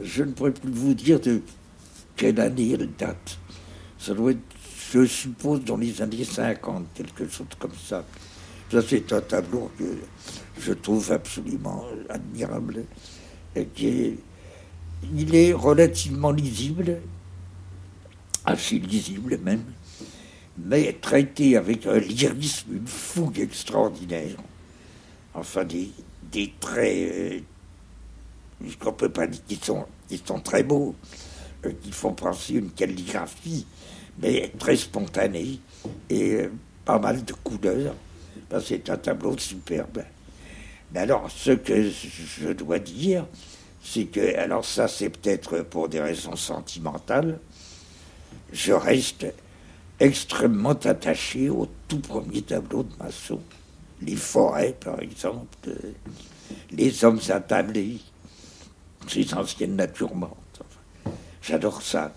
Je 0.00 0.24
ne 0.24 0.32
pourrais 0.32 0.52
plus 0.52 0.70
vous 0.70 0.94
dire 0.94 1.20
de 1.20 1.42
quelle 2.16 2.40
année 2.40 2.72
elle 2.72 2.90
date? 2.98 3.38
Ça 3.98 4.14
doit 4.14 4.32
être, 4.32 4.40
je 4.92 5.04
suppose, 5.04 5.64
dans 5.64 5.76
les 5.76 6.00
années 6.02 6.24
50, 6.24 6.86
quelque 6.94 7.28
chose 7.28 7.46
comme 7.58 7.72
ça. 7.74 8.04
Ça, 8.70 8.80
c'est 8.86 9.12
un 9.12 9.20
tableau 9.20 9.70
que 9.78 9.84
je 10.58 10.72
trouve 10.72 11.12
absolument 11.12 11.84
admirable 12.08 12.84
et 13.54 13.66
qui 13.66 14.16
il 15.14 15.34
est 15.34 15.52
relativement 15.52 16.30
lisible, 16.30 17.00
assez 18.44 18.78
lisible 18.78 19.38
même, 19.38 19.64
mais 20.58 20.92
traité 21.00 21.56
avec 21.56 21.86
un 21.86 21.98
lyrisme, 21.98 22.76
une 22.76 22.86
fougue 22.86 23.40
extraordinaire. 23.40 24.36
Enfin, 25.34 25.64
des, 25.64 25.90
des 26.30 26.52
traits 26.60 27.12
euh, 27.12 27.40
qu'on 28.78 28.92
peut 28.92 29.08
pas 29.08 29.26
dire 29.26 29.40
qui 29.46 29.56
sont, 29.56 29.86
sont 30.24 30.40
très 30.40 30.62
beaux, 30.62 30.94
qui 31.70 31.92
font 31.92 32.12
penser 32.12 32.54
une 32.54 32.70
calligraphie, 32.70 33.66
mais 34.18 34.52
très 34.58 34.76
spontanée 34.76 35.60
et 36.10 36.34
euh, 36.34 36.52
pas 36.84 36.98
mal 36.98 37.24
de 37.24 37.32
couleurs. 37.32 37.94
Ben, 38.50 38.60
c'est 38.60 38.88
un 38.90 38.96
tableau 38.96 39.36
superbe. 39.38 40.02
Mais 40.92 41.00
alors, 41.00 41.30
ce 41.30 41.52
que 41.52 41.90
je 41.90 42.52
dois 42.52 42.78
dire, 42.78 43.26
c'est 43.82 44.04
que, 44.04 44.36
alors 44.36 44.64
ça 44.64 44.88
c'est 44.88 45.10
peut-être 45.10 45.62
pour 45.62 45.88
des 45.88 46.00
raisons 46.00 46.36
sentimentales, 46.36 47.38
je 48.52 48.72
reste 48.72 49.26
extrêmement 49.98 50.70
attaché 50.70 51.48
au 51.48 51.68
tout 51.88 52.00
premier 52.00 52.42
tableau 52.42 52.82
de 52.82 52.92
Masson. 52.98 53.40
Les 54.02 54.16
forêts, 54.16 54.76
par 54.78 55.00
exemple, 55.00 55.56
euh, 55.68 55.92
les 56.72 57.04
hommes 57.04 57.20
attablés, 57.28 58.00
ces 59.08 59.32
anciennes 59.34 59.76
natures. 59.76 60.10
J'adore 61.42 61.82
ça. 61.82 62.14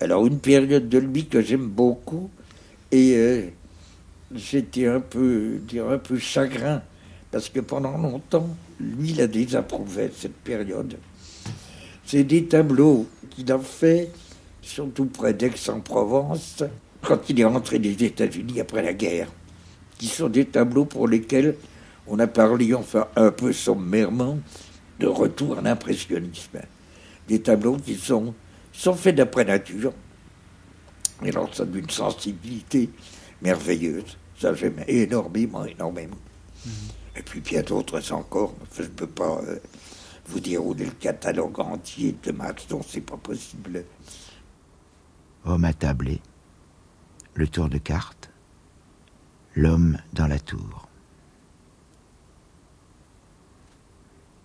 Alors 0.00 0.26
une 0.26 0.40
période 0.40 0.88
de 0.88 0.98
lui 0.98 1.26
que 1.26 1.42
j'aime 1.42 1.68
beaucoup, 1.68 2.30
et 2.90 3.14
euh, 3.16 3.42
j'étais 4.34 4.86
un 4.86 5.00
peu, 5.00 5.58
dire 5.68 5.88
un 5.88 5.98
peu 5.98 6.18
chagrin, 6.18 6.82
parce 7.30 7.48
que 7.48 7.60
pendant 7.60 7.96
longtemps, 7.96 8.48
lui, 8.80 9.10
il 9.10 9.20
a 9.20 9.26
désapprouvé 9.26 10.10
cette 10.16 10.36
période. 10.36 10.96
C'est 12.04 12.24
des 12.24 12.44
tableaux 12.44 13.06
qu'il 13.30 13.50
a 13.52 13.58
fait, 13.58 14.10
surtout 14.60 15.06
près 15.06 15.34
d'Aix-en-Provence, 15.34 16.64
quand 17.02 17.28
il 17.28 17.40
est 17.40 17.44
rentré 17.44 17.78
des 17.78 18.04
États-Unis 18.04 18.60
après 18.60 18.82
la 18.82 18.92
guerre, 18.92 19.28
qui 19.98 20.06
sont 20.06 20.28
des 20.28 20.46
tableaux 20.46 20.84
pour 20.84 21.08
lesquels 21.08 21.56
on 22.06 22.18
a 22.18 22.26
parlé, 22.26 22.74
enfin 22.74 23.06
un 23.16 23.30
peu 23.30 23.52
sommairement, 23.52 24.38
de 24.98 25.06
retour 25.06 25.58
à 25.58 25.62
l'impressionnisme. 25.62 26.60
Des 27.28 27.40
tableaux 27.40 27.76
qui 27.76 27.94
sont, 27.94 28.34
sont 28.72 28.94
faits 28.94 29.16
d'après 29.16 29.44
nature, 29.44 29.92
et 31.24 31.28
alors 31.28 31.54
ça 31.54 31.64
d'une 31.64 31.90
sensibilité 31.90 32.90
merveilleuse. 33.42 34.16
Ça, 34.38 34.54
j'aime 34.54 34.82
énormément, 34.88 35.64
énormément. 35.64 36.16
Et 37.16 37.22
puis 37.22 37.40
bien 37.40 37.62
d'autres 37.62 38.12
encore. 38.12 38.54
Enfin, 38.62 38.82
je 38.82 38.88
ne 38.88 38.94
peux 38.94 39.06
pas 39.06 39.40
euh, 39.46 39.58
vous 40.26 40.40
dérouler 40.40 40.86
le 40.86 40.92
catalogue 40.92 41.60
entier 41.60 42.16
de 42.22 42.32
Masson, 42.32 42.80
c'est 42.86 43.00
pas 43.00 43.16
possible. 43.16 43.84
Homme 45.44 45.64
attablé, 45.64 46.20
le 47.34 47.48
tour 47.48 47.68
de 47.68 47.78
carte, 47.78 48.30
l'homme 49.54 49.98
dans 50.12 50.26
la 50.26 50.38
tour. 50.38 50.88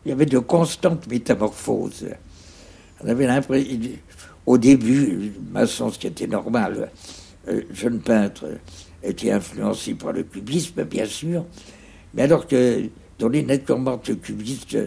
Il 0.06 0.10
y 0.10 0.12
avait 0.12 0.26
de 0.26 0.40
constantes 0.40 1.08
métamorphoses. 1.08 2.08
On 3.04 3.08
avait 3.08 3.28
l'impression, 3.28 3.78
au 4.46 4.58
début, 4.58 5.34
Masson, 5.52 5.92
ce 5.92 6.00
qui 6.00 6.08
était 6.08 6.28
normal, 6.28 6.90
euh, 7.48 7.62
jeune 7.72 8.00
peintre, 8.00 8.46
était 9.04 9.32
influencé 9.32 9.94
par 9.94 10.14
le 10.14 10.24
cubisme, 10.24 10.84
bien 10.84 11.06
sûr, 11.06 11.46
mais 12.14 12.24
alors 12.24 12.48
que 12.48 12.90
dans 13.20 13.30
les 13.30 13.44
natures 13.44 13.80
mortes 13.80 14.20
cubistes, 14.22 14.78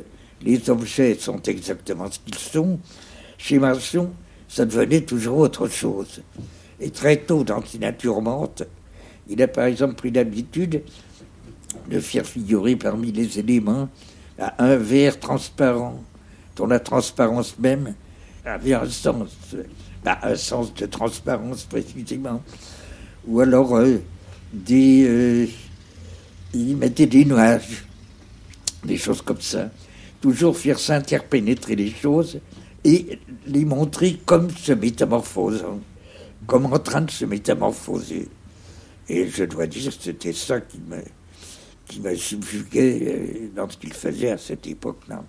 les 0.43 0.71
objets 0.71 1.15
sont 1.15 1.41
exactement 1.43 2.11
ce 2.11 2.19
qu'ils 2.19 2.39
sont, 2.39 2.79
chez 3.39 3.59
Masson, 3.59 4.11
ça 4.49 4.65
devenait 4.65 5.03
toujours 5.03 5.39
autre 5.39 5.69
chose. 5.69 6.23
Et 6.81 6.91
très 6.91 7.19
tôt, 7.19 7.45
dans 7.45 7.65
ces 7.65 7.79
natures 7.79 8.21
mortes, 8.21 8.65
il 9.29 9.41
a 9.43 9.49
par 9.49 9.67
exemple 9.67 9.95
pris 9.95 10.11
l'habitude 10.11 10.83
de 11.89 12.01
faire 12.01 12.27
figurer 12.27 12.77
parmi 12.77 13.13
les 13.13 13.39
éléments 13.39 13.89
un 14.59 14.77
verre 14.77 15.21
transparent, 15.21 16.03
la 16.67 16.81
transparence 16.81 17.59
même 17.59 17.95
avait 18.45 18.75
un 18.75 18.89
sens, 18.89 19.31
bah, 20.05 20.19
un 20.23 20.37
sens 20.37 20.73
de 20.75 20.87
transparence 20.87 21.65
précisément. 21.65 22.43
Ou 23.27 23.41
alors 23.41 23.77
euh, 23.77 23.99
des, 24.53 25.05
euh, 25.07 25.47
il 26.55 26.77
mettait 26.77 27.07
des 27.07 27.25
nuages, 27.25 27.85
des 28.85 28.97
choses 28.97 29.23
comme 29.23 29.41
ça. 29.41 29.71
Toujours 30.21 30.57
faire 30.57 30.79
s'interpénétrer 30.79 31.77
les 31.77 31.91
choses 31.91 32.41
et 32.85 33.19
les 33.47 33.65
montrer 33.65 34.19
comme 34.25 34.51
se 34.51 34.73
métamorphosant, 34.73 35.81
comme 36.47 36.67
en 36.67 36.79
train 36.79 37.03
de 37.03 37.11
se 37.11 37.25
métamorphoser. 37.25 38.29
Et 39.09 39.29
je 39.29 39.45
dois 39.45 39.67
dire, 39.67 39.93
c'était 39.99 40.33
ça 40.33 40.61
qui 40.61 40.79
me, 40.89 41.03
qui 41.87 42.01
euh, 42.77 43.49
dans 43.55 43.69
ce 43.69 43.77
qu'il 43.77 43.93
faisait 43.93 44.31
à 44.31 44.39
cette 44.39 44.67
époque-là. 44.67 45.25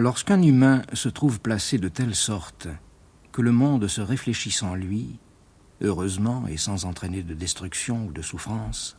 Lorsqu'un 0.00 0.40
humain 0.40 0.80
se 0.94 1.10
trouve 1.10 1.40
placé 1.40 1.76
de 1.76 1.88
telle 1.88 2.14
sorte 2.14 2.68
que 3.32 3.42
le 3.42 3.52
monde 3.52 3.86
se 3.86 4.00
réfléchit 4.00 4.50
sans 4.50 4.74
lui, 4.74 5.18
heureusement 5.82 6.46
et 6.46 6.56
sans 6.56 6.86
entraîner 6.86 7.22
de 7.22 7.34
destruction 7.34 8.06
ou 8.06 8.10
de 8.10 8.22
souffrance, 8.22 8.96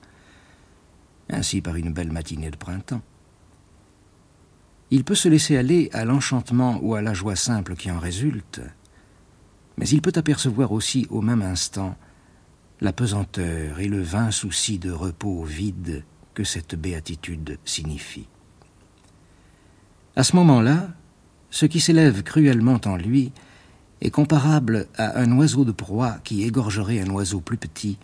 ainsi 1.27 1.59
par 1.59 1.75
une 1.75 1.91
belle 1.91 2.11
matinée 2.11 2.51
de 2.51 2.55
printemps, 2.55 3.01
il 4.91 5.03
peut 5.03 5.15
se 5.15 5.27
laisser 5.27 5.57
aller 5.57 5.89
à 5.91 6.05
l'enchantement 6.05 6.77
ou 6.83 6.93
à 6.93 7.01
la 7.01 7.15
joie 7.15 7.35
simple 7.35 7.75
qui 7.75 7.89
en 7.89 7.97
résulte, 7.97 8.61
mais 9.77 9.89
il 9.89 10.03
peut 10.03 10.13
apercevoir 10.13 10.71
aussi 10.71 11.07
au 11.09 11.21
même 11.21 11.41
instant 11.41 11.97
la 12.79 12.93
pesanteur 12.93 13.79
et 13.79 13.87
le 13.87 14.03
vain 14.03 14.29
souci 14.29 14.77
de 14.77 14.91
repos 14.91 15.45
vide 15.45 16.03
que 16.35 16.43
cette 16.43 16.75
béatitude 16.75 17.57
signifie. 17.65 18.27
À 20.15 20.23
ce 20.23 20.35
moment-là, 20.35 20.89
ce 21.51 21.65
qui 21.65 21.79
s'élève 21.79 22.23
cruellement 22.23 22.79
en 22.85 22.97
lui 22.97 23.31
est 24.01 24.09
comparable 24.09 24.87
à 24.97 25.19
un 25.19 25.31
oiseau 25.37 25.63
de 25.63 25.71
proie 25.71 26.17
qui 26.23 26.43
égorgerait 26.43 26.99
un 26.99 27.09
oiseau 27.11 27.39
plus 27.39 27.57
petit 27.57 27.97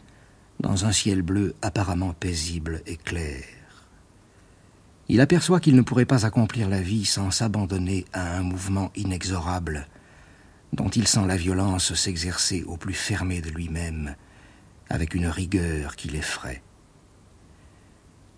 dans 0.62 0.86
un 0.86 0.94
ciel 0.94 1.22
bleu 1.22 1.54
apparemment 1.62 2.14
paisible 2.14 2.82
et 2.86 2.96
clair. 2.96 3.44
Il 5.10 5.20
aperçoit 5.20 5.60
qu'il 5.60 5.76
ne 5.76 5.82
pourrait 5.82 6.06
pas 6.06 6.26
accomplir 6.26 6.70
la 6.70 6.82
vie 6.82 7.06
sans 7.06 7.30
s'abandonner 7.30 8.06
à 8.14 8.38
un 8.38 8.42
mouvement 8.42 8.92
inexorable, 8.96 9.88
dont 10.74 10.90
il 10.90 11.08
sent 11.08 11.26
la 11.28 11.38
violence 11.38 11.94
s'exercer 11.94 12.64
au 12.64 12.78
plus 12.78 12.94
fermé 12.94 13.42
de 13.42 13.50
lui-même, 13.50 14.16
avec 14.90 15.14
une 15.14 15.28
rigueur 15.28 15.98
qui 15.98 16.08
l'effraie. 16.08 16.62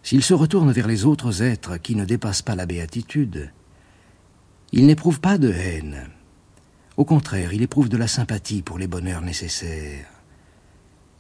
S'il 0.01 0.23
se 0.23 0.33
retourne 0.33 0.71
vers 0.71 0.87
les 0.87 1.05
autres 1.05 1.43
êtres 1.43 1.77
qui 1.77 1.95
ne 1.95 2.05
dépassent 2.05 2.41
pas 2.41 2.55
la 2.55 2.65
béatitude, 2.65 3.51
il 4.71 4.85
n'éprouve 4.85 5.19
pas 5.19 5.37
de 5.37 5.51
haine. 5.51 6.09
Au 6.97 7.05
contraire, 7.05 7.53
il 7.53 7.61
éprouve 7.61 7.89
de 7.89 7.97
la 7.97 8.07
sympathie 8.07 8.61
pour 8.61 8.77
les 8.77 8.87
bonheurs 8.87 9.21
nécessaires. 9.21 10.05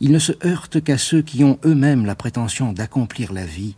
Il 0.01 0.11
ne 0.11 0.19
se 0.19 0.33
heurte 0.45 0.81
qu'à 0.83 0.97
ceux 0.97 1.21
qui 1.21 1.43
ont 1.43 1.59
eux-mêmes 1.65 2.05
la 2.05 2.15
prétention 2.15 2.73
d'accomplir 2.73 3.33
la 3.33 3.45
vie 3.45 3.75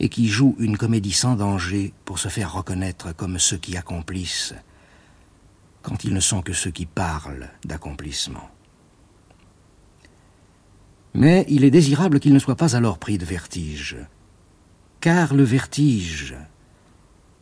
et 0.00 0.08
qui 0.08 0.28
jouent 0.28 0.56
une 0.58 0.76
comédie 0.76 1.12
sans 1.12 1.36
danger 1.36 1.92
pour 2.04 2.18
se 2.18 2.28
faire 2.28 2.52
reconnaître 2.52 3.14
comme 3.14 3.38
ceux 3.38 3.58
qui 3.58 3.76
accomplissent, 3.76 4.54
quand 5.82 6.04
ils 6.04 6.14
ne 6.14 6.20
sont 6.20 6.42
que 6.42 6.52
ceux 6.52 6.70
qui 6.70 6.86
parlent 6.86 7.50
d'accomplissement. 7.64 8.48
Mais 11.14 11.44
il 11.48 11.64
est 11.64 11.70
désirable 11.70 12.18
qu'il 12.18 12.32
ne 12.32 12.38
soit 12.38 12.56
pas 12.56 12.76
alors 12.76 12.98
pris 12.98 13.18
de 13.18 13.24
vertige, 13.24 13.96
car 15.00 15.34
le 15.34 15.44
vertige 15.44 16.34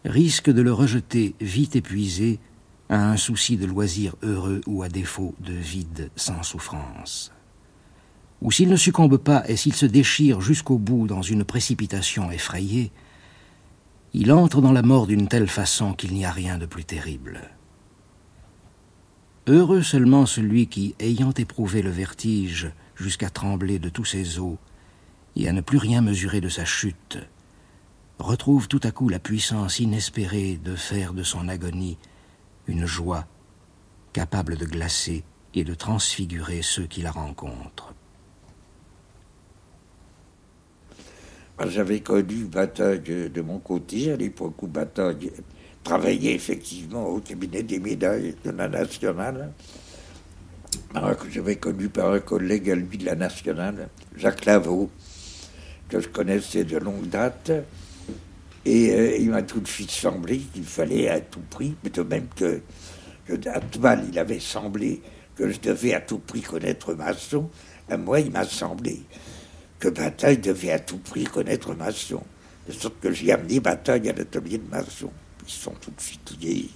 risque 0.04 0.50
de 0.50 0.62
le 0.62 0.72
rejeter 0.72 1.34
vite 1.40 1.76
épuisé 1.76 2.40
à 2.88 3.10
un 3.10 3.16
souci 3.16 3.56
de 3.56 3.66
loisir 3.66 4.16
heureux 4.22 4.60
ou 4.66 4.82
à 4.82 4.88
défaut 4.88 5.34
de 5.40 5.52
vide 5.52 6.10
sans 6.16 6.42
souffrance. 6.42 7.32
Ou 8.42 8.50
s'il 8.50 8.68
ne 8.68 8.76
succombe 8.76 9.18
pas 9.18 9.48
et 9.48 9.56
s'il 9.56 9.74
se 9.74 9.86
déchire 9.86 10.40
jusqu'au 10.40 10.76
bout 10.76 11.06
dans 11.06 11.22
une 11.22 11.44
précipitation 11.44 12.30
effrayée, 12.30 12.90
il 14.14 14.32
entre 14.32 14.60
dans 14.60 14.72
la 14.72 14.82
mort 14.82 15.06
d'une 15.06 15.28
telle 15.28 15.48
façon 15.48 15.94
qu'il 15.94 16.12
n'y 16.12 16.26
a 16.26 16.32
rien 16.32 16.58
de 16.58 16.66
plus 16.66 16.84
terrible. 16.84 17.40
Heureux 19.46 19.82
seulement 19.82 20.26
celui 20.26 20.66
qui, 20.66 20.94
ayant 21.00 21.32
éprouvé 21.32 21.82
le 21.82 21.90
vertige 21.90 22.70
jusqu'à 22.94 23.30
trembler 23.30 23.78
de 23.78 23.88
tous 23.88 24.04
ses 24.04 24.38
os 24.38 24.56
et 25.34 25.48
à 25.48 25.52
ne 25.52 25.60
plus 25.60 25.78
rien 25.78 26.02
mesurer 26.02 26.40
de 26.40 26.48
sa 26.48 26.64
chute, 26.64 27.18
retrouve 28.18 28.68
tout 28.68 28.80
à 28.82 28.90
coup 28.90 29.08
la 29.08 29.18
puissance 29.18 29.80
inespérée 29.80 30.58
de 30.62 30.76
faire 30.76 31.12
de 31.14 31.22
son 31.22 31.48
agonie 31.48 31.98
une 32.66 32.86
joie 32.86 33.26
capable 34.12 34.56
de 34.56 34.66
glacer 34.66 35.24
et 35.54 35.64
de 35.64 35.74
transfigurer 35.74 36.62
ceux 36.62 36.86
qui 36.86 37.02
la 37.02 37.10
rencontrent. 37.10 37.94
J'avais 41.66 42.00
connu 42.00 42.44
Bataille 42.44 43.00
de 43.00 43.40
mon 43.40 43.58
côté, 43.58 44.10
à 44.10 44.16
l'époque 44.16 44.60
où 44.62 44.66
Bataille 44.66 45.30
travaillait 45.84 46.34
effectivement 46.34 47.06
au 47.06 47.20
cabinet 47.20 47.62
des 47.62 47.78
médailles 47.78 48.34
de 48.44 48.50
la 48.50 48.68
Nationale. 48.68 49.52
j'avais 51.30 51.56
connu 51.56 51.88
par 51.88 52.12
un 52.12 52.20
collègue 52.20 52.70
à 52.70 52.74
lui 52.74 52.98
de 52.98 53.04
la 53.04 53.14
Nationale, 53.14 53.88
Jacques 54.16 54.44
Lavaux, 54.44 54.90
que 55.88 56.00
je 56.00 56.08
connaissais 56.08 56.64
de 56.64 56.78
longue 56.78 57.08
date. 57.08 57.52
Et 58.64 58.92
euh, 58.92 59.16
il 59.16 59.30
m'a 59.30 59.42
tout 59.42 59.60
de 59.60 59.68
suite 59.68 59.90
semblé 59.90 60.38
qu'il 60.38 60.64
fallait 60.64 61.08
à 61.08 61.20
tout 61.20 61.42
prix, 61.50 61.74
mais 61.82 61.90
de 61.90 62.02
même 62.02 62.26
que, 62.36 62.60
à 63.46 63.60
mal, 63.80 64.04
il 64.08 64.18
avait 64.18 64.40
semblé 64.40 65.02
que 65.34 65.50
je 65.50 65.60
devais 65.60 65.94
à 65.94 66.00
tout 66.00 66.18
prix 66.18 66.42
connaître 66.42 66.94
Masson, 66.94 67.48
à 67.88 67.96
moi, 67.96 68.20
il 68.20 68.30
m'a 68.30 68.44
semblé 68.44 69.00
que 69.78 69.88
Bataille 69.88 70.38
devait 70.38 70.70
à 70.70 70.78
tout 70.78 70.98
prix 70.98 71.24
connaître 71.24 71.74
Masson. 71.74 72.22
De 72.68 72.72
sorte 72.72 72.94
que 73.00 73.10
j'ai 73.10 73.32
amené 73.32 73.58
Bataille 73.58 74.08
à 74.08 74.12
l'atelier 74.12 74.58
de 74.58 74.70
Masson. 74.70 75.10
Ils 75.46 75.52
sont 75.52 75.74
tout 75.80 75.90
de 75.90 76.00
suite 76.00 76.36
liés. 76.40 76.68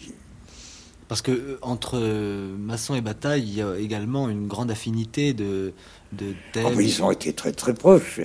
Parce 1.09 1.23
que 1.23 1.31
euh, 1.31 1.59
entre 1.63 1.99
euh, 2.01 2.57
Masson 2.59 2.97
et 2.97 3.01
Bataille, 3.01 3.43
il 3.43 3.55
y 3.55 3.63
a 3.63 3.77
également 3.79 4.29
une 4.29 4.49
grande 4.49 4.73
affinité 4.73 5.33
de, 5.33 5.73
de 6.13 6.35
thèmes. 6.53 6.67
Oh, 6.67 6.81
ils 6.81 7.03
ont 7.03 7.13
été 7.13 7.33
très 7.33 7.53
très 7.53 7.75
proches. 7.75 8.21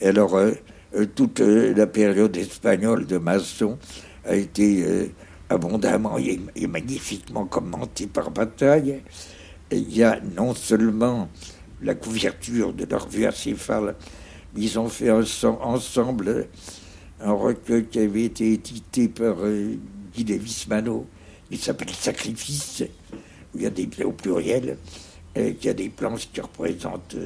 Et 0.00 0.08
alors, 0.08 0.34
euh, 0.36 0.52
toute 1.14 1.40
euh, 1.40 1.74
la 1.74 1.86
période 1.86 2.36
espagnole 2.36 3.06
de 3.06 3.18
Masson 3.18 3.78
a 4.24 4.34
été 4.34 4.84
euh, 4.84 5.06
abondamment 5.50 6.18
et, 6.18 6.66
magnifiquement 6.66 7.46
commentée 7.46 8.06
par 8.06 8.30
Bataille. 8.30 9.02
il 9.70 9.96
y 9.96 10.02
a 10.02 10.20
non 10.36 10.54
seulement 10.54 11.28
la 11.82 11.94
couverture 11.94 12.72
de 12.72 12.84
leur 12.84 13.08
vue 13.08 13.26
acéphale, 13.26 13.94
mais 14.54 14.62
ils 14.62 14.78
ont 14.78 14.88
fait 14.88 15.10
ensemble 15.10 16.48
un 17.20 17.32
recueil 17.32 17.86
qui 17.86 17.98
avait 18.00 18.24
été 18.24 18.52
édité 18.52 19.08
par 19.08 19.36
Guy 20.14 20.24
Davis 20.24 20.66
Mano, 20.68 21.06
il 21.50 21.58
s'appelle 21.58 21.90
Sacrifice, 21.90 22.84
où 23.54 23.58
il 23.58 23.62
y 23.62 23.66
a 23.66 23.70
des 23.70 23.88
au 24.04 24.12
pluriel, 24.12 24.76
et 25.34 25.54
qui 25.54 25.68
a 25.68 25.74
des 25.74 25.88
planches 25.88 26.28
qui 26.32 26.40
représentent 26.40 27.16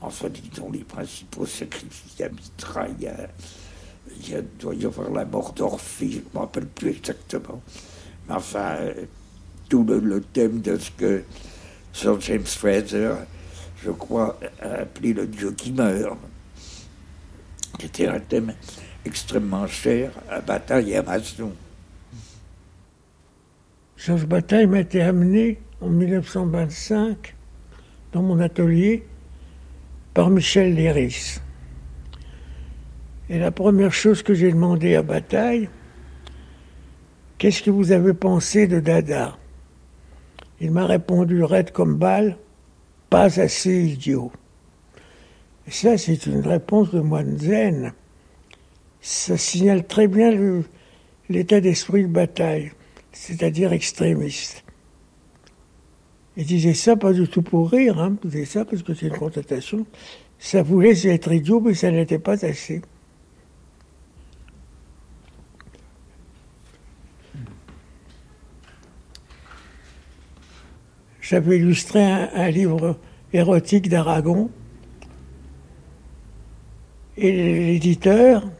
enfin, 0.00 0.28
disons, 0.28 0.70
les 0.70 0.84
principaux 0.84 1.46
sacrifices 1.46 2.20
à 2.20 2.28
Mitra, 2.28 2.88
il, 2.88 3.04
y 3.04 3.08
a, 3.08 3.28
il 4.28 4.44
doit 4.58 4.74
y 4.74 4.84
avoir 4.84 5.10
la 5.10 5.24
mort 5.24 5.52
d'Orphée, 5.52 6.10
je 6.10 6.18
ne 6.18 6.22
me 6.34 6.38
rappelle 6.38 6.66
plus 6.66 6.90
exactement. 6.90 7.62
Mais 8.28 8.34
enfin, 8.34 8.76
tout 9.68 9.84
le, 9.84 10.20
thème 10.20 10.60
de 10.60 10.76
ce 10.76 10.90
que 10.90 11.22
Sir 11.92 12.20
James 12.20 12.44
Fraser, 12.44 13.14
je 13.82 13.90
crois, 13.90 14.38
a 14.60 14.80
appelé 14.80 15.12
le 15.12 15.26
Dieu 15.26 15.52
qui 15.52 15.72
meurt, 15.72 16.18
qui 17.78 17.86
était 17.86 18.06
un 18.06 18.20
thème 18.20 18.52
extrêmement 19.04 19.66
cher 19.66 20.12
à 20.28 20.40
Bataille 20.40 20.90
et 20.90 20.96
à 20.96 21.02
Masson. 21.02 21.52
Georges 23.96 24.26
Bataille 24.26 24.66
m'a 24.66 24.80
été 24.80 25.02
amené 25.02 25.60
en 25.80 25.88
1925 25.88 27.34
dans 28.12 28.22
mon 28.22 28.40
atelier 28.40 29.04
par 30.14 30.30
Michel 30.30 30.74
Léris. 30.74 31.40
Et 33.28 33.38
la 33.38 33.50
première 33.50 33.92
chose 33.92 34.22
que 34.22 34.34
j'ai 34.34 34.50
demandé 34.50 34.96
à 34.96 35.02
Bataille, 35.02 35.68
qu'est-ce 37.38 37.62
que 37.62 37.70
vous 37.70 37.92
avez 37.92 38.12
pensé 38.12 38.66
de 38.66 38.80
Dada? 38.80 39.38
Il 40.60 40.72
m'a 40.72 40.84
répondu 40.84 41.42
raide 41.44 41.70
comme 41.70 41.96
balle, 41.96 42.36
pas 43.08 43.40
assez 43.40 43.84
idiot. 43.84 44.32
Et 45.66 45.70
ça, 45.70 45.96
c'est 45.96 46.26
une 46.26 46.40
réponse 46.40 46.90
de 46.90 47.00
moine 47.00 47.38
zen. 47.38 47.92
Ça 49.00 49.36
signale 49.36 49.86
très 49.86 50.08
bien 50.08 50.32
l'état 51.28 51.60
d'esprit 51.60 52.02
de 52.02 52.08
bataille, 52.08 52.72
c'est-à-dire 53.12 53.72
extrémiste. 53.72 54.64
Il 56.36 56.46
disait 56.46 56.74
ça 56.74 56.96
pas 56.96 57.12
du 57.12 57.28
tout 57.28 57.42
pour 57.42 57.70
rire, 57.70 57.98
hein. 58.00 58.16
ça 58.46 58.64
parce 58.64 58.82
que 58.82 58.94
c'est 58.94 59.06
une 59.06 59.16
constatation. 59.16 59.86
Ça 60.38 60.62
voulait 60.62 61.06
être 61.06 61.32
idiot, 61.32 61.60
mais 61.60 61.74
ça 61.74 61.90
n'était 61.90 62.18
pas 62.18 62.44
assez. 62.44 62.82
J'avais 71.20 71.58
illustré 71.58 72.02
un, 72.02 72.50
livre 72.50 72.98
érotique 73.32 73.88
d'Aragon 73.88 74.50
et 77.16 77.30
l'éditeur 77.30 78.50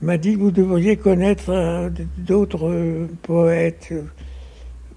m'a 0.00 0.18
dit 0.18 0.34
que 0.34 0.38
vous 0.38 0.50
devriez 0.52 0.96
connaître 0.96 1.50
euh, 1.50 1.90
d'autres 2.18 2.68
euh, 2.68 3.08
poètes 3.22 3.92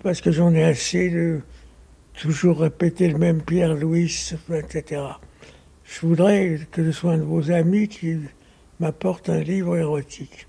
parce 0.05 0.21
que 0.21 0.31
j'en 0.31 0.53
ai 0.53 0.63
assez 0.63 1.09
de 1.09 1.39
toujours 2.13 2.59
répéter 2.59 3.07
le 3.07 3.17
même 3.17 3.41
Pierre-Louis, 3.41 4.33
etc. 4.53 5.01
Je 5.83 6.05
voudrais 6.05 6.59
que 6.71 6.85
ce 6.85 6.91
soit 6.91 7.13
un 7.13 7.17
de 7.17 7.23
vos 7.23 7.49
amis 7.49 7.87
qui 7.87 8.17
m'apporte 8.79 9.29
un 9.31 9.39
livre 9.39 9.75
érotique. 9.75 10.45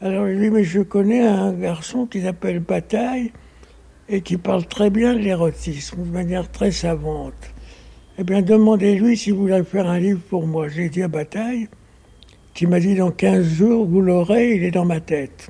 Alors 0.00 0.28
il 0.28 0.40
dit, 0.40 0.50
mais 0.50 0.64
je 0.64 0.80
connais 0.80 1.24
un 1.24 1.52
garçon 1.52 2.06
qui 2.06 2.22
s'appelle 2.22 2.58
Bataille 2.58 3.30
et 4.08 4.22
qui 4.22 4.36
parle 4.36 4.66
très 4.66 4.90
bien 4.90 5.14
de 5.14 5.20
l'érotisme, 5.20 6.02
de 6.02 6.10
manière 6.10 6.50
très 6.50 6.72
savante. 6.72 7.54
Eh 8.18 8.24
bien, 8.24 8.42
demandez-lui 8.42 9.16
s'il 9.16 9.34
voulait 9.34 9.62
faire 9.62 9.86
un 9.86 10.00
livre 10.00 10.20
pour 10.28 10.48
moi. 10.48 10.66
J'ai 10.66 10.88
dit 10.88 11.04
à 11.04 11.08
Bataille, 11.08 11.68
qui 12.54 12.66
m'a 12.66 12.80
dit 12.80 12.96
dans 12.96 13.12
15 13.12 13.46
jours, 13.46 13.86
vous 13.86 14.00
l'aurez, 14.00 14.56
il 14.56 14.64
est 14.64 14.72
dans 14.72 14.84
ma 14.84 14.98
tête. 14.98 15.48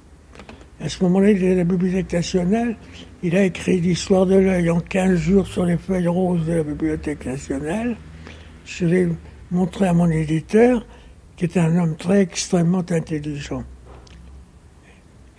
À 0.78 0.90
ce 0.90 1.02
moment-là, 1.04 1.30
il 1.30 1.38
était 1.38 1.52
à 1.52 1.54
la 1.54 1.64
Bibliothèque 1.64 2.12
nationale. 2.12 2.76
Il 3.22 3.36
a 3.36 3.44
écrit 3.44 3.80
l'histoire 3.80 4.24
de 4.24 4.36
l'œil 4.36 4.70
en 4.70 4.80
15 4.80 5.14
jours 5.18 5.46
sur 5.46 5.66
les 5.66 5.76
feuilles 5.76 6.08
roses 6.08 6.46
de 6.46 6.54
la 6.54 6.62
Bibliothèque 6.62 7.26
nationale. 7.26 7.96
Je 8.64 8.86
l'ai 8.86 9.08
montré 9.50 9.88
à 9.88 9.92
mon 9.92 10.08
éditeur, 10.08 10.86
qui 11.36 11.44
est 11.44 11.58
un 11.58 11.76
homme 11.76 11.96
très 11.96 12.22
extrêmement 12.22 12.78
intelligent. 12.78 13.62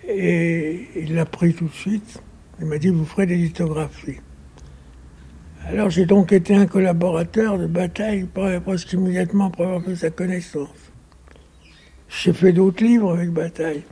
Et 0.08 0.86
il 0.94 1.16
l'a 1.16 1.24
pris 1.24 1.54
tout 1.54 1.66
de 1.66 1.72
suite. 1.72 2.22
Il 2.60 2.66
m'a 2.66 2.78
dit, 2.78 2.88
vous 2.88 3.04
ferez 3.04 3.26
des 3.26 3.36
lithographies. 3.36 4.20
Alors 5.66 5.90
j'ai 5.90 6.06
donc 6.06 6.32
été 6.32 6.54
un 6.54 6.66
collaborateur 6.66 7.58
de 7.58 7.66
bataille 7.66 8.26
presque 8.64 8.92
immédiatement 8.92 9.46
après 9.46 9.64
avoir 9.64 9.82
fait 9.82 9.96
sa 9.96 10.10
connaissance. 10.10 10.68
J'ai 12.08 12.32
fait 12.32 12.52
d'autres 12.52 12.84
livres 12.84 13.14
avec 13.14 13.30
Bataille. 13.30 13.82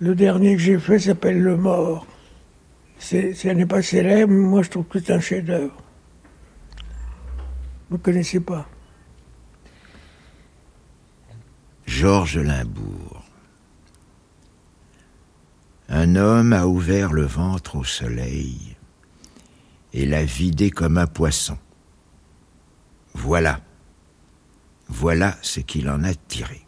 Le 0.00 0.14
dernier 0.14 0.56
que 0.56 0.60
j'ai 0.60 0.78
fait 0.78 0.98
s'appelle 0.98 1.40
Le 1.40 1.56
Mort. 1.56 2.06
Ça 3.02 3.54
n'est 3.54 3.66
pas 3.66 3.82
célèbre, 3.82 4.32
moi 4.32 4.62
je 4.62 4.70
trouve 4.70 4.84
que 4.84 5.00
c'est 5.00 5.12
un 5.12 5.20
chef-d'œuvre. 5.20 5.76
Vous 7.90 7.96
ne 7.96 8.02
connaissez 8.02 8.38
pas? 8.38 8.68
Georges 11.84 12.38
Limbourg. 12.38 13.24
Un 15.88 16.14
homme 16.14 16.52
a 16.52 16.66
ouvert 16.66 17.12
le 17.12 17.24
ventre 17.24 17.76
au 17.76 17.84
soleil 17.84 18.76
et 19.92 20.06
l'a 20.06 20.24
vidé 20.24 20.70
comme 20.70 20.96
un 20.96 21.08
poisson. 21.08 21.58
Voilà. 23.14 23.60
Voilà 24.88 25.36
ce 25.42 25.60
qu'il 25.60 25.90
en 25.90 26.04
a 26.04 26.14
tiré. 26.14 26.62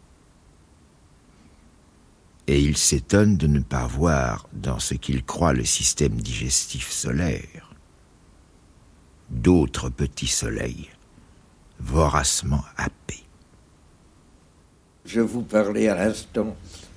Et 2.47 2.59
il 2.59 2.77
s'étonne 2.77 3.37
de 3.37 3.47
ne 3.47 3.59
pas 3.59 3.87
voir 3.87 4.47
dans 4.53 4.79
ce 4.79 4.93
qu'il 4.93 5.23
croit 5.23 5.53
le 5.53 5.65
système 5.65 6.15
digestif 6.15 6.91
solaire 6.91 7.73
d'autres 9.29 9.89
petits 9.89 10.27
soleils 10.27 10.89
voracement 11.79 12.63
happés. 12.77 13.23
Je 15.05 15.21
vous 15.21 15.41
parlais 15.41 15.87
à 15.87 15.95
l'instant 15.95 16.55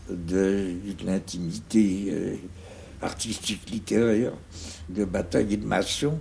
de, 0.09 0.75
l'intimité 1.05 2.07
euh, 2.09 2.37
artistique 3.03 3.69
littéraire 3.71 4.33
de 4.89 5.05
Bataille 5.05 5.55
et 5.55 5.57
de 5.57 5.67
Masson, 5.67 6.19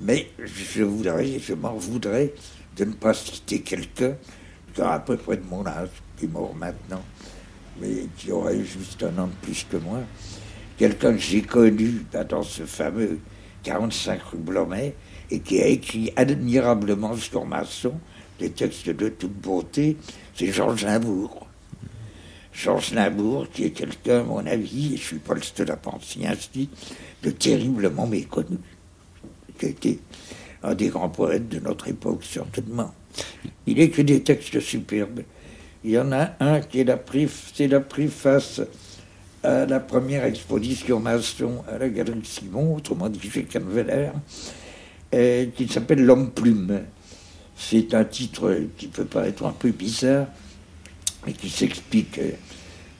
mais 0.00 0.30
je 0.38 0.82
voudrais, 0.82 1.38
je 1.38 1.54
m'en 1.54 1.74
voudrais 1.74 2.34
de 2.76 2.84
ne 2.84 2.92
pas 2.92 3.14
citer 3.14 3.62
quelqu'un 3.62 4.16
qui 4.74 4.80
a 4.82 4.92
à 4.92 5.00
peu 5.00 5.16
près 5.16 5.36
de 5.36 5.44
mon 5.44 5.66
âge, 5.66 5.88
qui 6.16 6.26
est 6.26 6.28
mort 6.28 6.54
maintenant, 6.54 7.02
mais 7.80 8.06
qui 8.16 8.32
aurait 8.32 8.64
juste 8.64 9.02
un 9.02 9.22
an 9.22 9.26
de 9.26 9.32
plus 9.42 9.66
que 9.68 9.76
moi. 9.76 10.00
Quelqu'un 10.76 11.12
que 11.12 11.18
j'ai 11.18 11.42
connu 11.42 12.04
dans 12.28 12.42
ce 12.42 12.64
fameux 12.64 13.18
45 13.62 14.20
rue 14.22 14.38
Blomet 14.38 14.94
et 15.30 15.40
qui 15.40 15.60
a 15.60 15.66
écrit 15.66 16.12
admirablement 16.16 17.16
sur 17.16 17.44
Masson 17.44 17.94
des 18.38 18.50
textes 18.50 18.88
de 18.88 19.08
toute 19.10 19.34
beauté, 19.34 19.96
c'est 20.34 20.50
Georges 20.50 20.84
Limbourg. 20.84 21.46
Georges 22.52 22.94
Limbourg, 22.94 23.48
qui 23.52 23.64
est 23.64 23.70
quelqu'un, 23.70 24.20
à 24.20 24.24
mon 24.24 24.44
avis, 24.46 24.94
et 24.94 24.96
je 24.96 25.02
suis 25.02 25.18
pas 25.18 25.34
le 25.34 25.42
seul 25.42 25.70
à 25.70 25.78
ainsi, 26.24 26.68
de 27.22 27.30
terriblement 27.30 28.06
méconnu, 28.06 28.56
qui 29.58 29.66
a 29.66 29.68
été 29.68 30.00
un 30.62 30.74
des 30.74 30.88
grands 30.88 31.10
poètes 31.10 31.48
de 31.48 31.60
notre 31.60 31.88
époque, 31.88 32.24
certainement. 32.24 32.94
Il 33.66 33.78
écrit 33.80 34.04
des 34.04 34.22
textes 34.22 34.60
superbes. 34.60 35.22
Il 35.82 35.92
y 35.92 35.98
en 35.98 36.12
a 36.12 36.32
un 36.40 36.60
qui 36.60 36.80
est 36.80 36.86
c'est 37.54 37.66
la 37.66 37.80
préface 37.80 38.60
à 39.42 39.64
la 39.64 39.80
première 39.80 40.26
exposition 40.26 41.02
à 41.72 41.78
la 41.78 41.88
Galerie 41.88 42.20
Simon, 42.22 42.76
autrement 42.76 43.08
dit 43.08 43.30
chez 43.30 43.44
Canveller, 43.44 44.10
euh, 45.14 45.46
qui 45.56 45.68
s'appelle 45.68 46.04
L'homme 46.04 46.32
plume. 46.32 46.82
C'est 47.56 47.94
un 47.94 48.04
titre 48.04 48.60
qui 48.76 48.88
peut 48.88 49.06
paraître 49.06 49.46
un 49.46 49.52
peu 49.52 49.70
bizarre, 49.70 50.26
mais 51.26 51.32
qui 51.32 51.48
s'explique. 51.48 52.20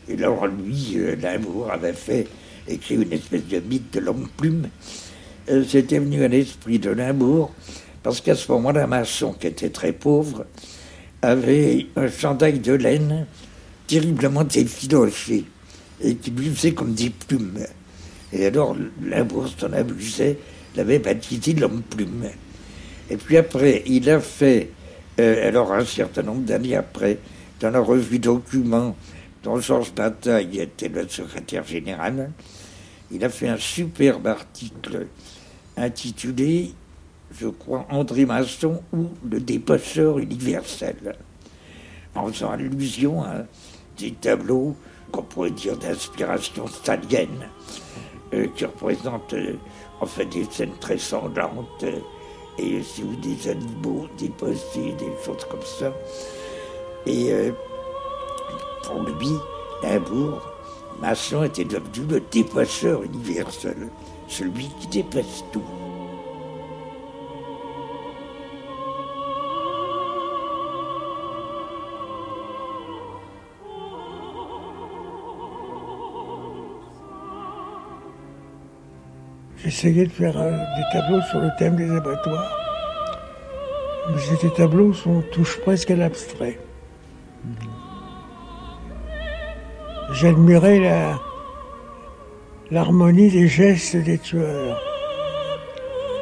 Et 0.08 0.14
alors 0.14 0.46
lui, 0.46 0.92
euh, 0.96 1.16
Limbourg 1.16 1.70
avait 1.70 1.92
fait 1.92 2.26
écrire 2.66 3.02
une 3.02 3.12
espèce 3.12 3.46
de 3.46 3.60
mythe 3.60 3.92
de 3.92 4.00
l'homme 4.00 4.28
plume. 4.38 4.70
Euh, 5.50 5.64
c'était 5.68 5.98
venu 5.98 6.24
à 6.24 6.28
l'esprit 6.28 6.78
de 6.78 6.88
Limbourg, 6.88 7.52
parce 8.02 8.22
qu'à 8.22 8.34
ce 8.34 8.50
moment-là, 8.52 8.86
Masson, 8.86 9.34
qui 9.34 9.48
était 9.48 9.68
très 9.68 9.92
pauvre, 9.92 10.46
avait 11.22 11.86
un 11.96 12.08
chandail 12.08 12.60
de 12.60 12.72
laine 12.72 13.26
terriblement 13.86 14.46
effiloché 14.54 15.44
et 16.02 16.14
qui 16.16 16.30
lui 16.30 16.74
comme 16.74 16.94
des 16.94 17.10
plumes. 17.10 17.66
Et 18.32 18.46
alors, 18.46 18.76
Limbourg 19.02 19.48
s'en 19.58 19.72
abusait, 19.72 20.38
l'avait 20.76 20.98
baptisé 20.98 21.54
l'homme 21.54 21.82
plume. 21.82 22.28
Et 23.10 23.16
puis 23.16 23.36
après, 23.36 23.82
il 23.86 24.08
a 24.08 24.20
fait, 24.20 24.70
euh, 25.18 25.48
alors 25.48 25.72
un 25.72 25.84
certain 25.84 26.22
nombre 26.22 26.42
d'années 26.42 26.76
après, 26.76 27.18
dans 27.58 27.70
la 27.70 27.80
revue 27.80 28.18
Documents, 28.18 28.96
dont 29.42 29.60
Georges 29.60 29.92
Bataille 29.92 30.60
était 30.60 30.88
le 30.88 31.08
secrétaire 31.08 31.66
général, 31.66 32.30
il 33.10 33.24
a 33.24 33.28
fait 33.28 33.48
un 33.48 33.58
superbe 33.58 34.28
article 34.28 35.06
intitulé, 35.76 36.72
je 37.38 37.48
crois, 37.48 37.86
André 37.90 38.26
Masson 38.26 38.82
ou 38.92 39.08
le 39.28 39.40
dépasseur 39.40 40.18
universel, 40.18 41.16
en 42.14 42.26
faisant 42.26 42.50
allusion 42.50 43.22
à 43.22 43.44
des 43.98 44.12
tableaux 44.12 44.74
qu'on 45.12 45.22
pourrait 45.22 45.50
dire 45.50 45.76
d'inspiration 45.76 46.66
stalienne, 46.66 47.48
euh, 48.34 48.46
qui 48.54 48.64
représentent 48.64 49.34
euh, 49.34 49.54
en 50.00 50.06
fait 50.06 50.26
des 50.26 50.44
scènes 50.44 50.76
très 50.80 50.98
sanglantes 50.98 51.84
et 52.58 52.80
aussi 52.80 53.02
des 53.22 53.50
animaux 53.50 54.06
déposés, 54.18 54.94
des 54.98 55.12
choses 55.24 55.44
comme 55.50 55.62
ça. 55.62 55.92
Et 57.06 57.32
euh, 57.32 57.52
pour 58.84 59.00
lui, 59.00 59.32
Limbourg, 59.82 60.40
Masson 61.00 61.44
était 61.44 61.64
devenu 61.64 62.06
le 62.08 62.20
dépasseur 62.30 63.02
universel, 63.02 63.88
celui 64.28 64.68
qui 64.80 64.86
dépasse 64.88 65.44
tout. 65.52 65.62
J'essayais 79.64 80.06
de 80.06 80.12
faire 80.12 80.38
euh, 80.38 80.50
des 80.50 80.98
tableaux 80.98 81.20
sur 81.30 81.40
le 81.40 81.50
thème 81.58 81.76
des 81.76 81.90
abattoirs. 81.90 82.56
Mais 84.08 84.36
ces 84.40 84.50
tableaux 84.50 84.94
sont, 84.94 85.22
touchent 85.32 85.60
presque 85.60 85.90
à 85.90 85.96
l'abstrait. 85.96 86.58
J'admirais 90.12 90.80
la, 90.80 91.20
l'harmonie 92.70 93.30
des 93.30 93.48
gestes 93.48 93.96
des 93.96 94.18
tueurs, 94.18 94.80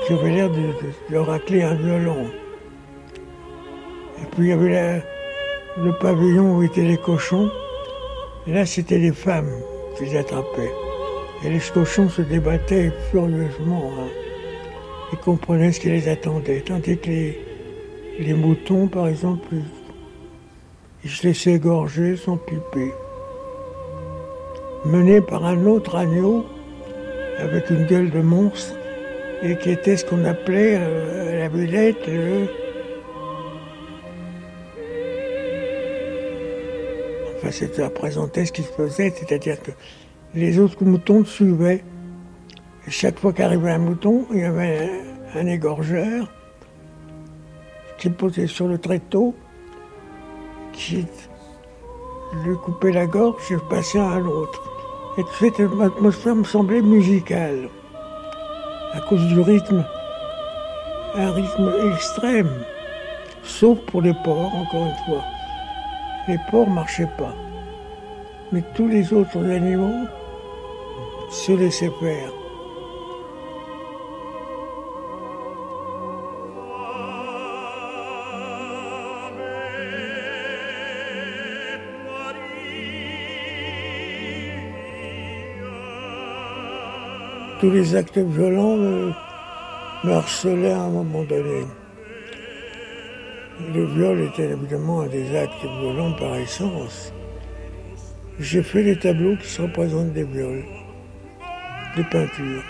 qui 0.06 0.14
avaient 0.14 0.30
l'air 0.30 0.50
de, 0.50 1.16
racler 1.16 1.62
un 1.62 1.74
violon. 1.74 2.26
Et 4.20 4.26
puis 4.32 4.46
il 4.46 4.48
y 4.48 4.52
avait 4.52 5.02
le 5.76 5.92
pavillon 5.92 6.56
où 6.56 6.62
étaient 6.64 6.82
les 6.82 6.98
cochons, 6.98 7.50
et 8.46 8.52
là 8.52 8.66
c'était 8.66 8.98
les 8.98 9.12
femmes 9.12 9.52
qui 9.96 10.06
les 10.06 10.16
attrapaient. 10.16 10.72
Et 11.44 11.50
les 11.50 11.60
cochons 11.72 12.08
se 12.08 12.22
débattaient 12.22 12.92
furieusement. 13.10 13.92
Hein. 13.98 14.08
Ils 15.12 15.18
comprenaient 15.18 15.72
ce 15.72 15.80
qui 15.80 15.88
les 15.88 16.08
attendait. 16.08 16.60
Tandis 16.60 16.98
que 16.98 17.08
les, 17.08 18.34
moutons, 18.34 18.88
par 18.88 19.08
exemple, 19.08 19.54
ils 21.04 21.10
se 21.10 21.26
laissaient 21.26 21.54
égorger 21.54 22.16
sans 22.16 22.36
piper. 22.36 22.92
Menés 24.84 25.20
par 25.20 25.44
un 25.44 25.64
autre 25.66 25.96
agneau 25.96 26.44
avec 27.38 27.70
une 27.70 27.86
gueule 27.86 28.10
de 28.10 28.20
monstre 28.20 28.74
et 29.42 29.56
qui 29.58 29.70
était 29.70 29.96
ce 29.96 30.04
qu'on 30.04 30.24
appelait 30.24 30.76
euh, 30.80 31.38
la 31.38 31.48
villette 31.48 32.06
le... 32.08 32.48
Enfin, 37.36 37.52
c'était 37.52 37.82
à 37.82 37.90
présenter 37.90 38.46
ce 38.46 38.52
qui 38.52 38.62
se 38.62 38.72
faisait, 38.72 39.10
c'est-à-dire 39.10 39.62
que 39.62 39.70
les 40.38 40.60
autres 40.60 40.84
moutons 40.84 41.24
suivaient. 41.24 41.82
chaque 42.86 43.18
fois 43.18 43.32
qu'arrivait 43.32 43.72
un 43.72 43.78
mouton, 43.78 44.24
il 44.32 44.38
y 44.38 44.44
avait 44.44 44.88
un, 45.34 45.46
égorgeur 45.46 46.30
qui 47.98 48.08
posait 48.08 48.46
sur 48.46 48.68
le 48.68 48.78
tréteau, 48.78 49.34
qui 50.72 51.04
lui 52.44 52.56
coupait 52.64 52.92
la 52.92 53.06
gorge 53.06 53.50
et 53.50 53.56
passait 53.68 53.98
à 53.98 54.20
l'autre. 54.20 54.62
Et 55.18 55.24
cette 55.40 55.58
atmosphère 55.58 56.36
me 56.36 56.44
semblait 56.44 56.82
musicale, 56.82 57.68
à 58.92 59.00
cause 59.00 59.26
du 59.26 59.40
rythme, 59.40 59.84
un 61.16 61.32
rythme 61.32 61.72
extrême, 61.92 62.64
sauf 63.42 63.76
pour 63.86 64.02
les 64.02 64.14
porcs, 64.24 64.54
encore 64.54 64.86
une 64.86 65.04
fois. 65.04 65.24
Les 66.28 66.38
porcs 66.48 66.70
marchaient 66.70 67.10
pas. 67.18 67.34
Mais 68.52 68.62
tous 68.76 68.86
les 68.86 69.12
autres 69.12 69.44
animaux 69.50 70.06
se 71.30 71.52
laisser 71.52 71.90
faire. 72.00 72.32
tous 87.60 87.70
les 87.70 87.96
actes 87.96 88.18
violents 88.18 88.76
me, 88.76 89.12
harcelaient 90.04 90.70
à 90.70 90.82
un 90.82 90.90
moment 90.90 91.24
donné. 91.24 91.64
Le 93.74 93.84
viol 93.86 94.20
était 94.20 94.50
évidemment 94.50 95.00
un 95.00 95.08
des 95.08 95.36
actes 95.36 95.64
violents 95.80 96.12
par 96.12 96.36
essence. 96.36 97.12
J'ai 98.38 98.62
fait 98.62 98.84
des 98.84 98.96
tableaux 98.96 99.36
qui 99.36 99.48
se 99.48 99.62
représentent 99.62 100.12
des 100.12 100.22
viols, 100.22 100.64
des 101.96 102.04
peintures. 102.04 102.64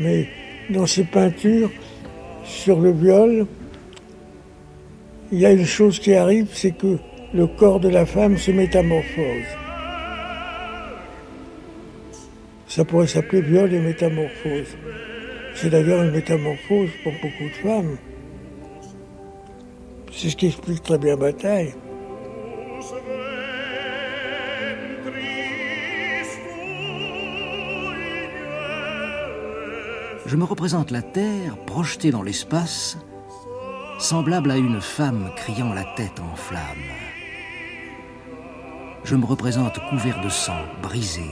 Mais 0.00 0.28
dans 0.70 0.86
ces 0.86 1.04
peintures, 1.04 1.70
sur 2.44 2.80
le 2.80 2.92
viol, 2.92 3.46
il 5.32 5.38
y 5.38 5.46
a 5.46 5.52
une 5.52 5.66
chose 5.66 5.98
qui 5.98 6.14
arrive, 6.14 6.48
c'est 6.52 6.76
que 6.76 6.98
le 7.32 7.46
corps 7.46 7.80
de 7.80 7.88
la 7.88 8.06
femme 8.06 8.36
se 8.36 8.50
métamorphose. 8.50 9.46
Ça 12.66 12.84
pourrait 12.84 13.06
s'appeler 13.06 13.42
viol 13.42 13.72
et 13.72 13.80
métamorphose. 13.80 14.76
C'est 15.54 15.70
d'ailleurs 15.70 16.02
une 16.02 16.12
métamorphose 16.12 16.90
pour 17.02 17.12
beaucoup 17.12 17.44
de 17.44 17.68
femmes. 17.68 17.96
C'est 20.12 20.30
ce 20.30 20.36
qui 20.36 20.46
explique 20.46 20.82
très 20.82 20.98
bien 20.98 21.16
Bataille. 21.16 21.74
Je 30.30 30.36
me 30.36 30.44
représente 30.44 30.92
la 30.92 31.02
Terre 31.02 31.56
projetée 31.66 32.12
dans 32.12 32.22
l'espace, 32.22 32.96
semblable 33.98 34.52
à 34.52 34.58
une 34.58 34.80
femme 34.80 35.32
criant 35.34 35.74
la 35.74 35.82
tête 35.96 36.20
en 36.20 36.36
flammes. 36.36 36.62
Je 39.02 39.16
me 39.16 39.24
représente 39.24 39.80
couvert 39.88 40.20
de 40.20 40.28
sang, 40.28 40.60
brisé, 40.82 41.28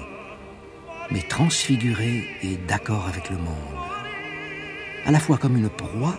mais 1.12 1.22
transfiguré 1.22 2.24
et 2.42 2.56
d'accord 2.66 3.06
avec 3.06 3.30
le 3.30 3.36
monde, 3.36 3.54
à 5.06 5.12
la 5.12 5.20
fois 5.20 5.38
comme 5.38 5.56
une 5.56 5.70
proie 5.70 6.18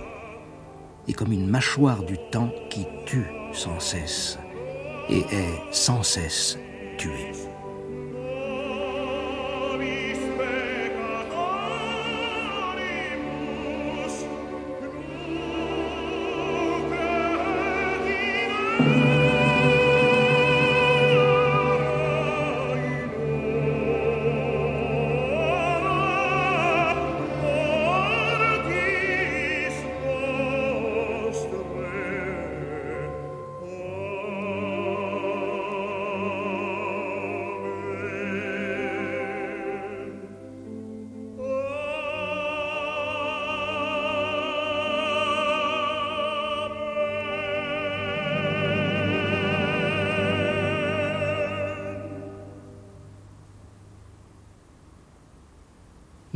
et 1.09 1.13
comme 1.13 1.33
une 1.33 1.49
mâchoire 1.49 2.03
du 2.03 2.17
temps 2.31 2.53
qui 2.69 2.87
tue 3.05 3.27
sans 3.51 3.81
cesse 3.81 4.39
et 5.09 5.19
est 5.19 5.73
sans 5.73 6.01
cesse 6.01 6.57
tuée. 6.97 7.48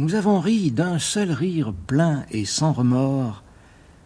Nous 0.04 0.16
avons 0.16 0.42
ri 0.42 0.70
d'un 0.70 1.00
seul 1.00 1.32
rire 1.32 1.74
plein 1.88 2.26
et 2.30 2.44
sans 2.44 2.74
remords 2.74 3.42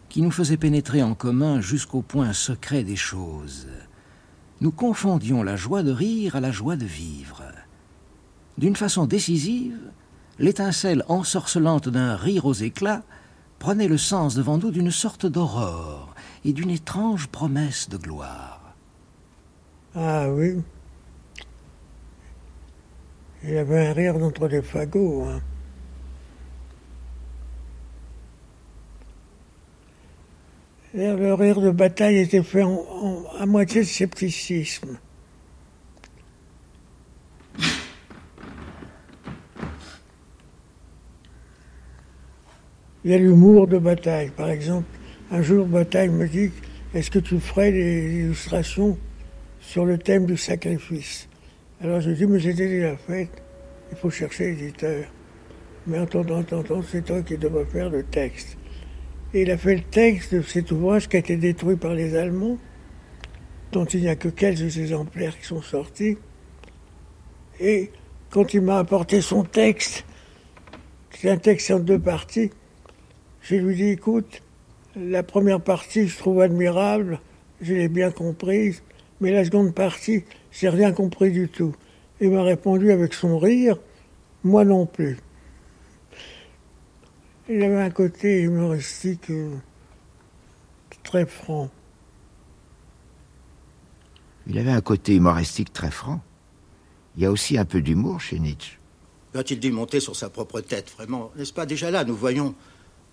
qui 0.08 0.22
nous 0.22 0.30
faisait 0.30 0.56
pénétrer 0.56 1.02
en 1.02 1.14
commun 1.14 1.60
jusqu'au 1.60 2.02
point 2.02 2.32
secret 2.32 2.84
des 2.84 2.94
choses. 2.94 3.66
Nous 4.60 4.70
confondions 4.70 5.42
la 5.42 5.56
joie 5.56 5.82
de 5.82 5.90
rire 5.90 6.36
à 6.36 6.40
la 6.40 6.52
joie 6.52 6.76
de 6.76 6.84
vivre. 6.84 7.42
D'une 8.58 8.76
façon 8.76 9.06
décisive, 9.06 9.90
l'étincelle 10.38 11.04
ensorcelante 11.08 11.88
d'un 11.88 12.14
rire 12.14 12.46
aux 12.46 12.54
éclats 12.54 13.02
prenait 13.58 13.88
le 13.88 13.98
sens 13.98 14.36
devant 14.36 14.56
nous 14.56 14.70
d'une 14.70 14.92
sorte 14.92 15.26
d'aurore 15.26 16.14
et 16.44 16.52
d'une 16.52 16.70
étrange 16.70 17.26
promesse 17.26 17.88
de 17.88 17.96
gloire. 17.96 18.76
Ah 19.96 20.30
oui. 20.30 20.62
Il 23.42 23.50
y 23.50 23.58
avait 23.58 23.88
un 23.88 23.92
rire 23.92 24.16
d'entre 24.16 24.46
les 24.46 24.62
fagots. 24.62 25.24
Hein. 25.24 25.40
Le 30.94 31.34
rire 31.34 31.60
de 31.60 31.70
bataille 31.70 32.18
était 32.18 32.42
fait 32.42 32.64
à 33.38 33.46
moitié 33.46 33.82
de 33.82 33.86
scepticisme. 33.86 34.98
Il 43.04 43.12
y 43.12 43.14
a 43.14 43.18
l'humour 43.18 43.66
de 43.66 43.78
bataille. 43.78 44.30
Par 44.30 44.50
exemple, 44.50 44.86
un 45.30 45.40
jour, 45.40 45.66
Bataille 45.66 46.08
me 46.08 46.26
dit 46.26 46.50
Est-ce 46.94 47.10
que 47.10 47.18
tu 47.18 47.38
ferais 47.38 47.72
des 47.72 48.20
illustrations 48.20 48.98
sur 49.60 49.86
le 49.86 49.96
thème 49.96 50.26
du 50.26 50.36
sacrifice? 50.36 51.28
Alors 51.80 52.00
je 52.00 52.10
dis 52.10 52.26
Mais 52.26 52.38
j'ai 52.38 52.52
déjà 52.52 52.96
fait. 52.96 53.30
Il 53.90 53.96
faut 53.96 54.10
chercher 54.10 54.50
l'éditeur. 54.50 55.04
Mais 55.86 55.98
en 55.98 56.04
en 56.04 56.82
c'est 56.82 57.02
toi 57.02 57.22
qui 57.22 57.38
devrais 57.38 57.64
faire 57.64 57.88
le 57.88 58.02
texte. 58.02 58.57
Il 59.34 59.50
a 59.50 59.58
fait 59.58 59.74
le 59.74 59.82
texte 59.82 60.34
de 60.34 60.40
cet 60.40 60.70
ouvrage 60.70 61.06
qui 61.06 61.16
a 61.16 61.18
été 61.18 61.36
détruit 61.36 61.76
par 61.76 61.92
les 61.92 62.16
Allemands, 62.16 62.56
dont 63.72 63.84
il 63.84 64.00
n'y 64.00 64.08
a 64.08 64.16
que 64.16 64.28
quelques 64.28 64.78
exemplaires 64.78 65.38
qui 65.38 65.44
sont 65.44 65.60
sortis. 65.60 66.16
Et 67.60 67.90
quand 68.30 68.54
il 68.54 68.62
m'a 68.62 68.78
apporté 68.78 69.20
son 69.20 69.44
texte, 69.44 70.06
c'est 71.10 71.28
un 71.28 71.36
texte 71.36 71.70
en 71.70 71.78
deux 71.78 71.98
parties, 71.98 72.50
je 73.42 73.56
lui 73.56 73.76
dit 73.76 73.88
écoute, 73.88 74.42
la 74.96 75.22
première 75.22 75.60
partie 75.60 76.08
je 76.08 76.16
trouve 76.16 76.40
admirable, 76.40 77.20
je 77.60 77.74
l'ai 77.74 77.88
bien 77.88 78.10
comprise, 78.10 78.82
mais 79.20 79.30
la 79.30 79.44
seconde 79.44 79.74
partie, 79.74 80.24
j'ai 80.52 80.70
rien 80.70 80.92
compris 80.92 81.32
du 81.32 81.50
tout. 81.50 81.74
Il 82.22 82.30
m'a 82.30 82.44
répondu 82.44 82.92
avec 82.92 83.12
son 83.12 83.38
rire, 83.38 83.76
moi 84.42 84.64
non 84.64 84.86
plus. 84.86 85.18
Il 87.50 87.62
avait 87.62 87.80
un 87.80 87.90
côté 87.90 88.42
humoristique 88.42 89.30
euh, 89.30 89.56
très 91.02 91.24
franc. 91.24 91.70
Il 94.46 94.58
avait 94.58 94.70
un 94.70 94.82
côté 94.82 95.14
humoristique 95.14 95.72
très 95.72 95.90
franc. 95.90 96.20
Il 97.16 97.22
y 97.22 97.26
a 97.26 97.30
aussi 97.30 97.56
un 97.56 97.64
peu 97.64 97.80
d'humour 97.80 98.20
chez 98.20 98.38
Nietzsche. 98.38 98.78
Va-t-il 99.32 99.60
dû 99.60 99.72
monter 99.72 99.98
sur 99.98 100.14
sa 100.14 100.28
propre 100.28 100.60
tête, 100.60 100.90
vraiment? 100.90 101.30
N'est-ce 101.36 101.54
pas 101.54 101.64
déjà 101.64 101.90
là, 101.90 102.04
nous 102.04 102.16
voyons 102.16 102.54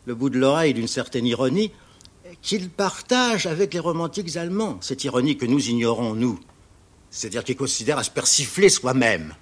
le 0.05 0.15
bout 0.15 0.29
de 0.29 0.37
l'oreille 0.37 0.73
d'une 0.73 0.87
certaine 0.87 1.25
ironie 1.25 1.71
qu'il 2.41 2.69
partage 2.69 3.45
avec 3.45 3.73
les 3.73 3.79
romantiques 3.79 4.35
allemands, 4.35 4.77
cette 4.81 5.03
ironie 5.05 5.37
que 5.37 5.45
nous 5.45 5.69
ignorons, 5.69 6.13
nous. 6.13 6.39
C'est-à-dire 7.09 7.43
qu'il 7.43 7.55
considère 7.55 7.97
à 7.97 8.03
se 8.03 8.11
persifler 8.11 8.67
soi-même. 8.67 9.33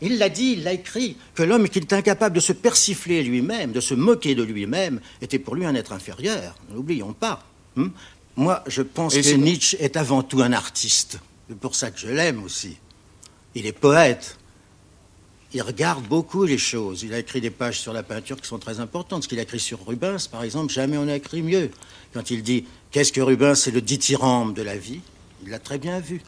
Il 0.00 0.18
l'a 0.18 0.28
dit, 0.28 0.52
il 0.52 0.64
l'a 0.64 0.72
écrit, 0.72 1.16
que 1.34 1.42
l'homme 1.42 1.68
qui 1.68 1.78
est 1.78 1.92
incapable 1.92 2.36
de 2.36 2.40
se 2.40 2.52
persifler 2.52 3.22
lui-même, 3.22 3.72
de 3.72 3.80
se 3.80 3.94
moquer 3.94 4.34
de 4.34 4.42
lui-même, 4.42 5.00
était 5.20 5.38
pour 5.38 5.54
lui 5.54 5.64
un 5.64 5.74
être 5.74 5.92
inférieur. 5.92 6.54
N'oublions 6.72 7.12
pas. 7.12 7.44
Hmm? 7.74 7.88
Moi, 8.36 8.62
je 8.68 8.82
pense 8.82 9.16
que 9.16 9.34
Nietzsche 9.34 9.76
est 9.80 9.96
avant 9.96 10.22
tout 10.22 10.42
un 10.42 10.52
artiste. 10.52 11.18
C'est 11.48 11.58
pour 11.58 11.74
ça 11.74 11.90
que 11.90 11.98
je 11.98 12.06
l'aime 12.06 12.44
aussi. 12.44 12.76
Il 13.56 13.66
est 13.66 13.72
poète. 13.72 14.38
Il 15.52 15.62
regarde 15.62 16.04
beaucoup 16.06 16.44
les 16.44 16.58
choses. 16.58 17.02
Il 17.02 17.12
a 17.14 17.18
écrit 17.18 17.40
des 17.40 17.50
pages 17.50 17.80
sur 17.80 17.92
la 17.92 18.04
peinture 18.04 18.40
qui 18.40 18.46
sont 18.46 18.58
très 18.58 18.78
importantes. 18.78 19.24
Ce 19.24 19.28
qu'il 19.28 19.40
a 19.40 19.42
écrit 19.42 19.58
sur 19.58 19.84
Rubens, 19.84 20.28
par 20.30 20.44
exemple, 20.44 20.72
jamais 20.72 20.96
on 20.96 21.06
n'a 21.06 21.16
écrit 21.16 21.42
mieux. 21.42 21.70
Quand 22.12 22.30
il 22.30 22.44
dit 22.44 22.66
Qu'est-ce 22.92 23.12
que 23.12 23.20
Rubens 23.20 23.56
C'est 23.56 23.72
le 23.72 23.80
dithyrambe 23.80 24.54
de 24.54 24.62
la 24.62 24.76
vie. 24.76 25.00
Il 25.42 25.50
l'a 25.50 25.58
très 25.58 25.78
bien 25.78 25.98
vu. 25.98 26.22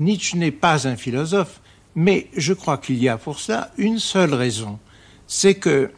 Nietzsche 0.00 0.36
n'est 0.36 0.50
pas 0.50 0.88
un 0.88 0.96
philosophe. 0.96 1.60
Mais 1.94 2.28
je 2.36 2.52
crois 2.52 2.78
qu'il 2.78 3.02
y 3.02 3.08
a 3.08 3.18
pour 3.18 3.38
cela 3.38 3.70
une 3.76 3.98
seule 3.98 4.34
raison, 4.34 4.78
c'est 5.26 5.54
que 5.54 5.90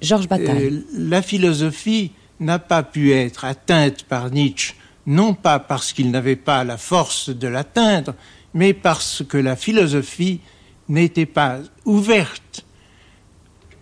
Georges 0.00 0.28
euh, 0.30 0.82
la 0.92 1.22
philosophie 1.22 2.12
n'a 2.40 2.58
pas 2.58 2.82
pu 2.82 3.12
être 3.12 3.44
atteinte 3.44 4.04
par 4.04 4.30
Nietzsche, 4.30 4.74
non 5.06 5.34
pas 5.34 5.58
parce 5.58 5.92
qu'il 5.92 6.10
n'avait 6.10 6.36
pas 6.36 6.64
la 6.64 6.76
force 6.76 7.30
de 7.30 7.48
l'atteindre, 7.48 8.14
mais 8.54 8.74
parce 8.74 9.22
que 9.26 9.38
la 9.38 9.56
philosophie 9.56 10.40
n'était 10.88 11.26
pas 11.26 11.60
ouverte 11.84 12.64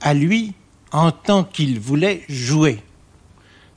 à 0.00 0.14
lui 0.14 0.52
en 0.92 1.10
tant 1.10 1.44
qu'il 1.44 1.80
voulait 1.80 2.22
jouer. 2.28 2.80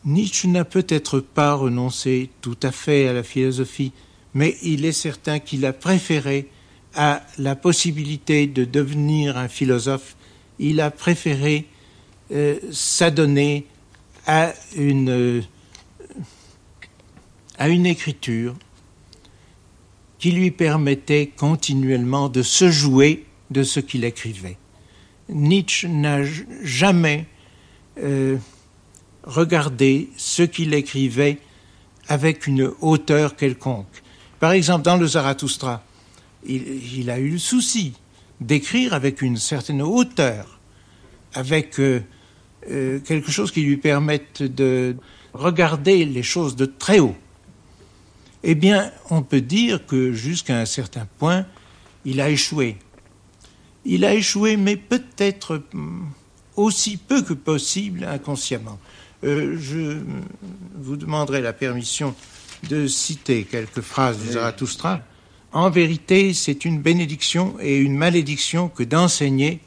Nietzsche 0.06 0.48
n'a 0.48 0.64
peut-être 0.64 1.20
pas 1.20 1.54
renoncé 1.54 2.30
tout 2.42 2.58
à 2.64 2.72
fait 2.72 3.08
à 3.08 3.14
la 3.14 3.24
philosophie, 3.24 3.92
mais 4.34 4.58
il 4.62 4.86
est 4.86 4.92
certain 4.92 5.40
qu'il 5.40 5.66
a 5.66 5.74
préféré 5.74 6.50
à 6.98 7.22
la 7.38 7.56
possibilité 7.56 8.48
de 8.48 8.66
devenir 8.66 9.38
un 9.38 9.48
philosophe, 9.48 10.18
il 10.60 10.82
a 10.82 10.92
préféré 10.92 11.68
euh, 12.32 12.58
s'adonner 12.72 13.68
à 14.26 14.54
une, 14.76 15.10
euh, 15.10 15.42
à 17.58 17.70
une 17.70 17.86
écriture 17.86 18.56
qui 20.18 20.32
lui 20.32 20.50
permettait 20.50 21.32
continuellement 21.38 22.30
de 22.30 22.42
se 22.42 22.72
jouer 22.72 23.26
de 23.52 23.62
ce 23.62 23.80
qu'il 23.80 24.04
écrivait. 24.04 24.58
Nietzsche 25.30 25.88
n'a 25.88 26.24
jamais 26.64 27.28
euh, 28.00 28.38
regardé 29.24 30.10
ce 30.18 30.42
qu'il 30.42 30.74
écrivait 30.74 31.38
avec 32.08 32.48
une 32.48 32.72
hauteur 32.82 33.36
quelconque. 33.36 33.86
Par 34.40 34.52
exemple, 34.54 34.84
dans 34.84 34.98
le 34.98 35.06
Zarathustra, 35.06 35.84
il, 36.48 37.10
a 37.10 37.20
eu 37.20 37.32
le 37.32 37.38
souci 37.38 37.94
d'écrire 38.40 38.94
avec 38.94 39.22
une 39.22 39.38
certaine 39.38 39.82
hauteur, 39.82 40.60
avec 41.34 41.80
euh, 41.80 42.02
euh, 42.70 43.00
quelque 43.00 43.32
chose 43.32 43.52
qui 43.52 43.62
lui 43.62 43.78
permette 43.78 44.44
de 44.44 44.96
regarder 45.34 46.06
les 46.06 46.24
choses 46.24 46.56
de 46.56 46.66
très 46.66 47.00
haut. 47.00 47.16
Eh 48.44 48.56
bien, 48.56 48.92
on 49.10 49.24
peut 49.24 49.42
dire 49.42 49.86
que 49.86 50.14
jusqu'à 50.14 50.60
un 50.60 50.66
certain 50.66 51.08
point, 51.18 51.46
il 52.06 52.22
a 52.22 52.30
échoué. 52.30 52.78
Il 53.84 54.06
a 54.06 54.14
échoué, 54.14 54.58
mais 54.58 54.78
peut-être 54.78 55.64
hum, 55.74 56.10
aussi 56.56 56.98
peu 56.98 57.22
que 57.22 57.34
possible 57.34 58.04
inconsciemment. 58.04 58.80
Euh, 59.24 59.58
je 59.60 60.00
vous 60.76 60.96
demanderai 60.96 61.42
la 61.42 61.54
permission 61.54 62.16
de 62.70 62.88
citer 62.88 63.44
quelques 63.44 63.82
phrases 63.82 64.20
du 64.20 64.32
Zarathustra. 64.34 65.02
En 65.58 65.72
vérité, 65.72 66.36
c'est 66.36 66.66
une 66.66 66.84
bénédiction 66.84 67.56
et 67.60 67.78
une 67.78 67.98
malédiction 67.98 68.70
que 68.70 68.84
d'enseigner, 68.84 69.60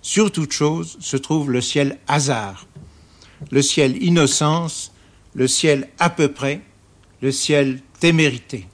sur 0.00 0.30
toute 0.30 0.52
chose, 0.52 0.96
se 1.00 1.16
trouve 1.16 1.50
le 1.50 1.60
ciel 1.60 1.98
hasard, 2.06 2.68
le 3.50 3.60
ciel 3.60 4.00
innocence, 4.00 4.92
le 5.34 5.48
ciel 5.48 5.88
à 5.98 6.10
peu 6.10 6.28
près, 6.28 6.60
le 7.22 7.32
ciel 7.32 7.80
témérité. 7.98 8.68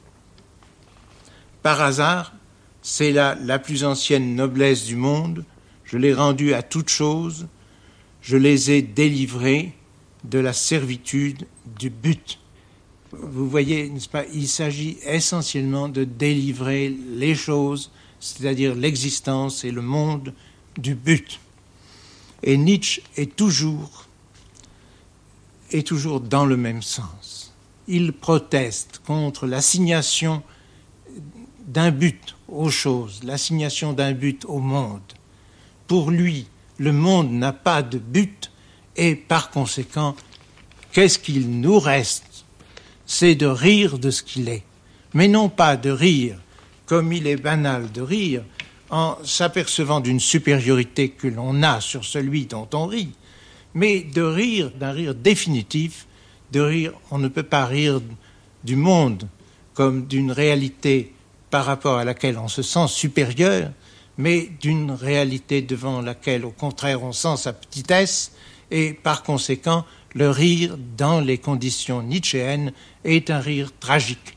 Par 1.62 1.81
hasard, 1.81 2.35
c'est 2.82 3.12
là 3.12 3.39
la 3.43 3.59
plus 3.59 3.85
ancienne 3.85 4.35
noblesse 4.35 4.85
du 4.85 4.97
monde, 4.97 5.47
je 5.85 5.97
l'ai 5.97 6.12
rendue 6.12 6.53
à 6.53 6.61
toute 6.61 6.90
chose, 6.90 7.49
je 8.20 8.36
les 8.36 8.73
ai 8.73 8.82
délivrés 8.82 9.73
de 10.24 10.39
la 10.39 10.53
servitude 10.53 11.47
du 11.78 11.89
but. 11.89 12.39
Vous 13.12 13.48
voyez, 13.48 13.90
il 14.35 14.48
s'agit 14.48 14.98
essentiellement 15.05 15.89
de 15.89 16.05
délivrer 16.05 16.89
les 16.89 17.35
choses, 17.35 17.90
c'est-à-dire 18.20 18.74
l'existence 18.74 19.64
et 19.64 19.70
le 19.70 19.82
monde, 19.82 20.35
du 20.76 20.94
but. 20.94 21.40
Et 22.43 22.56
Nietzsche 22.56 23.02
est 23.16 23.35
toujours, 23.35 24.06
est 25.70 25.86
toujours 25.86 26.20
dans 26.20 26.44
le 26.44 26.56
même 26.56 26.82
sens. 26.82 27.55
Il 27.89 28.12
proteste 28.12 29.01
contre 29.06 29.47
l'assignation 29.47 30.43
d'un 31.66 31.90
but 31.90 32.36
aux 32.48 32.70
choses, 32.70 33.20
l'assignation 33.24 33.93
d'un 33.93 34.12
but 34.12 34.44
au 34.44 34.59
monde. 34.59 35.01
Pour 35.86 36.10
lui, 36.10 36.47
le 36.76 36.93
monde 36.93 37.30
n'a 37.32 37.52
pas 37.52 37.82
de 37.82 37.98
but 37.98 38.51
et 38.97 39.14
par 39.14 39.51
conséquent, 39.51 40.14
qu'est-ce 40.93 41.18
qu'il 41.18 41.60
nous 41.60 41.78
reste 41.78 42.27
c'est 43.09 43.35
de 43.35 43.47
rire 43.47 43.98
de 43.98 44.10
ce 44.12 44.22
qu'il 44.22 44.48
est, 44.51 44.62
mais 45.14 45.26
non 45.26 45.48
pas 45.48 45.76
de 45.76 45.90
rire 45.90 46.39
comme 46.86 47.12
il 47.12 47.26
est 47.26 47.36
banal 47.36 47.90
de 47.90 48.02
rire 48.02 48.44
en 48.90 49.16
s'apercevant 49.24 50.01
d'une 50.01 50.20
supériorité 50.20 51.09
que 51.09 51.26
l'on 51.26 51.62
a 51.62 51.80
sur 51.80 52.05
celui 52.05 52.47
dont 52.47 52.68
on 52.74 52.86
rit, 52.86 53.12
mais 53.74 54.01
de 54.01 54.22
rire 54.22 54.70
d'un 54.70 54.93
rire 54.93 55.14
définitif, 55.14 56.06
de 56.52 56.60
rire, 56.60 56.93
on 57.10 57.18
ne 57.18 57.28
peut 57.28 57.43
pas 57.43 57.64
rire 57.64 58.01
du 58.62 58.76
monde 58.76 59.26
comme 59.72 60.06
d'une 60.06 60.30
réalité 60.30 61.12
par 61.51 61.64
rapport 61.64 61.97
à 61.97 62.05
laquelle 62.05 62.39
on 62.39 62.48
se 62.48 62.62
sent 62.62 62.89
supérieur, 62.89 63.70
mais 64.18 64.51
d'une 64.60 64.90
réalité 64.90 65.62
devant 65.62 66.02
laquelle, 66.02 66.44
au 66.44 66.51
contraire, 66.51 67.02
on 67.02 67.12
sent 67.12 67.36
sa 67.36 67.52
petitesse, 67.52 68.32
et 68.70 68.93
par 68.93 69.22
conséquent, 69.22 69.85
le 70.14 70.30
rire 70.30 70.76
dans 70.97 71.20
les 71.20 71.39
conditions 71.39 72.02
nietzschéennes 72.02 72.72
est 73.05 73.30
un 73.30 73.40
rire 73.40 73.72
tragique. 73.78 74.36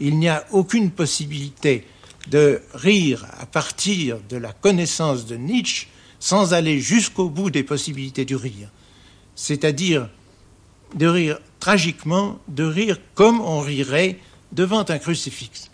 Il 0.00 0.18
n'y 0.18 0.28
a 0.28 0.44
aucune 0.52 0.90
possibilité 0.90 1.86
de 2.28 2.60
rire 2.74 3.26
à 3.38 3.46
partir 3.46 4.18
de 4.28 4.36
la 4.36 4.52
connaissance 4.52 5.26
de 5.26 5.36
Nietzsche 5.36 5.88
sans 6.18 6.54
aller 6.54 6.80
jusqu'au 6.80 7.28
bout 7.28 7.50
des 7.50 7.62
possibilités 7.62 8.24
du 8.24 8.36
rire. 8.36 8.70
C'est-à-dire 9.34 10.08
de 10.94 11.06
rire 11.06 11.38
tragiquement, 11.60 12.38
de 12.48 12.64
rire 12.64 12.98
comme 13.14 13.40
on 13.40 13.60
rirait 13.60 14.18
devant 14.52 14.84
un 14.88 14.98
crucifix. 14.98 15.70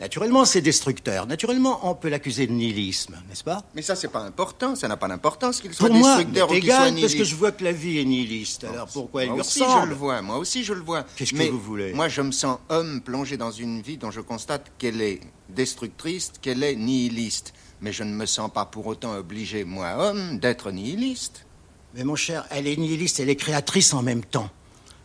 Naturellement, 0.00 0.44
c'est 0.44 0.60
destructeur. 0.60 1.26
Naturellement, 1.26 1.88
on 1.88 1.94
peut 1.94 2.08
l'accuser 2.08 2.48
de 2.48 2.52
nihilisme, 2.52 3.14
n'est-ce 3.28 3.44
pas? 3.44 3.62
Mais 3.76 3.82
ça, 3.82 3.94
c'est 3.94 4.08
pas 4.08 4.22
important. 4.22 4.74
Ça 4.74 4.88
n'a 4.88 4.96
pas 4.96 5.06
d'importance 5.06 5.60
qu'il 5.60 5.72
soit 5.72 5.86
Pour 5.88 5.96
moi, 5.96 6.16
destructeur 6.16 6.50
ou 6.50 6.54
qu'il 6.54 6.64
soit 6.64 6.90
nihiliste. 6.90 7.02
parce 7.02 7.14
que 7.14 7.24
je 7.24 7.36
vois 7.36 7.52
que 7.52 7.62
la 7.62 7.70
vie 7.72 7.98
est 7.98 8.04
nihiliste. 8.04 8.64
Alors 8.64 8.88
pourquoi 8.88 9.22
elle 9.22 9.28
Moi 9.28 9.36
lui 9.36 9.40
aussi, 9.42 9.60
je 9.60 9.86
le 9.86 9.94
vois. 9.94 10.20
Moi 10.20 10.36
aussi, 10.38 10.64
je 10.64 10.72
le 10.72 10.80
vois. 10.80 11.04
Qu'est-ce 11.16 11.32
que 11.32 11.48
vous 11.50 11.60
voulez? 11.60 11.92
Moi, 11.92 12.08
je 12.08 12.22
me 12.22 12.32
sens 12.32 12.58
homme 12.70 13.02
plongé 13.02 13.36
dans 13.36 13.52
une 13.52 13.82
vie 13.82 13.96
dont 13.96 14.10
je 14.10 14.20
constate 14.20 14.72
qu'elle 14.78 15.00
est 15.00 15.20
destructrice, 15.48 16.32
qu'elle 16.42 16.64
est 16.64 16.74
nihiliste. 16.74 17.54
Mais 17.80 17.92
je 17.92 18.02
ne 18.02 18.12
me 18.14 18.26
sens 18.26 18.50
pas 18.52 18.64
pour 18.66 18.86
autant 18.86 19.14
obligé, 19.14 19.64
moi, 19.64 19.94
homme, 19.98 20.38
d'être 20.40 20.72
nihiliste. 20.72 21.46
Mais 21.94 22.02
mon 22.02 22.16
cher, 22.16 22.46
elle 22.50 22.66
est 22.66 22.76
nihiliste, 22.76 23.20
elle 23.20 23.30
est 23.30 23.36
créatrice 23.36 23.94
en 23.94 24.02
même 24.02 24.24
temps. 24.24 24.50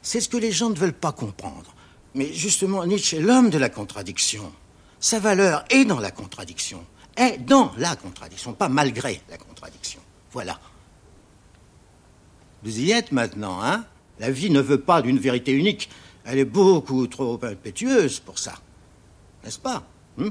C'est 0.02 0.22
ce 0.22 0.30
que 0.30 0.38
les 0.38 0.52
gens 0.52 0.72
ne 0.72 0.76
veulent 0.76 0.94
pas 0.94 1.12
comprendre. 1.12 1.76
Mais 2.16 2.34
justement, 2.34 2.84
Nietzsche 2.86 3.18
est 3.18 3.22
l'homme 3.22 3.52
de 3.52 3.60
la 3.60 3.70
contradiction. 3.70 4.52
Sa 5.00 5.20
valeur 5.20 5.64
est 5.70 5.86
dans 5.86 6.00
la 6.00 6.12
contradiction. 6.12 6.86
Est 7.16 7.38
dans 7.38 7.72
la 7.78 7.96
contradiction, 7.96 8.54
pas 8.54 8.70
malgré 8.70 9.22
la 9.30 9.38
contradiction. 9.38 10.00
Voilà. 10.32 10.60
Vous 12.64 12.80
y 12.80 12.92
êtes 12.92 13.12
maintenant, 13.12 13.62
hein? 13.64 13.86
La 14.20 14.32
vie 14.32 14.50
ne 14.50 14.60
veut 14.60 14.82
pas 14.82 15.02
d'une 15.02 15.18
vérité 15.18 15.54
unique. 15.54 15.90
Elle 16.26 16.40
est 16.40 16.46
beaucoup 16.46 17.08
trop 17.08 17.40
impétueuse 17.42 18.20
pour 18.20 18.38
ça. 18.38 18.56
N'est-ce 19.44 19.60
pas? 19.60 19.84
Hein 20.20 20.30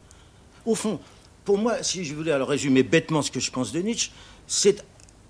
Au 0.66 0.74
fond, 0.74 1.00
pour 1.44 1.56
moi, 1.56 1.82
si 1.82 2.04
je 2.04 2.14
voulais 2.14 2.32
alors 2.32 2.48
résumer 2.48 2.82
bêtement 2.82 3.22
ce 3.22 3.30
que 3.30 3.40
je 3.40 3.50
pense 3.50 3.72
de 3.72 3.80
Nietzsche, 3.80 4.10
c'est 4.46 4.84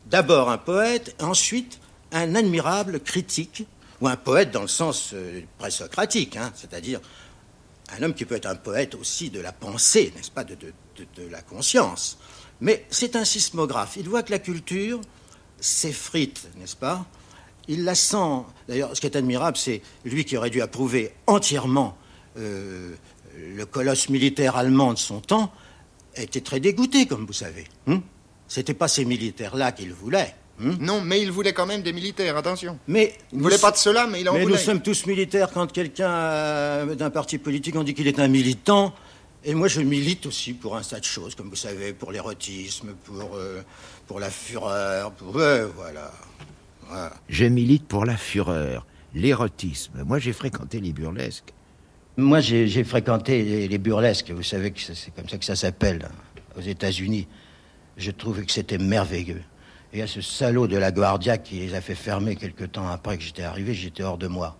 d'abord 0.06 0.50
un 0.50 0.58
poète, 0.58 1.14
ensuite 1.22 1.78
un 2.10 2.34
admirable 2.34 3.00
critique, 3.00 3.66
ou 4.00 4.08
un 4.08 4.16
poète 4.16 4.50
dans 4.50 4.62
le 4.62 4.68
sens 4.68 5.10
euh, 5.12 5.42
présocratique, 5.58 6.36
hein, 6.36 6.52
c'est-à-dire 6.54 7.00
un 7.90 8.02
homme 8.02 8.14
qui 8.14 8.24
peut 8.24 8.36
être 8.36 8.46
un 8.46 8.56
poète 8.56 8.94
aussi 8.94 9.30
de 9.30 9.40
la 9.40 9.52
pensée, 9.52 10.12
n'est-ce 10.16 10.30
pas, 10.30 10.44
de, 10.44 10.56
la 11.30 11.42
conscience. 11.42 12.18
Mais 12.60 12.86
c'est 12.90 13.16
un 13.16 13.24
sismographe. 13.24 13.96
Il 13.96 14.08
voit 14.08 14.22
que 14.22 14.32
la 14.32 14.38
culture 14.38 15.00
s'effrite, 15.60 16.48
n'est-ce 16.56 16.76
pas? 16.76 17.06
Il 17.68 17.84
la 17.84 17.94
sent. 17.94 18.42
D'ailleurs, 18.68 18.94
ce 18.94 19.00
qui 19.00 19.06
est 19.06 19.16
admirable, 19.16 19.56
c'est 19.56 19.82
lui 20.04 20.24
qui 20.24 20.36
aurait 20.36 20.50
dû 20.50 20.60
approuver 20.60 21.12
entièrement 21.26 21.96
euh, 22.36 22.94
le 23.36 23.66
colosse 23.66 24.08
militaire 24.08 24.56
allemand 24.56 24.92
de 24.92 24.98
son 24.98 25.20
temps, 25.20 25.52
était 26.16 26.40
très 26.40 26.60
dégoûté, 26.60 27.06
comme 27.06 27.26
vous 27.26 27.32
savez. 27.32 27.64
hein? 27.86 28.02
C'était 28.48 28.74
pas 28.74 28.88
ces 28.88 29.04
militaires-là 29.04 29.72
qu'il 29.72 29.92
voulait. 29.92 30.34
Hein 30.60 30.76
Non, 30.80 31.00
mais 31.00 31.20
il 31.22 31.30
voulait 31.30 31.52
quand 31.52 31.66
même 31.66 31.82
des 31.82 31.92
militaires, 31.92 32.36
attention. 32.36 32.78
Mais 32.88 33.14
Il 33.32 33.38
ne 33.38 33.42
voulait 33.42 33.58
pas 33.58 33.70
de 33.70 33.76
cela, 33.76 34.06
mais 34.06 34.20
il 34.20 34.28
en 34.28 34.34
mais 34.34 34.42
voulait. 34.42 34.54
nous 34.54 34.60
sommes 34.60 34.82
tous 34.82 35.06
militaires. 35.06 35.50
Quand 35.52 35.70
quelqu'un 35.70 36.10
euh, 36.10 36.94
d'un 36.94 37.10
parti 37.10 37.38
politique, 37.38 37.76
on 37.76 37.82
dit 37.84 37.94
qu'il 37.94 38.06
est 38.08 38.18
un 38.18 38.28
militant. 38.28 38.94
Et 39.44 39.54
moi, 39.54 39.68
je 39.68 39.80
milite 39.80 40.26
aussi 40.26 40.52
pour 40.52 40.76
un 40.76 40.82
tas 40.82 40.98
de 40.98 41.04
choses, 41.04 41.34
comme 41.34 41.48
vous 41.48 41.56
savez, 41.56 41.92
pour 41.92 42.10
l'érotisme, 42.10 42.94
pour, 43.04 43.34
euh, 43.34 43.62
pour 44.06 44.18
la 44.20 44.30
fureur, 44.30 45.12
pour... 45.12 45.34
ouais, 45.36 45.64
voilà. 45.76 46.12
Voilà. 46.88 47.12
Je 47.28 47.44
milite 47.44 47.86
pour 47.86 48.04
la 48.04 48.16
fureur, 48.16 48.84
l'érotisme. 49.14 50.02
Moi, 50.04 50.18
j'ai 50.18 50.32
fréquenté 50.32 50.80
les 50.80 50.92
burlesques. 50.92 51.52
Moi, 52.16 52.40
j'ai 52.40 52.82
fréquenté 52.82 53.44
les, 53.44 53.68
les 53.68 53.78
burlesques. 53.78 54.30
Vous 54.32 54.42
savez 54.42 54.72
que 54.72 54.80
c'est 54.80 54.94
c'est 54.94 55.14
comme 55.14 55.28
ça 55.28 55.38
que 55.38 55.44
ça 55.44 55.54
s'appelle 55.54 56.08
aux 56.56 56.60
États-Unis. 56.62 57.28
Je 57.96 58.10
trouvais 58.10 58.44
que 58.44 58.50
c'était 58.52 58.78
merveilleux. 58.78 59.42
Et 59.92 60.02
à 60.02 60.06
ce 60.06 60.20
salaud 60.20 60.66
de 60.66 60.76
la 60.76 60.92
Guardia 60.92 61.38
qui 61.38 61.60
les 61.60 61.74
a 61.74 61.80
fait 61.80 61.94
fermer 61.94 62.36
quelque 62.36 62.64
temps 62.64 62.88
après 62.88 63.16
que 63.16 63.24
j'étais 63.24 63.42
arrivé, 63.42 63.72
j'étais 63.74 64.02
hors 64.02 64.18
de 64.18 64.26
moi. 64.26 64.56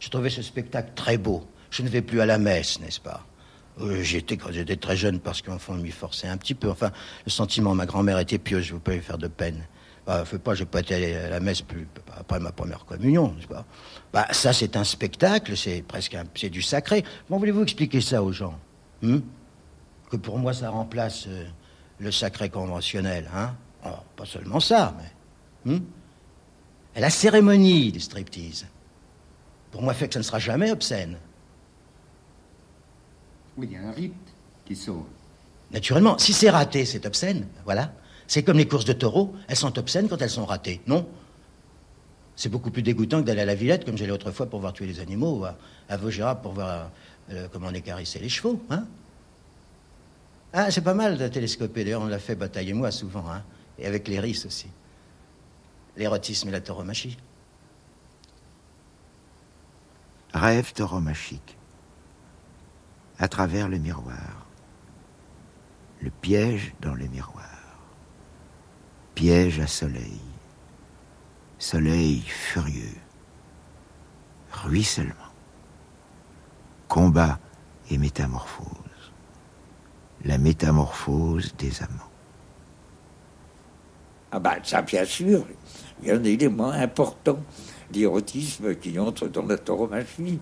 Je 0.00 0.08
trouvais 0.08 0.30
ce 0.30 0.42
spectacle 0.42 0.90
très 0.94 1.18
beau. 1.18 1.46
Je 1.70 1.82
ne 1.82 1.88
vais 1.88 2.02
plus 2.02 2.20
à 2.20 2.26
la 2.26 2.38
messe, 2.38 2.80
n'est-ce 2.80 3.00
pas? 3.00 3.24
Euh, 3.80 4.02
j'étais 4.02 4.36
quand 4.36 4.50
j'étais 4.52 4.76
très 4.76 4.96
jeune 4.96 5.20
parce 5.20 5.42
qu'enfant 5.42 5.74
m'y 5.74 5.90
forçait 5.90 6.28
un 6.28 6.36
petit 6.36 6.54
peu. 6.54 6.70
Enfin, 6.70 6.90
le 7.24 7.30
sentiment, 7.30 7.74
ma 7.74 7.86
grand-mère 7.86 8.18
était 8.18 8.38
pieuse, 8.38 8.64
je 8.64 8.70
ne 8.70 8.74
veux 8.76 8.82
pas 8.82 8.92
lui 8.92 9.00
faire 9.00 9.18
de 9.18 9.28
peine. 9.28 9.66
Bah, 10.06 10.24
fais 10.24 10.38
pas, 10.38 10.54
pas 10.54 10.80
été 10.80 11.16
à 11.16 11.30
la 11.30 11.40
messe 11.40 11.62
plus, 11.62 11.88
après 12.16 12.38
ma 12.38 12.52
première 12.52 12.84
communion, 12.84 13.34
pas? 13.48 13.64
Bah, 14.12 14.26
ça, 14.30 14.52
c'est 14.52 14.76
un 14.76 14.84
spectacle, 14.84 15.56
c'est 15.56 15.82
presque 15.82 16.16
c'est 16.34 16.48
du 16.48 16.62
sacré. 16.62 17.04
Comment 17.26 17.40
voulez-vous 17.40 17.64
expliquer 17.64 18.00
ça 18.00 18.22
aux 18.22 18.32
gens? 18.32 18.56
Hmm? 19.02 19.18
Que 20.10 20.16
pour 20.16 20.38
moi, 20.38 20.52
ça 20.52 20.70
remplace 20.70 21.24
euh, 21.26 21.44
le 21.98 22.12
sacré 22.12 22.50
conventionnel, 22.50 23.28
hein? 23.34 23.54
Oh, 23.86 24.02
Pas 24.16 24.26
seulement 24.26 24.60
ça, 24.60 24.94
mais. 24.98 25.72
Hmm? 25.72 25.80
Et 26.94 27.00
la 27.00 27.10
cérémonie 27.10 27.92
des 27.92 28.00
striptease, 28.00 28.66
pour 29.70 29.82
moi, 29.82 29.92
fait 29.92 30.08
que 30.08 30.14
ça 30.14 30.20
ne 30.20 30.24
sera 30.24 30.38
jamais 30.38 30.70
obscène. 30.70 31.18
Oui, 33.58 33.68
il 33.70 33.74
y 33.74 33.76
a 33.76 33.86
un 33.86 33.92
rite 33.92 34.14
qui 34.64 34.74
sauve. 34.74 35.04
Naturellement, 35.72 36.16
si 36.18 36.32
c'est 36.32 36.50
raté, 36.50 36.84
c'est 36.84 37.04
obscène, 37.04 37.46
voilà. 37.64 37.92
C'est 38.26 38.42
comme 38.42 38.56
les 38.56 38.66
courses 38.66 38.84
de 38.84 38.92
taureaux, 38.92 39.34
elles 39.48 39.56
sont 39.56 39.78
obscènes 39.78 40.08
quand 40.08 40.20
elles 40.22 40.30
sont 40.30 40.46
ratées, 40.46 40.80
non? 40.86 41.06
C'est 42.34 42.48
beaucoup 42.48 42.70
plus 42.70 42.82
dégoûtant 42.82 43.20
que 43.20 43.26
d'aller 43.26 43.42
à 43.42 43.46
la 43.46 43.54
Villette, 43.54 43.84
comme 43.84 43.96
j'allais 43.96 44.12
autrefois 44.12 44.46
pour 44.46 44.60
voir 44.60 44.72
tuer 44.72 44.86
les 44.86 45.00
animaux, 45.00 45.40
ou 45.40 45.44
à, 45.44 45.56
à 45.88 45.96
Vaugirard 45.96 46.40
pour 46.40 46.52
voir 46.52 46.90
euh, 47.30 47.48
comment 47.52 47.68
on 47.70 47.74
écarissait 47.74 48.18
les 48.18 48.28
chevaux, 48.28 48.62
hein? 48.70 48.84
Ah, 50.52 50.70
c'est 50.70 50.80
pas 50.80 50.94
mal 50.94 51.18
de 51.18 51.28
télescoper, 51.28 51.84
d'ailleurs 51.84 52.02
on 52.02 52.06
l'a 52.06 52.18
fait, 52.18 52.34
Bataille 52.34 52.70
et 52.70 52.74
moi, 52.74 52.90
souvent, 52.90 53.24
hein 53.30 53.42
Et 53.78 53.86
avec 53.86 54.08
les 54.08 54.20
risses 54.20 54.46
aussi. 54.46 54.68
L'érotisme 55.96 56.48
et 56.48 56.52
la 56.52 56.60
tauromachie. 56.60 57.16
Rêve 60.32 60.72
tauromachique. 60.72 61.56
À 63.18 63.28
travers 63.28 63.68
le 63.68 63.78
miroir. 63.78 64.46
Le 66.00 66.10
piège 66.10 66.74
dans 66.80 66.94
le 66.94 67.06
miroir 67.06 67.56
piège 69.16 69.60
à 69.60 69.66
soleil, 69.66 70.20
soleil 71.58 72.20
furieux, 72.20 72.98
ruissellement, 74.52 75.32
combat 76.86 77.40
et 77.90 77.96
métamorphose, 77.96 78.68
la 80.22 80.36
métamorphose 80.36 81.54
des 81.56 81.82
amants. 81.82 82.15
Ah 84.32 84.40
ben 84.40 84.56
ça 84.62 84.82
bien 84.82 85.04
sûr, 85.04 85.44
il 86.02 86.08
y 86.08 86.10
a 86.10 86.14
un 86.14 86.24
élément 86.24 86.70
important, 86.70 87.38
l'érotisme 87.92 88.74
qui 88.74 88.98
entre 88.98 89.28
dans 89.28 89.46
la 89.46 89.56
tauromachie. 89.56 90.40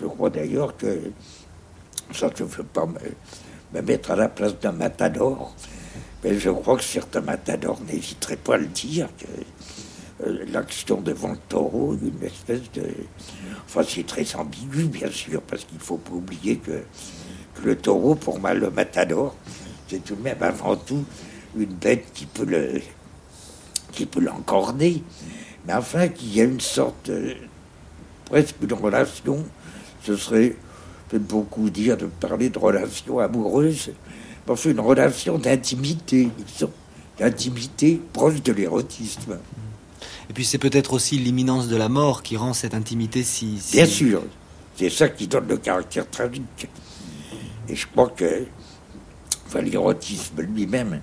Je 0.00 0.06
crois 0.06 0.30
d'ailleurs 0.30 0.76
que, 0.76 1.10
ça 2.12 2.30
je 2.34 2.42
ne 2.42 2.48
veux 2.48 2.64
pas 2.64 2.86
me, 2.86 2.98
me 3.74 3.82
mettre 3.82 4.12
à 4.12 4.16
la 4.16 4.28
place 4.28 4.58
d'un 4.58 4.72
matador, 4.72 5.54
mais 6.22 6.38
je 6.38 6.50
crois 6.50 6.76
que 6.76 6.84
certains 6.84 7.20
matadors 7.20 7.80
n'hésiteraient 7.82 8.36
pas 8.36 8.54
à 8.54 8.58
le 8.58 8.66
dire, 8.66 9.08
que 9.18 9.26
euh, 10.26 10.44
l'action 10.52 11.00
devant 11.00 11.32
le 11.32 11.38
taureau, 11.48 11.96
une 12.00 12.24
espèce 12.24 12.70
de... 12.72 12.88
Enfin, 13.66 13.82
c'est 13.86 14.06
très 14.06 14.34
ambigu, 14.36 14.84
bien 14.84 15.10
sûr, 15.10 15.42
parce 15.42 15.64
qu'il 15.64 15.78
ne 15.78 15.82
faut 15.82 15.96
pas 15.96 16.12
oublier 16.12 16.56
que, 16.56 16.82
le 17.64 17.76
taureau, 17.76 18.14
pour 18.14 18.38
moi, 18.38 18.52
le 18.54 18.70
matador, 18.70 19.34
c'est 19.88 20.02
tout 20.04 20.16
de 20.16 20.22
même 20.22 20.42
avant 20.42 20.76
tout 20.76 21.04
une 21.56 21.72
bête 21.72 22.06
qui 22.12 22.26
peut 22.26 22.44
le 22.44 22.80
qui 23.94 24.06
peut 24.06 24.20
l'encorner, 24.20 25.02
mais 25.66 25.74
enfin 25.74 26.08
qu'il 26.08 26.34
y 26.34 26.40
a 26.40 26.44
une 26.44 26.60
sorte, 26.60 27.10
presque 28.26 28.56
une 28.62 28.72
relation, 28.72 29.44
ce 30.02 30.16
serait 30.16 30.56
beaucoup 31.12 31.70
dire 31.70 31.96
de 31.96 32.06
parler 32.06 32.50
de 32.50 32.58
relation 32.58 33.18
amoureuse, 33.18 33.92
fait 34.54 34.70
une 34.70 34.80
relation 34.80 35.38
d'intimité, 35.38 36.28
d'intimité 37.18 38.00
proche 38.12 38.42
de 38.42 38.52
l'érotisme. 38.52 39.38
Et 40.28 40.32
puis 40.32 40.44
c'est 40.44 40.58
peut-être 40.58 40.92
aussi 40.92 41.18
l'imminence 41.18 41.68
de 41.68 41.76
la 41.76 41.88
mort 41.88 42.22
qui 42.22 42.36
rend 42.36 42.52
cette 42.52 42.74
intimité 42.74 43.22
si... 43.22 43.58
Bien 43.72 43.86
sûr, 43.86 44.22
c'est 44.76 44.90
ça 44.90 45.08
qui 45.08 45.26
donne 45.26 45.48
le 45.48 45.56
caractère 45.56 46.08
tragique. 46.10 46.68
Et 47.68 47.76
je 47.76 47.86
crois 47.86 48.08
que 48.08 48.46
enfin, 49.46 49.62
l'érotisme 49.62 50.40
lui-même, 50.42 51.00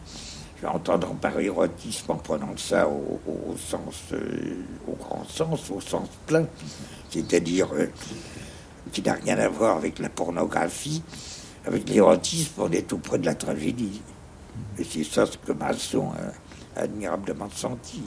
entendre 0.69 1.13
par 1.15 1.39
érotisme 1.39 2.11
en 2.11 2.15
prenant 2.15 2.55
ça 2.57 2.87
au, 2.87 3.55
sens, 3.57 3.95
euh, 4.13 4.63
au 4.87 4.93
grand 4.93 5.25
sens, 5.27 5.69
au 5.71 5.81
sens 5.81 6.07
plein, 6.27 6.45
c'est-à-dire 7.09 7.67
euh, 7.73 7.87
qui 8.91 9.01
n'a 9.01 9.13
rien 9.13 9.37
à 9.39 9.49
voir 9.49 9.77
avec 9.77 9.99
la 9.99 10.09
pornographie, 10.09 11.01
avec 11.65 11.89
l'érotisme, 11.89 12.53
on 12.59 12.71
est 12.71 12.87
tout 12.87 12.97
près 12.97 13.17
de 13.17 13.25
la 13.25 13.35
tragédie. 13.35 14.01
Et 14.77 14.83
c'est 14.83 15.03
ça 15.03 15.25
ce 15.25 15.37
que 15.37 15.51
Masson 15.51 16.11
a 16.75 16.81
admirablement 16.81 17.49
senti. 17.49 18.01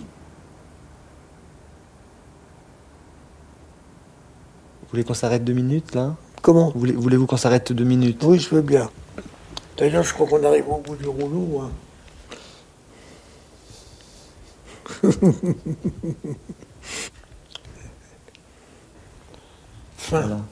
Vous 4.82 4.88
voulez 4.90 5.04
qu'on 5.04 5.14
s'arrête 5.14 5.44
deux 5.44 5.54
minutes 5.54 5.94
là? 5.94 6.14
Comment? 6.42 6.72
Voulez-vous 6.74 7.26
qu'on 7.26 7.36
s'arrête 7.36 7.72
deux 7.72 7.84
minutes? 7.84 8.22
Oui, 8.24 8.38
je 8.38 8.54
veux 8.54 8.62
bien. 8.62 8.90
D'ailleurs, 9.78 10.04
je 10.04 10.12
crois 10.12 10.26
qu'on 10.26 10.44
arrive 10.44 10.68
au 10.68 10.78
bout 10.78 10.94
du 10.94 11.08
rouleau. 11.08 11.62
Hein. 11.62 11.70
fin. 19.96 20.44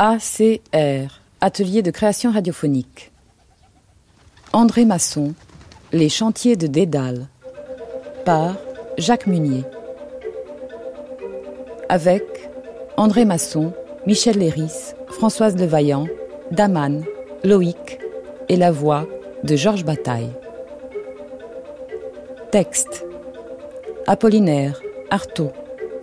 ACR, 0.00 1.20
Atelier 1.40 1.82
de 1.82 1.90
création 1.90 2.30
radiophonique. 2.30 3.10
André 4.52 4.84
Masson, 4.84 5.34
Les 5.92 6.08
chantiers 6.08 6.56
de 6.56 6.66
Dédale, 6.66 7.28
par 8.28 8.56
Jacques 8.98 9.26
Munier. 9.26 9.64
Avec 11.88 12.50
André 12.98 13.24
Masson, 13.24 13.72
Michel 14.06 14.36
Léris, 14.36 14.92
Françoise 15.06 15.56
Levaillant, 15.56 16.04
Daman, 16.50 17.04
Loïc 17.42 17.98
et 18.50 18.56
la 18.56 18.70
voix 18.70 19.06
de 19.44 19.56
Georges 19.56 19.86
Bataille. 19.86 20.28
Texte 22.50 23.06
Apollinaire, 24.06 24.82
Artaud, 25.08 25.52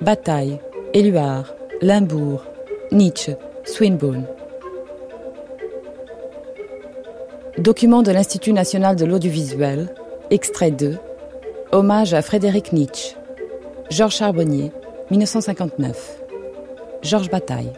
Bataille, 0.02 0.58
Éluard, 0.96 1.54
Limbourg, 1.84 2.44
Nietzsche, 2.92 3.34
Swinburne. 3.66 4.26
Document 7.60 8.02
de 8.02 8.10
l'Institut 8.10 8.52
national 8.52 8.96
de 8.96 9.06
l'audiovisuel, 9.06 9.94
extrait 10.32 10.72
2, 10.72 10.98
Hommage 11.76 12.14
à 12.14 12.22
Frédéric 12.22 12.72
Nietzsche, 12.72 13.18
Georges 13.90 14.16
Charbonnier, 14.16 14.72
1959. 15.12 16.22
Georges 17.02 17.30
Bataille. 17.30 17.74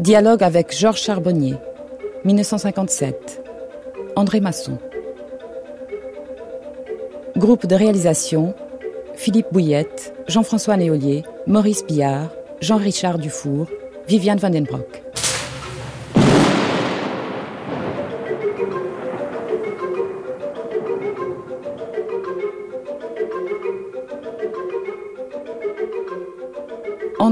Dialogue 0.00 0.42
avec 0.42 0.76
Georges 0.76 1.00
Charbonnier, 1.00 1.54
1957. 2.24 3.44
André 4.16 4.40
Masson. 4.40 4.76
Groupe 7.36 7.66
de 7.66 7.76
réalisation 7.76 8.54
Philippe 9.14 9.52
Bouillette, 9.52 10.14
Jean-François 10.26 10.76
Néolier, 10.76 11.22
Maurice 11.46 11.86
Billard, 11.86 12.30
Jean-Richard 12.60 13.18
Dufour, 13.18 13.68
Viviane 14.08 14.38
Vandenbroek. 14.38 15.04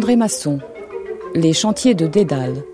André 0.00 0.16
Masson, 0.16 0.60
Les 1.34 1.52
chantiers 1.52 1.94
de 1.94 2.06
Dédale. 2.06 2.64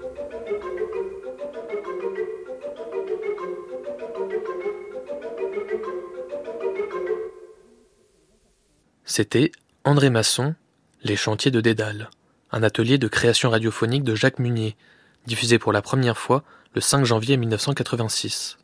C'était 9.04 9.50
André 9.82 10.08
Masson, 10.08 10.54
Les 11.02 11.16
chantiers 11.16 11.50
de 11.50 11.60
Dédale 11.60 12.10
un 12.52 12.62
atelier 12.62 12.96
de 12.96 13.08
création 13.08 13.50
radiophonique 13.50 14.04
de 14.04 14.14
Jacques 14.14 14.38
Munier, 14.38 14.76
diffusé 15.26 15.58
pour 15.58 15.72
la 15.72 15.82
première 15.82 16.18
fois 16.18 16.44
le 16.76 16.80
5 16.80 17.04
janvier 17.04 17.36
1986. 17.36 18.56